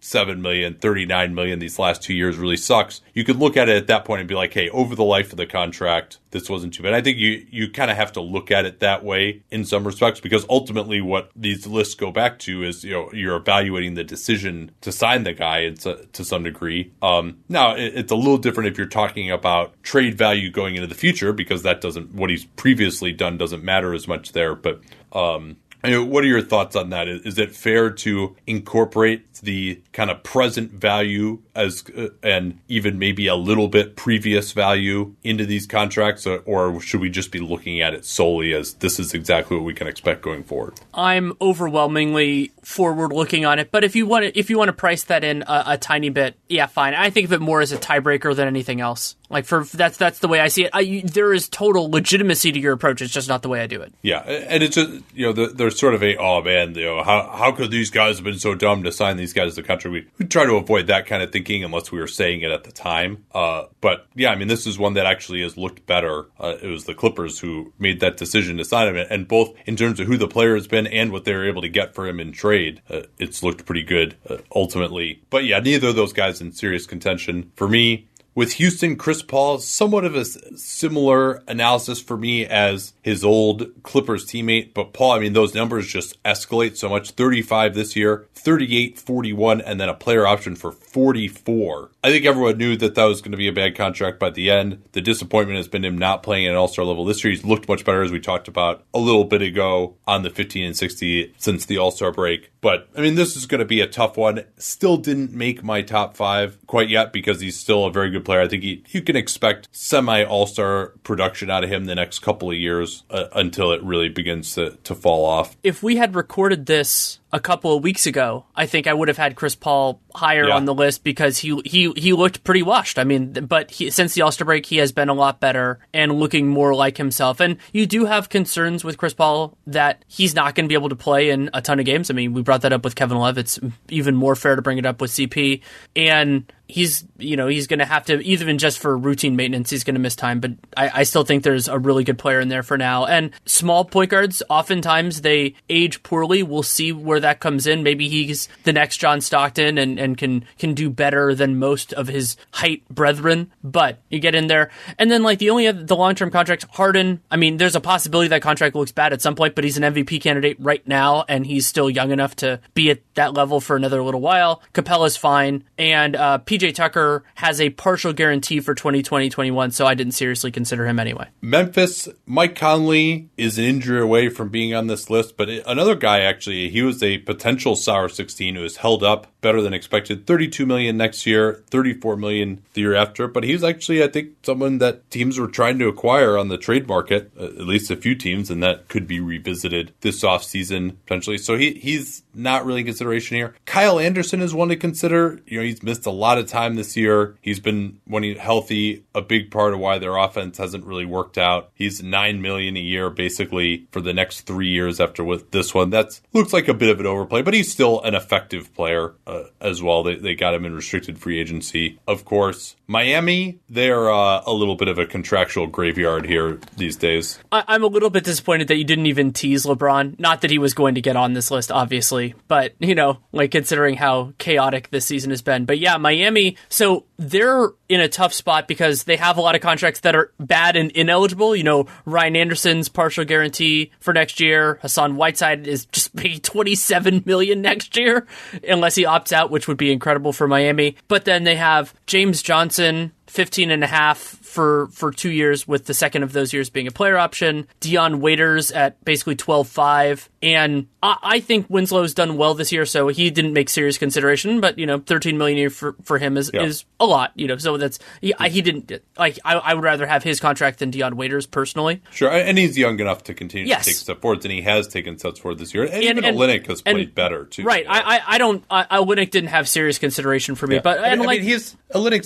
37 0.00 0.40
million, 0.40 0.74
39 0.74 1.34
million 1.34 1.58
these 1.58 1.78
last 1.78 2.02
two 2.02 2.14
years 2.14 2.36
really 2.36 2.56
sucks. 2.56 3.00
You 3.14 3.24
could 3.24 3.36
look 3.36 3.56
at 3.56 3.68
it 3.68 3.76
at 3.76 3.86
that 3.88 4.04
point 4.04 4.20
and 4.20 4.28
be 4.28 4.34
like, 4.34 4.52
hey, 4.54 4.70
over 4.70 4.94
the 4.94 5.04
life 5.04 5.32
of 5.32 5.36
the 5.36 5.46
contract, 5.46 6.18
this 6.30 6.48
wasn't 6.48 6.74
too 6.74 6.82
bad. 6.82 6.94
I 6.94 7.00
think 7.00 7.18
you, 7.18 7.46
you 7.50 7.70
kind 7.70 7.90
of 7.90 7.96
have 7.96 8.12
to 8.12 8.20
look 8.20 8.50
at 8.50 8.64
it 8.64 8.80
that 8.80 9.04
way 9.04 9.42
in 9.50 9.64
some 9.64 9.84
respects 9.84 10.20
because 10.20 10.46
ultimately 10.48 11.00
what 11.00 11.30
these 11.34 11.66
lists 11.66 11.94
go 11.94 12.12
back 12.12 12.38
to 12.40 12.62
is, 12.62 12.84
you 12.84 12.92
know, 12.92 13.10
you're 13.12 13.36
evaluating 13.36 13.94
the 13.94 14.04
decision 14.04 14.70
to 14.82 14.92
sign 14.92 15.24
the 15.24 15.32
guy 15.32 15.58
and 15.60 15.80
to, 15.80 16.06
to 16.12 16.24
some 16.24 16.44
degree. 16.44 16.92
Um, 17.02 17.38
now 17.48 17.74
it, 17.74 17.94
it's 17.96 18.12
a 18.12 18.16
little 18.16 18.38
different 18.38 18.68
if 18.68 18.78
you're 18.78 18.86
talking 18.86 19.30
about 19.30 19.82
trade 19.82 20.16
value 20.16 20.50
going 20.50 20.76
into 20.76 20.86
the 20.86 20.94
future 20.94 21.32
because 21.32 21.64
that 21.64 21.80
doesn't, 21.80 22.14
what 22.14 22.30
he's 22.30 22.44
previously 22.44 23.12
done 23.12 23.36
doesn't 23.36 23.64
matter 23.64 23.94
as 23.94 24.06
much 24.06 24.32
there, 24.32 24.54
but, 24.54 24.80
um, 25.12 25.56
Mean, 25.82 26.10
what 26.10 26.24
are 26.24 26.26
your 26.26 26.42
thoughts 26.42 26.74
on 26.74 26.90
that? 26.90 27.06
Is, 27.06 27.22
is, 27.22 27.38
it 27.38 27.54
fair 27.54 27.90
to 27.90 28.36
incorporate 28.46 29.34
the 29.34 29.80
kind 29.92 30.10
of 30.10 30.24
present 30.24 30.72
value 30.72 31.40
as 31.54 31.84
uh, 31.96 32.08
and 32.22 32.58
even 32.66 32.98
maybe 32.98 33.28
a 33.28 33.36
little 33.36 33.68
bit 33.68 33.94
previous 33.94 34.50
value 34.50 35.14
into 35.22 35.46
these 35.46 35.66
contracts, 35.66 36.26
or, 36.26 36.42
or 36.46 36.80
should 36.80 37.00
we 37.00 37.08
just 37.08 37.30
be 37.30 37.38
looking 37.38 37.80
at 37.80 37.94
it 37.94 38.04
solely 38.04 38.52
as 38.54 38.74
this 38.74 38.98
is 38.98 39.14
exactly 39.14 39.56
what 39.56 39.64
we 39.64 39.74
can 39.74 39.86
expect 39.86 40.22
going 40.22 40.42
forward? 40.42 40.80
I'm 40.92 41.34
overwhelmingly 41.40 42.50
forward 42.62 43.12
looking 43.12 43.44
on 43.44 43.60
it, 43.60 43.70
but 43.70 43.84
if 43.84 43.94
you 43.94 44.06
want 44.06 44.24
to, 44.24 44.36
if 44.36 44.50
you 44.50 44.58
want 44.58 44.70
to 44.70 44.72
price 44.72 45.04
that 45.04 45.22
in 45.22 45.42
a, 45.42 45.64
a 45.66 45.78
tiny 45.78 46.08
bit, 46.08 46.36
yeah, 46.48 46.66
fine. 46.66 46.94
I 46.94 47.10
think 47.10 47.26
of 47.26 47.32
it 47.32 47.40
more 47.40 47.60
as 47.60 47.70
a 47.70 47.78
tiebreaker 47.78 48.34
than 48.34 48.48
anything 48.48 48.80
else. 48.80 49.14
Like 49.30 49.44
for 49.44 49.64
that's 49.64 49.98
that's 49.98 50.20
the 50.20 50.28
way 50.28 50.40
I 50.40 50.48
see 50.48 50.64
it. 50.64 50.70
I, 50.72 51.02
there 51.04 51.34
is 51.34 51.48
total 51.48 51.90
legitimacy 51.90 52.52
to 52.52 52.58
your 52.58 52.72
approach. 52.72 53.02
It's 53.02 53.12
just 53.12 53.28
not 53.28 53.42
the 53.42 53.50
way 53.50 53.60
I 53.60 53.66
do 53.66 53.82
it. 53.82 53.92
Yeah, 54.00 54.20
and 54.20 54.62
it's 54.62 54.76
just 54.76 55.02
you 55.14 55.26
know 55.26 55.46
there's 55.46 55.78
sort 55.78 55.94
of 55.94 56.02
a 56.02 56.16
oh 56.16 56.42
man, 56.42 56.74
you 56.74 56.84
know 56.84 57.02
how 57.02 57.28
how 57.30 57.52
could 57.52 57.70
these 57.70 57.90
guys 57.90 58.16
have 58.16 58.24
been 58.24 58.38
so 58.38 58.54
dumb 58.54 58.84
to 58.84 58.92
sign 58.92 59.18
these 59.18 59.34
guys 59.34 59.54
to 59.54 59.62
the 59.62 59.66
country? 59.66 59.90
We 59.90 60.06
we 60.18 60.26
try 60.26 60.46
to 60.46 60.54
avoid 60.54 60.86
that 60.86 61.06
kind 61.06 61.22
of 61.22 61.30
thinking 61.30 61.62
unless 61.62 61.92
we 61.92 61.98
were 61.98 62.06
saying 62.06 62.40
it 62.40 62.50
at 62.50 62.64
the 62.64 62.72
time. 62.72 63.24
Uh, 63.34 63.64
but 63.82 64.06
yeah, 64.14 64.30
I 64.30 64.36
mean 64.36 64.48
this 64.48 64.66
is 64.66 64.78
one 64.78 64.94
that 64.94 65.04
actually 65.04 65.42
has 65.42 65.58
looked 65.58 65.84
better. 65.86 66.26
Uh, 66.40 66.56
it 66.62 66.68
was 66.68 66.84
the 66.84 66.94
Clippers 66.94 67.38
who 67.38 67.72
made 67.78 68.00
that 68.00 68.16
decision 68.16 68.56
to 68.56 68.64
sign 68.64 68.94
him, 68.94 69.06
and 69.10 69.28
both 69.28 69.54
in 69.66 69.76
terms 69.76 70.00
of 70.00 70.06
who 70.06 70.16
the 70.16 70.28
player 70.28 70.54
has 70.54 70.66
been 70.66 70.86
and 70.86 71.12
what 71.12 71.24
they 71.24 71.34
were 71.34 71.46
able 71.46 71.62
to 71.62 71.68
get 71.68 71.94
for 71.94 72.08
him 72.08 72.18
in 72.18 72.32
trade, 72.32 72.80
uh, 72.88 73.02
it's 73.18 73.42
looked 73.42 73.66
pretty 73.66 73.82
good 73.82 74.16
uh, 74.30 74.38
ultimately. 74.54 75.22
But 75.28 75.44
yeah, 75.44 75.60
neither 75.60 75.88
of 75.88 75.96
those 75.96 76.14
guys 76.14 76.40
in 76.40 76.52
serious 76.52 76.86
contention 76.86 77.52
for 77.56 77.68
me 77.68 78.08
with 78.38 78.52
Houston, 78.52 78.94
Chris 78.94 79.20
Paul, 79.20 79.58
somewhat 79.58 80.04
of 80.04 80.14
a 80.14 80.24
similar 80.24 81.42
analysis 81.48 82.00
for 82.00 82.16
me 82.16 82.46
as 82.46 82.92
his 83.02 83.24
old 83.24 83.66
Clippers 83.82 84.24
teammate. 84.24 84.72
But 84.74 84.92
Paul, 84.92 85.10
I 85.10 85.18
mean, 85.18 85.32
those 85.32 85.56
numbers 85.56 85.88
just 85.88 86.22
escalate 86.22 86.76
so 86.76 86.88
much 86.88 87.10
35 87.10 87.74
this 87.74 87.96
year, 87.96 88.28
38, 88.34 88.96
41, 88.96 89.60
and 89.60 89.80
then 89.80 89.88
a 89.88 89.94
player 89.94 90.24
option 90.24 90.54
for 90.54 90.70
44. 90.70 91.90
I 92.04 92.10
think 92.10 92.26
everyone 92.26 92.58
knew 92.58 92.76
that 92.76 92.94
that 92.94 93.04
was 93.06 93.20
going 93.20 93.32
to 93.32 93.36
be 93.36 93.48
a 93.48 93.52
bad 93.52 93.76
contract 93.76 94.20
by 94.20 94.30
the 94.30 94.50
end. 94.50 94.84
The 94.92 95.00
disappointment 95.00 95.56
has 95.56 95.66
been 95.66 95.84
him 95.84 95.98
not 95.98 96.22
playing 96.22 96.46
at 96.46 96.54
all 96.54 96.68
star 96.68 96.84
level 96.84 97.04
this 97.04 97.24
year. 97.24 97.32
He's 97.32 97.44
looked 97.44 97.68
much 97.68 97.84
better, 97.84 98.02
as 98.02 98.12
we 98.12 98.20
talked 98.20 98.46
about 98.46 98.84
a 98.94 99.00
little 99.00 99.24
bit 99.24 99.42
ago 99.42 99.96
on 100.06 100.22
the 100.22 100.30
15 100.30 100.64
and 100.64 100.76
60 100.76 101.34
since 101.38 101.66
the 101.66 101.78
all 101.78 101.90
star 101.90 102.12
break. 102.12 102.52
But 102.60 102.88
I 102.96 103.00
mean, 103.00 103.16
this 103.16 103.36
is 103.36 103.46
going 103.46 103.58
to 103.60 103.64
be 103.64 103.80
a 103.80 103.86
tough 103.88 104.16
one. 104.16 104.44
Still 104.58 104.96
didn't 104.96 105.32
make 105.32 105.64
my 105.64 105.82
top 105.82 106.16
five 106.16 106.58
quite 106.66 106.88
yet 106.88 107.12
because 107.12 107.40
he's 107.40 107.58
still 107.58 107.84
a 107.84 107.92
very 107.92 108.10
good 108.10 108.24
player. 108.28 108.42
I 108.42 108.48
think 108.48 108.62
he, 108.62 108.84
you 108.88 109.00
can 109.00 109.16
expect 109.16 109.68
semi 109.72 110.22
All 110.22 110.46
Star 110.46 110.88
production 111.02 111.48
out 111.48 111.64
of 111.64 111.70
him 111.70 111.86
the 111.86 111.94
next 111.94 112.18
couple 112.18 112.50
of 112.50 112.56
years 112.56 113.04
uh, 113.08 113.28
until 113.32 113.72
it 113.72 113.82
really 113.82 114.10
begins 114.10 114.54
to, 114.54 114.76
to 114.84 114.94
fall 114.94 115.24
off. 115.24 115.56
If 115.62 115.82
we 115.82 115.96
had 115.96 116.14
recorded 116.14 116.66
this 116.66 117.20
a 117.32 117.40
couple 117.40 117.74
of 117.74 117.82
weeks 117.82 118.06
ago, 118.06 118.44
I 118.54 118.66
think 118.66 118.86
I 118.86 118.92
would 118.92 119.08
have 119.08 119.16
had 119.16 119.34
Chris 119.34 119.54
Paul 119.54 120.02
higher 120.14 120.48
yeah. 120.48 120.54
on 120.54 120.66
the 120.66 120.74
list 120.74 121.04
because 121.04 121.38
he 121.38 121.58
he 121.64 121.90
he 121.96 122.12
looked 122.12 122.44
pretty 122.44 122.62
washed. 122.62 122.98
I 122.98 123.04
mean, 123.04 123.32
but 123.32 123.70
he, 123.70 123.90
since 123.90 124.12
the 124.12 124.20
All 124.20 124.30
Star 124.30 124.44
break, 124.44 124.66
he 124.66 124.76
has 124.76 124.92
been 124.92 125.08
a 125.08 125.14
lot 125.14 125.40
better 125.40 125.78
and 125.94 126.18
looking 126.18 126.48
more 126.48 126.74
like 126.74 126.98
himself. 126.98 127.40
And 127.40 127.56
you 127.72 127.86
do 127.86 128.04
have 128.04 128.28
concerns 128.28 128.84
with 128.84 128.98
Chris 128.98 129.14
Paul 129.14 129.56
that 129.66 130.04
he's 130.06 130.34
not 130.34 130.54
going 130.54 130.64
to 130.64 130.68
be 130.68 130.74
able 130.74 130.90
to 130.90 130.96
play 130.96 131.30
in 131.30 131.48
a 131.54 131.62
ton 131.62 131.78
of 131.78 131.86
games. 131.86 132.10
I 132.10 132.14
mean, 132.14 132.34
we 132.34 132.42
brought 132.42 132.60
that 132.60 132.74
up 132.74 132.84
with 132.84 132.94
Kevin 132.94 133.16
Love. 133.16 133.38
It's 133.38 133.58
even 133.88 134.16
more 134.16 134.36
fair 134.36 134.54
to 134.54 134.62
bring 134.62 134.76
it 134.76 134.84
up 134.84 135.00
with 135.00 135.12
CP. 135.12 135.62
And 135.96 136.52
he's 136.68 137.04
you 137.16 137.36
know 137.36 137.48
he's 137.48 137.66
going 137.66 137.78
to 137.78 137.84
have 137.86 138.04
to 138.04 138.20
even 138.20 138.58
just 138.58 138.78
for 138.78 138.96
routine 138.96 139.34
maintenance 139.36 139.70
he's 139.70 139.84
going 139.84 139.94
to 139.94 140.00
miss 140.00 140.14
time 140.14 140.38
but 140.38 140.52
I, 140.76 140.90
I, 140.96 141.02
still 141.04 141.24
think 141.24 141.42
there's 141.42 141.66
a 141.66 141.78
really 141.78 142.04
good 142.04 142.18
player 142.18 142.40
in 142.40 142.48
there 142.48 142.62
for 142.62 142.76
now. 142.76 143.06
And 143.06 143.30
small 143.46 143.86
point 143.86 144.10
guards 144.10 144.42
oftentimes 144.50 145.22
they 145.22 145.54
age 145.70 146.02
poorly. 146.02 146.42
We'll 146.42 146.62
see 146.62 146.92
where 146.92 147.20
that 147.20 147.40
comes 147.40 147.66
in. 147.66 147.82
Maybe 147.82 148.08
he's 148.08 148.48
the 148.64 148.72
next 148.72 148.98
john 148.98 149.20
stockton 149.20 149.78
and, 149.78 149.98
and 149.98 150.18
can 150.18 150.44
can 150.58 150.74
do 150.74 150.90
better 150.90 151.34
than 151.34 151.58
most 151.58 151.94
of 151.94 152.08
his 152.08 152.36
height 152.52 152.86
brethren 152.88 153.50
but 153.64 153.98
you 154.10 154.20
get 154.20 154.34
in 154.34 154.46
there. 154.46 154.70
And 154.98 155.10
then 155.10 155.22
like 155.22 155.38
the 155.38 155.50
only 155.50 155.66
other, 155.66 155.82
the 155.82 155.96
long-term 155.96 156.30
contracts 156.30 156.66
harden 156.72 157.22
i 157.30 157.36
mean 157.36 157.56
there's 157.56 157.76
a 157.76 157.80
possibility 157.80 158.28
that 158.28 158.42
contract 158.42 158.76
looks 158.76 158.92
bad 158.92 159.12
at 159.12 159.22
some 159.22 159.34
point 159.34 159.54
but 159.54 159.64
he's 159.64 159.78
an 159.78 159.94
mvp 159.94 160.20
candidate 160.20 160.56
right 160.60 160.86
now 160.86 161.24
and 161.28 161.46
he's 161.46 161.66
still 161.66 161.88
young 161.88 162.10
enough 162.10 162.36
to 162.36 162.60
be 162.74 162.90
at 162.90 163.00
that 163.14 163.34
level 163.34 163.60
for 163.60 163.76
another 163.76 164.02
little 164.02 164.20
while. 164.20 164.62
Capela's 164.72 165.16
fine. 165.16 165.64
And 165.76 166.16
uh, 166.16 166.38
PJ 166.58 166.74
Tucker 166.74 167.22
has 167.36 167.60
a 167.60 167.70
partial 167.70 168.12
guarantee 168.12 168.60
for 168.60 168.74
2020 168.74 169.30
21, 169.30 169.70
so 169.70 169.86
I 169.86 169.94
didn't 169.94 170.14
seriously 170.14 170.50
consider 170.50 170.86
him 170.86 170.98
anyway. 170.98 171.28
Memphis, 171.40 172.08
Mike 172.26 172.56
Conley 172.56 173.28
is 173.36 173.58
an 173.58 173.64
injury 173.64 174.00
away 174.00 174.28
from 174.28 174.48
being 174.48 174.74
on 174.74 174.88
this 174.88 175.08
list, 175.08 175.36
but 175.36 175.48
another 175.48 175.94
guy 175.94 176.20
actually, 176.20 176.68
he 176.68 176.82
was 176.82 177.02
a 177.02 177.18
potential 177.18 177.76
sour 177.76 178.08
16 178.08 178.56
who 178.56 178.62
was 178.62 178.78
held 178.78 179.04
up 179.04 179.28
better 179.40 179.62
than 179.62 179.72
expected. 179.72 180.26
32 180.26 180.66
million 180.66 180.96
next 180.96 181.26
year, 181.26 181.62
34 181.70 182.16
million 182.16 182.62
the 182.72 182.80
year 182.80 182.94
after, 182.94 183.28
but 183.28 183.44
he's 183.44 183.62
actually, 183.62 184.02
I 184.02 184.08
think, 184.08 184.30
someone 184.42 184.78
that 184.78 185.08
teams 185.10 185.38
were 185.38 185.46
trying 185.46 185.78
to 185.78 185.88
acquire 185.88 186.36
on 186.36 186.48
the 186.48 186.58
trade 186.58 186.88
market, 186.88 187.30
uh, 187.38 187.44
at 187.44 187.58
least 187.58 187.90
a 187.90 187.96
few 187.96 188.14
teams, 188.14 188.50
and 188.50 188.62
that 188.62 188.88
could 188.88 189.06
be 189.06 189.20
revisited 189.20 189.92
this 190.00 190.22
offseason 190.22 190.96
potentially. 191.06 191.38
So 191.38 191.56
he, 191.56 191.74
he's 191.74 192.24
not 192.34 192.64
really 192.64 192.80
in 192.80 192.86
consideration 192.86 193.36
here. 193.36 193.54
Kyle 193.64 194.00
Anderson 194.00 194.40
is 194.40 194.52
one 194.52 194.68
to 194.68 194.76
consider. 194.76 195.40
You 195.46 195.58
know, 195.58 195.64
he's 195.64 195.82
missed 195.82 196.06
a 196.06 196.10
lot 196.10 196.38
of 196.38 196.47
time 196.48 196.74
this 196.74 196.96
year. 196.96 197.36
He's 197.40 197.60
been, 197.60 198.00
when 198.06 198.22
he's 198.22 198.38
healthy, 198.38 199.04
a 199.14 199.22
big 199.22 199.50
part 199.50 199.74
of 199.74 199.80
why 199.80 199.98
their 199.98 200.16
offense 200.16 200.58
hasn't 200.58 200.84
really 200.84 201.04
worked 201.04 201.38
out. 201.38 201.70
He's 201.74 202.02
nine 202.02 202.42
million 202.42 202.76
a 202.76 202.80
year 202.80 203.10
basically 203.10 203.86
for 203.92 204.00
the 204.00 204.12
next 204.12 204.42
three 204.42 204.68
years 204.68 205.00
after 205.00 205.22
with 205.22 205.50
this 205.50 205.74
one. 205.74 205.90
That's 205.90 206.20
looks 206.32 206.52
like 206.52 206.68
a 206.68 206.74
bit 206.74 206.90
of 206.90 207.00
an 207.00 207.06
overplay, 207.06 207.42
but 207.42 207.54
he's 207.54 207.70
still 207.70 208.00
an 208.02 208.14
effective 208.14 208.74
player 208.74 209.14
uh, 209.26 209.44
as 209.60 209.82
well. 209.82 210.02
They, 210.02 210.16
they 210.16 210.34
got 210.34 210.54
him 210.54 210.64
in 210.64 210.74
restricted 210.74 211.18
free 211.18 211.40
agency, 211.40 211.98
of 212.06 212.24
course. 212.24 212.76
Miami, 212.86 213.58
they're 213.68 214.10
uh, 214.10 214.42
a 214.46 214.52
little 214.52 214.76
bit 214.76 214.88
of 214.88 214.98
a 214.98 215.06
contractual 215.06 215.66
graveyard 215.66 216.24
here 216.24 216.58
these 216.76 216.96
days. 216.96 217.38
I, 217.52 217.64
I'm 217.68 217.84
a 217.84 217.88
little 217.88 218.10
bit 218.10 218.24
disappointed 218.24 218.68
that 218.68 218.76
you 218.76 218.84
didn't 218.84 219.06
even 219.06 219.32
tease 219.32 219.66
LeBron. 219.66 220.18
Not 220.18 220.40
that 220.40 220.50
he 220.50 220.58
was 220.58 220.72
going 220.72 220.94
to 220.94 221.00
get 221.02 221.16
on 221.16 221.34
this 221.34 221.50
list, 221.50 221.70
obviously, 221.70 222.34
but 222.46 222.74
you 222.78 222.94
know, 222.94 223.18
like 223.32 223.50
considering 223.50 223.96
how 223.96 224.32
chaotic 224.38 224.90
this 224.90 225.04
season 225.06 225.30
has 225.30 225.42
been. 225.42 225.64
But 225.64 225.78
yeah, 225.78 225.96
Miami. 225.98 226.37
So 226.68 227.04
they're 227.18 227.70
in 227.88 228.00
a 228.00 228.08
tough 228.08 228.32
spot 228.32 228.68
because 228.68 229.04
they 229.04 229.16
have 229.16 229.38
a 229.38 229.40
lot 229.40 229.54
of 229.54 229.60
contracts 229.60 230.00
that 230.00 230.14
are 230.14 230.32
bad 230.38 230.76
and 230.76 230.90
ineligible. 230.92 231.56
You 231.56 231.64
know, 231.64 231.86
Ryan 232.04 232.36
Anderson's 232.36 232.88
partial 232.88 233.24
guarantee 233.24 233.90
for 234.00 234.12
next 234.12 234.40
year. 234.40 234.78
Hassan 234.82 235.16
Whiteside 235.16 235.66
is 235.66 235.86
just 235.86 236.14
paying 236.16 236.40
27 236.40 237.24
million 237.26 237.60
next 237.62 237.96
year 237.96 238.26
unless 238.66 238.94
he 238.94 239.04
opts 239.04 239.32
out, 239.32 239.50
which 239.50 239.68
would 239.68 239.76
be 239.78 239.92
incredible 239.92 240.32
for 240.32 240.46
Miami. 240.46 240.96
But 241.08 241.24
then 241.24 241.44
they 241.44 241.56
have 241.56 241.94
James 242.06 242.42
Johnson, 242.42 243.12
15 243.26 243.70
and 243.70 243.84
a 243.84 243.86
half 243.86 244.18
for 244.18 244.88
for 244.88 245.10
two 245.10 245.30
years, 245.30 245.68
with 245.68 245.86
the 245.86 245.94
second 245.94 246.22
of 246.22 246.32
those 246.32 246.52
years 246.52 246.70
being 246.70 246.86
a 246.86 246.92
player 246.92 247.18
option. 247.18 247.66
Dion 247.80 248.20
Waiters 248.20 248.72
at 248.72 249.02
basically 249.04 249.36
12-5. 249.36 250.28
And 250.42 250.86
I, 251.02 251.16
I, 251.22 251.40
think 251.40 251.68
Winslow's 251.68 252.14
done 252.14 252.36
well 252.36 252.54
this 252.54 252.72
year, 252.72 252.84
so 252.84 253.08
he 253.08 253.30
didn't 253.30 253.52
make 253.52 253.68
serious 253.68 253.98
consideration. 253.98 254.60
But 254.60 254.78
you 254.78 254.86
know, 254.86 254.98
13 254.98 255.38
million 255.38 255.58
a 255.58 255.60
year 255.60 255.70
for, 255.70 255.94
for 256.02 256.18
him 256.18 256.36
is, 256.36 256.50
yeah. 256.52 256.62
is 256.62 256.84
a 256.98 257.06
lot. 257.06 257.32
You 257.36 257.46
know, 257.46 257.56
so 257.56 257.76
that's 257.76 257.98
he, 258.20 258.34
I, 258.38 258.48
he 258.48 258.62
didn't 258.62 258.92
like. 259.16 259.38
I, 259.44 259.54
I, 259.54 259.74
would 259.74 259.84
rather 259.84 260.06
have 260.06 260.22
his 260.22 260.40
contract 260.40 260.80
than 260.80 260.90
Dion 260.90 261.16
Waiters 261.16 261.46
personally. 261.46 262.02
Sure, 262.10 262.30
and 262.30 262.58
he's 262.58 262.76
young 262.76 262.98
enough 263.00 263.24
to 263.24 263.34
continue 263.34 263.66
yes. 263.66 263.84
to 263.84 263.90
take 263.90 263.96
steps 263.96 264.20
forward, 264.20 264.44
and 264.44 264.52
he 264.52 264.62
has 264.62 264.88
taken 264.88 265.18
steps 265.18 265.38
forward 265.38 265.58
this 265.58 265.72
year. 265.72 265.84
And, 265.84 265.94
and 265.94 266.02
even 266.02 266.24
and, 266.24 266.36
Olynyk 266.36 266.66
has 266.66 266.82
played 266.82 266.96
and, 266.96 267.14
better 267.14 267.44
too. 267.44 267.62
Right, 267.62 267.86
I, 267.88 268.20
I 268.26 268.38
don't. 268.38 268.64
I, 268.70 268.84
Olynyk 268.98 269.30
didn't 269.30 269.50
have 269.50 269.68
serious 269.68 269.98
consideration 269.98 270.54
for 270.54 270.66
me, 270.66 270.76
yeah. 270.76 270.82
but 270.82 270.98
and 270.98 271.22
I 271.22 271.24
like 271.24 271.40
mean, 271.40 271.48
he's 271.48 271.76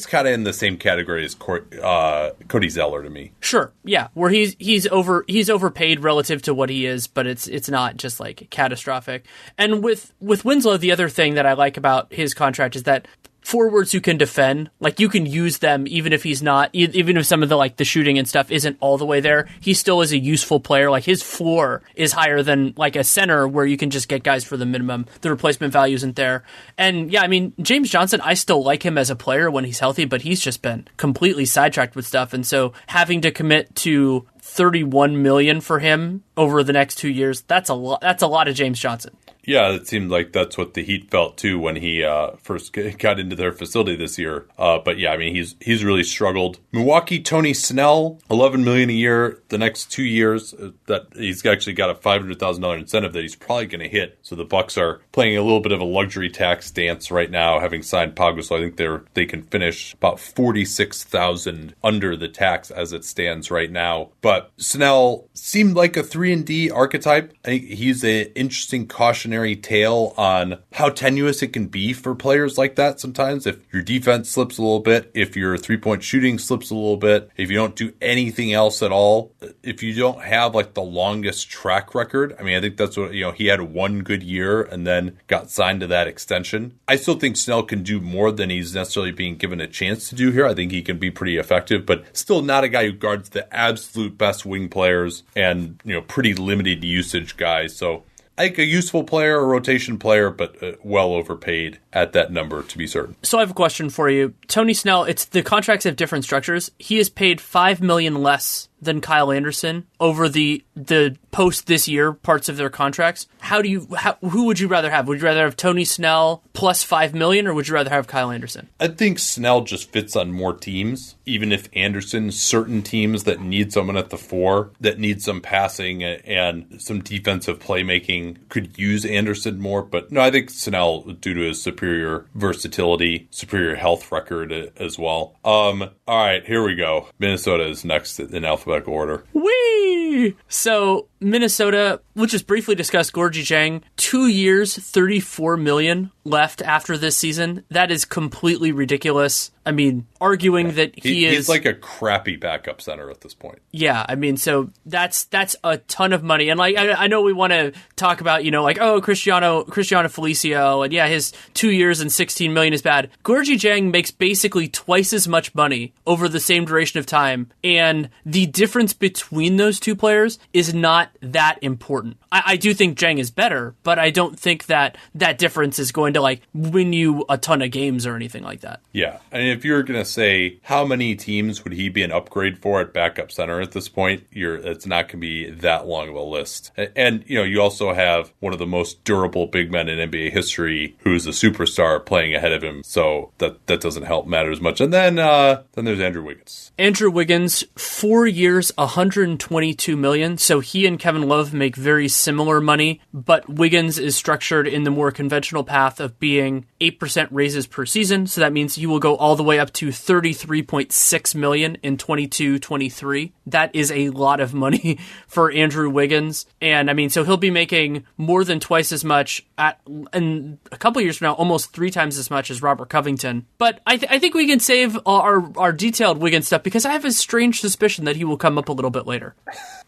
kind 0.06 0.26
of 0.26 0.34
in 0.34 0.44
the 0.44 0.52
same 0.52 0.78
category 0.78 1.24
as 1.24 1.36
uh, 1.82 2.30
Cody 2.48 2.68
Zeller 2.68 3.02
to 3.02 3.10
me. 3.10 3.32
Sure, 3.40 3.72
yeah, 3.84 4.08
where 4.14 4.30
he's 4.30 4.56
he's 4.58 4.86
over 4.86 5.24
he's 5.28 5.50
overpaid 5.50 6.00
relative 6.00 6.42
to 6.42 6.54
what 6.54 6.70
he 6.70 6.86
is, 6.86 7.06
but 7.06 7.26
it's 7.26 7.46
it's 7.46 7.68
not 7.68 7.96
just 7.96 8.18
like 8.18 8.48
catastrophic. 8.62 9.26
And 9.58 9.82
with 9.82 10.12
with 10.20 10.44
Winslow, 10.44 10.76
the 10.76 10.92
other 10.92 11.08
thing 11.08 11.34
that 11.34 11.46
I 11.46 11.54
like 11.54 11.76
about 11.76 12.12
his 12.12 12.34
contract 12.34 12.76
is 12.76 12.84
that 12.84 13.08
forwards 13.42 13.90
who 13.90 14.00
can 14.00 14.16
defend 14.16 14.70
like 14.78 15.00
you 15.00 15.08
can 15.08 15.26
use 15.26 15.58
them 15.58 15.84
even 15.88 16.12
if 16.12 16.22
he's 16.22 16.44
not 16.44 16.70
even 16.72 17.16
if 17.16 17.26
some 17.26 17.42
of 17.42 17.48
the 17.48 17.56
like 17.56 17.76
the 17.76 17.84
shooting 17.84 18.16
and 18.16 18.28
stuff 18.28 18.52
isn't 18.52 18.76
all 18.78 18.96
the 18.96 19.04
way 19.04 19.18
there 19.18 19.48
he 19.60 19.74
still 19.74 20.00
is 20.00 20.12
a 20.12 20.18
useful 20.18 20.60
player. 20.60 20.90
Like 20.90 21.02
his 21.02 21.24
floor 21.24 21.82
is 21.96 22.12
higher 22.12 22.44
than 22.44 22.72
like 22.76 22.94
a 22.94 23.02
center 23.02 23.48
where 23.48 23.66
you 23.66 23.76
can 23.76 23.90
just 23.90 24.08
get 24.08 24.22
guys 24.22 24.44
for 24.44 24.56
the 24.56 24.64
minimum. 24.64 25.06
The 25.22 25.30
replacement 25.30 25.72
value 25.72 25.96
isn't 25.96 26.14
there. 26.14 26.44
And 26.78 27.10
yeah 27.10 27.22
i 27.22 27.26
mean 27.26 27.52
james 27.60 27.90
johnson 27.90 28.20
i 28.20 28.34
still 28.34 28.62
like 28.62 28.84
him 28.84 28.96
as 28.96 29.10
a 29.10 29.16
player 29.16 29.50
when 29.50 29.64
he's 29.64 29.80
healthy 29.80 30.04
but 30.04 30.22
he's 30.22 30.40
just 30.40 30.62
been 30.62 30.86
completely 30.96 31.44
sidetracked 31.44 31.96
with 31.96 32.06
stuff. 32.06 32.32
And 32.32 32.46
so 32.46 32.72
having 32.86 33.22
to 33.22 33.32
commit 33.32 33.74
to 33.86 34.24
31 34.40 35.22
million 35.22 35.60
for 35.60 35.78
him 35.78 36.22
over 36.36 36.62
the 36.62 36.72
next 36.72 36.96
two 36.96 37.10
years. 37.10 37.42
That's 37.42 37.68
a 37.68 37.74
lot. 37.74 38.00
That's 38.00 38.22
a 38.22 38.26
lot 38.26 38.48
of 38.48 38.54
James 38.54 38.78
Johnson. 38.78 39.16
Yeah, 39.44 39.72
it 39.72 39.88
seemed 39.88 40.10
like 40.10 40.32
that's 40.32 40.56
what 40.56 40.74
the 40.74 40.84
Heat 40.84 41.10
felt 41.10 41.36
too 41.36 41.58
when 41.58 41.76
he 41.76 42.04
uh, 42.04 42.32
first 42.40 42.72
got 42.98 43.18
into 43.18 43.34
their 43.34 43.52
facility 43.52 43.96
this 43.96 44.18
year. 44.18 44.46
Uh, 44.56 44.78
but 44.78 44.98
yeah, 44.98 45.12
I 45.12 45.16
mean 45.16 45.34
he's 45.34 45.56
he's 45.60 45.84
really 45.84 46.04
struggled. 46.04 46.60
Milwaukee, 46.70 47.20
Tony 47.20 47.52
Snell, 47.52 48.20
eleven 48.30 48.62
million 48.62 48.90
a 48.90 48.92
year 48.92 49.42
the 49.48 49.58
next 49.58 49.90
two 49.90 50.04
years. 50.04 50.54
Uh, 50.54 50.70
that 50.86 51.08
he's 51.16 51.44
actually 51.44 51.72
got 51.72 51.90
a 51.90 51.94
five 51.94 52.20
hundred 52.20 52.38
thousand 52.38 52.62
dollar 52.62 52.76
incentive 52.76 53.12
that 53.14 53.22
he's 53.22 53.34
probably 53.34 53.66
going 53.66 53.80
to 53.80 53.88
hit. 53.88 54.18
So 54.22 54.36
the 54.36 54.44
Bucks 54.44 54.78
are 54.78 55.00
playing 55.10 55.36
a 55.36 55.42
little 55.42 55.60
bit 55.60 55.72
of 55.72 55.80
a 55.80 55.84
luxury 55.84 56.30
tax 56.30 56.70
dance 56.70 57.10
right 57.10 57.30
now, 57.30 57.58
having 57.58 57.82
signed 57.82 58.14
Pau 58.14 58.32
Gasol. 58.32 58.44
So 58.44 58.56
I 58.56 58.60
think 58.60 58.76
they're 58.76 59.04
they 59.14 59.26
can 59.26 59.42
finish 59.42 59.94
about 59.94 60.20
forty 60.20 60.64
six 60.64 61.02
thousand 61.02 61.74
under 61.82 62.16
the 62.16 62.28
tax 62.28 62.70
as 62.70 62.92
it 62.92 63.04
stands 63.04 63.50
right 63.50 63.70
now. 63.70 64.10
But 64.20 64.52
Snell 64.56 65.28
seemed 65.34 65.74
like 65.74 65.96
a 65.96 66.02
three 66.04 66.21
and 66.30 66.44
D 66.44 66.70
archetype. 66.70 67.32
I 67.44 67.48
think 67.48 67.64
he's 67.64 68.04
an 68.04 68.26
interesting 68.34 68.86
cautionary 68.86 69.56
tale 69.56 70.12
on 70.18 70.58
how 70.72 70.90
tenuous 70.90 71.42
it 71.42 71.54
can 71.54 71.68
be 71.68 71.94
for 71.94 72.14
players 72.14 72.58
like 72.58 72.76
that 72.76 73.00
sometimes. 73.00 73.46
If 73.46 73.56
your 73.72 73.80
defense 73.80 74.28
slips 74.28 74.58
a 74.58 74.62
little 74.62 74.80
bit, 74.80 75.10
if 75.14 75.36
your 75.36 75.56
three 75.56 75.78
point 75.78 76.02
shooting 76.02 76.38
slips 76.38 76.70
a 76.70 76.74
little 76.74 76.98
bit, 76.98 77.30
if 77.36 77.50
you 77.50 77.56
don't 77.56 77.74
do 77.74 77.94
anything 78.02 78.52
else 78.52 78.82
at 78.82 78.92
all, 78.92 79.32
if 79.62 79.82
you 79.82 79.94
don't 79.94 80.22
have 80.22 80.54
like 80.54 80.74
the 80.74 80.82
longest 80.82 81.48
track 81.48 81.94
record, 81.94 82.36
I 82.38 82.42
mean, 82.42 82.56
I 82.56 82.60
think 82.60 82.76
that's 82.76 82.96
what, 82.96 83.14
you 83.14 83.22
know, 83.22 83.32
he 83.32 83.46
had 83.46 83.62
one 83.62 84.02
good 84.02 84.22
year 84.22 84.62
and 84.62 84.86
then 84.86 85.18
got 85.26 85.50
signed 85.50 85.80
to 85.80 85.86
that 85.86 86.06
extension. 86.06 86.78
I 86.86 86.96
still 86.96 87.18
think 87.18 87.36
Snell 87.38 87.62
can 87.62 87.82
do 87.82 88.00
more 88.00 88.30
than 88.30 88.50
he's 88.50 88.74
necessarily 88.74 89.12
being 89.12 89.36
given 89.36 89.60
a 89.60 89.66
chance 89.66 90.10
to 90.10 90.14
do 90.14 90.30
here. 90.30 90.46
I 90.46 90.54
think 90.54 90.72
he 90.72 90.82
can 90.82 90.98
be 90.98 91.10
pretty 91.10 91.38
effective, 91.38 91.86
but 91.86 92.04
still 92.16 92.42
not 92.42 92.64
a 92.64 92.68
guy 92.68 92.84
who 92.84 92.92
guards 92.92 93.30
the 93.30 93.52
absolute 93.54 94.18
best 94.18 94.44
wing 94.44 94.68
players 94.68 95.22
and, 95.34 95.80
you 95.84 95.94
know, 95.94 96.02
pretty 96.12 96.34
limited 96.34 96.84
usage 96.84 97.38
guys. 97.38 97.74
So 97.74 98.04
like 98.36 98.58
a 98.58 98.64
useful 98.64 99.02
player, 99.02 99.38
a 99.38 99.44
rotation 99.44 99.98
player, 99.98 100.28
but 100.28 100.62
uh, 100.62 100.72
well 100.84 101.14
overpaid 101.14 101.78
at 101.90 102.12
that 102.12 102.30
number 102.30 102.62
to 102.62 102.78
be 102.78 102.86
certain. 102.86 103.16
So 103.22 103.38
I 103.38 103.40
have 103.40 103.50
a 103.50 103.54
question 103.54 103.88
for 103.88 104.10
you, 104.10 104.34
Tony 104.46 104.74
Snell. 104.74 105.04
It's 105.04 105.24
the 105.24 105.42
contracts 105.42 105.84
have 105.84 105.96
different 105.96 106.24
structures. 106.24 106.70
He 106.78 106.98
is 106.98 107.08
paid 107.08 107.40
five 107.40 107.80
million 107.80 108.22
less 108.22 108.68
than 108.82 109.00
Kyle 109.00 109.32
Anderson 109.32 109.86
over 109.98 110.28
the 110.28 110.62
the 110.74 111.16
post 111.30 111.66
this 111.66 111.88
year 111.88 112.12
parts 112.12 112.48
of 112.48 112.56
their 112.56 112.70
contracts. 112.70 113.26
How 113.40 113.60
do 113.60 113.68
you 113.68 113.88
how, 113.96 114.16
who 114.20 114.44
would 114.44 114.60
you 114.60 114.68
rather 114.68 114.90
have? 114.90 115.08
Would 115.08 115.20
you 115.20 115.24
rather 115.24 115.44
have 115.44 115.56
Tony 115.56 115.84
Snell 115.84 116.42
plus 116.52 116.84
5 116.84 117.14
million 117.14 117.46
or 117.46 117.54
would 117.54 117.68
you 117.68 117.74
rather 117.74 117.90
have 117.90 118.06
Kyle 118.06 118.30
Anderson? 118.30 118.68
I 118.78 118.88
think 118.88 119.18
Snell 119.18 119.62
just 119.62 119.90
fits 119.90 120.14
on 120.16 120.32
more 120.32 120.54
teams 120.54 121.16
even 121.26 121.52
if 121.52 121.68
Anderson 121.72 122.30
certain 122.30 122.82
teams 122.82 123.24
that 123.24 123.40
need 123.40 123.72
someone 123.72 123.96
at 123.96 124.10
the 124.10 124.18
4 124.18 124.70
that 124.80 124.98
need 124.98 125.22
some 125.22 125.40
passing 125.40 126.02
and 126.02 126.80
some 126.80 127.00
defensive 127.00 127.58
playmaking 127.58 128.36
could 128.48 128.78
use 128.78 129.04
Anderson 129.04 129.60
more, 129.60 129.82
but 129.82 130.10
no, 130.10 130.20
I 130.20 130.30
think 130.30 130.50
Snell 130.50 131.02
due 131.02 131.34
to 131.34 131.40
his 131.40 131.62
superior 131.62 132.26
versatility, 132.34 133.28
superior 133.30 133.74
health 133.74 134.12
record 134.12 134.52
as 134.76 134.98
well. 134.98 135.36
Um 135.44 135.90
all 136.06 136.26
right, 136.26 136.44
here 136.44 136.62
we 136.62 136.74
go. 136.76 137.08
Minnesota 137.18 137.66
is 137.66 137.84
next 137.84 138.20
in 138.20 138.44
alphabetical 138.44 138.94
order. 138.94 139.24
Whee! 139.32 140.36
So 140.62 141.08
Minnesota, 141.22 142.00
we'll 142.14 142.26
just 142.26 142.46
briefly 142.46 142.74
discuss 142.74 143.10
Gorgui 143.10 143.42
Dieng. 143.42 143.82
Two 143.96 144.26
years, 144.26 144.76
thirty-four 144.76 145.56
million 145.56 146.10
left 146.24 146.62
after 146.62 146.96
this 146.96 147.16
season. 147.16 147.64
That 147.70 147.90
is 147.90 148.04
completely 148.04 148.72
ridiculous. 148.72 149.50
I 149.64 149.70
mean, 149.70 150.06
arguing 150.20 150.72
that 150.72 150.92
he, 150.96 151.14
he 151.14 151.26
is 151.26 151.36
he's 151.36 151.48
like 151.48 151.64
a 151.64 151.74
crappy 151.74 152.36
backup 152.36 152.80
center 152.80 153.10
at 153.10 153.20
this 153.20 153.32
point. 153.34 153.60
Yeah, 153.70 154.04
I 154.08 154.16
mean, 154.16 154.36
so 154.36 154.70
that's 154.86 155.24
that's 155.24 155.54
a 155.62 155.78
ton 155.78 156.12
of 156.12 156.24
money, 156.24 156.48
and 156.48 156.58
like 156.58 156.76
I, 156.76 156.92
I 156.92 157.06
know 157.06 157.22
we 157.22 157.32
want 157.32 157.52
to 157.52 157.72
talk 157.94 158.20
about 158.20 158.44
you 158.44 158.50
know 158.50 158.64
like 158.64 158.80
oh 158.80 159.00
Cristiano 159.00 159.62
Cristiano 159.64 160.08
Felicio, 160.08 160.84
and 160.84 160.92
yeah, 160.92 161.06
his 161.06 161.32
two 161.54 161.70
years 161.70 162.00
and 162.00 162.10
sixteen 162.10 162.52
million 162.52 162.74
is 162.74 162.82
bad. 162.82 163.10
Gorgui 163.24 163.54
Dieng 163.54 163.92
makes 163.92 164.10
basically 164.10 164.68
twice 164.68 165.12
as 165.12 165.28
much 165.28 165.54
money 165.54 165.94
over 166.06 166.28
the 166.28 166.40
same 166.40 166.64
duration 166.64 166.98
of 166.98 167.06
time, 167.06 167.50
and 167.62 168.10
the 168.26 168.46
difference 168.46 168.92
between 168.92 169.56
those 169.56 169.78
two 169.78 169.94
players 169.94 170.40
is 170.52 170.74
not 170.74 171.10
that 171.20 171.58
important. 171.62 172.16
I, 172.30 172.42
I 172.46 172.56
do 172.56 172.74
think 172.74 172.98
Dieng 172.98 173.18
is 173.18 173.30
better, 173.30 173.74
but 173.82 173.98
I 173.98 174.10
don't 174.10 174.38
think 174.38 174.66
that 174.66 174.96
that 175.14 175.38
difference 175.38 175.78
is 175.78 175.92
going 175.92 176.14
to 176.14 176.20
like 176.20 176.42
win 176.54 176.92
you 176.92 177.24
a 177.28 177.38
ton 177.38 177.62
of 177.62 177.70
games 177.70 178.06
or 178.06 178.16
anything 178.16 178.42
like 178.42 178.60
that. 178.60 178.80
Yeah, 178.92 179.18
I 179.32 179.38
mean, 179.38 179.48
if 179.48 179.64
you're 179.64 179.82
gonna 179.82 180.04
say 180.04 180.58
how 180.62 180.84
many 180.84 181.14
teams 181.14 181.64
would 181.64 181.72
he 181.72 181.88
be 181.88 182.02
an 182.02 182.12
upgrade 182.12 182.58
for 182.58 182.80
at 182.80 182.92
backup 182.92 183.30
center 183.30 183.60
at 183.60 183.72
this 183.72 183.88
point, 183.88 184.26
you're 184.30 184.56
it's 184.56 184.86
not 184.86 185.08
gonna 185.08 185.20
be 185.20 185.50
that 185.50 185.86
long 185.86 186.08
of 186.08 186.14
a 186.14 186.22
list. 186.22 186.72
And 186.96 187.24
you 187.26 187.38
know, 187.38 187.44
you 187.44 187.60
also 187.60 187.92
have 187.94 188.32
one 188.40 188.52
of 188.52 188.58
the 188.58 188.66
most 188.66 189.04
durable 189.04 189.46
big 189.46 189.70
men 189.70 189.88
in 189.88 190.10
NBA 190.10 190.32
history 190.32 190.96
who's 191.00 191.26
a 191.26 191.30
superstar 191.30 192.04
playing 192.04 192.34
ahead 192.34 192.52
of 192.52 192.62
him, 192.62 192.82
so 192.82 193.32
that 193.38 193.66
that 193.66 193.80
doesn't 193.80 194.04
help 194.04 194.26
matter 194.26 194.50
as 194.50 194.60
much. 194.60 194.80
And 194.80 194.92
then 194.92 195.18
uh, 195.18 195.62
then 195.72 195.84
there's 195.84 196.00
Andrew 196.00 196.22
Wiggins. 196.22 196.72
Andrew 196.78 197.10
Wiggins, 197.10 197.64
four 197.76 198.26
years, 198.26 198.72
122 198.76 199.96
million. 199.96 200.38
So 200.38 200.60
he 200.60 200.86
and 200.86 200.98
Kevin 201.02 201.26
Love 201.26 201.52
make 201.52 201.74
very 201.74 202.06
similar 202.06 202.60
money, 202.60 203.00
but 203.12 203.48
Wiggins 203.48 203.98
is 203.98 204.14
structured 204.14 204.68
in 204.68 204.84
the 204.84 204.90
more 204.92 205.10
conventional 205.10 205.64
path 205.64 205.98
of 205.98 206.20
being 206.20 206.66
8% 206.80 207.26
raises 207.32 207.66
per 207.66 207.84
season. 207.84 208.28
So 208.28 208.40
that 208.40 208.52
means 208.52 208.78
you 208.78 208.88
will 208.88 209.00
go 209.00 209.16
all 209.16 209.34
the 209.34 209.42
way 209.42 209.58
up 209.58 209.72
to 209.72 209.88
33.6 209.88 211.34
million 211.34 211.76
in 211.82 211.96
22-23. 211.96 213.32
That 213.46 213.74
is 213.74 213.90
a 213.90 214.10
lot 214.10 214.38
of 214.38 214.54
money 214.54 215.00
for 215.26 215.50
Andrew 215.50 215.90
Wiggins. 215.90 216.46
And 216.60 216.88
I 216.88 216.92
mean, 216.92 217.10
so 217.10 217.24
he'll 217.24 217.36
be 217.36 217.50
making 217.50 218.06
more 218.16 218.44
than 218.44 218.60
twice 218.60 218.92
as 218.92 219.04
much 219.04 219.44
at 219.58 219.80
in 220.12 220.60
a 220.70 220.76
couple 220.76 221.02
years 221.02 221.16
from 221.16 221.26
now, 221.26 221.32
almost 221.32 221.72
three 221.72 221.90
times 221.90 222.16
as 222.16 222.30
much 222.30 222.48
as 222.48 222.62
Robert 222.62 222.90
Covington. 222.90 223.46
But 223.58 223.80
I, 223.88 223.96
th- 223.96 224.12
I 224.12 224.20
think 224.20 224.34
we 224.34 224.46
can 224.46 224.60
save 224.60 224.96
our 225.04 225.50
our 225.58 225.72
detailed 225.72 226.18
Wiggins 226.18 226.46
stuff 226.46 226.62
because 226.62 226.84
I 226.84 226.92
have 226.92 227.04
a 227.04 227.10
strange 227.10 227.60
suspicion 227.60 228.04
that 228.04 228.14
he 228.14 228.22
will 228.22 228.36
come 228.36 228.56
up 228.56 228.68
a 228.68 228.72
little 228.72 228.92
bit 228.92 229.08
later. 229.08 229.34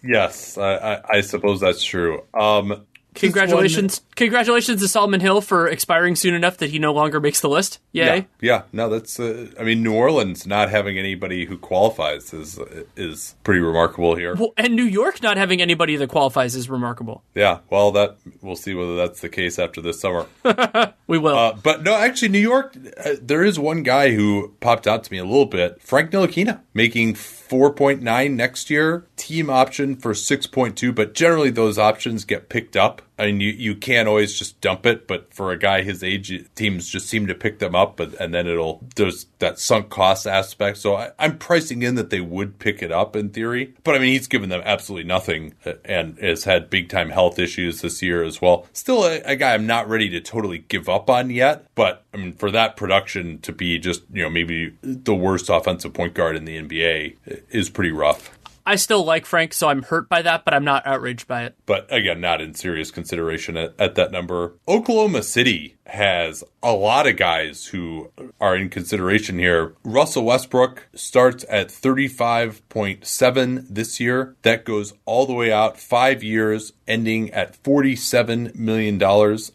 Yes, 0.06 0.58
I, 0.58 0.74
I, 0.74 0.94
I 1.08 1.20
suppose 1.20 1.60
that's 1.60 1.82
true. 1.82 2.22
Um, 2.34 2.86
Congratulations! 3.14 4.02
Congratulations 4.16 4.80
to 4.80 4.88
Solomon 4.88 5.20
Hill 5.20 5.40
for 5.40 5.68
expiring 5.68 6.16
soon 6.16 6.34
enough 6.34 6.58
that 6.58 6.70
he 6.70 6.78
no 6.78 6.92
longer 6.92 7.20
makes 7.20 7.40
the 7.40 7.48
list. 7.48 7.80
Yay! 7.92 8.04
Yeah, 8.04 8.22
yeah. 8.40 8.62
no, 8.72 8.88
that's. 8.88 9.18
Uh, 9.18 9.48
I 9.58 9.64
mean, 9.64 9.82
New 9.82 9.94
Orleans 9.94 10.46
not 10.46 10.70
having 10.70 10.98
anybody 10.98 11.44
who 11.44 11.56
qualifies 11.58 12.32
is 12.32 12.58
is 12.96 13.34
pretty 13.44 13.60
remarkable 13.60 14.14
here. 14.16 14.34
Well, 14.34 14.52
and 14.56 14.74
New 14.74 14.84
York 14.84 15.22
not 15.22 15.36
having 15.36 15.60
anybody 15.60 15.96
that 15.96 16.08
qualifies 16.10 16.54
is 16.54 16.68
remarkable. 16.68 17.22
Yeah, 17.34 17.60
well, 17.70 17.92
that 17.92 18.16
we'll 18.42 18.56
see 18.56 18.74
whether 18.74 18.96
that's 18.96 19.20
the 19.20 19.28
case 19.28 19.58
after 19.58 19.80
this 19.80 20.00
summer. 20.00 20.26
we 21.06 21.18
will. 21.18 21.36
Uh, 21.36 21.52
but 21.62 21.82
no, 21.82 21.94
actually, 21.94 22.28
New 22.28 22.38
York. 22.38 22.76
Uh, 23.04 23.14
there 23.20 23.44
is 23.44 23.58
one 23.58 23.82
guy 23.82 24.14
who 24.14 24.54
popped 24.60 24.86
out 24.86 25.04
to 25.04 25.12
me 25.12 25.18
a 25.18 25.24
little 25.24 25.46
bit. 25.46 25.80
Frank 25.82 26.10
Ntilikina 26.10 26.60
making 26.72 27.14
4.9 27.14 28.34
next 28.34 28.70
year, 28.70 29.06
team 29.16 29.48
option 29.50 29.96
for 29.96 30.12
6.2, 30.12 30.94
but 30.94 31.14
generally 31.14 31.50
those 31.50 31.78
options 31.78 32.24
get 32.24 32.48
picked 32.48 32.76
up. 32.76 33.02
I 33.18 33.26
mean, 33.26 33.40
you, 33.40 33.50
you 33.50 33.74
can't 33.76 34.08
always 34.08 34.36
just 34.36 34.60
dump 34.60 34.86
it, 34.86 35.06
but 35.06 35.32
for 35.32 35.52
a 35.52 35.58
guy 35.58 35.82
his 35.82 36.02
age, 36.02 36.32
teams 36.56 36.88
just 36.88 37.08
seem 37.08 37.28
to 37.28 37.34
pick 37.34 37.60
them 37.60 37.74
up, 37.74 37.96
but, 37.96 38.14
and 38.14 38.34
then 38.34 38.48
it'll, 38.48 38.84
there's 38.96 39.26
that 39.38 39.60
sunk 39.60 39.88
cost 39.88 40.26
aspect. 40.26 40.78
So 40.78 40.96
I, 40.96 41.12
am 41.18 41.38
pricing 41.38 41.82
in 41.82 41.94
that 41.94 42.10
they 42.10 42.20
would 42.20 42.58
pick 42.58 42.82
it 42.82 42.90
up 42.90 43.14
in 43.14 43.30
theory, 43.30 43.74
but 43.84 43.94
I 43.94 43.98
mean, 43.98 44.12
he's 44.12 44.26
given 44.26 44.48
them 44.48 44.62
absolutely 44.64 45.06
nothing 45.06 45.54
and 45.84 46.18
has 46.18 46.44
had 46.44 46.70
big 46.70 46.88
time 46.88 47.10
health 47.10 47.38
issues 47.38 47.82
this 47.82 48.02
year 48.02 48.24
as 48.24 48.42
well. 48.42 48.66
Still 48.72 49.04
a, 49.04 49.20
a 49.20 49.36
guy 49.36 49.54
I'm 49.54 49.66
not 49.66 49.88
ready 49.88 50.08
to 50.10 50.20
totally 50.20 50.58
give 50.58 50.88
up 50.88 51.08
on 51.08 51.30
yet, 51.30 51.66
but 51.76 52.04
I 52.12 52.16
mean, 52.16 52.32
for 52.32 52.50
that 52.50 52.76
production 52.76 53.38
to 53.42 53.52
be 53.52 53.78
just, 53.78 54.02
you 54.12 54.22
know, 54.22 54.30
maybe 54.30 54.76
the 54.82 55.14
worst 55.14 55.48
offensive 55.50 55.94
point 55.94 56.14
guard 56.14 56.34
in 56.34 56.46
the 56.46 56.60
NBA 56.60 57.16
is 57.50 57.70
pretty 57.70 57.92
rough. 57.92 58.36
I 58.66 58.76
still 58.76 59.04
like 59.04 59.26
Frank, 59.26 59.52
so 59.52 59.68
I'm 59.68 59.82
hurt 59.82 60.08
by 60.08 60.22
that, 60.22 60.44
but 60.44 60.54
I'm 60.54 60.64
not 60.64 60.86
outraged 60.86 61.28
by 61.28 61.44
it. 61.44 61.54
But 61.66 61.92
again, 61.92 62.20
not 62.20 62.40
in 62.40 62.54
serious 62.54 62.90
consideration 62.90 63.56
at, 63.56 63.74
at 63.78 63.94
that 63.96 64.10
number. 64.10 64.54
Oklahoma 64.66 65.22
City 65.22 65.76
has 65.86 66.42
a 66.62 66.72
lot 66.72 67.06
of 67.06 67.16
guys 67.16 67.66
who 67.66 68.10
are 68.40 68.56
in 68.56 68.70
consideration 68.70 69.38
here. 69.38 69.74
Russell 69.84 70.24
Westbrook 70.24 70.88
starts 70.94 71.44
at 71.50 71.68
35.7 71.68 73.66
this 73.68 74.00
year. 74.00 74.34
That 74.42 74.64
goes 74.64 74.94
all 75.04 75.26
the 75.26 75.34
way 75.34 75.52
out 75.52 75.78
five 75.78 76.22
years, 76.22 76.72
ending 76.88 77.30
at 77.32 77.62
$47 77.62 78.54
million, 78.54 79.02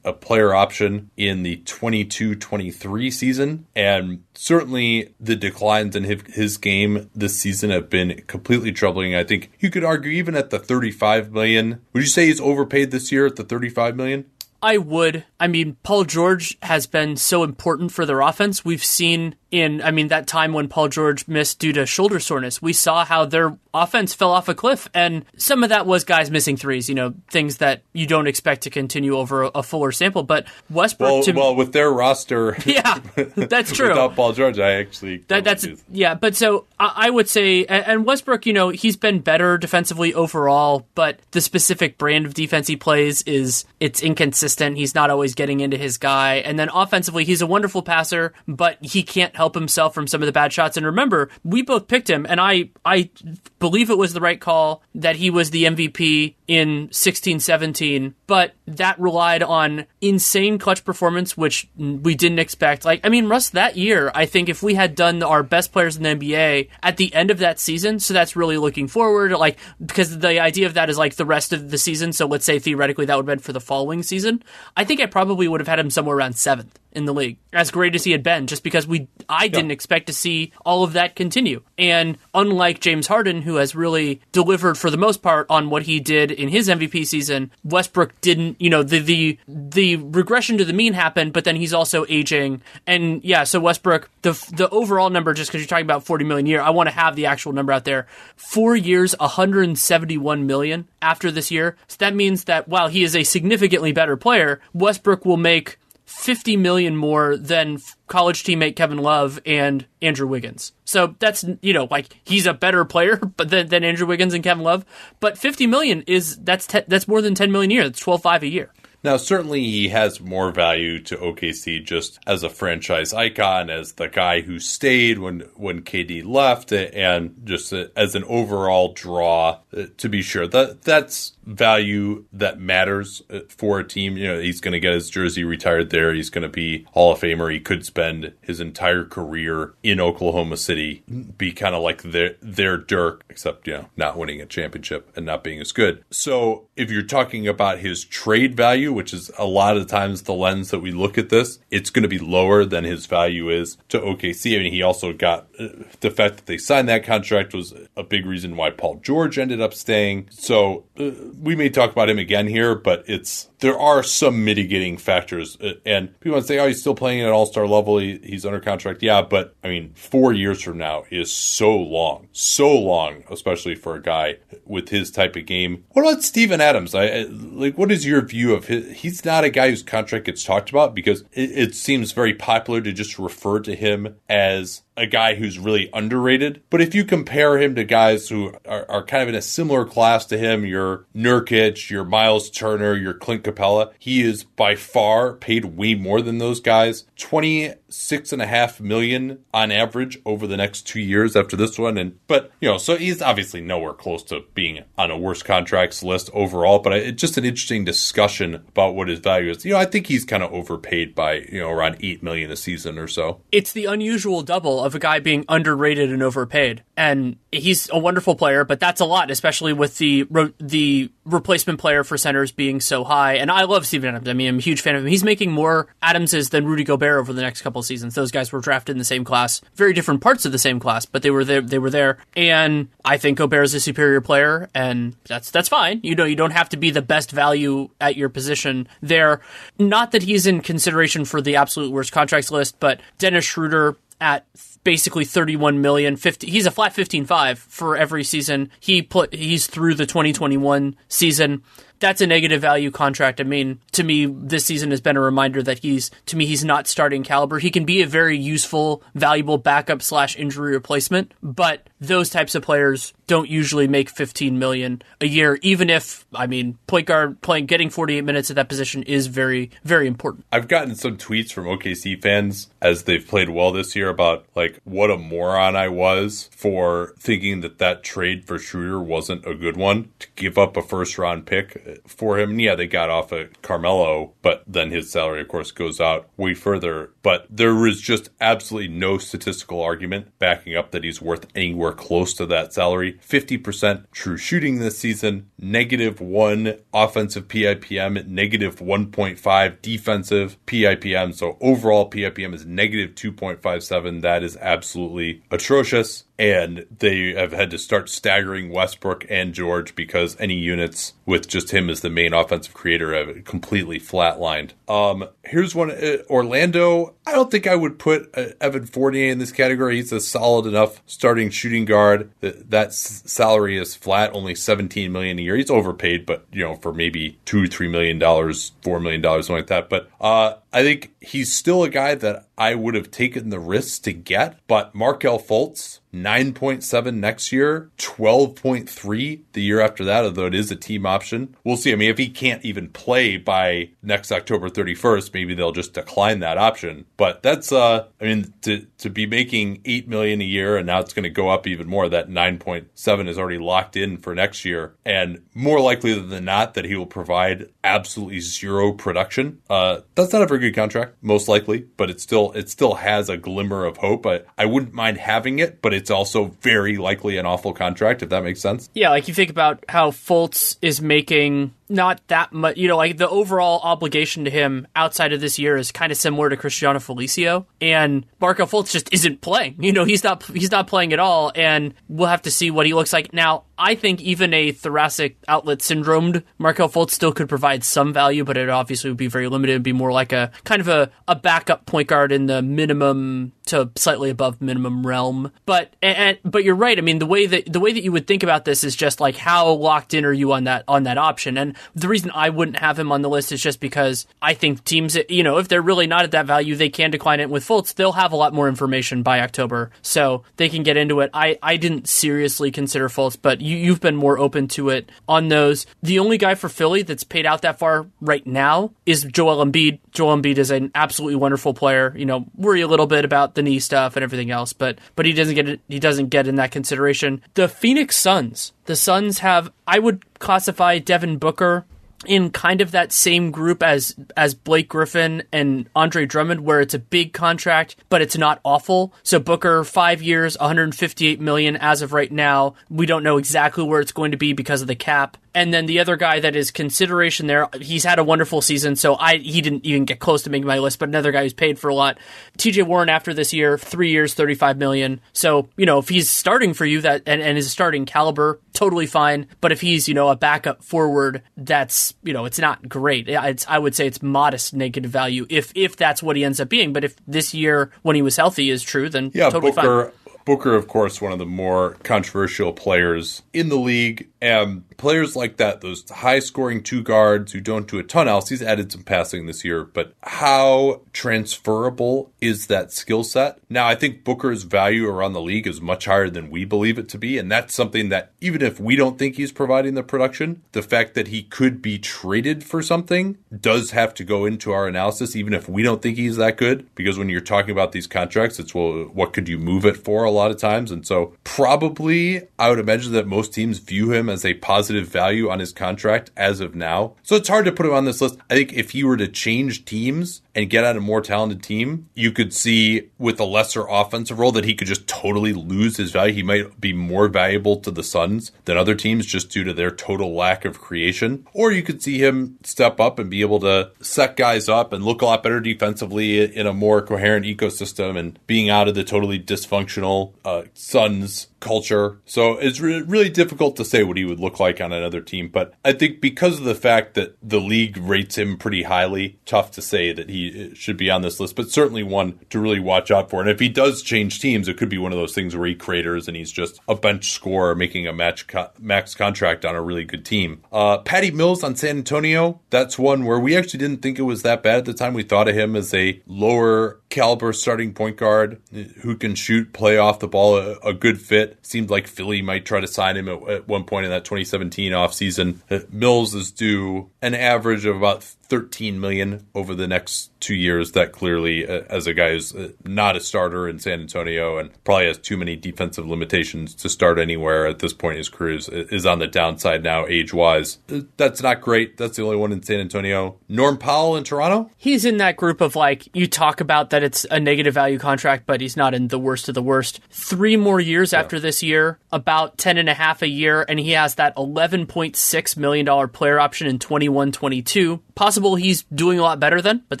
a 0.04 0.12
player 0.14 0.54
option 0.54 1.10
in 1.16 1.42
the 1.42 1.56
22 1.56 2.36
23 2.36 3.10
season. 3.10 3.66
And 3.76 4.23
certainly 4.34 5.14
the 5.18 5.36
declines 5.36 5.96
in 5.96 6.04
his, 6.04 6.56
game 6.58 7.10
this 7.14 7.36
season 7.36 7.70
have 7.70 7.90
been 7.90 8.22
completely 8.26 8.72
troubling. 8.72 9.14
I 9.14 9.24
think 9.24 9.50
you 9.58 9.70
could 9.70 9.84
argue 9.84 10.12
even 10.12 10.34
at 10.34 10.50
the 10.50 10.58
35 10.58 11.32
million. 11.32 11.80
Would 11.92 12.02
you 12.02 12.08
say 12.08 12.26
he's 12.26 12.40
overpaid 12.40 12.90
this 12.90 13.10
year 13.10 13.26
at 13.26 13.36
the 13.36 13.44
35 13.44 13.96
million? 13.96 14.26
I 14.64 14.78
would. 14.78 15.24
I 15.38 15.46
mean, 15.46 15.76
Paul 15.82 16.04
George 16.04 16.56
has 16.62 16.86
been 16.86 17.16
so 17.18 17.42
important 17.42 17.92
for 17.92 18.06
their 18.06 18.22
offense. 18.22 18.64
We've 18.64 18.82
seen 18.82 19.34
in, 19.50 19.82
I 19.82 19.90
mean, 19.90 20.08
that 20.08 20.26
time 20.26 20.54
when 20.54 20.68
Paul 20.68 20.88
George 20.88 21.28
missed 21.28 21.58
due 21.58 21.74
to 21.74 21.84
shoulder 21.84 22.18
soreness, 22.18 22.62
we 22.62 22.72
saw 22.72 23.04
how 23.04 23.26
their 23.26 23.56
offense 23.74 24.14
fell 24.14 24.30
off 24.30 24.48
a 24.48 24.54
cliff. 24.54 24.88
And 24.94 25.26
some 25.36 25.62
of 25.62 25.68
that 25.68 25.86
was 25.86 26.02
guys 26.02 26.30
missing 26.30 26.56
threes, 26.56 26.88
you 26.88 26.94
know, 26.94 27.12
things 27.30 27.58
that 27.58 27.82
you 27.92 28.06
don't 28.06 28.26
expect 28.26 28.62
to 28.62 28.70
continue 28.70 29.16
over 29.16 29.50
a 29.54 29.62
fuller 29.62 29.92
sample. 29.92 30.22
But 30.22 30.46
Westbrook, 30.70 31.10
well, 31.10 31.22
to, 31.22 31.32
well 31.32 31.54
with 31.54 31.72
their 31.72 31.92
roster, 31.92 32.56
yeah, 32.66 32.98
that's 33.36 33.70
true. 33.70 33.90
without 33.90 34.16
Paul 34.16 34.32
George, 34.32 34.58
I 34.58 34.72
actually 34.72 35.18
that, 35.28 35.44
that's 35.44 35.68
yeah. 35.92 36.14
But 36.14 36.34
so 36.34 36.66
I, 36.80 36.92
I 37.06 37.10
would 37.10 37.28
say, 37.28 37.66
and 37.66 38.04
Westbrook, 38.06 38.46
you 38.46 38.54
know, 38.54 38.70
he's 38.70 38.96
been 38.96 39.20
better 39.20 39.58
defensively 39.58 40.14
overall, 40.14 40.86
but 40.94 41.20
the 41.32 41.40
specific 41.40 41.98
brand 41.98 42.26
of 42.26 42.34
defense 42.34 42.66
he 42.66 42.76
plays 42.76 43.22
is 43.22 43.66
it's 43.78 44.02
inconsistent. 44.02 44.53
He's 44.60 44.94
not 44.94 45.10
always 45.10 45.34
getting 45.34 45.60
into 45.60 45.76
his 45.76 45.96
guy, 45.96 46.36
and 46.36 46.58
then 46.58 46.68
offensively, 46.74 47.24
he's 47.24 47.40
a 47.40 47.46
wonderful 47.46 47.82
passer, 47.82 48.32
but 48.46 48.78
he 48.82 49.02
can't 49.02 49.34
help 49.36 49.44
help 49.44 49.54
himself 49.54 49.92
from 49.92 50.06
some 50.06 50.22
of 50.22 50.26
the 50.26 50.32
bad 50.32 50.52
shots. 50.52 50.76
And 50.76 50.86
remember, 50.86 51.28
we 51.44 51.60
both 51.60 51.86
picked 51.86 52.08
him, 52.08 52.26
and 52.28 52.40
I 52.40 52.70
I 52.84 53.10
believe 53.58 53.90
it 53.90 53.98
was 53.98 54.14
the 54.14 54.20
right 54.20 54.40
call 54.40 54.82
that 54.94 55.16
he 55.16 55.28
was 55.30 55.50
the 55.50 55.64
MVP 55.64 56.34
in 56.46 56.88
16 56.90 57.40
17, 57.40 58.14
but 58.26 58.52
that 58.66 58.98
relied 59.00 59.42
on 59.42 59.86
insane 60.00 60.58
clutch 60.58 60.84
performance, 60.84 61.36
which 61.36 61.68
we 61.76 62.14
didn't 62.14 62.38
expect. 62.38 62.84
Like, 62.84 63.00
I 63.04 63.08
mean, 63.08 63.28
Russ, 63.28 63.50
that 63.50 63.76
year, 63.76 64.10
I 64.14 64.26
think 64.26 64.48
if 64.48 64.62
we 64.62 64.74
had 64.74 64.94
done 64.94 65.22
our 65.22 65.42
best 65.42 65.72
players 65.72 65.96
in 65.96 66.02
the 66.02 66.10
NBA 66.10 66.68
at 66.82 66.96
the 66.96 67.14
end 67.14 67.30
of 67.30 67.38
that 67.38 67.58
season, 67.58 67.98
so 67.98 68.12
that's 68.12 68.36
really 68.36 68.58
looking 68.58 68.88
forward, 68.88 69.32
like, 69.32 69.58
because 69.84 70.18
the 70.18 70.40
idea 70.40 70.66
of 70.66 70.74
that 70.74 70.90
is 70.90 70.98
like 70.98 71.14
the 71.14 71.24
rest 71.24 71.52
of 71.52 71.70
the 71.70 71.78
season. 71.78 72.12
So 72.12 72.26
let's 72.26 72.44
say 72.44 72.58
theoretically 72.58 73.06
that 73.06 73.16
would 73.16 73.28
have 73.28 73.38
been 73.38 73.42
for 73.42 73.52
the 73.52 73.60
following 73.60 74.02
season. 74.02 74.42
I 74.76 74.84
think 74.84 75.00
I 75.00 75.06
probably 75.06 75.48
would 75.48 75.60
have 75.60 75.68
had 75.68 75.78
him 75.78 75.90
somewhere 75.90 76.16
around 76.16 76.36
seventh 76.36 76.78
in 76.94 77.04
the 77.04 77.14
league, 77.14 77.38
as 77.52 77.70
great 77.70 77.94
as 77.94 78.04
he 78.04 78.12
had 78.12 78.22
been, 78.22 78.46
just 78.46 78.62
because 78.62 78.86
we, 78.86 79.08
I 79.28 79.48
didn't 79.48 79.70
expect 79.72 80.06
to 80.06 80.12
see 80.12 80.52
all 80.64 80.84
of 80.84 80.92
that 80.94 81.16
continue. 81.16 81.62
And 81.76 82.18
unlike 82.32 82.80
James 82.80 83.06
Harden, 83.06 83.42
who 83.42 83.56
has 83.56 83.74
really 83.74 84.20
delivered 84.32 84.78
for 84.78 84.90
the 84.90 84.96
most 84.96 85.22
part 85.22 85.46
on 85.50 85.70
what 85.70 85.82
he 85.82 86.00
did 86.00 86.30
in 86.30 86.48
his 86.48 86.68
MVP 86.68 87.06
season, 87.06 87.50
Westbrook 87.64 88.20
didn't, 88.20 88.60
you 88.60 88.70
know, 88.70 88.82
the 88.82 89.00
the 89.00 89.38
the 89.48 89.96
regression 89.96 90.58
to 90.58 90.64
the 90.64 90.72
mean 90.72 90.92
happened, 90.92 91.32
but 91.32 91.44
then 91.44 91.56
he's 91.56 91.74
also 91.74 92.06
aging. 92.08 92.62
And 92.86 93.24
yeah, 93.24 93.44
so 93.44 93.60
Westbrook, 93.60 94.08
the 94.22 94.32
the 94.54 94.68
overall 94.70 95.10
number, 95.10 95.34
just 95.34 95.50
because 95.50 95.60
you're 95.60 95.68
talking 95.68 95.86
about 95.86 96.04
40 96.04 96.24
million 96.24 96.46
a 96.46 96.50
year, 96.50 96.60
I 96.60 96.70
want 96.70 96.88
to 96.88 96.94
have 96.94 97.16
the 97.16 97.26
actual 97.26 97.52
number 97.52 97.72
out 97.72 97.84
there. 97.84 98.06
Four 98.36 98.76
years, 98.76 99.14
171 99.18 100.46
million 100.46 100.88
after 101.02 101.30
this 101.30 101.50
year. 101.50 101.76
So 101.88 101.96
that 101.98 102.14
means 102.14 102.44
that 102.44 102.68
while 102.68 102.88
he 102.88 103.02
is 103.02 103.16
a 103.16 103.24
significantly 103.24 103.92
better 103.92 104.16
player, 104.16 104.60
Westbrook 104.72 105.24
will 105.24 105.36
make 105.36 105.78
50 106.18 106.56
million 106.56 106.96
more 106.96 107.36
than 107.36 107.78
college 108.06 108.44
teammate 108.44 108.76
Kevin 108.76 108.98
Love 108.98 109.40
and 109.44 109.86
Andrew 110.00 110.26
Wiggins. 110.26 110.72
So 110.84 111.14
that's 111.18 111.44
you 111.60 111.72
know 111.72 111.88
like 111.90 112.16
he's 112.24 112.46
a 112.46 112.54
better 112.54 112.84
player 112.84 113.16
but 113.36 113.50
than, 113.50 113.68
than 113.68 113.84
Andrew 113.84 114.06
Wiggins 114.06 114.34
and 114.34 114.44
Kevin 114.44 114.64
Love, 114.64 114.84
but 115.20 115.38
50 115.38 115.66
million 115.66 116.02
is 116.06 116.36
that's 116.38 116.66
te- 116.66 116.84
that's 116.88 117.08
more 117.08 117.22
than 117.22 117.34
10 117.34 117.52
million 117.52 117.70
a 117.70 117.74
year. 117.74 117.84
That's 117.84 118.02
12.5 118.02 118.42
a 118.42 118.48
year. 118.48 118.70
Now, 119.04 119.18
certainly 119.18 119.62
he 119.62 119.88
has 119.88 120.18
more 120.18 120.50
value 120.50 120.98
to 121.02 121.16
OKC 121.18 121.84
just 121.84 122.18
as 122.26 122.42
a 122.42 122.48
franchise 122.48 123.12
icon, 123.12 123.68
as 123.68 123.92
the 123.92 124.08
guy 124.08 124.40
who 124.40 124.58
stayed 124.58 125.18
when, 125.18 125.40
when 125.56 125.82
KD 125.82 126.24
left, 126.24 126.72
and 126.72 127.38
just 127.44 127.70
as 127.74 128.14
an 128.14 128.24
overall 128.24 128.94
draw, 128.94 129.58
uh, 129.76 129.84
to 129.98 130.08
be 130.08 130.22
sure. 130.22 130.46
That 130.46 130.82
That's 130.82 131.34
value 131.46 132.24
that 132.32 132.60
matters 132.60 133.22
uh, 133.30 133.40
for 133.48 133.78
a 133.78 133.84
team. 133.86 134.16
You 134.16 134.28
know, 134.28 134.40
he's 134.40 134.60
going 134.60 134.72
to 134.72 134.80
get 134.80 134.94
his 134.94 135.10
jersey 135.10 135.44
retired 135.44 135.90
there. 135.90 136.12
He's 136.14 136.30
going 136.30 136.42
to 136.42 136.48
be 136.48 136.86
Hall 136.92 137.12
of 137.12 137.20
Famer. 137.20 137.52
He 137.52 137.60
could 137.60 137.84
spend 137.84 138.32
his 138.40 138.60
entire 138.60 139.04
career 139.04 139.74
in 139.82 140.00
Oklahoma 140.00 140.56
City, 140.56 141.02
be 141.36 141.52
kind 141.52 141.74
of 141.74 141.82
like 141.82 142.02
their, 142.02 142.36
their 142.40 142.76
Dirk, 142.76 143.24
except, 143.28 143.66
you 143.66 143.74
know, 143.74 143.88
not 143.96 144.16
winning 144.16 144.40
a 144.40 144.46
championship 144.46 145.10
and 145.16 145.26
not 145.26 145.44
being 145.44 145.60
as 145.60 145.72
good. 145.72 146.04
So 146.10 146.66
if 146.76 146.90
you're 146.90 147.02
talking 147.02 147.46
about 147.46 147.78
his 147.78 148.04
trade 148.04 148.56
value, 148.56 148.92
which 148.92 149.12
is 149.12 149.30
a 149.38 149.46
lot 149.46 149.76
of 149.76 149.86
times 149.86 150.22
the 150.22 150.34
lens 150.34 150.70
that 150.70 150.80
we 150.80 150.92
look 150.92 151.18
at 151.18 151.28
this, 151.28 151.58
it's 151.70 151.90
going 151.90 152.02
to 152.02 152.08
be 152.08 152.18
lower 152.18 152.64
than 152.64 152.84
his 152.84 153.06
value 153.06 153.50
is 153.50 153.76
to 153.88 154.00
OKC. 154.00 154.56
I 154.56 154.62
mean, 154.62 154.72
he 154.72 154.82
also 154.82 155.12
got 155.12 155.46
uh, 155.58 155.68
the 156.00 156.10
fact 156.10 156.36
that 156.36 156.46
they 156.46 156.58
signed 156.58 156.88
that 156.88 157.04
contract 157.04 157.54
was 157.54 157.74
a 157.96 158.02
big 158.02 158.26
reason 158.26 158.56
why 158.56 158.70
Paul 158.70 158.96
George 158.96 159.38
ended 159.38 159.60
up 159.60 159.74
staying. 159.74 160.28
So 160.30 160.84
uh, 160.98 161.10
we 161.40 161.56
may 161.56 161.68
talk 161.68 161.92
about 161.92 162.08
him 162.08 162.18
again 162.18 162.46
here, 162.46 162.74
but 162.74 163.04
it's 163.06 163.48
there 163.60 163.78
are 163.78 164.02
some 164.02 164.44
mitigating 164.44 164.98
factors. 164.98 165.56
Uh, 165.60 165.74
and 165.86 166.18
people 166.20 166.40
to 166.40 166.46
say, 166.46 166.58
oh, 166.58 166.66
he's 166.66 166.80
still 166.80 166.94
playing 166.94 167.22
at 167.22 167.30
all 167.30 167.46
star 167.46 167.66
level. 167.66 167.98
He, 167.98 168.18
he's 168.22 168.44
under 168.44 168.60
contract. 168.60 169.02
Yeah, 169.02 169.22
but 169.22 169.54
I 169.64 169.68
mean, 169.68 169.92
four 169.94 170.32
years 170.32 170.62
from 170.62 170.78
now 170.78 171.04
is 171.10 171.32
so 171.32 171.74
long, 171.74 172.28
so 172.32 172.72
long, 172.76 173.24
especially 173.30 173.74
for 173.74 173.94
a 173.94 174.02
guy 174.02 174.36
with 174.64 174.90
his 174.90 175.10
type 175.10 175.36
of 175.36 175.46
game. 175.46 175.84
What 175.92 176.02
about 176.02 176.22
Steven 176.22 176.60
Adams? 176.60 176.94
I, 176.94 177.06
I 177.06 177.22
like. 177.28 177.78
What 177.78 177.90
is 177.90 178.06
your 178.06 178.20
view 178.22 178.54
of 178.54 178.66
his? 178.66 179.00
He's 179.00 179.24
not 179.24 179.44
a 179.44 179.50
guy 179.50 179.70
whose 179.70 179.82
contract 179.82 180.26
gets 180.26 180.44
talked 180.44 180.70
about 180.70 180.94
because 180.94 181.22
it, 181.32 181.50
it 181.50 181.74
seems 181.74 182.12
very 182.12 182.34
popular 182.34 182.80
to 182.80 182.92
just 182.92 183.18
refer 183.18 183.60
to 183.60 183.74
him 183.74 184.16
as 184.28 184.82
a 184.96 185.06
guy 185.06 185.34
who's 185.34 185.58
really 185.58 185.90
underrated. 185.92 186.62
But 186.70 186.80
if 186.80 186.94
you 186.94 187.04
compare 187.04 187.58
him 187.58 187.74
to 187.74 187.84
guys 187.84 188.28
who 188.28 188.54
are, 188.66 188.86
are, 188.88 189.04
kind 189.04 189.22
of 189.22 189.28
in 189.28 189.34
a 189.34 189.42
similar 189.42 189.84
class 189.84 190.24
to 190.26 190.38
him, 190.38 190.64
your 190.64 191.06
Nurkic, 191.14 191.90
your 191.90 192.04
Miles 192.04 192.50
Turner, 192.50 192.94
your 192.94 193.14
Clint 193.14 193.42
Capela, 193.42 193.92
he 193.98 194.22
is 194.22 194.44
by 194.44 194.76
far 194.76 195.32
paid 195.32 195.64
way 195.64 195.94
more 195.94 196.22
than 196.22 196.38
those 196.38 196.60
guys. 196.60 197.04
Twenty 197.16 197.74
six 197.94 198.32
and 198.32 198.42
a 198.42 198.46
half 198.46 198.80
million 198.80 199.38
on 199.52 199.70
average 199.70 200.18
over 200.26 200.46
the 200.46 200.56
next 200.56 200.82
two 200.82 201.00
years 201.00 201.36
after 201.36 201.56
this 201.56 201.78
one. 201.78 201.96
And 201.96 202.18
but 202.26 202.50
you 202.60 202.68
know, 202.68 202.78
so 202.78 202.96
he's 202.96 203.22
obviously 203.22 203.60
nowhere 203.60 203.92
close 203.92 204.22
to 204.24 204.44
being 204.54 204.84
on 204.98 205.10
a 205.10 205.18
worst 205.18 205.44
contracts 205.44 206.02
list 206.02 206.30
overall. 206.32 206.80
But 206.80 206.94
it's 206.94 207.20
just 207.20 207.38
an 207.38 207.44
interesting 207.44 207.84
discussion 207.84 208.54
about 208.54 208.94
what 208.94 209.08
his 209.08 209.20
value 209.20 209.50
is. 209.50 209.64
You 209.64 209.72
know, 209.72 209.78
I 209.78 209.84
think 209.84 210.06
he's 210.06 210.24
kind 210.24 210.42
of 210.42 210.52
overpaid 210.52 211.14
by 211.14 211.46
you 211.50 211.60
know 211.60 211.70
around 211.70 211.96
eight 212.00 212.22
million 212.22 212.50
a 212.50 212.56
season 212.56 212.98
or 212.98 213.08
so. 213.08 213.40
It's 213.52 213.72
the 213.72 213.86
unusual 213.86 214.42
double 214.42 214.83
of 214.84 214.94
a 214.94 214.98
guy 214.98 215.18
being 215.18 215.46
underrated 215.48 216.12
and 216.12 216.22
overpaid, 216.22 216.84
and 216.94 217.36
he's 217.50 217.88
a 217.90 217.98
wonderful 217.98 218.34
player. 218.34 218.64
But 218.64 218.80
that's 218.80 219.00
a 219.00 219.06
lot, 219.06 219.30
especially 219.30 219.72
with 219.72 219.96
the 219.96 220.26
the 220.60 221.10
replacement 221.24 221.80
player 221.80 222.04
for 222.04 222.18
centers 222.18 222.52
being 222.52 222.80
so 222.80 223.02
high. 223.02 223.36
And 223.36 223.50
I 223.50 223.64
love 223.64 223.86
Steven 223.86 224.10
Adams. 224.10 224.28
I 224.28 224.34
mean, 224.34 224.48
I'm 224.48 224.58
a 224.58 224.60
huge 224.60 224.82
fan 224.82 224.94
of 224.94 225.02
him. 225.02 225.08
He's 225.08 225.24
making 225.24 225.52
more 225.52 225.86
Adamses 226.02 226.50
than 226.50 226.66
Rudy 226.66 226.84
Gobert 226.84 227.18
over 227.18 227.32
the 227.32 227.40
next 227.40 227.62
couple 227.62 227.78
of 227.78 227.86
seasons. 227.86 228.14
Those 228.14 228.30
guys 228.30 228.52
were 228.52 228.60
drafted 228.60 228.92
in 228.92 228.98
the 228.98 229.04
same 229.06 229.24
class, 229.24 229.62
very 229.74 229.94
different 229.94 230.20
parts 230.20 230.44
of 230.44 230.52
the 230.52 230.58
same 230.58 230.78
class, 230.78 231.06
but 231.06 231.22
they 231.22 231.30
were 231.30 231.46
there. 231.46 231.62
They 231.62 231.78
were 231.78 231.90
there, 231.90 232.18
and 232.36 232.88
I 233.06 233.16
think 233.16 233.38
Gobert 233.38 233.64
is 233.64 233.74
a 233.74 233.80
superior 233.80 234.20
player, 234.20 234.68
and 234.74 235.16
that's 235.26 235.50
that's 235.50 235.70
fine. 235.70 236.00
You 236.02 236.14
know, 236.14 236.24
you 236.24 236.36
don't 236.36 236.50
have 236.50 236.68
to 236.68 236.76
be 236.76 236.90
the 236.90 237.02
best 237.02 237.30
value 237.30 237.88
at 238.02 238.16
your 238.16 238.28
position 238.28 238.86
there. 239.00 239.40
Not 239.78 240.12
that 240.12 240.24
he's 240.24 240.46
in 240.46 240.60
consideration 240.60 241.24
for 241.24 241.40
the 241.40 241.56
absolute 241.56 241.90
worst 241.90 242.12
contracts 242.12 242.50
list, 242.50 242.78
but 242.80 243.00
Dennis 243.16 243.46
Schroeder 243.46 243.96
at 244.20 244.46
basically 244.84 245.24
31 245.24 245.80
million 245.80 246.16
50 246.16 246.48
he's 246.48 246.66
a 246.66 246.70
flat 246.70 246.94
15.5 246.94 247.58
for 247.58 247.96
every 247.96 248.22
season. 248.22 248.70
He 248.80 249.02
put 249.02 249.34
he's 249.34 249.66
through 249.66 249.94
the 249.94 250.06
2021 250.06 250.96
season 251.08 251.62
that's 252.04 252.20
a 252.20 252.26
negative 252.26 252.60
value 252.60 252.90
contract. 252.90 253.40
I 253.40 253.44
mean, 253.44 253.80
to 253.92 254.04
me, 254.04 254.26
this 254.26 254.66
season 254.66 254.90
has 254.90 255.00
been 255.00 255.16
a 255.16 255.20
reminder 255.20 255.62
that 255.62 255.78
he's, 255.78 256.10
to 256.26 256.36
me, 256.36 256.44
he's 256.44 256.62
not 256.62 256.86
starting 256.86 257.22
caliber. 257.22 257.58
He 257.58 257.70
can 257.70 257.86
be 257.86 258.02
a 258.02 258.06
very 258.06 258.36
useful, 258.36 259.02
valuable 259.14 259.56
backup 259.56 260.02
slash 260.02 260.36
injury 260.36 260.72
replacement, 260.72 261.32
but 261.42 261.88
those 262.00 262.28
types 262.28 262.54
of 262.54 262.62
players 262.62 263.14
don't 263.26 263.48
usually 263.48 263.88
make 263.88 264.10
15 264.10 264.58
million 264.58 265.00
a 265.22 265.26
year, 265.26 265.58
even 265.62 265.88
if, 265.88 266.26
I 266.34 266.46
mean, 266.46 266.76
point 266.86 267.06
guard 267.06 267.40
playing, 267.40 267.66
getting 267.66 267.88
48 267.88 268.22
minutes 268.22 268.50
at 268.50 268.56
that 268.56 268.68
position 268.68 269.02
is 269.04 269.26
very, 269.26 269.70
very 269.82 270.06
important. 270.06 270.44
I've 270.52 270.68
gotten 270.68 270.94
some 270.94 271.16
tweets 271.16 271.52
from 271.52 271.64
OKC 271.64 272.20
fans 272.20 272.68
as 272.82 273.04
they've 273.04 273.26
played 273.26 273.48
well 273.48 273.72
this 273.72 273.96
year 273.96 274.10
about 274.10 274.44
like 274.54 274.78
what 274.84 275.10
a 275.10 275.16
moron 275.16 275.74
I 275.74 275.88
was 275.88 276.50
for 276.52 277.14
thinking 277.18 277.62
that 277.62 277.78
that 277.78 278.02
trade 278.02 278.44
for 278.44 278.58
Schroeder 278.58 279.00
wasn't 279.00 279.46
a 279.46 279.54
good 279.54 279.78
one 279.78 280.10
to 280.18 280.28
give 280.36 280.58
up 280.58 280.76
a 280.76 280.82
first 280.82 281.16
round 281.16 281.46
pick 281.46 281.93
for 282.06 282.38
him. 282.38 282.58
Yeah, 282.58 282.74
they 282.74 282.86
got 282.86 283.10
off 283.10 283.32
of 283.32 283.50
Carmelo, 283.62 284.32
but 284.42 284.62
then 284.66 284.90
his 284.90 285.10
salary, 285.10 285.40
of 285.40 285.48
course, 285.48 285.70
goes 285.70 286.00
out 286.00 286.28
way 286.36 286.54
further. 286.54 287.10
But 287.22 287.46
there 287.50 287.74
was 287.74 288.00
just 288.00 288.30
absolutely 288.40 288.88
no 288.88 289.18
statistical 289.18 289.80
argument 289.80 290.38
backing 290.38 290.76
up 290.76 290.90
that 290.90 291.04
he's 291.04 291.22
worth 291.22 291.46
anywhere 291.54 291.92
close 291.92 292.34
to 292.34 292.46
that 292.46 292.72
salary. 292.72 293.18
50% 293.26 294.04
true 294.12 294.36
shooting 294.36 294.78
this 294.78 294.98
season, 294.98 295.50
negative 295.58 296.20
one 296.20 296.78
offensive 296.92 297.48
PIPM, 297.48 298.26
negative 298.26 298.76
1.5 298.76 299.82
defensive 299.82 300.56
PIPM. 300.66 301.34
So 301.34 301.56
overall 301.60 302.10
PIPM 302.10 302.54
is 302.54 302.66
negative 302.66 303.14
2.57. 303.14 304.22
That 304.22 304.42
is 304.42 304.56
absolutely 304.58 305.42
atrocious. 305.50 306.24
And 306.38 306.86
they 306.98 307.32
have 307.34 307.52
had 307.52 307.70
to 307.70 307.78
start 307.78 308.08
staggering 308.08 308.70
Westbrook 308.70 309.24
and 309.30 309.54
George 309.54 309.94
because 309.94 310.36
any 310.40 310.54
units 310.54 311.12
with 311.26 311.48
just 311.48 311.70
him 311.70 311.88
as 311.88 312.00
the 312.00 312.10
main 312.10 312.32
offensive 312.32 312.74
creator 312.74 313.14
have 313.14 313.44
completely 313.44 314.00
flatlined. 314.00 314.72
Um, 314.88 315.28
here's 315.44 315.74
one 315.74 315.90
uh, 315.90 316.18
Orlando. 316.28 317.14
I 317.26 317.32
don't 317.32 317.50
think 317.50 317.66
I 317.66 317.76
would 317.76 317.98
put 317.98 318.30
uh, 318.36 318.46
Evan 318.60 318.86
Fournier 318.86 319.30
in 319.30 319.38
this 319.38 319.52
category. 319.52 319.96
He's 319.96 320.12
a 320.12 320.20
solid 320.20 320.66
enough 320.66 321.02
starting 321.06 321.50
shooting 321.50 321.84
guard. 321.84 322.30
That, 322.40 322.70
that 322.70 322.88
s- 322.88 323.22
salary 323.26 323.78
is 323.78 323.94
flat, 323.94 324.34
only 324.34 324.54
17 324.54 325.12
million 325.12 325.38
a 325.38 325.42
year. 325.42 325.56
He's 325.56 325.70
overpaid, 325.70 326.26
but 326.26 326.46
you 326.52 326.64
know, 326.64 326.74
for 326.76 326.92
maybe 326.92 327.38
two, 327.44 327.66
three 327.68 327.88
million 327.88 328.18
dollars, 328.18 328.72
four 328.82 328.98
million 329.00 329.20
dollars, 329.20 329.46
something 329.46 329.62
like 329.62 329.68
that. 329.68 329.88
But 329.88 330.10
uh, 330.20 330.54
I 330.74 330.82
think 330.82 331.14
he's 331.20 331.52
still 331.52 331.84
a 331.84 331.88
guy 331.88 332.16
that 332.16 332.48
I 332.58 332.74
would 332.74 332.94
have 332.94 333.10
taken 333.10 333.50
the 333.50 333.60
risks 333.60 333.98
to 334.00 334.12
get. 334.12 334.58
But 334.66 334.94
Markelle 334.94 335.38
Fultz, 335.38 336.00
9.7 336.12 337.14
next 337.14 337.52
year, 337.52 337.90
12.3 337.98 339.40
the 339.52 339.62
year 339.62 339.80
after 339.80 340.04
that, 340.04 340.24
although 340.24 340.46
it 340.46 340.54
is 340.54 340.70
a 340.70 340.76
team 340.76 341.06
option. 341.06 341.56
We'll 341.64 341.76
see. 341.76 341.92
I 341.92 341.96
mean, 341.96 342.10
if 342.10 342.18
he 342.18 342.28
can't 342.28 342.64
even 342.64 342.88
play 342.88 343.36
by 343.36 343.90
next 344.02 344.30
October 344.30 344.68
31st, 344.68 345.34
maybe 345.34 345.54
they'll 345.54 345.72
just 345.72 345.94
decline 345.94 346.40
that 346.40 346.58
option. 346.58 347.06
But 347.16 347.42
that's, 347.42 347.72
uh, 347.72 348.06
I 348.20 348.24
mean, 348.24 348.54
to, 348.62 348.86
to 348.98 349.10
be 349.10 349.26
making 349.26 349.80
8 349.84 350.08
million 350.08 350.40
a 350.40 350.44
year 350.44 350.76
and 350.76 350.86
now 350.86 351.00
it's 351.00 351.12
going 351.12 351.24
to 351.24 351.30
go 351.30 351.48
up 351.48 351.66
even 351.66 351.88
more, 351.88 352.08
that 352.08 352.28
9.7 352.28 353.28
is 353.28 353.38
already 353.38 353.58
locked 353.58 353.96
in 353.96 354.18
for 354.18 354.34
next 354.34 354.64
year. 354.64 354.94
And 355.04 355.42
more 355.54 355.80
likely 355.80 356.18
than 356.20 356.44
not 356.44 356.74
that 356.74 356.84
he 356.84 356.94
will 356.94 357.06
provide 357.06 357.70
absolutely 357.82 358.40
zero 358.40 358.92
production. 358.92 359.60
Uh, 359.68 360.00
that's 360.14 360.32
not 360.32 360.42
a 360.42 360.46
very 360.46 360.60
good 360.64 360.74
contract, 360.74 361.16
most 361.22 361.48
likely, 361.48 361.86
but 361.96 362.10
it 362.10 362.20
still, 362.20 362.52
it 362.52 362.68
still 362.68 362.94
has 362.94 363.28
a 363.28 363.36
glimmer 363.36 363.84
of 363.84 363.98
hope. 363.98 364.26
I, 364.26 364.42
I 364.58 364.66
wouldn't 364.66 364.92
mind 364.92 365.18
having 365.18 365.58
it, 365.58 365.80
but 365.82 365.94
it's 365.94 366.10
also 366.10 366.46
very 366.60 366.96
likely 366.96 367.38
an 367.38 367.46
awful 367.46 367.72
contract, 367.72 368.22
if 368.22 368.28
that 368.30 368.42
makes 368.42 368.60
sense. 368.60 368.88
Yeah, 368.94 369.10
like 369.10 369.28
you 369.28 369.34
think 369.34 369.50
about 369.50 369.84
how 369.88 370.10
Fultz 370.10 370.76
is 370.82 371.00
making 371.00 371.72
not 371.88 372.20
that 372.28 372.52
much, 372.52 372.76
you 372.76 372.88
know, 372.88 372.96
like 372.96 373.16
the 373.16 373.28
overall 373.28 373.80
obligation 373.82 374.44
to 374.44 374.50
him 374.50 374.86
outside 374.96 375.32
of 375.32 375.40
this 375.40 375.58
year 375.58 375.76
is 375.76 375.92
kind 375.92 376.10
of 376.10 376.18
similar 376.18 376.48
to 376.48 376.56
Cristiano 376.56 376.98
Felicio, 376.98 377.66
and 377.80 378.24
Markelle 378.40 378.66
Fultz 378.66 378.90
just 378.90 379.12
isn't 379.12 379.40
playing. 379.40 379.76
You 379.78 379.92
know, 379.92 380.04
he's 380.04 380.24
not 380.24 380.42
he's 380.44 380.70
not 380.70 380.86
playing 380.86 381.12
at 381.12 381.18
all, 381.18 381.52
and 381.54 381.94
we'll 382.08 382.28
have 382.28 382.42
to 382.42 382.50
see 382.50 382.70
what 382.70 382.86
he 382.86 382.94
looks 382.94 383.12
like. 383.12 383.32
Now, 383.32 383.64
I 383.78 383.94
think 383.94 384.20
even 384.22 384.54
a 384.54 384.72
thoracic 384.72 385.36
outlet 385.48 385.80
syndromed 385.80 386.42
Markelle 386.58 386.88
Fultz 386.88 387.10
still 387.10 387.32
could 387.32 387.48
provide 387.48 387.84
some 387.84 388.12
value, 388.12 388.44
but 388.44 388.56
it 388.56 388.68
obviously 388.68 389.10
would 389.10 389.16
be 389.16 389.26
very 389.26 389.48
limited. 389.48 389.72
It'd 389.72 389.82
be 389.82 389.92
more 389.92 390.12
like 390.12 390.32
a 390.32 390.50
kind 390.64 390.80
of 390.80 390.88
a, 390.88 391.10
a 391.28 391.34
backup 391.34 391.86
point 391.86 392.08
guard 392.08 392.32
in 392.32 392.46
the 392.46 392.62
minimum 392.62 393.52
to 393.66 393.90
slightly 393.96 394.30
above 394.30 394.60
minimum 394.60 395.06
realm. 395.06 395.50
But 395.66 395.94
and, 396.02 396.38
but 396.44 396.64
you're 396.64 396.74
right. 396.74 396.98
I 396.98 397.00
mean, 397.00 397.18
the 397.18 397.26
way 397.26 397.46
that 397.46 397.72
the 397.72 397.80
way 397.80 397.92
that 397.92 398.02
you 398.02 398.12
would 398.12 398.26
think 398.26 398.42
about 398.42 398.64
this 398.64 398.84
is 398.84 398.94
just 398.94 399.20
like 399.20 399.36
how 399.36 399.72
locked 399.72 400.14
in 400.14 400.24
are 400.24 400.32
you 400.32 400.52
on 400.52 400.64
that 400.64 400.84
on 400.88 401.04
that 401.04 401.18
option? 401.18 401.56
And 401.56 401.76
the 401.94 402.08
reason 402.08 402.30
I 402.34 402.50
wouldn't 402.50 402.78
have 402.78 402.98
him 402.98 403.12
on 403.12 403.22
the 403.22 403.28
list 403.28 403.52
is 403.52 403.62
just 403.62 403.80
because 403.80 404.26
I 404.42 404.54
think 404.54 404.84
teams, 404.84 405.16
you 405.28 405.42
know, 405.42 405.58
if 405.58 405.68
they're 405.68 405.82
really 405.82 406.06
not 406.06 406.24
at 406.24 406.32
that 406.32 406.46
value, 406.46 406.76
they 406.76 406.88
can 406.90 407.10
decline 407.10 407.40
it. 407.40 407.50
With 407.50 407.66
Fultz, 407.66 407.94
they'll 407.94 408.12
have 408.12 408.32
a 408.32 408.36
lot 408.36 408.54
more 408.54 408.68
information 408.68 409.22
by 409.22 409.40
October, 409.40 409.90
so 410.02 410.44
they 410.56 410.68
can 410.68 410.82
get 410.82 410.96
into 410.96 411.20
it. 411.20 411.30
I 411.32 411.58
I 411.62 411.76
didn't 411.76 412.08
seriously 412.08 412.70
consider 412.70 413.08
Fultz, 413.08 413.36
but 413.40 413.60
you 413.60 413.76
you've 413.76 414.00
been 414.00 414.16
more 414.16 414.38
open 414.38 414.68
to 414.68 414.90
it 414.90 415.10
on 415.28 415.48
those. 415.48 415.86
The 416.02 416.18
only 416.18 416.38
guy 416.38 416.54
for 416.54 416.68
Philly 416.68 417.02
that's 417.02 417.24
paid 417.24 417.46
out 417.46 417.62
that 417.62 417.78
far 417.78 418.06
right 418.20 418.46
now 418.46 418.92
is 419.06 419.24
Joel 419.24 419.64
Embiid. 419.64 420.00
Joel 420.12 420.36
Embiid 420.36 420.58
is 420.58 420.70
an 420.70 420.90
absolutely 420.94 421.36
wonderful 421.36 421.74
player. 421.74 422.14
You 422.16 422.26
know, 422.26 422.46
worry 422.56 422.80
a 422.80 422.88
little 422.88 423.06
bit 423.06 423.24
about 423.24 423.53
the 423.54 423.62
knee 423.62 423.78
stuff 423.78 424.16
and 424.16 424.22
everything 424.22 424.50
else, 424.50 424.72
but 424.72 424.98
but 425.16 425.26
he 425.26 425.32
doesn't 425.32 425.54
get. 425.54 425.80
He 425.88 425.98
doesn't 425.98 426.28
get 426.28 426.46
in 426.46 426.56
that 426.56 426.70
consideration. 426.70 427.42
The 427.54 427.68
Phoenix 427.68 428.16
Suns. 428.16 428.72
The 428.84 428.96
Suns 428.96 429.38
have. 429.38 429.72
I 429.86 429.98
would 429.98 430.38
classify 430.38 430.98
Devin 430.98 431.38
Booker 431.38 431.86
in 432.26 432.50
kind 432.50 432.80
of 432.80 432.90
that 432.92 433.12
same 433.12 433.50
group 433.50 433.82
as 433.82 434.14
as 434.36 434.54
Blake 434.54 434.88
Griffin 434.88 435.42
and 435.52 435.88
Andre 435.94 436.26
Drummond, 436.26 436.60
where 436.60 436.80
it's 436.80 436.94
a 436.94 436.98
big 436.98 437.32
contract, 437.32 437.96
but 438.08 438.22
it's 438.22 438.36
not 438.36 438.60
awful. 438.64 439.12
So 439.22 439.38
Booker, 439.38 439.84
five 439.84 440.22
years, 440.22 440.58
158 440.58 441.40
million 441.40 441.76
as 441.76 442.02
of 442.02 442.12
right 442.12 442.30
now. 442.30 442.74
We 442.88 443.06
don't 443.06 443.22
know 443.22 443.38
exactly 443.38 443.84
where 443.84 444.00
it's 444.00 444.12
going 444.12 444.30
to 444.30 444.36
be 444.36 444.52
because 444.52 444.82
of 444.82 444.88
the 444.88 444.94
cap. 444.94 445.36
And 445.56 445.72
then 445.72 445.86
the 445.86 446.00
other 446.00 446.16
guy 446.16 446.40
that 446.40 446.56
is 446.56 446.72
consideration 446.72 447.46
there, 447.46 447.68
he's 447.80 448.02
had 448.02 448.18
a 448.18 448.24
wonderful 448.24 448.60
season, 448.60 448.96
so 448.96 449.14
I 449.14 449.36
he 449.36 449.60
didn't 449.60 449.86
even 449.86 450.04
get 450.04 450.18
close 450.18 450.42
to 450.42 450.50
making 450.50 450.66
my 450.66 450.80
list, 450.80 450.98
but 450.98 451.08
another 451.08 451.30
guy 451.30 451.44
who's 451.44 451.52
paid 451.52 451.78
for 451.78 451.88
a 451.88 451.94
lot. 451.94 452.18
TJ 452.58 452.84
Warren 452.86 453.08
after 453.08 453.32
this 453.32 453.52
year, 453.52 453.78
three 453.78 454.10
years, 454.10 454.34
thirty 454.34 454.54
five 454.54 454.76
million. 454.76 455.20
So, 455.32 455.68
you 455.76 455.86
know, 455.86 455.98
if 455.98 456.08
he's 456.08 456.28
starting 456.28 456.74
for 456.74 456.84
you 456.84 457.00
that 457.02 457.22
and, 457.26 457.40
and 457.40 457.56
is 457.56 457.70
starting 457.70 458.04
caliber, 458.04 458.58
totally 458.74 459.06
fine. 459.06 459.46
But 459.62 459.72
if 459.72 459.80
he's, 459.80 460.06
you 460.08 460.14
know, 460.14 460.28
a 460.28 460.36
backup 460.36 460.84
forward, 460.84 461.42
that's 461.56 462.12
you 462.22 462.34
know, 462.34 462.44
it's 462.44 462.58
not 462.58 462.86
great. 462.88 463.28
It's 463.28 463.66
I 463.66 463.78
would 463.78 463.94
say 463.94 464.06
it's 464.06 464.20
modest 464.22 464.74
negative 464.74 465.10
value 465.10 465.46
if 465.48 465.72
if 465.74 465.96
that's 465.96 466.22
what 466.22 466.36
he 466.36 466.44
ends 466.44 466.60
up 466.60 466.68
being. 466.68 466.92
But 466.92 467.04
if 467.04 467.16
this 467.26 467.54
year 467.54 467.90
when 468.02 468.16
he 468.16 468.22
was 468.22 468.36
healthy 468.36 468.68
is 468.68 468.82
true, 468.82 469.08
then 469.08 469.30
Yeah, 469.32 469.48
totally 469.48 469.72
Booker. 469.72 470.04
fine. 470.04 470.12
Booker, 470.44 470.74
of 470.74 470.88
course, 470.88 471.22
one 471.22 471.32
of 471.32 471.38
the 471.38 471.46
more 471.46 471.96
controversial 472.02 472.70
players 472.70 473.40
in 473.54 473.70
the 473.70 473.76
league. 473.78 474.28
And 474.44 474.86
players 474.98 475.34
like 475.34 475.56
that, 475.56 475.80
those 475.80 476.06
high 476.10 476.38
scoring 476.38 476.82
two 476.82 477.02
guards 477.02 477.52
who 477.52 477.60
don't 477.62 477.88
do 477.88 477.98
a 477.98 478.02
ton 478.02 478.28
else, 478.28 478.50
he's 478.50 478.60
added 478.60 478.92
some 478.92 479.02
passing 479.02 479.46
this 479.46 479.64
year, 479.64 479.84
but 479.84 480.12
how 480.22 481.00
transferable 481.14 482.30
is 482.42 482.66
that 482.66 482.92
skill 482.92 483.24
set? 483.24 483.58
Now, 483.70 483.86
I 483.86 483.94
think 483.94 484.22
Booker's 484.22 484.64
value 484.64 485.08
around 485.08 485.32
the 485.32 485.40
league 485.40 485.66
is 485.66 485.80
much 485.80 486.04
higher 486.04 486.28
than 486.28 486.50
we 486.50 486.66
believe 486.66 486.98
it 486.98 487.08
to 487.08 487.18
be. 487.18 487.38
And 487.38 487.50
that's 487.50 487.72
something 487.74 488.10
that, 488.10 488.32
even 488.42 488.60
if 488.60 488.78
we 488.78 488.96
don't 488.96 489.18
think 489.18 489.36
he's 489.36 489.50
providing 489.50 489.94
the 489.94 490.02
production, 490.02 490.62
the 490.72 490.82
fact 490.82 491.14
that 491.14 491.28
he 491.28 491.42
could 491.42 491.80
be 491.80 491.98
traded 491.98 492.62
for 492.62 492.82
something 492.82 493.38
does 493.58 493.92
have 493.92 494.12
to 494.12 494.24
go 494.24 494.44
into 494.44 494.72
our 494.72 494.86
analysis, 494.86 495.34
even 495.34 495.54
if 495.54 495.70
we 495.70 495.82
don't 495.82 496.02
think 496.02 496.18
he's 496.18 496.36
that 496.36 496.58
good. 496.58 496.86
Because 496.94 497.16
when 497.16 497.30
you're 497.30 497.40
talking 497.40 497.70
about 497.70 497.92
these 497.92 498.06
contracts, 498.06 498.58
it's, 498.58 498.74
well, 498.74 499.04
what 499.04 499.32
could 499.32 499.48
you 499.48 499.56
move 499.56 499.86
it 499.86 499.96
for 499.96 500.24
a 500.24 500.30
lot 500.30 500.50
of 500.50 500.58
times? 500.58 500.90
And 500.90 501.06
so, 501.06 501.32
probably, 501.44 502.46
I 502.58 502.68
would 502.68 502.78
imagine 502.78 503.12
that 503.12 503.26
most 503.26 503.54
teams 503.54 503.78
view 503.78 504.12
him 504.12 504.33
as 504.34 504.44
a 504.44 504.54
positive 504.54 505.08
value 505.08 505.48
on 505.48 505.60
his 505.60 505.72
contract 505.72 506.30
as 506.36 506.60
of 506.60 506.74
now. 506.74 507.14
So, 507.22 507.36
it's 507.36 507.48
hard 507.48 507.64
to 507.64 507.72
put 507.72 507.86
him 507.86 507.94
on 507.94 508.04
this 508.04 508.20
list. 508.20 508.38
I 508.50 508.54
think 508.54 508.72
if 508.72 508.90
he 508.90 509.04
were 509.04 509.16
to 509.16 509.28
change 509.28 509.84
teams 509.84 510.42
and 510.54 510.70
get 510.70 510.84
on 510.84 510.96
a 510.96 511.00
more 511.00 511.20
talented 511.20 511.62
team, 511.62 512.08
you 512.14 512.30
could 512.30 512.52
see 512.52 513.10
with 513.18 513.40
a 513.40 513.44
lesser 513.44 513.86
offensive 513.88 514.38
role 514.38 514.52
that 514.52 514.64
he 514.64 514.74
could 514.74 514.86
just 514.86 515.06
totally 515.08 515.52
lose 515.52 515.96
his 515.96 516.12
value. 516.12 516.34
He 516.34 516.42
might 516.42 516.80
be 516.80 516.92
more 516.92 517.28
valuable 517.28 517.76
to 517.78 517.90
the 517.90 518.02
Suns 518.02 518.52
than 518.64 518.76
other 518.76 518.94
teams 518.94 519.26
just 519.26 519.50
due 519.50 519.64
to 519.64 519.72
their 519.72 519.90
total 519.90 520.34
lack 520.34 520.64
of 520.64 520.80
creation. 520.80 521.46
Or 521.52 521.72
you 521.72 521.82
could 521.82 522.02
see 522.02 522.18
him 522.18 522.58
step 522.62 523.00
up 523.00 523.18
and 523.18 523.30
be 523.30 523.40
able 523.40 523.60
to 523.60 523.90
set 524.00 524.36
guys 524.36 524.68
up 524.68 524.92
and 524.92 525.04
look 525.04 525.22
a 525.22 525.26
lot 525.26 525.42
better 525.42 525.60
defensively 525.60 526.54
in 526.54 526.66
a 526.66 526.72
more 526.72 527.02
coherent 527.02 527.46
ecosystem 527.46 528.16
and 528.18 528.38
being 528.46 528.70
out 528.70 528.88
of 528.88 528.94
the 528.94 529.04
totally 529.04 529.40
dysfunctional 529.40 530.32
uh, 530.44 530.62
Suns 530.74 531.48
culture. 531.60 532.18
So 532.26 532.58
it's 532.58 532.78
re- 532.80 533.02
really 533.02 533.30
difficult 533.30 533.76
to 533.76 533.84
say 533.84 534.02
what 534.04 534.18
he 534.18 534.23
would 534.24 534.40
look 534.40 534.60
like 534.60 534.80
on 534.80 534.92
another 534.92 535.20
team. 535.20 535.48
But 535.48 535.74
I 535.84 535.92
think 535.92 536.20
because 536.20 536.58
of 536.58 536.64
the 536.64 536.74
fact 536.74 537.14
that 537.14 537.36
the 537.42 537.60
league 537.60 537.96
rates 537.96 538.38
him 538.38 538.56
pretty 538.56 538.84
highly, 538.84 539.38
tough 539.46 539.70
to 539.72 539.82
say 539.82 540.12
that 540.12 540.28
he 540.28 540.74
should 540.74 540.96
be 540.96 541.10
on 541.10 541.22
this 541.22 541.40
list, 541.40 541.56
but 541.56 541.70
certainly 541.70 542.02
one 542.02 542.38
to 542.50 542.58
really 542.60 542.80
watch 542.80 543.10
out 543.10 543.30
for. 543.30 543.40
And 543.40 543.50
if 543.50 543.60
he 543.60 543.68
does 543.68 544.02
change 544.02 544.40
teams, 544.40 544.68
it 544.68 544.76
could 544.76 544.88
be 544.88 544.98
one 544.98 545.12
of 545.12 545.18
those 545.18 545.34
things 545.34 545.56
where 545.56 545.66
he 545.66 545.74
craters 545.74 546.28
and 546.28 546.36
he's 546.36 546.52
just 546.52 546.80
a 546.88 546.94
bench 546.94 547.30
scorer 547.30 547.74
making 547.74 548.06
a 548.06 548.12
match 548.12 548.46
co- 548.46 548.70
max 548.78 549.14
contract 549.14 549.64
on 549.64 549.74
a 549.74 549.82
really 549.82 550.04
good 550.04 550.24
team. 550.24 550.62
Uh, 550.72 550.98
Patty 550.98 551.30
Mills 551.30 551.64
on 551.64 551.76
San 551.76 551.98
Antonio, 551.98 552.60
that's 552.70 552.98
one 552.98 553.24
where 553.24 553.38
we 553.38 553.56
actually 553.56 553.78
didn't 553.78 554.02
think 554.02 554.18
it 554.18 554.22
was 554.22 554.42
that 554.42 554.62
bad 554.62 554.78
at 554.78 554.84
the 554.84 554.94
time. 554.94 555.14
We 555.14 555.22
thought 555.22 555.48
of 555.48 555.54
him 555.54 555.76
as 555.76 555.92
a 555.94 556.22
lower 556.26 557.00
caliber 557.10 557.52
starting 557.52 557.94
point 557.94 558.16
guard 558.16 558.60
who 559.02 559.16
can 559.16 559.34
shoot, 559.34 559.72
play 559.72 559.96
off 559.96 560.18
the 560.18 560.28
ball, 560.28 560.56
a, 560.56 560.74
a 560.78 560.92
good 560.92 561.20
fit. 561.20 561.58
Seemed 561.62 561.90
like 561.90 562.06
Philly 562.06 562.42
might 562.42 562.66
try 562.66 562.80
to 562.80 562.88
sign 562.88 563.16
him 563.16 563.28
at, 563.28 563.48
at 563.48 563.68
one 563.68 563.84
point 563.84 564.03
in 564.04 564.10
that 564.10 564.24
2017 564.24 564.92
offseason. 564.92 565.58
Mills 565.92 566.34
is 566.34 566.50
due 566.50 567.10
an 567.22 567.34
average 567.34 567.86
of 567.86 567.96
about 567.96 568.24
13 568.44 569.00
million 569.00 569.46
over 569.54 569.74
the 569.74 569.88
next 569.88 570.30
two 570.40 570.54
years. 570.54 570.92
That 570.92 571.12
clearly, 571.12 571.66
uh, 571.66 571.82
as 571.88 572.06
a 572.06 572.14
guy 572.14 572.32
who's 572.32 572.54
uh, 572.54 572.72
not 572.84 573.16
a 573.16 573.20
starter 573.20 573.68
in 573.68 573.78
San 573.78 574.00
Antonio 574.00 574.58
and 574.58 574.70
probably 574.84 575.06
has 575.06 575.18
too 575.18 575.36
many 575.36 575.56
defensive 575.56 576.06
limitations 576.06 576.74
to 576.76 576.88
start 576.88 577.18
anywhere 577.18 577.66
at 577.66 577.80
this 577.80 577.92
point 577.92 578.14
in 578.14 578.18
his 578.18 578.28
career, 578.28 578.56
is, 578.56 578.68
is 578.68 579.06
on 579.06 579.18
the 579.18 579.26
downside 579.26 579.82
now, 579.82 580.06
age 580.06 580.32
wise. 580.32 580.78
Uh, 580.92 581.00
that's 581.16 581.42
not 581.42 581.60
great. 581.60 581.96
That's 581.96 582.16
the 582.16 582.22
only 582.22 582.36
one 582.36 582.52
in 582.52 582.62
San 582.62 582.80
Antonio. 582.80 583.38
Norm 583.48 583.78
Powell 583.78 584.16
in 584.16 584.24
Toronto? 584.24 584.70
He's 584.76 585.04
in 585.04 585.16
that 585.16 585.36
group 585.36 585.60
of 585.60 585.74
like, 585.74 586.08
you 586.14 586.26
talk 586.26 586.60
about 586.60 586.90
that 586.90 587.02
it's 587.02 587.24
a 587.30 587.40
negative 587.40 587.74
value 587.74 587.98
contract, 587.98 588.44
but 588.46 588.60
he's 588.60 588.76
not 588.76 588.94
in 588.94 589.08
the 589.08 589.18
worst 589.18 589.48
of 589.48 589.54
the 589.54 589.62
worst. 589.62 590.00
Three 590.10 590.56
more 590.56 590.80
years 590.80 591.12
yeah. 591.12 591.20
after 591.20 591.40
this 591.40 591.62
year, 591.62 591.98
about 592.12 592.58
10 592.58 592.78
and 592.78 592.88
a 592.88 592.94
half 592.94 593.22
a 593.22 593.28
year, 593.28 593.64
and 593.68 593.80
he 593.80 593.92
has 593.92 594.16
that 594.16 594.36
$11.6 594.36 595.56
million 595.56 596.08
player 596.10 596.38
option 596.38 596.66
in 596.66 596.78
21 596.78 597.32
22. 597.32 598.02
Possibly 598.14 598.33
possible 598.34 598.56
he's 598.56 598.82
doing 598.92 599.20
a 599.20 599.22
lot 599.22 599.38
better 599.38 599.62
then, 599.62 599.84
but 599.88 600.00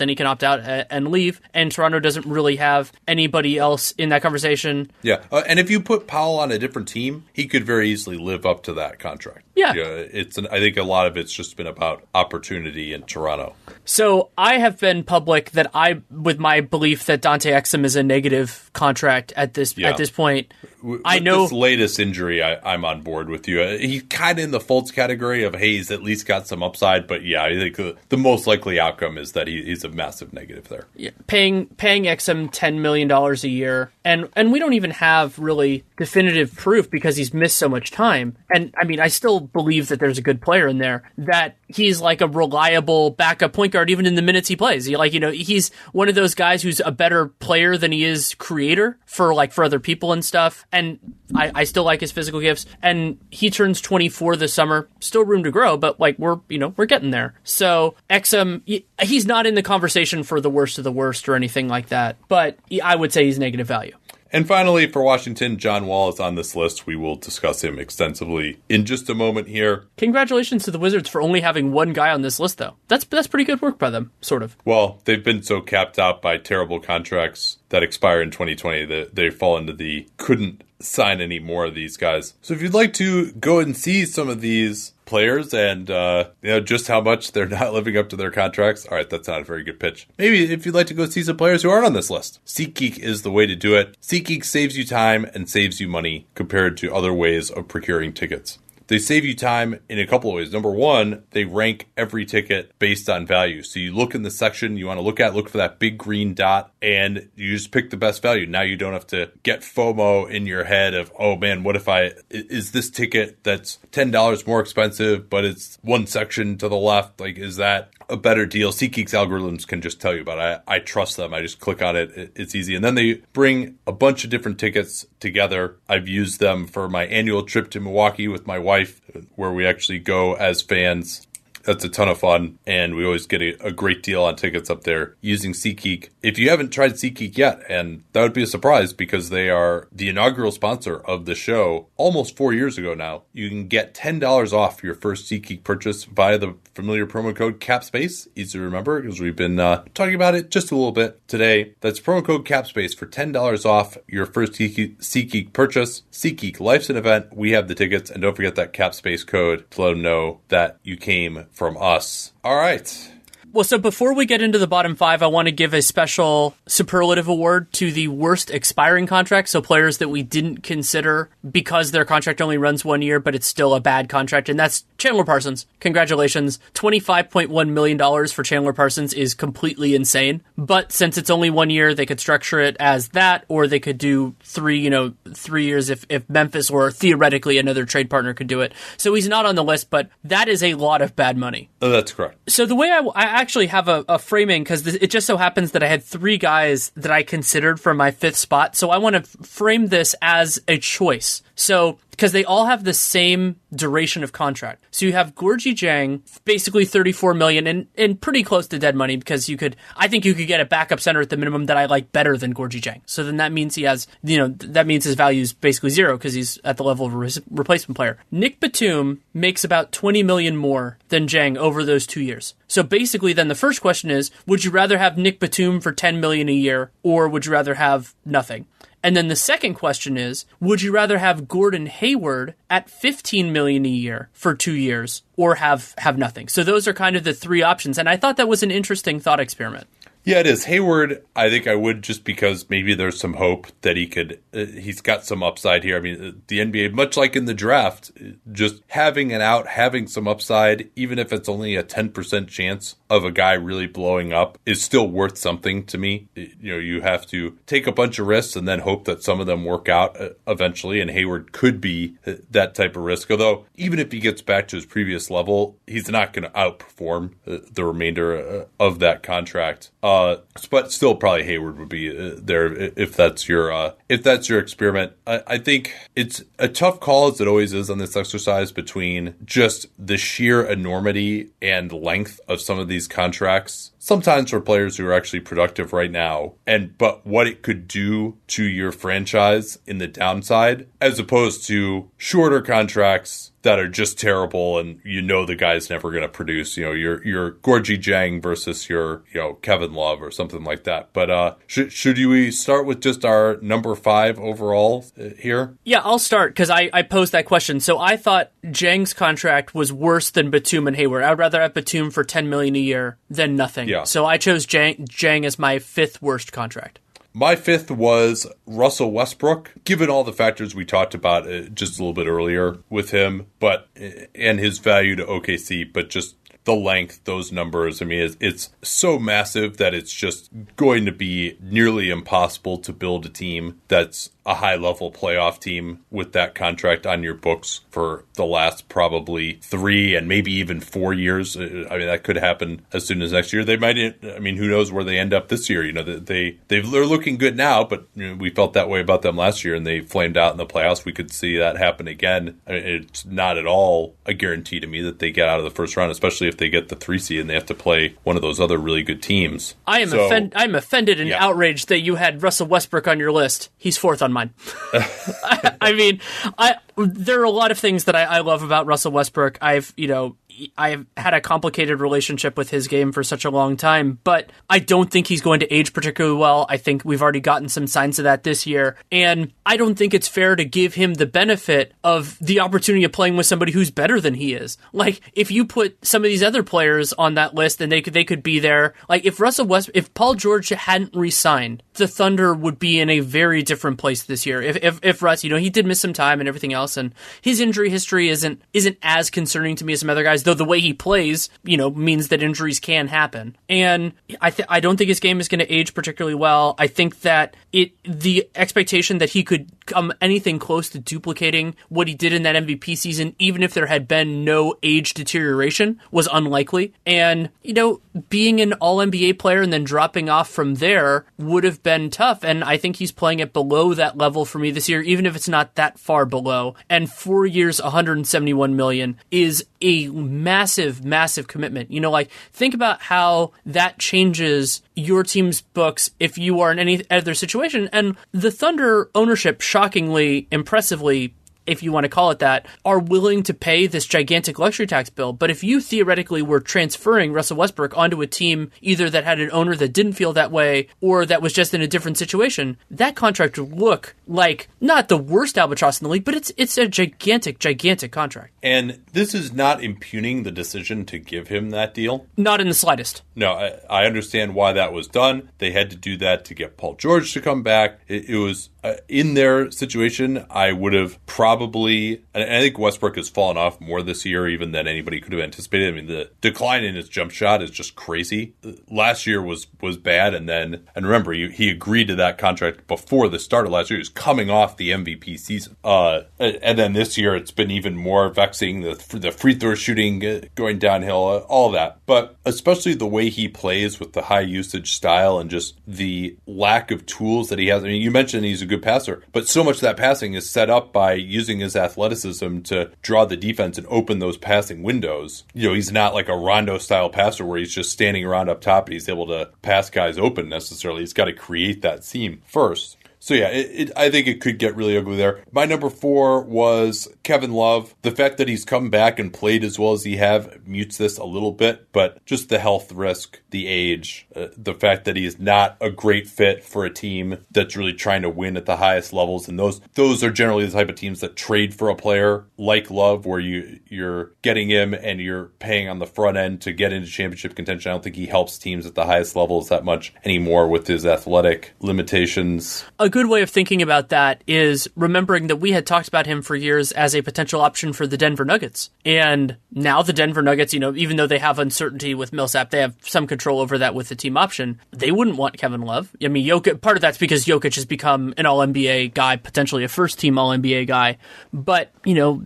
then 0.00 0.08
he 0.08 0.16
can 0.16 0.26
opt 0.26 0.42
out 0.42 0.58
and 0.90 1.06
leave. 1.06 1.40
And 1.52 1.70
Toronto 1.70 2.00
doesn't 2.00 2.26
really 2.26 2.56
have 2.56 2.90
anybody 3.06 3.58
else 3.58 3.92
in 3.92 4.08
that 4.08 4.22
conversation. 4.22 4.90
Yeah, 5.02 5.22
uh, 5.30 5.44
and 5.46 5.60
if 5.60 5.70
you 5.70 5.80
put 5.80 6.08
Powell 6.08 6.40
on 6.40 6.50
a 6.50 6.58
different 6.58 6.88
team, 6.88 7.26
he 7.32 7.46
could 7.46 7.64
very 7.64 7.90
easily 7.90 8.16
live 8.16 8.44
up 8.44 8.64
to 8.64 8.72
that 8.72 8.98
contract. 8.98 9.46
Yeah, 9.54 9.72
it's. 9.74 10.36
An, 10.38 10.46
I 10.48 10.58
think 10.58 10.76
a 10.76 10.82
lot 10.82 11.06
of 11.06 11.16
it's 11.16 11.32
just 11.32 11.56
been 11.56 11.66
about 11.66 12.04
opportunity 12.14 12.92
in 12.92 13.02
Toronto. 13.02 13.54
So 13.84 14.30
I 14.36 14.58
have 14.58 14.80
been 14.80 15.04
public 15.04 15.52
that 15.52 15.70
I, 15.74 16.02
with 16.10 16.38
my 16.38 16.60
belief 16.60 17.06
that 17.06 17.22
Dante 17.22 17.52
Exum 17.52 17.84
is 17.84 17.96
a 17.96 18.02
negative 18.02 18.70
contract 18.72 19.32
at 19.36 19.54
this 19.54 19.76
yeah. 19.76 19.90
at 19.90 19.96
this 19.96 20.10
point. 20.10 20.52
With 20.82 21.02
I 21.04 21.20
know 21.20 21.42
this 21.42 21.52
latest 21.52 22.00
injury. 22.00 22.42
I, 22.42 22.74
am 22.74 22.84
on 22.84 23.02
board 23.02 23.28
with 23.28 23.46
you. 23.46 23.62
Uh, 23.62 23.78
he's 23.78 24.02
kind 24.04 24.38
of 24.38 24.44
in 24.44 24.50
the 24.50 24.58
Fultz 24.58 24.92
category 24.92 25.44
of 25.44 25.54
hey, 25.54 25.76
he's 25.76 25.90
at 25.90 26.02
least 26.02 26.26
got 26.26 26.46
some 26.46 26.62
upside, 26.62 27.06
but 27.06 27.24
yeah, 27.24 27.44
I 27.44 27.54
think 27.54 27.76
the, 27.76 27.96
the 28.08 28.16
most 28.16 28.46
likely 28.46 28.80
outcome 28.80 29.18
is 29.18 29.32
that 29.32 29.46
he, 29.46 29.62
he's 29.62 29.84
a 29.84 29.88
massive 29.88 30.32
negative 30.32 30.68
there. 30.68 30.86
Yeah, 30.96 31.10
paying 31.26 31.66
paying 31.66 32.04
Exum 32.04 32.48
ten 32.50 32.82
million 32.82 33.08
dollars 33.08 33.44
a 33.44 33.48
year, 33.48 33.92
and 34.04 34.28
and 34.36 34.52
we 34.52 34.58
don't 34.58 34.74
even 34.74 34.90
have 34.90 35.38
really 35.38 35.84
definitive 35.96 36.54
proof 36.54 36.90
because 36.90 37.16
he's 37.16 37.32
missed 37.32 37.56
so 37.56 37.68
much 37.68 37.90
time. 37.90 38.36
And 38.54 38.74
I 38.76 38.84
mean, 38.84 39.00
I 39.00 39.08
still 39.08 39.40
believe 39.40 39.88
that 39.88 39.98
there's 39.98 40.18
a 40.18 40.22
good 40.22 40.42
player 40.42 40.68
in 40.68 40.78
there 40.78 41.10
that 41.18 41.56
he's 41.68 42.00
like 42.00 42.20
a 42.20 42.28
reliable 42.28 43.10
backup 43.10 43.52
point 43.52 43.72
guard 43.72 43.90
even 43.90 44.06
in 44.06 44.14
the 44.14 44.22
minutes 44.22 44.48
he 44.48 44.56
plays. 44.56 44.84
He 44.84 44.96
like 44.96 45.12
you 45.12 45.20
know 45.20 45.30
he's 45.30 45.70
one 45.92 46.08
of 46.08 46.14
those 46.14 46.34
guys 46.34 46.62
who's 46.62 46.80
a 46.84 46.92
better 46.92 47.28
player 47.28 47.78
than 47.78 47.92
he 47.92 48.04
is 48.04 48.34
creator 48.34 48.98
for 49.06 49.34
like 49.34 49.52
for 49.52 49.64
other 49.64 49.80
people 49.80 50.12
and 50.12 50.24
stuff. 50.24 50.66
And 50.70 50.98
I, 51.34 51.50
I 51.54 51.64
still 51.64 51.84
like 51.84 52.00
his 52.00 52.12
physical 52.12 52.40
gifts. 52.40 52.66
And 52.82 53.18
he 53.30 53.50
turns 53.50 53.80
24 53.80 54.36
this 54.36 54.54
summer. 54.54 54.88
Still 55.00 55.24
room 55.24 55.44
to 55.44 55.50
grow, 55.50 55.76
but 55.76 56.00
like 56.00 56.18
we're 56.18 56.40
you 56.48 56.58
know 56.58 56.74
we're 56.76 56.86
getting 56.86 57.10
there. 57.10 57.34
So 57.44 57.94
Exum, 58.08 58.62
he's 59.00 59.26
not 59.26 59.46
in 59.46 59.54
the 59.54 59.62
conversation 59.62 60.22
for 60.22 60.40
the 60.40 60.50
worst 60.50 60.78
of 60.78 60.84
the 60.84 60.92
worst 60.92 61.28
or 61.28 61.34
anything 61.34 61.68
like 61.68 61.88
that. 61.88 62.16
But 62.28 62.58
I 62.82 62.96
would 62.96 63.12
say 63.12 63.24
he's 63.24 63.38
negative 63.38 63.66
value. 63.66 63.96
And 64.34 64.48
finally, 64.48 64.88
for 64.88 65.00
Washington, 65.00 65.58
John 65.58 65.86
Wall 65.86 66.08
is 66.08 66.18
on 66.18 66.34
this 66.34 66.56
list. 66.56 66.88
We 66.88 66.96
will 66.96 67.14
discuss 67.14 67.62
him 67.62 67.78
extensively 67.78 68.58
in 68.68 68.84
just 68.84 69.08
a 69.08 69.14
moment 69.14 69.46
here. 69.46 69.86
Congratulations 69.96 70.64
to 70.64 70.72
the 70.72 70.78
Wizards 70.80 71.08
for 71.08 71.22
only 71.22 71.40
having 71.40 71.70
one 71.70 71.92
guy 71.92 72.10
on 72.10 72.22
this 72.22 72.40
list, 72.40 72.58
though. 72.58 72.74
That's 72.88 73.04
that's 73.04 73.28
pretty 73.28 73.44
good 73.44 73.62
work 73.62 73.78
by 73.78 73.90
them, 73.90 74.10
sort 74.20 74.42
of. 74.42 74.56
Well, 74.64 75.00
they've 75.04 75.22
been 75.22 75.44
so 75.44 75.60
capped 75.60 76.00
out 76.00 76.20
by 76.20 76.38
terrible 76.38 76.80
contracts 76.80 77.58
that 77.68 77.84
expire 77.84 78.20
in 78.22 78.32
2020 78.32 78.86
that 78.86 79.14
they 79.14 79.30
fall 79.30 79.56
into 79.56 79.72
the 79.72 80.08
couldn't 80.16 80.64
sign 80.84 81.20
any 81.20 81.38
more 81.38 81.64
of 81.64 81.74
these 81.74 81.96
guys. 81.96 82.34
So 82.42 82.54
if 82.54 82.62
you'd 82.62 82.74
like 82.74 82.92
to 82.94 83.32
go 83.32 83.58
and 83.58 83.76
see 83.76 84.06
some 84.06 84.28
of 84.28 84.40
these 84.40 84.92
players 85.04 85.52
and 85.52 85.90
uh, 85.90 86.28
you 86.42 86.50
know 86.50 86.60
just 86.60 86.88
how 86.88 87.00
much 87.00 87.32
they're 87.32 87.46
not 87.60 87.72
living 87.72 87.96
up 87.96 88.08
to 88.10 88.16
their 88.16 88.30
contracts. 88.30 88.86
All 88.86 88.96
right, 88.96 89.08
that's 89.08 89.28
not 89.28 89.40
a 89.40 89.44
very 89.44 89.62
good 89.62 89.80
pitch. 89.80 90.08
Maybe 90.18 90.52
if 90.52 90.64
you'd 90.66 90.74
like 90.74 90.86
to 90.88 90.94
go 90.94 91.06
see 91.06 91.22
some 91.22 91.36
players 91.36 91.62
who 91.62 91.70
aren't 91.70 91.86
on 91.86 91.92
this 91.92 92.10
list, 92.10 92.40
SeatGeek 92.46 92.98
is 92.98 93.22
the 93.22 93.30
way 93.30 93.46
to 93.46 93.56
do 93.56 93.74
it. 93.74 93.96
SeatGeek 94.00 94.44
saves 94.44 94.76
you 94.76 94.84
time 94.84 95.26
and 95.34 95.48
saves 95.48 95.80
you 95.80 95.88
money 95.88 96.26
compared 96.34 96.76
to 96.78 96.94
other 96.94 97.12
ways 97.12 97.50
of 97.50 97.68
procuring 97.68 98.12
tickets. 98.12 98.58
They 98.86 98.98
save 98.98 99.24
you 99.24 99.34
time 99.34 99.80
in 99.88 99.98
a 99.98 100.06
couple 100.06 100.30
of 100.30 100.36
ways. 100.36 100.52
Number 100.52 100.70
one, 100.70 101.24
they 101.30 101.44
rank 101.44 101.88
every 101.96 102.26
ticket 102.26 102.78
based 102.78 103.08
on 103.08 103.26
value. 103.26 103.62
So 103.62 103.78
you 103.80 103.94
look 103.94 104.14
in 104.14 104.22
the 104.22 104.30
section 104.30 104.76
you 104.76 104.86
want 104.86 104.98
to 104.98 105.04
look 105.04 105.20
at, 105.20 105.34
look 105.34 105.48
for 105.48 105.58
that 105.58 105.78
big 105.78 105.98
green 105.98 106.34
dot, 106.34 106.70
and 106.82 107.28
you 107.34 107.54
just 107.54 107.70
pick 107.70 107.90
the 107.90 107.96
best 107.96 108.22
value. 108.22 108.46
Now 108.46 108.62
you 108.62 108.76
don't 108.76 108.92
have 108.92 109.06
to 109.08 109.30
get 109.42 109.60
FOMO 109.60 110.28
in 110.30 110.46
your 110.46 110.64
head 110.64 110.94
of, 110.94 111.12
oh 111.18 111.36
man, 111.36 111.62
what 111.62 111.76
if 111.76 111.88
I, 111.88 112.12
is 112.30 112.72
this 112.72 112.90
ticket 112.90 113.42
that's 113.42 113.78
$10 113.92 114.46
more 114.46 114.60
expensive, 114.60 115.30
but 115.30 115.44
it's 115.44 115.78
one 115.82 116.06
section 116.06 116.58
to 116.58 116.68
the 116.68 116.76
left? 116.76 117.20
Like, 117.20 117.38
is 117.38 117.56
that 117.56 117.90
a 118.08 118.16
better 118.16 118.46
deal. 118.46 118.70
SeatGeek's 118.70 119.12
algorithms 119.12 119.66
can 119.66 119.80
just 119.80 120.00
tell 120.00 120.14
you 120.14 120.22
about 120.22 120.38
it. 120.38 120.62
I, 120.66 120.76
I 120.76 120.78
trust 120.78 121.16
them. 121.16 121.32
I 121.32 121.40
just 121.40 121.60
click 121.60 121.82
on 121.82 121.96
it. 121.96 122.32
It's 122.36 122.54
easy. 122.54 122.74
And 122.74 122.84
then 122.84 122.94
they 122.94 123.14
bring 123.32 123.78
a 123.86 123.92
bunch 123.92 124.24
of 124.24 124.30
different 124.30 124.58
tickets 124.58 125.06
together. 125.20 125.76
I've 125.88 126.08
used 126.08 126.40
them 126.40 126.66
for 126.66 126.88
my 126.88 127.06
annual 127.06 127.42
trip 127.42 127.70
to 127.70 127.80
Milwaukee 127.80 128.28
with 128.28 128.46
my 128.46 128.58
wife, 128.58 129.00
where 129.34 129.52
we 129.52 129.66
actually 129.66 129.98
go 129.98 130.34
as 130.34 130.62
fans 130.62 131.26
that's 131.64 131.84
a 131.84 131.88
ton 131.88 132.08
of 132.08 132.18
fun, 132.18 132.58
and 132.66 132.94
we 132.94 133.04
always 133.04 133.26
get 133.26 133.42
a, 133.42 133.66
a, 133.66 133.72
great 133.72 134.02
deal 134.02 134.22
on 134.22 134.36
tickets 134.36 134.70
up 134.70 134.84
there 134.84 135.16
using 135.20 135.52
SeatGeek. 135.52 136.10
If 136.22 136.38
you 136.38 136.50
haven't 136.50 136.70
tried 136.70 136.92
SeatGeek 136.92 137.36
yet, 137.36 137.62
and 137.68 138.04
that 138.12 138.22
would 138.22 138.32
be 138.32 138.42
a 138.42 138.46
surprise 138.46 138.92
because 138.92 139.30
they 139.30 139.50
are 139.50 139.88
the 139.90 140.08
inaugural 140.08 140.52
sponsor 140.52 140.98
of 141.00 141.24
the 141.24 141.34
show 141.34 141.88
almost 141.96 142.36
four 142.36 142.52
years 142.52 142.78
ago 142.78 142.94
now, 142.94 143.22
you 143.32 143.48
can 143.48 143.66
get 143.66 143.94
$10 143.94 144.52
off 144.52 144.84
your 144.84 144.94
first 144.94 145.30
SeatGeek 145.30 145.64
purchase 145.64 146.04
via 146.04 146.38
the 146.38 146.54
familiar 146.74 147.06
promo 147.06 147.34
code 147.34 147.60
CAPSPACE. 147.60 148.28
Easy 148.36 148.58
to 148.58 148.64
remember 148.64 149.00
because 149.00 149.20
we've 149.20 149.36
been 149.36 149.58
uh, 149.58 149.84
talking 149.94 150.14
about 150.14 150.34
it 150.34 150.50
just 150.50 150.70
a 150.70 150.76
little 150.76 150.92
bit 150.92 151.26
today. 151.28 151.74
That's 151.80 152.00
promo 152.00 152.24
code 152.24 152.44
CAPSPACE 152.44 152.96
for 152.96 153.06
$10 153.06 153.64
off 153.64 153.96
your 154.06 154.26
first 154.26 154.52
SeatGeek 154.52 155.52
purchase. 155.52 156.02
SeatGeek, 156.12 156.60
life's 156.60 156.90
an 156.90 156.96
event. 156.96 157.34
We 157.34 157.52
have 157.52 157.68
the 157.68 157.74
tickets, 157.74 158.10
and 158.10 158.22
don't 158.22 158.36
forget 158.36 158.56
that 158.56 158.72
CAPSPACE 158.72 159.26
code 159.26 159.70
to 159.70 159.82
let 159.82 159.90
them 159.90 160.02
know 160.02 160.40
that 160.48 160.78
you 160.82 160.96
came 160.96 161.46
from 161.54 161.78
us. 161.78 162.32
All 162.42 162.56
right. 162.56 163.13
Well, 163.54 163.62
so 163.62 163.78
before 163.78 164.14
we 164.14 164.26
get 164.26 164.42
into 164.42 164.58
the 164.58 164.66
bottom 164.66 164.96
five, 164.96 165.22
I 165.22 165.28
want 165.28 165.46
to 165.46 165.52
give 165.52 165.74
a 165.74 165.80
special 165.80 166.56
superlative 166.66 167.28
award 167.28 167.72
to 167.74 167.92
the 167.92 168.08
worst 168.08 168.50
expiring 168.50 169.06
contract. 169.06 169.48
So 169.48 169.62
players 169.62 169.98
that 169.98 170.08
we 170.08 170.24
didn't 170.24 170.64
consider 170.64 171.30
because 171.48 171.92
their 171.92 172.04
contract 172.04 172.40
only 172.40 172.58
runs 172.58 172.84
one 172.84 173.00
year, 173.00 173.20
but 173.20 173.36
it's 173.36 173.46
still 173.46 173.74
a 173.74 173.80
bad 173.80 174.08
contract. 174.08 174.48
And 174.48 174.58
that's 174.58 174.84
Chandler 174.98 175.22
Parsons. 175.24 175.66
Congratulations. 175.78 176.58
$25.1 176.74 177.68
million 177.68 178.26
for 178.26 178.42
Chandler 178.42 178.72
Parsons 178.72 179.14
is 179.14 179.34
completely 179.34 179.94
insane. 179.94 180.42
But 180.58 180.90
since 180.90 181.16
it's 181.16 181.30
only 181.30 181.50
one 181.50 181.70
year, 181.70 181.94
they 181.94 182.06
could 182.06 182.18
structure 182.18 182.58
it 182.58 182.76
as 182.80 183.10
that, 183.10 183.44
or 183.46 183.68
they 183.68 183.78
could 183.78 183.98
do 183.98 184.34
three, 184.40 184.80
you 184.80 184.90
know, 184.90 185.14
three 185.32 185.66
years 185.66 185.90
if, 185.90 186.04
if 186.08 186.28
Memphis 186.28 186.70
or 186.70 186.90
theoretically 186.90 187.58
another 187.58 187.84
trade 187.84 188.10
partner 188.10 188.34
could 188.34 188.48
do 188.48 188.62
it. 188.62 188.72
So 188.96 189.14
he's 189.14 189.28
not 189.28 189.46
on 189.46 189.54
the 189.54 189.62
list, 189.62 189.90
but 189.90 190.08
that 190.24 190.48
is 190.48 190.60
a 190.64 190.74
lot 190.74 191.02
of 191.02 191.14
bad 191.14 191.36
money. 191.36 191.70
Oh, 191.80 191.90
that's 191.90 192.10
correct. 192.10 192.50
So 192.50 192.66
the 192.66 192.74
way 192.74 192.90
I, 192.90 193.00
I 193.14 193.43
actually 193.44 193.66
have 193.66 193.88
a, 193.88 194.06
a 194.08 194.18
framing 194.18 194.62
because 194.62 194.86
it 194.86 195.10
just 195.10 195.26
so 195.26 195.36
happens 195.36 195.72
that 195.72 195.82
I 195.82 195.86
had 195.86 196.02
three 196.02 196.38
guys 196.38 196.90
that 196.96 197.12
I 197.12 197.22
considered 197.22 197.78
for 197.78 197.92
my 197.92 198.10
fifth 198.10 198.36
spot. 198.36 198.74
So 198.74 198.88
I 198.88 198.96
want 198.96 199.16
to 199.16 199.46
frame 199.46 199.88
this 199.88 200.14
as 200.22 200.58
a 200.66 200.78
choice. 200.78 201.42
So 201.54 201.98
because 202.14 202.30
they 202.30 202.44
all 202.44 202.66
have 202.66 202.84
the 202.84 202.94
same 202.94 203.56
duration 203.74 204.22
of 204.22 204.30
contract. 204.30 204.84
So 204.92 205.04
you 205.04 205.12
have 205.14 205.34
Gorgui 205.34 205.72
Dieng, 205.72 206.20
basically 206.44 206.84
34 206.84 207.34
million 207.34 207.66
and, 207.66 207.88
and 207.96 208.20
pretty 208.20 208.44
close 208.44 208.68
to 208.68 208.78
dead 208.78 208.94
money 208.94 209.16
because 209.16 209.48
you 209.48 209.56
could, 209.56 209.74
I 209.96 210.06
think 210.06 210.24
you 210.24 210.34
could 210.34 210.46
get 210.46 210.60
a 210.60 210.64
backup 210.64 211.00
center 211.00 211.20
at 211.20 211.30
the 211.30 211.36
minimum 211.36 211.66
that 211.66 211.76
I 211.76 211.86
like 211.86 212.12
better 212.12 212.36
than 212.36 212.54
Gorgui 212.54 212.80
Dieng. 212.80 213.00
So 213.06 213.24
then 213.24 213.38
that 213.38 213.50
means 213.50 213.74
he 213.74 213.82
has, 213.82 214.06
you 214.22 214.38
know, 214.38 214.48
that 214.48 214.86
means 214.86 215.04
his 215.04 215.16
value 215.16 215.42
is 215.42 215.52
basically 215.52 215.90
zero 215.90 216.16
because 216.16 216.34
he's 216.34 216.56
at 216.62 216.76
the 216.76 216.84
level 216.84 217.04
of 217.04 217.14
a 217.14 217.16
re- 217.16 217.30
replacement 217.50 217.96
player. 217.96 218.18
Nick 218.30 218.60
Batum 218.60 219.20
makes 219.32 219.64
about 219.64 219.90
20 219.90 220.22
million 220.22 220.56
more 220.56 220.98
than 221.08 221.26
Dieng 221.26 221.56
over 221.56 221.82
those 221.82 222.06
two 222.06 222.22
years. 222.22 222.54
So 222.68 222.84
basically 222.84 223.32
then 223.32 223.48
the 223.48 223.56
first 223.56 223.80
question 223.80 224.10
is, 224.10 224.30
would 224.46 224.64
you 224.64 224.70
rather 224.70 224.98
have 224.98 225.18
Nick 225.18 225.40
Batum 225.40 225.80
for 225.80 225.90
10 225.90 226.20
million 226.20 226.48
a 226.48 226.52
year 226.52 226.92
or 227.02 227.28
would 227.28 227.44
you 227.44 227.52
rather 227.52 227.74
have 227.74 228.14
nothing? 228.24 228.66
And 229.04 229.14
then 229.14 229.28
the 229.28 229.36
second 229.36 229.74
question 229.74 230.16
is, 230.16 230.46
would 230.60 230.80
you 230.80 230.90
rather 230.90 231.18
have 231.18 231.46
Gordon 231.46 231.84
Hayward 231.84 232.54
at 232.70 232.88
15 232.88 233.52
million 233.52 233.84
a 233.84 233.90
year 233.90 234.30
for 234.32 234.54
2 234.54 234.72
years 234.72 235.22
or 235.36 235.56
have 235.56 235.94
have 235.98 236.16
nothing? 236.16 236.48
So 236.48 236.64
those 236.64 236.88
are 236.88 236.94
kind 236.94 237.14
of 237.14 237.22
the 237.22 237.34
three 237.34 237.62
options 237.62 237.98
and 237.98 238.08
I 238.08 238.16
thought 238.16 238.38
that 238.38 238.48
was 238.48 238.62
an 238.62 238.70
interesting 238.70 239.20
thought 239.20 239.40
experiment. 239.40 239.86
Yeah, 240.24 240.38
it 240.38 240.46
is. 240.46 240.64
Hayward, 240.64 241.22
I 241.36 241.50
think 241.50 241.66
I 241.66 241.74
would 241.74 242.02
just 242.02 242.24
because 242.24 242.70
maybe 242.70 242.94
there's 242.94 243.20
some 243.20 243.34
hope 243.34 243.66
that 243.82 243.98
he 243.98 244.06
could, 244.06 244.40
uh, 244.54 244.64
he's 244.64 245.02
got 245.02 245.26
some 245.26 245.42
upside 245.42 245.84
here. 245.84 245.98
I 245.98 246.00
mean, 246.00 246.24
uh, 246.24 246.32
the 246.46 246.60
NBA, 246.60 246.94
much 246.94 247.18
like 247.18 247.36
in 247.36 247.44
the 247.44 247.52
draft, 247.52 248.10
just 248.50 248.82
having 248.88 249.34
an 249.34 249.42
out, 249.42 249.66
having 249.66 250.06
some 250.06 250.26
upside, 250.26 250.88
even 250.96 251.18
if 251.18 251.30
it's 251.30 251.46
only 251.46 251.76
a 251.76 251.84
10% 251.84 252.48
chance 252.48 252.96
of 253.10 253.22
a 253.22 253.30
guy 253.30 253.52
really 253.52 253.86
blowing 253.86 254.32
up, 254.32 254.56
is 254.64 254.82
still 254.82 255.06
worth 255.06 255.36
something 255.36 255.84
to 255.84 255.98
me. 255.98 256.28
You 256.34 256.72
know, 256.72 256.78
you 256.78 257.02
have 257.02 257.26
to 257.26 257.58
take 257.66 257.86
a 257.86 257.92
bunch 257.92 258.18
of 258.18 258.26
risks 258.26 258.56
and 258.56 258.66
then 258.66 258.80
hope 258.80 259.04
that 259.04 259.22
some 259.22 259.40
of 259.40 259.46
them 259.46 259.66
work 259.66 259.90
out 259.90 260.18
uh, 260.18 260.30
eventually. 260.46 261.02
And 261.02 261.10
Hayward 261.10 261.52
could 261.52 261.82
be 261.82 262.16
that 262.50 262.74
type 262.74 262.96
of 262.96 263.02
risk. 263.02 263.30
Although, 263.30 263.66
even 263.76 263.98
if 263.98 264.10
he 264.10 264.20
gets 264.20 264.40
back 264.40 264.68
to 264.68 264.76
his 264.76 264.86
previous 264.86 265.28
level, 265.28 265.76
he's 265.86 266.08
not 266.08 266.32
going 266.32 266.44
to 266.44 266.58
outperform 266.58 267.32
the 267.44 267.84
remainder 267.84 268.66
of 268.80 269.00
that 269.00 269.22
contract. 269.22 269.90
Uh, 270.14 270.36
but 270.70 270.92
still, 270.92 271.16
probably 271.16 271.42
Hayward 271.42 271.76
would 271.76 271.88
be 271.88 272.08
uh, 272.08 272.36
there 272.38 272.72
if 272.72 273.16
that's 273.16 273.48
your 273.48 273.72
uh, 273.72 273.94
if 274.08 274.22
that's 274.22 274.48
your 274.48 274.60
experiment. 274.60 275.12
I, 275.26 275.42
I, 275.44 275.58
think 275.58 275.92
it's 276.14 276.44
a 276.56 276.68
tough 276.68 277.00
call, 277.00 277.32
as 277.32 277.40
it 277.40 277.48
always 277.48 277.72
is 277.72 277.90
on 277.90 277.98
this 277.98 278.16
exercise, 278.16 278.70
between 278.70 279.34
just 279.44 279.86
the 279.98 280.16
sheer 280.16 280.64
enormity 280.64 281.50
and 281.60 281.92
length 281.92 282.40
of 282.46 282.60
some 282.60 282.78
of 282.78 282.86
these 282.86 283.08
contracts 283.08 283.90
sometimes 284.04 284.50
for 284.50 284.60
players 284.60 284.98
who 284.98 285.06
are 285.06 285.14
actually 285.14 285.40
productive 285.40 285.94
right 285.94 286.10
now, 286.10 286.52
and 286.66 286.96
but 286.98 287.26
what 287.26 287.46
it 287.46 287.62
could 287.62 287.88
do 287.88 288.36
to 288.48 288.62
your 288.62 288.92
franchise 288.92 289.78
in 289.86 289.96
the 289.96 290.06
downside, 290.06 290.86
as 291.00 291.18
opposed 291.18 291.66
to 291.66 292.10
shorter 292.18 292.60
contracts 292.60 293.52
that 293.64 293.78
are 293.78 293.88
just 293.88 294.18
terrible 294.18 294.78
and 294.78 295.00
you 295.04 295.22
know 295.22 295.46
the 295.46 295.56
guy's 295.56 295.88
never 295.88 296.10
going 296.10 296.22
to 296.22 296.28
produce. 296.28 296.76
You 296.76 296.84
know, 296.84 296.92
your 296.92 297.24
your 297.26 297.52
Gorgui 297.52 297.98
Dieng 297.98 298.40
versus 298.40 298.88
your 298.88 299.24
you 299.32 299.40
know 299.40 299.54
Kevin 299.54 299.94
Love 299.94 300.22
or 300.22 300.30
something 300.30 300.62
like 300.62 300.84
that. 300.84 301.12
But 301.12 301.30
uh, 301.30 301.54
should 301.66 301.92
should 301.92 302.18
we 302.18 302.50
start 302.50 302.86
with 302.86 303.00
just 303.00 303.24
our 303.24 303.56
number 303.62 303.94
five 303.94 304.38
overall 304.38 305.06
uh, 305.18 305.30
here? 305.38 305.76
Yeah, 305.84 306.02
I'll 306.04 306.18
start 306.18 306.52
because 306.52 306.70
I 306.70 306.90
I 306.92 307.02
posed 307.02 307.32
that 307.32 307.46
question. 307.46 307.80
So 307.80 307.98
I 307.98 308.16
thought 308.16 308.52
Dieng's 308.62 309.14
contract 309.14 309.74
was 309.74 309.92
worse 309.92 310.30
than 310.30 310.50
Batum 310.50 310.86
and 310.86 310.96
Hayward. 310.96 311.24
I'd 311.24 311.38
rather 311.38 311.60
have 311.60 311.74
Batum 311.74 312.10
for 312.10 312.22
ten 312.22 312.48
million 312.48 312.76
a 312.76 312.80
year 312.80 313.16
than 313.30 313.56
nothing. 313.56 313.88
Yeah. 313.88 313.93
So 314.02 314.26
I 314.26 314.38
chose 314.38 314.66
Jang, 314.66 315.06
Dieng 315.06 315.44
as 315.44 315.58
my 315.58 315.78
fifth 315.78 316.20
worst 316.20 316.52
contract. 316.52 316.98
My 317.32 317.56
fifth 317.56 317.90
was 317.90 318.46
Russell 318.66 319.10
Westbrook. 319.10 319.72
Given 319.84 320.08
all 320.08 320.22
the 320.22 320.32
factors 320.32 320.74
we 320.74 320.84
talked 320.84 321.14
about 321.14 321.48
uh, 321.48 321.62
just 321.62 321.98
a 321.98 322.02
little 322.02 322.14
bit 322.14 322.28
earlier 322.28 322.78
with 322.90 323.10
him, 323.10 323.46
but 323.58 323.88
and 324.34 324.60
his 324.60 324.78
value 324.78 325.16
to 325.16 325.24
OKC, 325.24 325.92
but 325.92 326.10
just 326.10 326.36
the 326.64 326.74
length, 326.74 327.24
those 327.24 327.52
numbers. 327.52 328.00
I 328.00 328.04
mean, 328.06 328.20
it's, 328.20 328.36
it's, 328.40 328.70
so 328.82 329.18
massive 329.18 329.76
that 329.76 329.94
it's 329.94 330.12
just 330.12 330.50
going 330.76 331.04
to 331.04 331.12
be 331.12 331.58
nearly 331.60 332.10
impossible 332.10 332.78
to 332.78 332.92
build 332.92 333.26
a 333.26 333.28
team 333.28 333.80
that's 333.88 334.30
a 334.46 334.54
high 334.54 334.76
level 334.76 335.10
playoff 335.10 335.58
team 335.58 336.00
with 336.10 336.32
that 336.32 336.54
contract 336.54 337.06
on 337.06 337.22
your 337.22 337.34
books 337.34 337.80
for 337.90 338.24
the 338.34 338.44
last 338.44 338.88
probably 338.88 339.54
three 339.62 340.14
and 340.14 340.28
maybe 340.28 340.52
even 340.52 340.80
four 340.80 341.12
years. 341.14 341.56
Uh, 341.56 341.86
I 341.90 341.96
mean, 341.98 342.06
that 342.06 342.24
could 342.24 342.36
happen 342.36 342.84
as 342.92 343.06
soon 343.06 343.22
as 343.22 343.32
next 343.32 343.52
year. 343.52 343.64
They 343.64 343.76
might. 343.76 343.96
I 344.24 344.38
mean, 344.40 344.56
who 344.56 344.68
knows 344.68 344.92
where 344.92 345.04
they 345.04 345.18
end 345.18 345.32
up 345.32 345.48
this 345.48 345.70
year? 345.70 345.84
You 345.84 345.92
know, 345.92 346.02
they 346.02 346.58
they 346.68 346.80
they're 346.80 347.06
looking 347.06 347.36
good 347.38 347.56
now, 347.56 347.84
but 347.84 348.06
you 348.14 348.28
know, 348.28 348.34
we 348.34 348.50
felt 348.50 348.74
that 348.74 348.88
way 348.88 349.00
about 349.00 349.22
them 349.22 349.36
last 349.36 349.64
year, 349.64 349.74
and 349.74 349.86
they 349.86 350.00
flamed 350.00 350.36
out 350.36 350.52
in 350.52 350.58
the 350.58 350.66
playoffs. 350.66 351.04
We 351.04 351.12
could 351.12 351.30
see 351.30 351.56
that 351.58 351.76
happen 351.78 352.06
again. 352.06 352.60
I 352.66 352.72
mean, 352.72 352.82
it's 352.84 353.24
not 353.24 353.56
at 353.58 353.66
all 353.66 354.14
a 354.26 354.34
guarantee 354.34 354.80
to 354.80 354.86
me 354.86 355.00
that 355.02 355.18
they 355.20 355.30
get 355.30 355.48
out 355.48 355.58
of 355.58 355.64
the 355.64 355.70
first 355.70 355.96
round, 355.96 356.10
especially 356.12 356.48
if 356.48 356.56
they 356.58 356.68
get 356.68 356.88
the 356.88 356.96
three 356.96 357.18
seed 357.18 357.40
and 357.40 357.48
they 357.48 357.54
have 357.54 357.66
to 357.66 357.74
play 357.74 358.14
one 358.24 358.36
of 358.36 358.42
those 358.42 358.60
other 358.60 358.78
really 358.78 359.02
good 359.02 359.22
teams. 359.22 359.74
I 359.86 360.00
am 360.00 360.08
So- 360.10 360.26
offend- 360.26 360.52
I'm 360.56 360.74
offended 360.74 361.18
and 361.20 361.28
Yeah. 361.30 361.42
outraged 361.44 361.88
that 361.88 362.00
you 362.00 362.16
had 362.16 362.42
Russell 362.42 362.66
Westbrook 362.66 363.08
on 363.08 363.18
your 363.18 363.32
list. 363.32 363.70
He's 363.78 363.96
fourth 363.96 364.20
on 364.22 364.32
mine. 364.34 364.52
I, 364.92 365.76
I 365.80 365.92
mean, 365.92 366.20
I 366.58 366.76
there 366.96 367.40
are 367.40 367.44
a 367.44 367.50
lot 367.50 367.70
of 367.70 367.78
things 367.78 368.04
that 368.04 368.14
I, 368.14 368.24
I 368.24 368.40
love 368.40 368.62
about 368.62 368.86
Russell 368.86 369.12
Westbrook. 369.12 369.58
I've 369.62 369.92
you 369.96 370.08
know 370.08 370.36
I've 370.76 371.06
had 371.16 371.34
a 371.34 371.40
complicated 371.40 372.00
relationship 372.00 372.56
with 372.56 372.70
his 372.70 372.88
game 372.88 373.12
for 373.12 373.22
such 373.22 373.44
a 373.44 373.50
long 373.50 373.76
time, 373.76 374.18
but 374.24 374.50
I 374.68 374.78
don't 374.78 375.10
think 375.10 375.26
he's 375.26 375.40
going 375.40 375.60
to 375.60 375.72
age 375.72 375.92
particularly 375.92 376.36
well. 376.36 376.66
I 376.68 376.76
think 376.76 377.04
we've 377.04 377.22
already 377.22 377.40
gotten 377.40 377.68
some 377.68 377.86
signs 377.86 378.18
of 378.18 378.24
that 378.24 378.42
this 378.42 378.66
year, 378.66 378.96
and 379.10 379.52
I 379.66 379.76
don't 379.76 379.96
think 379.96 380.14
it's 380.14 380.28
fair 380.28 380.56
to 380.56 380.64
give 380.64 380.94
him 380.94 381.14
the 381.14 381.26
benefit 381.26 381.92
of 382.02 382.38
the 382.40 382.60
opportunity 382.60 383.04
of 383.04 383.12
playing 383.12 383.36
with 383.36 383.46
somebody 383.46 383.72
who's 383.72 383.90
better 383.90 384.20
than 384.20 384.34
he 384.34 384.54
is. 384.54 384.78
Like 384.92 385.20
if 385.32 385.50
you 385.50 385.64
put 385.64 386.04
some 386.04 386.24
of 386.24 386.28
these 386.28 386.42
other 386.42 386.62
players 386.62 387.12
on 387.12 387.34
that 387.34 387.54
list, 387.54 387.80
and 387.80 387.90
they 387.90 388.00
could 388.00 388.14
they 388.14 388.24
could 388.24 388.42
be 388.42 388.58
there. 388.60 388.94
Like 389.08 389.24
if 389.24 389.40
Russell 389.40 389.66
West, 389.66 389.90
if 389.94 390.12
Paul 390.14 390.34
George 390.34 390.68
hadn't 390.68 391.14
re-signed, 391.14 391.82
the 391.94 392.08
Thunder 392.08 392.54
would 392.54 392.78
be 392.78 393.00
in 393.00 393.10
a 393.10 393.20
very 393.20 393.62
different 393.62 393.98
place 393.98 394.22
this 394.22 394.46
year. 394.46 394.62
If 394.62 394.76
if, 394.76 395.00
if 395.02 395.22
Russ, 395.22 395.44
you 395.44 395.50
know, 395.50 395.56
he 395.56 395.70
did 395.70 395.86
miss 395.86 396.00
some 396.00 396.12
time 396.12 396.40
and 396.40 396.48
everything 396.48 396.72
else, 396.72 396.96
and 396.96 397.14
his 397.40 397.60
injury 397.60 397.90
history 397.90 398.28
isn't 398.28 398.62
isn't 398.72 398.98
as 399.02 399.30
concerning 399.30 399.76
to 399.76 399.84
me 399.84 399.94
as 399.94 400.00
some 400.00 400.10
other 400.10 400.22
guys. 400.22 400.43
Though 400.44 400.54
the 400.54 400.64
way 400.64 400.80
he 400.80 400.92
plays, 400.92 401.48
you 401.64 401.76
know, 401.76 401.90
means 401.90 402.28
that 402.28 402.42
injuries 402.42 402.78
can 402.78 403.08
happen. 403.08 403.56
And 403.68 404.12
I 404.40 404.50
th- 404.50 404.68
I 404.70 404.80
don't 404.80 404.96
think 404.96 405.08
his 405.08 405.20
game 405.20 405.40
is 405.40 405.48
going 405.48 405.58
to 405.58 405.72
age 405.72 405.94
particularly 405.94 406.34
well. 406.34 406.74
I 406.78 406.86
think 406.86 407.20
that 407.22 407.56
it 407.72 407.92
the 408.04 408.48
expectation 408.54 409.18
that 409.18 409.30
he 409.30 409.42
could 409.42 409.70
come 409.86 410.12
anything 410.20 410.58
close 410.58 410.88
to 410.90 410.98
duplicating 410.98 411.74
what 411.88 412.08
he 412.08 412.14
did 412.14 412.32
in 412.32 412.42
that 412.42 412.56
MVP 412.56 412.96
season, 412.96 413.34
even 413.38 413.62
if 413.62 413.74
there 413.74 413.86
had 413.86 414.06
been 414.06 414.44
no 414.44 414.74
age 414.82 415.14
deterioration, 415.14 416.00
was 416.10 416.28
unlikely. 416.32 416.92
And 417.04 417.50
you 417.62 417.72
know, 417.72 418.00
being 418.28 418.60
an 418.60 418.74
All 418.74 418.98
NBA 418.98 419.38
player 419.38 419.62
and 419.62 419.72
then 419.72 419.84
dropping 419.84 420.28
off 420.28 420.48
from 420.48 420.76
there 420.76 421.26
would 421.38 421.64
have 421.64 421.82
been 421.82 422.10
tough. 422.10 422.44
And 422.44 422.62
I 422.62 422.76
think 422.76 422.96
he's 422.96 423.12
playing 423.12 423.40
it 423.40 423.52
below 423.52 423.94
that 423.94 424.16
level 424.16 424.44
for 424.44 424.58
me 424.58 424.70
this 424.70 424.88
year, 424.88 425.00
even 425.02 425.26
if 425.26 425.34
it's 425.34 425.48
not 425.48 425.74
that 425.74 425.98
far 425.98 426.26
below. 426.26 426.74
And 426.88 427.10
four 427.10 427.46
years, 427.46 427.80
171 427.80 428.76
million 428.76 429.18
is 429.30 429.64
a 429.80 430.08
massive, 430.42 431.04
massive 431.04 431.46
commitment. 431.46 431.90
You 431.90 432.00
know, 432.00 432.10
like 432.10 432.30
think 432.52 432.74
about 432.74 433.02
how 433.02 433.52
that 433.66 433.98
changes 433.98 434.82
your 434.94 435.22
team's 435.22 435.60
books 435.60 436.10
if 436.18 436.36
you 436.38 436.60
are 436.60 436.72
in 436.72 436.78
any 436.78 437.02
other 437.10 437.34
situation. 437.34 437.88
And 437.92 438.16
the 438.32 438.50
Thunder 438.50 439.10
ownership, 439.14 439.60
shockingly, 439.60 440.48
impressively, 440.50 441.34
if 441.66 441.82
you 441.82 441.92
want 441.92 442.04
to 442.04 442.08
call 442.08 442.30
it 442.30 442.38
that, 442.40 442.66
are 442.84 442.98
willing 442.98 443.42
to 443.44 443.54
pay 443.54 443.86
this 443.86 444.06
gigantic 444.06 444.58
luxury 444.58 444.86
tax 444.86 445.10
bill. 445.10 445.32
But 445.32 445.50
if 445.50 445.64
you 445.64 445.80
theoretically 445.80 446.42
were 446.42 446.60
transferring 446.60 447.32
Russell 447.32 447.56
Westbrook 447.56 447.96
onto 447.96 448.20
a 448.20 448.26
team 448.26 448.70
either 448.80 449.10
that 449.10 449.24
had 449.24 449.40
an 449.40 449.50
owner 449.52 449.74
that 449.76 449.92
didn't 449.92 450.12
feel 450.14 450.32
that 450.34 450.50
way 450.50 450.88
or 451.00 451.26
that 451.26 451.42
was 451.42 451.52
just 451.52 451.74
in 451.74 451.80
a 451.80 451.86
different 451.86 452.18
situation, 452.18 452.76
that 452.90 453.16
contract 453.16 453.58
would 453.58 453.72
look 453.72 454.14
like 454.26 454.68
not 454.80 455.08
the 455.08 455.16
worst 455.16 455.58
albatross 455.58 456.00
in 456.00 456.04
the 456.04 456.10
league, 456.10 456.24
but 456.24 456.34
it's 456.34 456.52
it's 456.56 456.78
a 456.78 456.88
gigantic, 456.88 457.58
gigantic 457.58 458.12
contract. 458.12 458.52
And 458.62 459.00
this 459.12 459.34
is 459.34 459.52
not 459.52 459.82
impugning 459.82 460.42
the 460.42 460.50
decision 460.50 461.04
to 461.06 461.18
give 461.18 461.48
him 461.48 461.70
that 461.70 461.94
deal. 461.94 462.26
Not 462.36 462.60
in 462.60 462.68
the 462.68 462.74
slightest. 462.74 463.22
No, 463.34 463.52
I, 463.52 463.78
I 463.90 464.06
understand 464.06 464.54
why 464.54 464.72
that 464.72 464.92
was 464.92 465.06
done. 465.06 465.50
They 465.58 465.72
had 465.72 465.90
to 465.90 465.96
do 465.96 466.16
that 466.18 466.44
to 466.46 466.54
get 466.54 466.76
Paul 466.76 466.94
George 466.94 467.32
to 467.32 467.40
come 467.40 467.62
back. 467.62 468.00
It, 468.08 468.28
it 468.30 468.38
was 468.38 468.70
uh, 468.84 468.96
in 469.08 469.32
their 469.32 469.70
situation. 469.70 470.44
I 470.50 470.72
would 470.72 470.92
have 470.92 471.24
probably, 471.26 472.22
and 472.34 472.44
I 472.44 472.60
think 472.60 472.78
Westbrook 472.78 473.16
has 473.16 473.30
fallen 473.30 473.56
off 473.56 473.80
more 473.80 474.02
this 474.02 474.26
year 474.26 474.46
even 474.46 474.72
than 474.72 474.86
anybody 474.86 475.20
could 475.20 475.32
have 475.32 475.40
anticipated. 475.40 475.88
I 475.88 475.96
mean, 475.96 476.06
the 476.06 476.30
decline 476.42 476.84
in 476.84 476.94
his 476.94 477.08
jump 477.08 477.30
shot 477.30 477.62
is 477.62 477.70
just 477.70 477.96
crazy. 477.96 478.54
Last 478.90 479.26
year 479.26 479.40
was 479.40 479.66
was 479.80 479.96
bad, 479.96 480.34
and 480.34 480.46
then 480.48 480.86
and 480.94 481.06
remember 481.06 481.32
he, 481.32 481.48
he 481.48 481.70
agreed 481.70 482.08
to 482.08 482.14
that 482.16 482.36
contract 482.36 482.86
before 482.86 483.28
the 483.28 483.38
start 483.38 483.64
of 483.64 483.72
last 483.72 483.90
year. 483.90 483.96
He 483.96 484.02
was 484.02 484.10
coming 484.10 484.50
off 484.50 484.76
the 484.76 484.90
MVP 484.90 485.38
season, 485.38 485.76
uh, 485.82 486.22
and 486.38 486.78
then 486.78 486.92
this 486.92 487.16
year 487.16 487.34
it's 487.34 487.50
been 487.50 487.70
even 487.70 487.96
more 487.96 488.28
vexing. 488.28 488.82
The 488.82 489.18
the 489.18 489.32
free 489.32 489.54
throw 489.54 489.74
shooting 489.74 490.24
uh, 490.24 490.42
going 490.54 490.78
downhill, 490.78 491.26
uh, 491.26 491.38
all 491.38 491.70
that, 491.70 492.00
but 492.04 492.36
especially 492.44 492.94
the 492.94 493.06
way 493.06 493.30
he 493.30 493.48
plays 493.48 493.98
with 493.98 494.12
the 494.12 494.22
high 494.22 494.40
usage 494.40 494.92
style 494.92 495.38
and 495.38 495.48
just 495.48 495.80
the 495.86 496.36
lack 496.46 496.90
of 496.90 497.06
tools 497.06 497.48
that 497.48 497.58
he 497.58 497.68
has. 497.68 497.82
I 497.82 497.86
mean, 497.86 498.02
you 498.02 498.10
mentioned 498.10 498.44
he's 498.44 498.60
a 498.60 498.66
good 498.66 498.73
passer, 498.82 499.22
but 499.32 499.48
so 499.48 499.64
much 499.64 499.76
of 499.76 499.82
that 499.82 499.96
passing 499.96 500.34
is 500.34 500.48
set 500.48 500.70
up 500.70 500.92
by 500.92 501.14
using 501.14 501.60
his 501.60 501.76
athleticism 501.76 502.60
to 502.60 502.90
draw 503.02 503.24
the 503.24 503.36
defense 503.36 503.78
and 503.78 503.86
open 503.88 504.18
those 504.18 504.36
passing 504.36 504.82
windows. 504.82 505.44
You 505.54 505.68
know, 505.68 505.74
he's 505.74 505.92
not 505.92 506.14
like 506.14 506.28
a 506.28 506.36
Rondo 506.36 506.78
style 506.78 507.10
passer 507.10 507.44
where 507.44 507.58
he's 507.58 507.74
just 507.74 507.90
standing 507.90 508.24
around 508.24 508.48
up 508.48 508.60
top 508.60 508.86
and 508.86 508.94
he's 508.94 509.08
able 509.08 509.26
to 509.28 509.50
pass 509.62 509.90
guys 509.90 510.18
open 510.18 510.48
necessarily. 510.48 511.00
He's 511.00 511.12
got 511.12 511.26
to 511.26 511.32
create 511.32 511.82
that 511.82 512.04
seam 512.04 512.42
first. 512.46 512.96
So 513.24 513.32
yeah, 513.32 513.48
it, 513.48 513.70
it, 513.72 513.90
I 513.96 514.10
think 514.10 514.26
it 514.26 514.42
could 514.42 514.58
get 514.58 514.76
really 514.76 514.98
ugly 514.98 515.16
there. 515.16 515.42
My 515.50 515.64
number 515.64 515.88
four 515.88 516.42
was 516.42 517.08
Kevin 517.22 517.52
Love. 517.52 517.94
The 518.02 518.10
fact 518.10 518.36
that 518.36 518.48
he's 518.48 518.66
come 518.66 518.90
back 518.90 519.18
and 519.18 519.32
played 519.32 519.64
as 519.64 519.78
well 519.78 519.94
as 519.94 520.04
he 520.04 520.18
have 520.18 520.68
mutes 520.68 520.98
this 520.98 521.16
a 521.16 521.24
little 521.24 521.52
bit, 521.52 521.90
but 521.90 522.22
just 522.26 522.50
the 522.50 522.58
health 522.58 522.92
risk, 522.92 523.40
the 523.48 523.66
age, 523.66 524.26
uh, 524.36 524.48
the 524.58 524.74
fact 524.74 525.06
that 525.06 525.16
he 525.16 525.24
is 525.24 525.38
not 525.38 525.78
a 525.80 525.90
great 525.90 526.28
fit 526.28 526.62
for 526.62 526.84
a 526.84 526.92
team 526.92 527.38
that's 527.50 527.78
really 527.78 527.94
trying 527.94 528.20
to 528.20 528.28
win 528.28 528.58
at 528.58 528.66
the 528.66 528.76
highest 528.76 529.14
levels, 529.14 529.48
and 529.48 529.58
those 529.58 529.80
those 529.94 530.22
are 530.22 530.30
generally 530.30 530.66
the 530.66 530.72
type 530.72 530.90
of 530.90 530.96
teams 530.96 531.20
that 531.20 531.34
trade 531.34 531.72
for 531.72 531.88
a 531.88 531.96
player 531.96 532.44
like 532.58 532.90
Love, 532.90 533.24
where 533.24 533.40
you 533.40 533.80
you're 533.88 534.32
getting 534.42 534.68
him 534.68 534.92
and 534.92 535.18
you're 535.18 535.46
paying 535.60 535.88
on 535.88 535.98
the 535.98 536.06
front 536.06 536.36
end 536.36 536.60
to 536.60 536.74
get 536.74 536.92
into 536.92 537.08
championship 537.08 537.56
contention. 537.56 537.90
I 537.90 537.94
don't 537.94 538.04
think 538.04 538.16
he 538.16 538.26
helps 538.26 538.58
teams 538.58 538.84
at 538.84 538.94
the 538.94 539.06
highest 539.06 539.34
levels 539.34 539.70
that 539.70 539.82
much 539.82 540.12
anymore 540.26 540.68
with 540.68 540.86
his 540.86 541.06
athletic 541.06 541.72
limitations. 541.80 542.84
Good 543.14 543.26
way 543.26 543.42
of 543.42 543.50
thinking 543.50 543.80
about 543.80 544.08
that 544.08 544.42
is 544.48 544.88
remembering 544.96 545.46
that 545.46 545.58
we 545.58 545.70
had 545.70 545.86
talked 545.86 546.08
about 546.08 546.26
him 546.26 546.42
for 546.42 546.56
years 546.56 546.90
as 546.90 547.14
a 547.14 547.22
potential 547.22 547.60
option 547.60 547.92
for 547.92 548.08
the 548.08 548.16
Denver 548.16 548.44
Nuggets. 548.44 548.90
And 549.04 549.56
now 549.70 550.02
the 550.02 550.12
Denver 550.12 550.42
Nuggets, 550.42 550.74
you 550.74 550.80
know, 550.80 550.92
even 550.96 551.16
though 551.16 551.28
they 551.28 551.38
have 551.38 551.60
uncertainty 551.60 552.12
with 552.16 552.32
Millsap, 552.32 552.70
they 552.70 552.80
have 552.80 552.96
some 553.02 553.28
control 553.28 553.60
over 553.60 553.78
that 553.78 553.94
with 553.94 554.08
the 554.08 554.16
team 554.16 554.36
option. 554.36 554.80
They 554.90 555.12
wouldn't 555.12 555.36
want 555.36 555.58
Kevin 555.58 555.82
Love. 555.82 556.10
I 556.20 556.26
mean, 556.26 556.44
Jokic, 556.44 556.80
part 556.80 556.96
of 556.96 557.02
that's 557.02 557.16
because 557.16 557.44
Jokic 557.44 557.76
has 557.76 557.84
become 557.84 558.34
an 558.36 558.46
all 558.46 558.58
NBA 558.66 559.14
guy, 559.14 559.36
potentially 559.36 559.84
a 559.84 559.88
first 559.88 560.18
team 560.18 560.36
all 560.36 560.50
NBA 560.50 560.88
guy. 560.88 561.18
But, 561.52 561.92
you 562.04 562.14
know, 562.14 562.42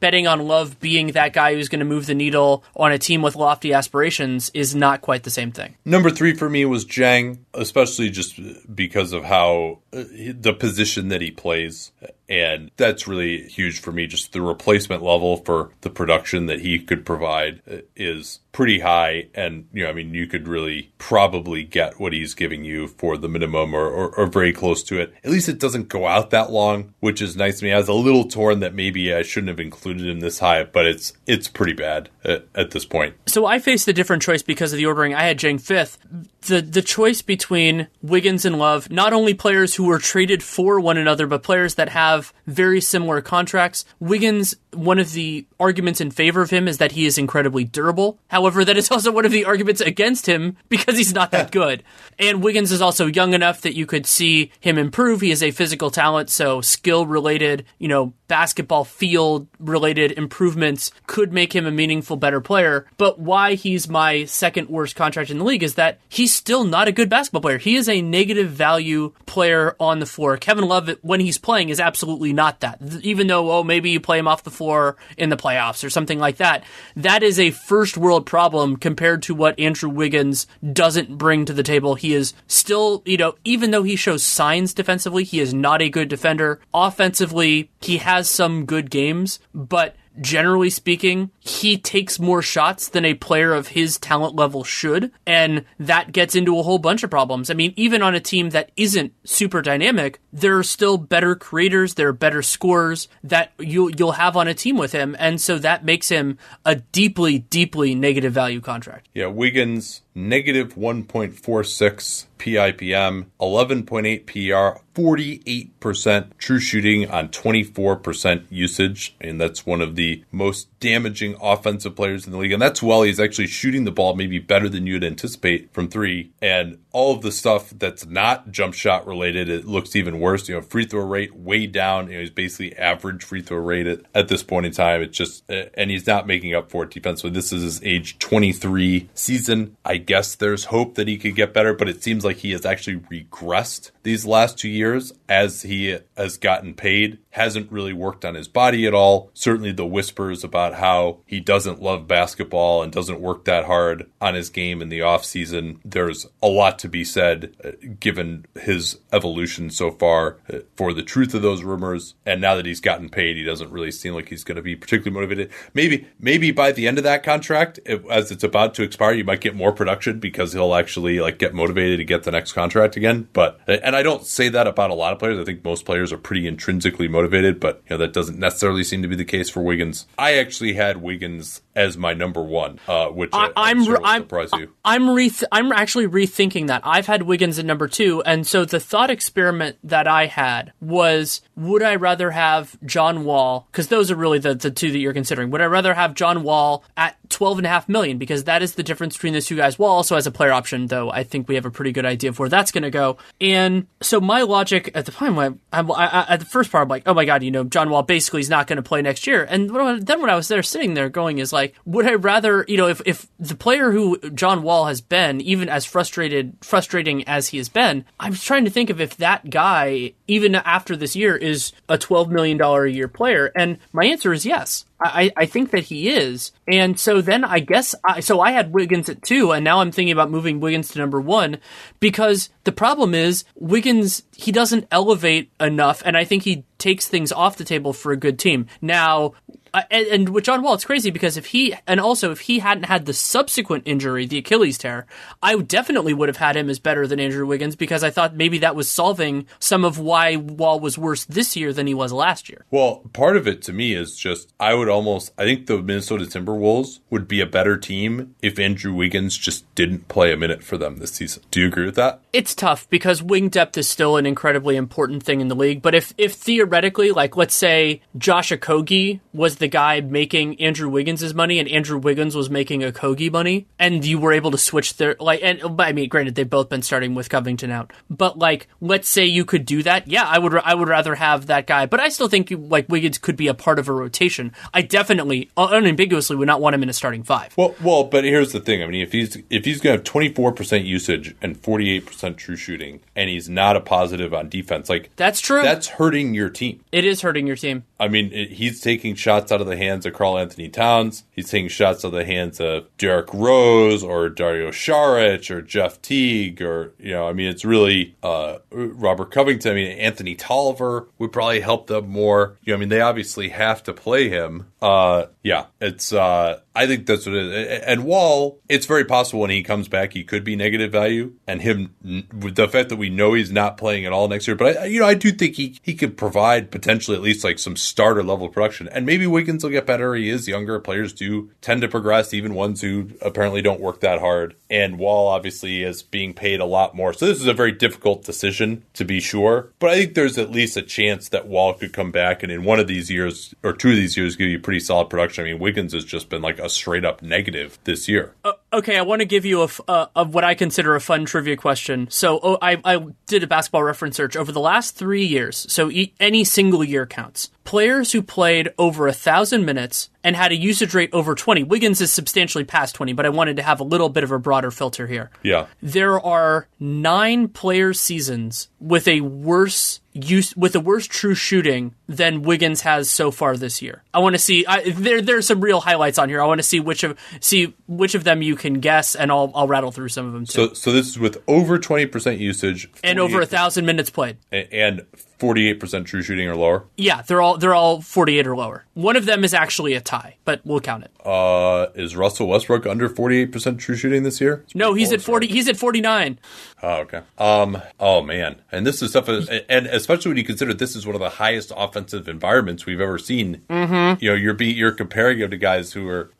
betting 0.00 0.26
on 0.26 0.46
Love 0.46 0.78
being 0.80 1.12
that 1.12 1.32
guy 1.32 1.54
who's 1.54 1.70
going 1.70 1.78
to 1.78 1.86
move 1.86 2.04
the 2.04 2.14
needle 2.14 2.62
on 2.76 2.92
a 2.92 2.98
team 2.98 3.22
with 3.22 3.36
lofty 3.36 3.72
aspirations 3.72 4.50
is 4.52 4.74
not 4.74 5.00
quite 5.00 5.22
the 5.22 5.30
same 5.30 5.50
thing. 5.50 5.76
Number 5.86 6.10
three 6.10 6.34
for 6.34 6.50
me 6.50 6.66
was 6.66 6.84
Dieng, 6.84 7.38
especially 7.54 8.10
just 8.10 8.38
because 8.76 9.14
of 9.14 9.24
how 9.24 9.78
Uh, 9.92 10.04
the 10.12 10.52
position 10.52 11.08
that 11.08 11.20
he 11.20 11.30
plays. 11.32 11.90
And 12.30 12.70
that's 12.76 13.08
really 13.08 13.48
huge 13.48 13.80
for 13.80 13.90
me. 13.90 14.06
Just 14.06 14.32
the 14.32 14.40
replacement 14.40 15.02
level 15.02 15.38
for 15.38 15.72
the 15.80 15.90
production 15.90 16.46
that 16.46 16.60
he 16.60 16.78
could 16.78 17.04
provide 17.04 17.60
uh, 17.70 17.78
is 17.96 18.38
pretty 18.52 18.80
high. 18.80 19.28
And, 19.34 19.68
you 19.72 19.84
know, 19.84 19.90
I 19.90 19.92
mean, 19.92 20.14
you 20.14 20.26
could 20.26 20.46
really 20.48 20.92
probably 20.98 21.64
get 21.64 21.98
what 22.00 22.12
he's 22.12 22.34
giving 22.34 22.64
you 22.64 22.88
for 22.88 23.16
the 23.16 23.28
minimum 23.28 23.74
or, 23.74 23.86
or, 23.86 24.14
or 24.16 24.26
very 24.26 24.52
close 24.52 24.82
to 24.84 25.00
it. 25.00 25.14
At 25.24 25.30
least 25.30 25.48
it 25.48 25.58
doesn't 25.58 25.88
go 25.88 26.06
out 26.06 26.30
that 26.30 26.50
long, 26.50 26.94
which 27.00 27.20
is 27.20 27.36
nice 27.36 27.58
to 27.58 27.64
me. 27.64 27.72
I 27.72 27.78
was 27.78 27.88
a 27.88 27.94
little 27.94 28.28
torn 28.28 28.60
that 28.60 28.74
maybe 28.74 29.12
I 29.12 29.22
shouldn't 29.22 29.48
have 29.48 29.60
included 29.60 30.06
him 30.06 30.20
this 30.20 30.38
high, 30.38 30.64
but 30.64 30.86
it's 30.86 31.12
it's 31.26 31.48
pretty 31.48 31.72
bad 31.72 32.10
at, 32.24 32.46
at 32.54 32.70
this 32.70 32.84
point. 32.84 33.14
So 33.26 33.46
I 33.46 33.58
faced 33.58 33.88
a 33.88 33.92
different 33.92 34.22
choice 34.22 34.42
because 34.42 34.72
of 34.72 34.78
the 34.78 34.86
ordering. 34.86 35.14
I 35.14 35.22
had 35.24 35.38
Dieng 35.38 35.60
fifth. 35.60 35.98
The 36.42 36.60
the 36.60 36.82
choice 36.82 37.22
between 37.22 37.88
Wiggins 38.02 38.44
and 38.44 38.58
Love, 38.58 38.90
not 38.90 39.12
only 39.12 39.34
players 39.34 39.74
who 39.74 39.84
were 39.84 39.98
traded 39.98 40.42
for 40.42 40.80
one 40.80 40.96
another, 40.96 41.26
but 41.26 41.42
players 41.42 41.74
that 41.76 41.90
have 41.90 42.19
very 42.46 42.80
similar 42.80 43.20
contracts. 43.20 43.84
Wiggins, 43.98 44.54
one 44.72 44.98
of 44.98 45.12
the 45.12 45.46
arguments 45.58 46.00
in 46.00 46.10
favor 46.10 46.42
of 46.42 46.50
him 46.50 46.68
is 46.68 46.78
that 46.78 46.92
he 46.92 47.06
is 47.06 47.18
incredibly 47.18 47.64
durable. 47.64 48.18
However, 48.28 48.64
that 48.64 48.76
is 48.76 48.90
also 48.92 49.12
one 49.12 49.24
of 49.24 49.32
the 49.32 49.44
arguments 49.44 49.80
against 49.80 50.26
him 50.26 50.56
because 50.68 50.96
he's 50.96 51.14
not 51.14 51.30
that 51.32 51.50
good. 51.52 51.82
And 52.18 52.42
Wiggins 52.42 52.72
is 52.72 52.82
also 52.82 53.06
young 53.06 53.34
enough 53.34 53.62
that 53.62 53.76
you 53.76 53.86
could 53.86 54.06
see 54.06 54.52
him 54.60 54.78
improve. 54.78 55.20
He 55.20 55.30
is 55.30 55.42
a 55.42 55.50
physical 55.50 55.90
talent, 55.90 56.30
so 56.30 56.60
skill 56.60 57.06
related, 57.06 57.64
you 57.78 57.88
know, 57.88 58.12
basketball 58.28 58.84
field 58.84 59.48
related 59.58 60.12
improvements 60.12 60.92
could 61.06 61.32
make 61.32 61.52
him 61.52 61.66
a 61.66 61.70
meaningful 61.70 62.16
better 62.16 62.40
player. 62.40 62.86
But 62.96 63.18
why 63.18 63.54
he's 63.54 63.88
my 63.88 64.24
second 64.24 64.68
worst 64.68 64.94
contract 64.94 65.30
in 65.30 65.38
the 65.38 65.44
league 65.44 65.64
is 65.64 65.74
that 65.74 65.98
he's 66.08 66.32
still 66.32 66.64
not 66.64 66.86
a 66.86 66.92
good 66.92 67.08
basketball 67.08 67.40
player. 67.40 67.58
He 67.58 67.74
is 67.76 67.88
a 67.88 68.02
negative 68.02 68.50
value 68.50 69.12
player 69.26 69.74
on 69.80 69.98
the 69.98 70.06
floor. 70.06 70.36
Kevin 70.36 70.68
Love, 70.68 70.90
when 71.02 71.20
he's 71.20 71.38
playing, 71.38 71.70
is 71.70 71.80
absolutely 71.80 72.09
not 72.18 72.60
that. 72.60 72.80
Even 73.02 73.26
though, 73.26 73.50
oh, 73.50 73.64
maybe 73.64 73.90
you 73.90 74.00
play 74.00 74.18
him 74.18 74.28
off 74.28 74.44
the 74.44 74.50
floor 74.50 74.96
in 75.16 75.28
the 75.28 75.36
playoffs 75.36 75.84
or 75.84 75.90
something 75.90 76.18
like 76.18 76.36
that. 76.36 76.64
That 76.96 77.22
is 77.22 77.38
a 77.38 77.50
first 77.50 77.96
world 77.96 78.26
problem 78.26 78.76
compared 78.76 79.22
to 79.24 79.34
what 79.34 79.58
Andrew 79.58 79.88
Wiggins 79.88 80.46
doesn't 80.72 81.18
bring 81.18 81.44
to 81.44 81.52
the 81.52 81.62
table. 81.62 81.94
He 81.94 82.14
is 82.14 82.34
still, 82.46 83.02
you 83.04 83.16
know, 83.16 83.34
even 83.44 83.70
though 83.70 83.82
he 83.82 83.96
shows 83.96 84.22
signs 84.22 84.74
defensively, 84.74 85.24
he 85.24 85.40
is 85.40 85.54
not 85.54 85.82
a 85.82 85.90
good 85.90 86.08
defender. 86.08 86.60
Offensively, 86.74 87.70
he 87.80 87.98
has 87.98 88.28
some 88.28 88.64
good 88.64 88.90
games, 88.90 89.40
but 89.54 89.96
generally 90.20 90.70
speaking, 90.70 91.30
he 91.38 91.76
takes 91.76 92.18
more 92.18 92.42
shots 92.42 92.88
than 92.88 93.04
a 93.04 93.14
player 93.14 93.52
of 93.52 93.68
his 93.68 93.98
talent 93.98 94.34
level 94.34 94.64
should, 94.64 95.12
and 95.26 95.64
that 95.78 96.12
gets 96.12 96.34
into 96.34 96.58
a 96.58 96.62
whole 96.62 96.78
bunch 96.78 97.02
of 97.02 97.10
problems. 97.10 97.50
I 97.50 97.54
mean, 97.54 97.72
even 97.76 98.02
on 98.02 98.14
a 98.14 98.20
team 98.20 98.50
that 98.50 98.70
isn't 98.76 99.12
super 99.24 99.62
dynamic, 99.62 100.20
there 100.32 100.58
are 100.58 100.62
still 100.62 100.98
better 100.98 101.34
creators, 101.34 101.94
there 101.94 102.08
are 102.08 102.12
better 102.12 102.42
scorers 102.42 103.08
that 103.24 103.52
you'll 103.58 103.90
you'll 103.90 104.12
have 104.12 104.36
on 104.36 104.48
a 104.48 104.54
team 104.54 104.76
with 104.76 104.92
him, 104.92 105.16
and 105.18 105.40
so 105.40 105.58
that 105.58 105.84
makes 105.84 106.08
him 106.08 106.38
a 106.64 106.76
deeply, 106.76 107.38
deeply 107.38 107.94
negative 107.94 108.32
value 108.32 108.60
contract. 108.60 109.08
Yeah, 109.14 109.26
Wiggins 109.26 110.02
negative 110.14 110.74
1.46 110.74 112.26
PIPM, 112.40 113.26
11.8 113.38 114.26
PER, 114.26 114.80
48% 114.94 116.30
true 116.38 116.58
shooting 116.58 117.08
on 117.08 117.28
24% 117.28 118.46
usage. 118.48 119.14
And 119.20 119.40
that's 119.40 119.66
one 119.66 119.80
of 119.80 119.94
the 119.94 120.24
most 120.32 120.68
damaging 120.80 121.36
offensive 121.40 121.94
players 121.94 122.26
in 122.26 122.32
the 122.32 122.38
league. 122.38 122.52
And 122.52 122.62
that's 122.62 122.82
while 122.82 123.02
he's 123.02 123.20
actually 123.20 123.46
shooting 123.46 123.84
the 123.84 123.92
ball 123.92 124.16
maybe 124.16 124.38
better 124.38 124.68
than 124.68 124.86
you'd 124.86 125.04
anticipate 125.04 125.72
from 125.72 125.88
three. 125.88 126.32
And 126.40 126.78
all 126.92 127.14
of 127.14 127.22
the 127.22 127.30
stuff 127.30 127.70
that's 127.70 128.06
not 128.06 128.50
jump 128.50 128.74
shot 128.74 129.06
related, 129.06 129.48
it 129.48 129.66
looks 129.66 129.94
even 129.94 130.18
worse. 130.18 130.48
You 130.48 130.56
know, 130.56 130.62
free 130.62 130.86
throw 130.86 131.04
rate 131.04 131.36
way 131.36 131.66
down. 131.66 132.08
You 132.08 132.14
know, 132.14 132.20
he's 132.20 132.30
basically 132.30 132.76
average 132.76 133.22
free 133.22 133.42
throw 133.42 133.58
rate 133.58 133.86
at, 133.86 134.00
at 134.14 134.28
this 134.28 134.42
point 134.42 134.66
in 134.66 134.72
time. 134.72 135.02
It's 135.02 135.16
just, 135.16 135.48
uh, 135.50 135.66
and 135.74 135.90
he's 135.90 136.06
not 136.06 136.26
making 136.26 136.54
up 136.54 136.70
for 136.70 136.84
it 136.84 136.90
defensively. 136.90 137.30
This 137.30 137.52
is 137.52 137.62
his 137.62 137.82
age 137.84 138.18
23 138.18 139.08
season. 139.14 139.76
I 139.84 139.98
guess 140.10 140.34
there's 140.34 140.64
hope 140.64 140.96
that 140.96 141.06
he 141.06 141.16
could 141.16 141.36
get 141.36 141.54
better, 141.54 141.72
but 141.72 141.88
it 141.88 142.02
seems 142.02 142.24
like 142.24 142.38
he 142.38 142.50
has 142.50 142.66
actually 142.66 142.96
regressed 142.96 143.92
these 144.02 144.26
last 144.26 144.58
two 144.58 144.68
years 144.68 145.12
as 145.28 145.62
he 145.62 145.96
has 146.16 146.36
gotten 146.36 146.74
paid. 146.74 147.18
Hasn't 147.30 147.70
really 147.70 147.92
worked 147.92 148.24
on 148.24 148.34
his 148.34 148.48
body 148.48 148.86
at 148.86 148.94
all. 148.94 149.30
Certainly 149.34 149.72
the 149.72 149.86
whispers 149.86 150.42
about 150.42 150.74
how 150.74 151.18
he 151.26 151.40
doesn't 151.40 151.80
love 151.80 152.08
basketball 152.08 152.82
and 152.82 152.92
doesn't 152.92 153.20
work 153.20 153.44
that 153.44 153.66
hard 153.66 154.10
on 154.20 154.34
his 154.34 154.50
game 154.50 154.82
in 154.82 154.88
the 154.88 155.00
offseason. 155.00 155.78
There's 155.84 156.26
a 156.42 156.48
lot 156.48 156.78
to 156.80 156.88
be 156.88 157.04
said 157.04 157.54
uh, 157.64 157.70
given 157.98 158.46
his 158.60 158.98
evolution 159.12 159.70
so 159.70 159.90
far 159.90 160.38
uh, 160.52 160.58
for 160.76 160.92
the 160.92 161.02
truth 161.02 161.34
of 161.34 161.42
those 161.42 161.62
rumors. 161.62 162.14
And 162.26 162.40
now 162.40 162.56
that 162.56 162.66
he's 162.66 162.80
gotten 162.80 163.08
paid, 163.08 163.36
he 163.36 163.44
doesn't 163.44 163.70
really 163.70 163.92
seem 163.92 164.14
like 164.14 164.28
he's 164.28 164.44
going 164.44 164.56
to 164.56 164.62
be 164.62 164.74
particularly 164.74 165.14
motivated. 165.14 165.50
Maybe, 165.72 166.08
maybe 166.18 166.50
by 166.50 166.72
the 166.72 166.88
end 166.88 166.98
of 166.98 167.04
that 167.04 167.22
contract, 167.22 167.78
as 168.10 168.30
it's 168.32 168.44
about 168.44 168.74
to 168.74 168.82
expire, 168.82 169.12
you 169.12 169.24
might 169.24 169.40
get 169.40 169.54
more 169.54 169.72
production 169.72 170.18
because 170.18 170.52
he'll 170.52 170.74
actually 170.74 171.20
like 171.20 171.38
get 171.38 171.54
motivated 171.54 171.98
to 171.98 172.04
get 172.04 172.24
the 172.24 172.32
next 172.32 172.54
contract 172.54 172.96
again. 172.96 173.28
But 173.32 173.60
and 173.68 173.94
I 173.94 174.02
don't 174.02 174.26
say 174.26 174.48
that 174.48 174.66
about 174.66 174.90
a 174.90 174.94
lot 174.94 175.12
of 175.12 175.18
players. 175.18 175.38
I 175.38 175.44
think 175.44 175.64
most 175.64 175.84
players 175.84 176.12
are 176.12 176.18
pretty 176.18 176.46
intrinsically 176.46 177.06
motivated, 177.06 177.19
but 177.28 177.82
you 177.88 177.90
know 177.90 177.98
that 177.98 178.12
doesn't 178.12 178.38
necessarily 178.38 178.84
seem 178.84 179.02
to 179.02 179.08
be 179.08 179.16
the 179.16 179.24
case 179.24 179.50
for 179.50 179.62
Wiggins. 179.62 180.06
I 180.18 180.38
actually 180.38 180.74
had 180.74 180.98
Wiggins 181.02 181.62
as 181.74 181.96
my 181.96 182.14
number 182.14 182.42
one, 182.42 182.78
uh, 182.88 183.08
which 183.08 183.30
I, 183.32 183.50
I'm 183.56 183.84
sure 183.84 183.98
I'm 184.02 184.22
surprise 184.22 184.50
you. 184.52 184.72
I'm 184.84 185.10
re- 185.10 185.30
I'm 185.52 185.72
actually 185.72 186.06
rethinking 186.06 186.66
that. 186.66 186.82
I've 186.84 187.06
had 187.06 187.22
Wiggins 187.22 187.58
at 187.58 187.64
number 187.64 187.88
two, 187.88 188.22
and 188.22 188.46
so 188.46 188.64
the 188.64 188.80
thought 188.80 189.10
experiment 189.10 189.78
that 189.84 190.06
I 190.06 190.26
had 190.26 190.72
was: 190.80 191.40
Would 191.56 191.82
I 191.82 191.96
rather 191.96 192.30
have 192.30 192.76
John 192.84 193.24
Wall? 193.24 193.68
Because 193.70 193.88
those 193.88 194.10
are 194.10 194.16
really 194.16 194.38
the 194.38 194.54
the 194.54 194.70
two 194.70 194.90
that 194.90 194.98
you're 194.98 195.12
considering. 195.12 195.50
Would 195.50 195.60
I 195.60 195.66
rather 195.66 195.94
have 195.94 196.14
John 196.14 196.42
Wall 196.42 196.84
at 196.96 197.16
twelve 197.28 197.58
and 197.58 197.66
a 197.66 197.70
half 197.70 197.88
million? 197.88 198.18
Because 198.18 198.44
that 198.44 198.62
is 198.62 198.74
the 198.74 198.82
difference 198.82 199.16
between 199.16 199.34
the 199.34 199.40
two 199.40 199.56
guys. 199.56 199.78
Wall 199.78 199.96
also 199.96 200.14
has 200.14 200.26
a 200.26 200.30
player 200.30 200.52
option, 200.52 200.86
though. 200.86 201.10
I 201.10 201.24
think 201.24 201.48
we 201.48 201.54
have 201.54 201.66
a 201.66 201.70
pretty 201.70 201.92
good 201.92 202.06
idea 202.06 202.30
of 202.30 202.38
where 202.38 202.48
that's 202.48 202.72
going 202.72 202.82
to 202.82 202.90
go. 202.90 203.16
And 203.40 203.86
so 204.00 204.20
my 204.20 204.42
logic 204.42 204.90
at 204.94 205.06
the 205.06 205.12
time, 205.12 205.38
I, 205.38 205.52
I, 205.72 205.82
I, 205.82 206.34
at 206.34 206.40
the 206.40 206.46
first 206.46 206.70
part, 206.70 206.82
I'm 206.82 206.88
like, 206.88 207.06
oh 207.10 207.14
my 207.14 207.24
god, 207.24 207.42
you 207.42 207.50
know, 207.50 207.64
John 207.64 207.90
Wall 207.90 208.04
basically 208.04 208.40
is 208.40 208.48
not 208.48 208.68
going 208.68 208.76
to 208.76 208.82
play 208.82 209.02
next 209.02 209.26
year. 209.26 209.42
And 209.42 209.68
then 209.68 210.20
when 210.20 210.30
I 210.30 210.36
was 210.36 210.46
there 210.46 210.62
sitting 210.62 210.94
there 210.94 211.08
going, 211.08 211.38
is 211.38 211.52
like, 211.52 211.74
would 211.84 212.06
I 212.06 212.14
rather, 212.14 212.64
you 212.68 212.76
know, 212.76 212.86
if 212.86 213.02
if 213.04 213.26
the 213.40 213.56
player 213.56 213.90
who 213.90 214.18
John 214.30 214.62
Wall 214.62 214.86
has 214.86 215.00
been, 215.00 215.40
even 215.40 215.68
as 215.68 215.84
frustrated, 215.84 216.56
frustrating 216.60 217.26
as 217.26 217.48
he 217.48 217.58
has 217.58 217.68
been, 217.68 218.04
I 218.20 218.30
was 218.30 218.44
trying 218.44 218.64
to 218.64 218.70
think 218.70 218.90
of 218.90 219.00
if 219.00 219.16
that 219.16 219.50
guy, 219.50 220.12
even 220.28 220.54
after 220.54 220.96
this 220.96 221.16
year, 221.16 221.36
is 221.36 221.72
a 221.88 221.98
twelve 221.98 222.30
million 222.30 222.56
dollar 222.56 222.84
a 222.84 222.92
year 222.92 223.08
player, 223.08 223.50
and 223.56 223.78
my 223.92 224.04
answer 224.04 224.32
is 224.32 224.46
yes. 224.46 224.84
I, 225.00 225.32
I 225.36 225.46
think 225.46 225.70
that 225.70 225.84
he 225.84 226.10
is. 226.10 226.52
And 226.68 226.98
so 226.98 227.20
then 227.20 227.44
I 227.44 227.60
guess, 227.60 227.94
I, 228.04 228.20
so 228.20 228.40
I 228.40 228.52
had 228.52 228.72
Wiggins 228.72 229.08
at 229.08 229.22
two, 229.22 229.52
and 229.52 229.64
now 229.64 229.80
I'm 229.80 229.92
thinking 229.92 230.12
about 230.12 230.30
moving 230.30 230.60
Wiggins 230.60 230.90
to 230.90 230.98
number 230.98 231.20
one 231.20 231.58
because 232.00 232.50
the 232.64 232.72
problem 232.72 233.14
is 233.14 233.44
Wiggins, 233.54 234.22
he 234.36 234.52
doesn't 234.52 234.86
elevate 234.90 235.50
enough, 235.58 236.02
and 236.04 236.16
I 236.16 236.24
think 236.24 236.42
he 236.42 236.64
takes 236.78 237.08
things 237.08 237.32
off 237.32 237.56
the 237.56 237.64
table 237.64 237.92
for 237.92 238.12
a 238.12 238.16
good 238.16 238.38
team. 238.38 238.66
Now, 238.80 239.34
uh, 239.72 239.82
and, 239.90 240.06
and, 240.06 240.28
with 240.30 240.44
John 240.44 240.62
Wall, 240.62 240.74
it's 240.74 240.84
crazy 240.84 241.10
because 241.10 241.36
if 241.36 241.46
he, 241.46 241.74
and 241.86 242.00
also 242.00 242.30
if 242.30 242.40
he 242.40 242.58
hadn't 242.58 242.84
had 242.84 243.06
the 243.06 243.12
subsequent 243.12 243.84
injury, 243.86 244.26
the 244.26 244.38
Achilles 244.38 244.78
tear, 244.78 245.06
I 245.42 245.56
definitely 245.56 246.12
would 246.12 246.28
have 246.28 246.36
had 246.36 246.56
him 246.56 246.68
as 246.68 246.78
better 246.78 247.06
than 247.06 247.20
Andrew 247.20 247.46
Wiggins 247.46 247.76
because 247.76 248.02
I 248.02 248.10
thought 248.10 248.34
maybe 248.34 248.58
that 248.58 248.74
was 248.74 248.90
solving 248.90 249.46
some 249.58 249.84
of 249.84 249.98
why 249.98 250.36
Wall 250.36 250.80
was 250.80 250.98
worse 250.98 251.24
this 251.24 251.56
year 251.56 251.72
than 251.72 251.86
he 251.86 251.94
was 251.94 252.12
last 252.12 252.48
year. 252.48 252.64
Well, 252.70 253.02
part 253.12 253.36
of 253.36 253.46
it 253.46 253.62
to 253.62 253.72
me 253.72 253.94
is 253.94 254.16
just, 254.16 254.52
I 254.58 254.74
would 254.74 254.88
almost, 254.88 255.32
I 255.38 255.44
think 255.44 255.66
the 255.66 255.80
Minnesota 255.80 256.24
Timberwolves 256.24 257.00
would 257.10 257.28
be 257.28 257.40
a 257.40 257.46
better 257.46 257.76
team 257.76 258.34
if 258.42 258.58
Andrew 258.58 258.92
Wiggins 258.92 259.38
just 259.38 259.72
didn't 259.74 260.08
play 260.08 260.32
a 260.32 260.36
minute 260.36 260.62
for 260.64 260.76
them 260.76 260.96
this 260.96 261.12
season. 261.12 261.42
Do 261.50 261.60
you 261.60 261.66
agree 261.66 261.86
with 261.86 261.96
that? 261.96 262.20
It's 262.32 262.54
tough 262.54 262.88
because 262.90 263.22
wing 263.22 263.48
depth 263.48 263.78
is 263.78 263.88
still 263.88 264.16
an 264.16 264.26
incredibly 264.26 264.76
important 264.76 265.22
thing 265.22 265.40
in 265.40 265.48
the 265.48 265.54
league. 265.54 265.82
But 265.82 265.94
if, 265.94 266.12
if 266.18 266.34
theoretically, 266.34 267.12
like 267.12 267.36
let's 267.36 267.54
say 267.54 268.02
Josh 268.18 268.50
Okogie 268.50 269.20
was 269.32 269.56
the 269.60 269.68
guy 269.68 270.00
making 270.00 270.60
Andrew 270.60 270.88
Wiggins' 270.88 271.32
money 271.32 271.60
and 271.60 271.68
Andrew 271.68 271.98
Wiggins 271.98 272.34
was 272.34 272.50
making 272.50 272.80
Okogie 272.80 273.30
money, 273.30 273.68
and 273.78 274.04
you 274.04 274.18
were 274.18 274.32
able 274.32 274.50
to 274.50 274.58
switch 274.58 274.96
their 274.96 275.14
like 275.20 275.40
and 275.42 275.60
I 275.80 275.92
mean, 275.92 276.08
granted 276.08 276.34
they've 276.34 276.48
both 276.48 276.68
been 276.68 276.82
starting 276.82 277.14
with 277.14 277.30
Covington 277.30 277.70
out, 277.70 277.92
but 278.08 278.38
like 278.38 278.66
let's 278.80 279.08
say 279.08 279.24
you 279.26 279.44
could 279.44 279.64
do 279.64 279.82
that, 279.84 280.08
yeah, 280.08 280.24
I 280.24 280.38
would 280.38 280.54
I 280.56 280.74
would 280.74 280.88
rather 280.88 281.14
have 281.14 281.46
that 281.46 281.66
guy, 281.66 281.86
but 281.86 282.00
I 282.00 282.08
still 282.08 282.28
think 282.28 282.50
like 282.50 282.88
Wiggins 282.88 283.18
could 283.18 283.36
be 283.36 283.46
a 283.46 283.54
part 283.54 283.78
of 283.78 283.88
a 283.88 283.92
rotation. 283.92 284.52
I 284.74 284.82
definitely 284.82 285.50
uh, 285.56 285.68
unambiguously 285.70 286.36
would 286.36 286.46
not 286.46 286.60
want 286.60 286.74
him 286.74 286.82
in 286.82 286.88
a 286.88 286.92
starting 286.92 287.22
five. 287.22 287.56
Well, 287.56 287.74
well, 287.82 288.04
but 288.04 288.24
here's 288.24 288.52
the 288.52 288.60
thing. 288.60 288.82
I 288.82 288.86
mean, 288.86 289.02
if 289.02 289.12
he's 289.12 289.38
if 289.50 289.64
he's 289.64 289.80
to 289.82 289.90
have 289.90 290.04
24 290.04 290.52
percent 290.52 290.84
usage 290.84 291.36
and 291.42 291.56
48 291.56 292.06
percent 292.06 292.36
true 292.38 292.56
shooting, 292.56 293.00
and 293.14 293.28
he's 293.28 293.48
not 293.48 293.76
a 293.76 293.80
positive 293.80 294.34
on 294.34 294.48
defense, 294.48 294.88
like 294.88 295.10
that's 295.16 295.40
true. 295.40 295.62
That's 295.62 295.88
hurting 295.88 296.34
your 296.34 296.48
team. 296.48 296.82
It 296.92 297.04
is 297.04 297.20
hurting 297.20 297.46
your 297.46 297.56
team. 297.56 297.84
I 297.98 298.08
mean, 298.08 298.32
it, 298.32 298.50
he's 298.50 298.80
taking 298.80 299.14
shots 299.14 299.49
out 299.52 299.60
of 299.60 299.66
the 299.66 299.76
hands 299.76 300.06
of 300.06 300.12
Karl 300.12 300.38
Anthony 300.38 300.68
Towns. 300.68 301.24
He's 301.30 301.50
taking 301.50 301.68
shots 301.68 302.04
out 302.04 302.08
of 302.08 302.14
the 302.14 302.24
hands 302.24 302.60
of 302.60 302.86
Derrick 302.98 303.32
Rose 303.32 304.02
or 304.02 304.28
Dario 304.28 304.70
Saric 304.70 305.50
or 305.50 305.62
Jeff 305.62 306.00
Teague 306.02 306.62
or, 306.62 306.92
you 306.98 307.12
know, 307.12 307.28
I 307.28 307.32
mean, 307.32 307.48
it's 307.48 307.64
really 307.64 308.16
uh, 308.22 308.58
Robert 308.70 309.30
Covington. 309.30 309.72
I 309.72 309.74
mean, 309.74 309.98
Anthony 309.98 310.34
Tolliver 310.34 311.08
would 311.18 311.32
probably 311.32 311.60
help 311.60 311.86
them 311.86 312.08
more. 312.08 312.56
You 312.62 312.72
know, 312.72 312.76
I 312.76 312.80
mean, 312.80 312.88
they 312.88 313.00
obviously 313.00 313.48
have 313.50 313.82
to 313.84 313.92
play 313.92 314.28
him. 314.28 314.66
Uh, 314.80 315.26
yeah, 315.42 315.66
it's, 315.80 316.12
uh, 316.12 316.60
I 316.74 316.86
think 316.86 317.06
that's 317.06 317.26
what 317.26 317.34
it 317.34 317.46
is. 317.46 317.82
And 317.84 318.04
Wall, 318.04 318.60
it's 318.68 318.86
very 318.86 319.04
possible 319.04 319.40
when 319.40 319.50
he 319.50 319.62
comes 319.62 319.88
back, 319.88 320.12
he 320.12 320.22
could 320.22 320.44
be 320.44 320.54
negative 320.54 320.92
value. 320.92 321.32
And 321.46 321.60
him, 321.60 321.94
the 322.32 322.68
fact 322.68 322.90
that 322.90 322.96
we 322.96 323.10
know 323.10 323.34
he's 323.34 323.50
not 323.50 323.76
playing 323.76 324.06
at 324.06 324.12
all 324.12 324.28
next 324.28 324.46
year, 324.46 324.56
but 324.56 324.78
I, 324.78 324.84
you 324.84 325.00
know, 325.00 325.06
I 325.06 325.14
do 325.14 325.32
think 325.32 325.56
he, 325.56 325.78
he 325.82 325.94
could 325.94 326.16
provide 326.16 326.70
potentially 326.70 327.16
at 327.16 327.22
least 327.22 327.42
like 327.42 327.58
some 327.58 327.76
starter 327.76 328.22
level 328.22 328.48
production. 328.48 328.88
And 328.88 329.04
maybe 329.04 329.26
Wiggins 329.26 329.64
will 329.64 329.70
get 329.70 329.84
better. 329.86 330.14
He 330.14 330.30
is 330.30 330.46
younger. 330.46 330.78
Players 330.78 331.12
do 331.12 331.50
tend 331.60 331.82
to 331.82 331.88
progress, 331.88 332.32
even 332.32 332.54
ones 332.54 332.80
who 332.80 333.10
apparently 333.20 333.62
don't 333.62 333.80
work 333.80 334.00
that 334.00 334.20
hard. 334.20 334.54
And 334.68 334.98
Wall 334.98 335.26
obviously 335.26 335.82
is 335.82 336.04
being 336.04 336.34
paid 336.34 336.60
a 336.60 336.64
lot 336.64 336.94
more. 336.94 337.12
So 337.12 337.26
this 337.26 337.40
is 337.40 337.48
a 337.48 337.52
very 337.52 337.72
difficult 337.72 338.24
decision 338.24 338.84
to 338.94 339.04
be 339.04 339.18
sure. 339.18 339.72
But 339.80 339.90
I 339.90 339.94
think 339.96 340.14
there's 340.14 340.38
at 340.38 340.52
least 340.52 340.76
a 340.76 340.82
chance 340.82 341.28
that 341.30 341.48
Wall 341.48 341.74
could 341.74 341.92
come 341.92 342.12
back 342.12 342.44
and 342.44 342.52
in 342.52 342.62
one 342.62 342.78
of 342.78 342.86
these 342.86 343.10
years 343.10 343.54
or 343.64 343.72
two 343.72 343.90
of 343.90 343.96
these 343.96 344.16
years 344.16 344.36
give 344.36 344.48
you 344.48 344.60
pretty 344.60 344.80
solid 344.80 345.10
production. 345.10 345.44
I 345.44 345.48
mean, 345.48 345.58
Wiggins 345.58 345.92
has 345.92 346.04
just 346.04 346.28
been 346.28 346.42
like 346.42 346.59
a 346.60 346.68
straight 346.68 347.04
up 347.04 347.22
negative 347.22 347.78
this 347.84 348.08
year. 348.08 348.34
Uh, 348.44 348.52
okay, 348.72 348.96
I 348.96 349.02
want 349.02 349.20
to 349.20 349.26
give 349.26 349.44
you 349.44 349.62
a, 349.62 349.68
uh, 349.88 350.06
of 350.14 350.34
what 350.34 350.44
I 350.44 350.54
consider 350.54 350.94
a 350.94 351.00
fun 351.00 351.24
trivia 351.24 351.56
question. 351.56 352.08
So 352.10 352.40
oh, 352.42 352.58
I, 352.60 352.80
I 352.84 353.06
did 353.26 353.42
a 353.42 353.46
basketball 353.46 353.82
reference 353.82 354.16
search 354.16 354.36
over 354.36 354.52
the 354.52 354.60
last 354.60 354.96
three 354.96 355.24
years. 355.24 355.66
So 355.72 355.90
e- 355.90 356.14
any 356.20 356.44
single 356.44 356.84
year 356.84 357.06
counts. 357.06 357.50
Players 357.64 358.12
who 358.12 358.22
played 358.22 358.72
over 358.78 359.06
a 359.06 359.12
thousand 359.12 359.64
minutes 359.64 360.10
and 360.24 360.36
had 360.36 360.52
a 360.52 360.56
usage 360.56 360.94
rate 360.94 361.10
over 361.12 361.34
20. 361.34 361.62
Wiggins 361.64 362.00
is 362.00 362.12
substantially 362.12 362.64
past 362.64 362.94
20, 362.94 363.12
but 363.12 363.26
I 363.26 363.28
wanted 363.28 363.56
to 363.56 363.62
have 363.62 363.80
a 363.80 363.84
little 363.84 364.08
bit 364.08 364.24
of 364.24 364.32
a 364.32 364.38
broader 364.38 364.70
filter 364.70 365.06
here. 365.06 365.30
Yeah. 365.42 365.66
There 365.80 366.20
are 366.20 366.68
nine 366.78 367.48
player 367.48 367.92
seasons 367.92 368.68
with 368.80 369.06
a 369.06 369.20
worse 369.20 369.99
use 370.12 370.56
with 370.56 370.74
a 370.74 370.80
worse 370.80 371.06
true 371.06 371.34
shooting 371.34 371.94
than 372.08 372.42
Wiggins 372.42 372.82
has 372.82 373.10
so 373.10 373.30
far 373.30 373.56
this 373.56 373.80
year. 373.80 374.02
I 374.12 374.18
want 374.18 374.34
to 374.34 374.38
see 374.38 374.66
I, 374.66 374.90
there 374.90 375.20
there's 375.22 375.46
some 375.46 375.60
real 375.60 375.80
highlights 375.80 376.18
on 376.18 376.28
here. 376.28 376.42
I 376.42 376.46
want 376.46 376.58
to 376.58 376.66
see 376.66 376.80
which 376.80 377.04
of 377.04 377.18
see 377.40 377.74
which 377.86 378.14
of 378.14 378.24
them 378.24 378.42
you 378.42 378.56
can 378.56 378.80
guess, 378.80 379.14
and 379.14 379.30
I'll 379.30 379.52
I'll 379.54 379.68
rattle 379.68 379.92
through 379.92 380.08
some 380.08 380.26
of 380.26 380.32
them. 380.32 380.46
Too. 380.46 380.68
So 380.68 380.74
so 380.74 380.92
this 380.92 381.08
is 381.08 381.18
with 381.18 381.42
over 381.46 381.78
20 381.78 382.06
percent 382.06 382.40
usage 382.40 382.88
and 383.04 383.18
over 383.18 383.40
a 383.40 383.46
thousand 383.46 383.86
minutes 383.86 384.10
played 384.10 384.38
and 384.50 385.06
48% 385.40 386.04
true 386.04 386.22
shooting 386.22 386.48
or 386.48 386.54
lower? 386.54 386.84
Yeah, 386.96 387.22
they're 387.22 387.40
all 387.40 387.56
they're 387.58 387.74
all 387.74 388.00
48 388.00 388.46
or 388.46 388.56
lower. 388.56 388.84
One 388.94 389.16
of 389.16 389.24
them 389.24 389.42
is 389.42 389.54
actually 389.54 389.94
a 389.94 390.00
tie, 390.00 390.36
but 390.44 390.60
we'll 390.64 390.80
count 390.80 391.04
it. 391.04 391.10
Uh 391.26 391.86
is 391.94 392.14
Russell 392.14 392.48
Westbrook 392.48 392.86
under 392.86 393.08
48% 393.08 393.78
true 393.78 393.96
shooting 393.96 394.22
this 394.22 394.40
year? 394.40 394.64
No, 394.74 394.94
he's 394.94 395.12
at 395.12 395.22
40 395.22 395.46
he's 395.46 395.68
at 395.68 395.76
49. 395.76 396.38
Oh, 396.82 396.96
okay. 396.98 397.22
Um 397.38 397.80
oh 397.98 398.22
man. 398.22 398.60
And 398.70 398.86
this 398.86 399.02
is 399.02 399.10
stuff 399.10 399.28
and 399.28 399.86
especially 399.86 400.30
when 400.30 400.38
you 400.38 400.44
consider 400.44 400.74
this 400.74 400.94
is 400.94 401.06
one 401.06 401.14
of 401.14 401.20
the 401.20 401.30
highest 401.30 401.72
offensive 401.76 402.28
environments 402.28 402.86
we've 402.86 403.00
ever 403.00 403.18
seen. 403.18 403.62
Mm-hmm. 403.68 404.22
You 404.22 404.30
know, 404.30 404.36
you're 404.36 404.54
be 404.54 404.70
you're 404.70 404.92
comparing 404.92 405.38
him 405.38 405.50
to 405.50 405.56
guys 405.56 405.92
who 405.92 406.08
are 406.08 406.30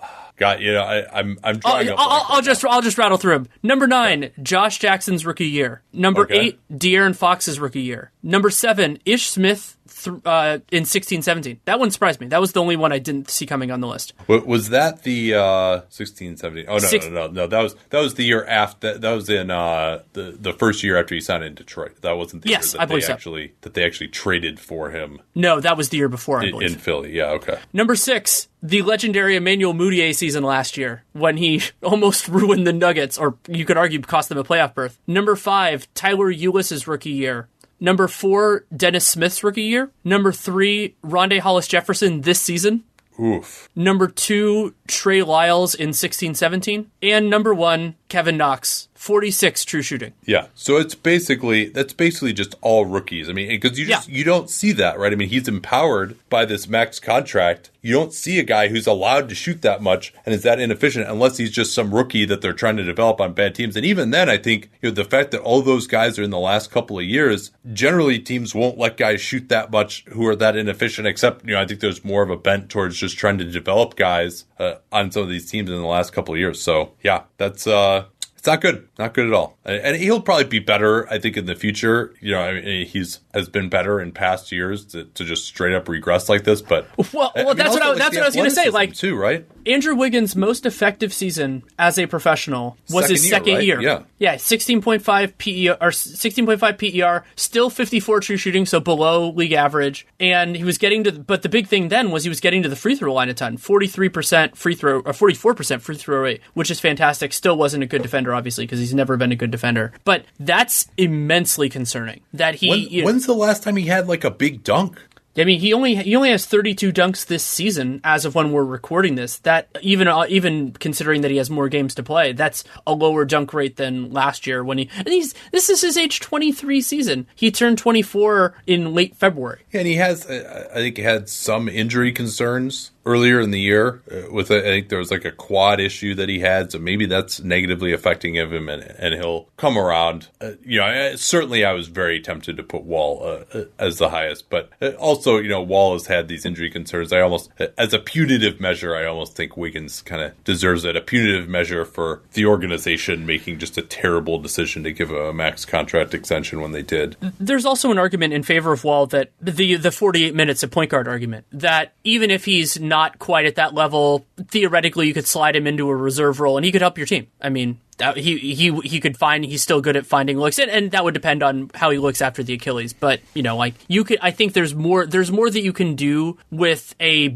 Got 0.41 0.63
you 0.63 0.73
know 0.73 0.83
I, 0.83 1.21
am 1.21 1.39
I'm, 1.45 1.61
I'm. 1.63 1.89
I'll, 1.91 1.95
I'll, 1.99 2.27
I'll 2.31 2.43
just 2.43 2.65
I'll 2.65 2.81
just 2.81 2.97
rattle 2.97 3.19
through 3.19 3.35
them. 3.35 3.49
Number 3.63 3.87
nine, 3.87 4.31
Josh 4.43 4.79
Jackson's 4.79 5.27
rookie 5.27 5.47
year. 5.47 5.83
Number 5.93 6.23
okay. 6.23 6.41
eight, 6.41 6.61
De'Aaron 6.73 7.15
Fox's 7.15 7.61
rookie 7.61 7.83
year. 7.83 8.11
Number 8.23 8.49
seven, 8.49 8.99
Ish 9.05 9.29
Smith 9.29 9.77
th- 10.05 10.17
uh, 10.25 10.59
in 10.71 10.85
sixteen 10.85 11.23
seventeen. 11.23 11.61
That 11.65 11.79
one 11.79 11.91
surprised 11.91 12.21
me. 12.21 12.27
That 12.29 12.41
was 12.41 12.53
the 12.53 12.61
only 12.61 12.77
one 12.77 12.93
I 12.93 12.99
didn't 12.99 13.31
see 13.31 13.47
coming 13.47 13.71
on 13.71 13.81
the 13.81 13.87
list. 13.89 14.13
Was 14.29 14.71
that 14.71 15.03
the 15.03 15.35
uh, 15.35 15.81
16 15.89 16.37
17? 16.37 16.67
Oh, 16.69 16.75
no, 16.75 16.79
Six- 16.79 17.07
no, 17.07 17.27
no, 17.27 17.29
no, 17.29 17.47
That 17.47 17.63
was 17.63 17.75
that 17.91 18.01
was 18.01 18.15
the 18.15 18.25
year 18.25 18.45
after. 18.45 18.99
That 18.99 19.13
was 19.13 19.29
in 19.29 19.51
uh, 19.51 20.03
the 20.13 20.37
the 20.39 20.53
first 20.53 20.83
year 20.83 20.99
after 20.99 21.15
he 21.15 21.21
signed 21.21 21.45
in 21.45 21.55
Detroit. 21.55 22.01
That 22.03 22.13
wasn't 22.13 22.43
the 22.43 22.51
yes, 22.51 22.73
year 22.73 22.79
that 22.79 22.83
I 22.83 22.87
believe 22.87 23.03
they 23.03 23.07
so. 23.09 23.13
actually 23.13 23.55
that 23.63 23.75
they 23.75 23.85
actually 23.85 24.09
traded 24.09 24.59
for 24.61 24.91
him. 24.91 25.21
No, 25.35 25.61
that 25.61 25.77
was 25.77 25.89
the 25.91 25.97
year 25.97 26.09
before. 26.09 26.41
I 26.41 26.45
in, 26.45 26.51
believe 26.51 26.73
in 26.73 26.79
Philly. 26.79 27.17
Yeah, 27.17 27.31
okay. 27.31 27.59
Number 27.73 27.95
six, 27.95 28.49
the 28.63 28.83
legendary 28.83 29.37
Emmanuel 29.37 29.75
Mudiay 29.75 30.15
season 30.15 30.43
last 30.45 30.77
year 30.77 31.05
when 31.13 31.37
he 31.37 31.63
almost 31.83 32.29
ruined 32.29 32.67
the 32.67 32.73
Nuggets, 32.73 33.19
or 33.19 33.37
you 33.49 33.65
could 33.65 33.77
argue 33.77 34.01
cost 34.01 34.29
them 34.29 34.39
a 34.39 34.45
playoff 34.45 34.75
berth. 34.75 34.99
Number 35.07 35.37
five, 35.37 35.93
Tyler 35.95 36.33
Ulis's 36.33 36.87
rookie 36.87 37.11
year. 37.11 37.49
Number 37.81 38.07
four, 38.09 38.67
Dennis 38.77 39.07
Smith's 39.07 39.43
rookie 39.43 39.63
year. 39.63 39.91
Number 40.05 40.33
three, 40.33 40.97
Rondae 41.03 41.41
Hollis 41.41 41.67
Jefferson 41.67 42.21
this 42.21 42.41
season. 42.41 42.85
Oof. 43.19 43.69
Number 43.75 44.07
two, 44.07 44.75
Trey 44.87 45.23
Lyles 45.23 45.75
in 45.75 45.93
16 45.93 46.35
17. 46.35 46.91
And 47.03 47.31
number 47.31 47.53
one, 47.55 47.97
Kevin 48.09 48.37
Knox 48.37 48.89
46 49.01 49.65
true 49.65 49.81
shooting. 49.81 50.13
Yeah. 50.27 50.49
So 50.55 50.77
it's 50.77 50.95
basically 50.95 51.71
that's 51.71 51.95
basically 51.95 52.35
just 52.35 52.55
all 52.61 52.85
rookies. 52.85 53.31
I 53.31 53.33
mean, 53.33 53.49
because 53.49 53.79
you 53.79 53.87
just 53.87 54.07
yeah. 54.07 54.19
you 54.19 54.25
don't 54.25 54.51
see 54.51 54.73
that, 54.73 54.99
right? 54.99 55.11
I 55.11 55.17
mean, 55.17 55.31
he's 55.31 55.49
empowered 55.49 56.19
by 56.29 56.45
this 56.45 56.69
max 56.69 57.01
contract. 57.01 57.71
You 57.81 57.95
don't 57.95 58.13
see 58.13 58.39
a 58.39 58.43
guy 58.43 58.69
who's 58.69 58.87
allowed 58.87 59.31
to 59.31 59.35
shoot 59.35 59.63
that 59.63 59.81
much 59.81 60.13
and 60.27 60.35
is 60.35 60.43
that 60.43 60.61
inefficient 60.61 61.09
unless 61.09 61.39
he's 61.39 61.51
just 61.51 61.73
some 61.73 61.95
rookie 61.95 62.27
that 62.27 62.43
they're 62.43 62.53
trying 62.53 62.77
to 62.77 62.83
develop 62.83 63.23
on 63.23 63.33
bad 63.33 63.55
teams. 63.55 63.75
And 63.75 63.87
even 63.87 64.11
then, 64.11 64.29
I 64.29 64.37
think 64.37 64.69
you 64.83 64.91
know 64.91 64.95
the 64.95 65.05
fact 65.07 65.31
that 65.31 65.41
all 65.41 65.63
those 65.63 65.87
guys 65.87 66.19
are 66.19 66.23
in 66.23 66.29
the 66.29 66.39
last 66.39 66.71
couple 66.71 66.99
of 66.99 67.05
years, 67.07 67.53
generally 67.73 68.19
teams 68.19 68.55
won't 68.55 68.77
let 68.77 68.99
guys 68.99 69.23
shoot 69.23 69.49
that 69.49 69.71
much 69.71 70.05
who 70.09 70.27
are 70.27 70.37
that 70.37 70.57
inefficient. 70.57 71.09
Except 71.09 71.43
you 71.47 71.55
know, 71.55 71.63
I 71.63 71.65
think 71.65 71.81
there's 71.81 72.05
more 72.05 72.23
of 72.23 72.29
a 72.29 72.37
bent 72.37 72.69
towards 72.69 72.99
just 72.99 73.17
trying 73.17 73.39
to 73.39 73.45
develop 73.45 73.97
guys 73.97 74.45
uh, 74.59 74.75
on 74.93 75.11
some 75.11 75.23
of 75.23 75.31
these 75.31 75.51
teams 75.51 75.71
in 75.71 75.77
the 75.77 75.87
last 75.87 76.13
couple 76.13 76.35
of 76.35 76.39
years. 76.39 76.61
So 76.61 76.93
yeah, 77.03 77.23
that's 77.39 77.67
uh 77.67 78.05
it's 78.41 78.47
not 78.47 78.63
good, 78.63 78.89
not 78.99 79.13
good 79.13 79.27
at 79.27 79.35
all. 79.35 79.59
And 79.67 79.99
he'll 79.99 80.23
probably 80.23 80.45
be 80.45 80.61
better, 80.61 81.07
I 81.13 81.19
think, 81.19 81.37
in 81.37 81.45
the 81.45 81.55
future. 81.55 82.15
You 82.23 82.33
know, 82.33 82.41
I 82.41 82.55
mean, 82.55 82.87
he's 82.87 83.21
has 83.35 83.51
been 83.51 83.69
better 83.69 84.01
in 84.01 84.13
past 84.13 84.51
years 84.51 84.87
to, 84.87 85.05
to 85.05 85.25
just 85.25 85.45
straight 85.45 85.75
up 85.75 85.91
regress 85.91 86.27
like 86.31 86.45
this. 86.45 86.63
But 86.63 86.89
well, 86.97 87.07
well 87.13 87.33
I 87.37 87.45
mean, 87.45 87.57
that's 87.59 87.75
what 87.75 87.83
I, 87.83 87.89
like 87.91 87.99
that's 87.99 88.17
what 88.17 88.23
I 88.23 88.27
was 88.29 88.35
going 88.35 88.49
to 88.49 88.55
say. 88.55 88.71
Like 88.71 88.95
too, 88.95 89.15
right? 89.15 89.47
Andrew 89.67 89.95
Wiggins' 89.95 90.35
most 90.35 90.67
effective 90.67 91.13
season 91.13 91.63
as 91.79 91.99
a 91.99 92.07
professional 92.07 92.77
was 92.89 93.05
second 93.05 93.11
his 93.11 93.25
year, 93.25 93.31
second 93.31 93.55
right? 93.55 93.65
year. 93.65 93.81
Yeah, 93.81 94.03
yeah, 94.19 94.37
sixteen 94.37 94.81
point 94.83 95.03
five 95.03 95.37
PER 95.39 95.77
or 95.81 95.93
sixteen 95.93 96.47
point 96.47 96.61
five 96.61 96.79
PER, 96.79 97.25
still 97.37 97.71
fifty 97.71 98.01
four 98.01 98.21
true 98.21 98.37
shooting, 98.37 98.67
so 98.67 98.81
below 98.81 99.31
league 99.31 99.53
average. 99.53 100.07
And 100.19 100.57
he 100.57 100.65
was 100.65 100.79
getting 100.79 101.05
to, 101.05 101.13
but 101.13 101.43
the 101.43 101.49
big 101.49 101.67
thing 101.67 101.89
then 101.89 102.11
was 102.11 102.25
he 102.25 102.29
was 102.29 102.41
getting 102.41 102.63
to 102.63 102.69
the 102.69 102.77
free 102.77 102.95
throw 102.95 103.13
line 103.13 103.29
a 103.29 103.35
ton, 103.35 103.57
forty 103.57 103.87
three 103.87 104.09
percent 104.09 104.57
free 104.57 104.75
throw 104.75 104.99
uh, 105.01 105.03
or 105.07 105.13
forty 105.13 105.35
four 105.35 105.55
percent 105.55 105.83
free 105.83 105.97
throw 105.97 106.21
rate, 106.21 106.41
which 106.55 106.71
is 106.71 106.81
fantastic. 106.81 107.33
Still 107.33 107.57
wasn't 107.57 107.83
a 107.83 107.87
good 107.87 108.03
defender, 108.03 108.35
obviously, 108.35 108.65
because 108.65 108.79
he's 108.79 108.95
never 108.95 109.17
been 109.17 109.33
a 109.33 109.37
good 109.37 109.51
defender. 109.51 109.93
But 110.05 110.25
that's 110.39 110.89
immensely 110.97 111.69
concerning. 111.69 112.21
That 112.33 112.57
he. 112.57 112.71
When, 112.71 112.81
you 112.81 113.01
know, 113.03 113.07
when's 113.07 113.27
the 113.27 113.35
last 113.35 113.63
time 113.63 113.77
he 113.77 113.87
had 113.87 114.09
like 114.09 114.25
a 114.25 114.31
big 114.31 114.65
dunk? 114.65 115.01
I 115.37 115.45
mean, 115.45 115.61
he 115.61 115.73
only 115.73 115.95
he 115.95 116.17
only 116.17 116.31
has 116.31 116.45
32 116.45 116.93
dunks 116.93 117.25
this 117.25 117.45
season 117.45 118.01
as 118.03 118.25
of 118.25 118.35
when 118.35 118.51
we're 118.51 118.65
recording 118.65 119.15
this. 119.15 119.39
That 119.39 119.69
even 119.81 120.09
uh, 120.09 120.27
even 120.29 120.73
considering 120.73 121.21
that 121.21 121.31
he 121.31 121.37
has 121.37 121.49
more 121.49 121.69
games 121.69 121.95
to 121.95 122.03
play, 122.03 122.33
that's 122.33 122.65
a 122.87 122.93
lower 122.93 123.25
dunk 123.25 123.55
rate 123.55 123.77
than 123.77 124.13
last 124.13 124.47
year 124.47 124.65
when 124.65 124.79
he 124.79 124.91
and 124.97 125.09
he's 125.09 125.35
this 125.53 125.71
is 125.71 125.83
his 125.83 125.97
age 125.97 126.21
23 126.21 126.81
season. 126.81 127.27
He 127.35 127.51
turned 127.51 127.79
24 127.79 128.55
in 128.67 128.93
late 128.93 129.15
February. 129.17 129.61
And 129.73 129.87
he 129.87 129.97
has 129.97 130.27
uh, 130.27 130.69
I 130.73 130.77
think 130.77 130.97
he 130.97 131.03
had 131.05 131.29
some 131.29 131.69
injury 131.69 132.13
concerns 132.13 132.91
earlier 133.05 133.41
in 133.41 133.51
the 133.51 133.61
year 133.61 134.03
uh, 134.11 134.33
with 134.33 134.51
a, 134.51 134.59
I 134.59 134.63
think 134.63 134.89
there 134.89 134.99
was 134.99 135.11
like 135.11 135.25
a 135.25 135.33
quad 135.33 135.81
issue 135.81 136.15
that 136.15 136.29
he 136.29 136.41
had, 136.41 136.73
so 136.73 136.79
maybe 136.79 137.07
that's 137.07 137.41
negatively 137.41 137.93
affecting 137.93 138.35
him, 138.35 138.69
and 138.69 138.83
and 138.83 139.15
he'll 139.15 139.49
come 139.57 139.79
around. 139.79 140.29
Uh, 140.41 140.53
you 140.65 140.79
know, 140.79 140.87
I, 140.87 141.15
certainly 141.17 141.65
I 141.65 141.73
was 141.73 141.89
very 141.89 142.21
tempted 142.21 142.57
to 142.57 142.63
put 142.63 142.83
Wall 142.83 143.23
uh, 143.23 143.59
uh 143.59 143.65
as 143.79 143.99
the 143.99 144.11
highest, 144.11 144.51
but 144.51 144.71
uh, 144.81 144.91
also 144.93 145.39
you 145.39 145.49
know 145.49 145.63
Wall 145.63 145.93
has 145.93 146.07
had 146.07 146.29
these 146.29 146.45
injury 146.45 146.71
concerns. 146.71 147.13
I 147.13 147.21
almost, 147.21 147.51
as 147.79 147.93
a 147.95 147.99
punitive 147.99 148.61
measure, 148.61 148.95
I 148.95 149.07
almost 149.07 149.37
think 149.37 149.57
Wiggins 149.57 150.03
kind 150.03 150.23
of 150.23 150.45
deserves 150.45 150.85
it. 150.85 150.97
A 150.97 151.01
punitive 151.01 151.49
measure 151.49 151.85
for 151.85 152.23
the 152.33 152.47
organization 152.47 153.27
making 153.27 153.59
just 153.59 153.79
a 153.79 153.83
terrible 153.83 154.39
decision 154.39 154.83
to 154.85 154.93
give 154.93 155.11
a 155.11 155.33
max 155.33 155.65
contract 155.65 156.15
extension 156.15 156.61
when 156.61 156.73
they 156.73 156.83
did. 156.83 157.17
There's 157.39 157.65
also 157.65 157.91
an 157.91 157.99
argument 157.99 158.35
in 158.35 158.43
favor 158.43 158.73
of 158.73 158.85
Wall 158.85 159.07
that 159.07 159.31
the 159.41 159.77
the 159.77 159.91
48 159.91 160.35
minutes 160.35 160.63
of 160.63 160.71
point 160.71 160.91
guard 160.91 161.09
argument 161.09 161.47
that 161.53 161.95
even 162.05 162.31
if 162.31 162.45
he's 162.45 162.79
not 162.91 163.19
quite 163.19 163.47
at 163.47 163.55
that 163.55 163.73
level, 163.73 164.27
theoretically 164.49 165.07
you 165.07 165.15
could 165.15 165.27
slide 165.27 165.57
him 165.57 165.67
into 165.67 165.89
a 165.89 165.97
reserve 165.97 166.41
role 166.41 166.59
and 166.59 166.67
he 166.67 166.73
could 166.73 166.83
help 166.83 166.99
your 166.99 167.07
team. 167.07 167.29
I 167.41 167.49
mean, 167.49 167.81
that, 167.97 168.19
he 168.19 168.37
he 168.39 168.79
he 168.83 169.01
could 169.01 169.17
find 169.17 169.45
he's 169.45 169.63
still 169.63 169.81
good 169.81 169.97
at 169.97 170.05
finding 170.05 170.39
looks 170.39 170.59
and, 170.59 170.71
and 170.71 170.91
that 170.91 171.05
would 171.05 171.15
depend 171.15 171.43
on 171.43 171.71
how 171.75 171.89
he 171.91 171.99
looks 171.99 172.21
after 172.21 172.43
the 172.43 172.55
Achilles. 172.55 172.93
But 172.93 173.21
you 173.33 173.43
know, 173.43 173.57
like 173.57 173.75
you 173.89 174.05
could, 174.05 174.19
I 174.21 174.31
think 174.31 174.53
there's 174.53 174.75
more 174.75 175.07
there's 175.07 175.31
more 175.31 175.49
that 175.49 175.63
you 175.63 175.73
can 175.73 175.95
do 175.95 176.37
with 176.51 176.95
a 177.01 177.35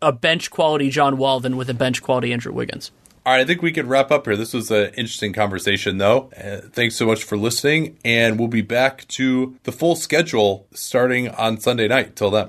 a 0.00 0.12
bench 0.12 0.50
quality 0.50 0.88
John 0.88 1.18
Wall 1.18 1.40
than 1.40 1.58
with 1.58 1.68
a 1.68 1.74
bench 1.74 2.02
quality 2.02 2.32
Andrew 2.32 2.52
Wiggins. 2.52 2.90
All 3.24 3.32
right, 3.32 3.40
I 3.40 3.44
think 3.44 3.62
we 3.62 3.70
could 3.70 3.86
wrap 3.86 4.10
up 4.10 4.26
here. 4.26 4.36
This 4.36 4.52
was 4.52 4.72
an 4.72 4.86
interesting 4.94 5.32
conversation, 5.32 5.98
though. 5.98 6.28
Uh, 6.36 6.68
thanks 6.72 6.96
so 6.96 7.06
much 7.06 7.22
for 7.22 7.36
listening, 7.36 7.96
and 8.04 8.36
we'll 8.36 8.48
be 8.48 8.62
back 8.62 9.06
to 9.08 9.56
the 9.62 9.70
full 9.70 9.94
schedule 9.94 10.66
starting 10.74 11.28
on 11.28 11.60
Sunday 11.60 11.86
night. 11.86 12.16
Till 12.16 12.32
then. 12.32 12.48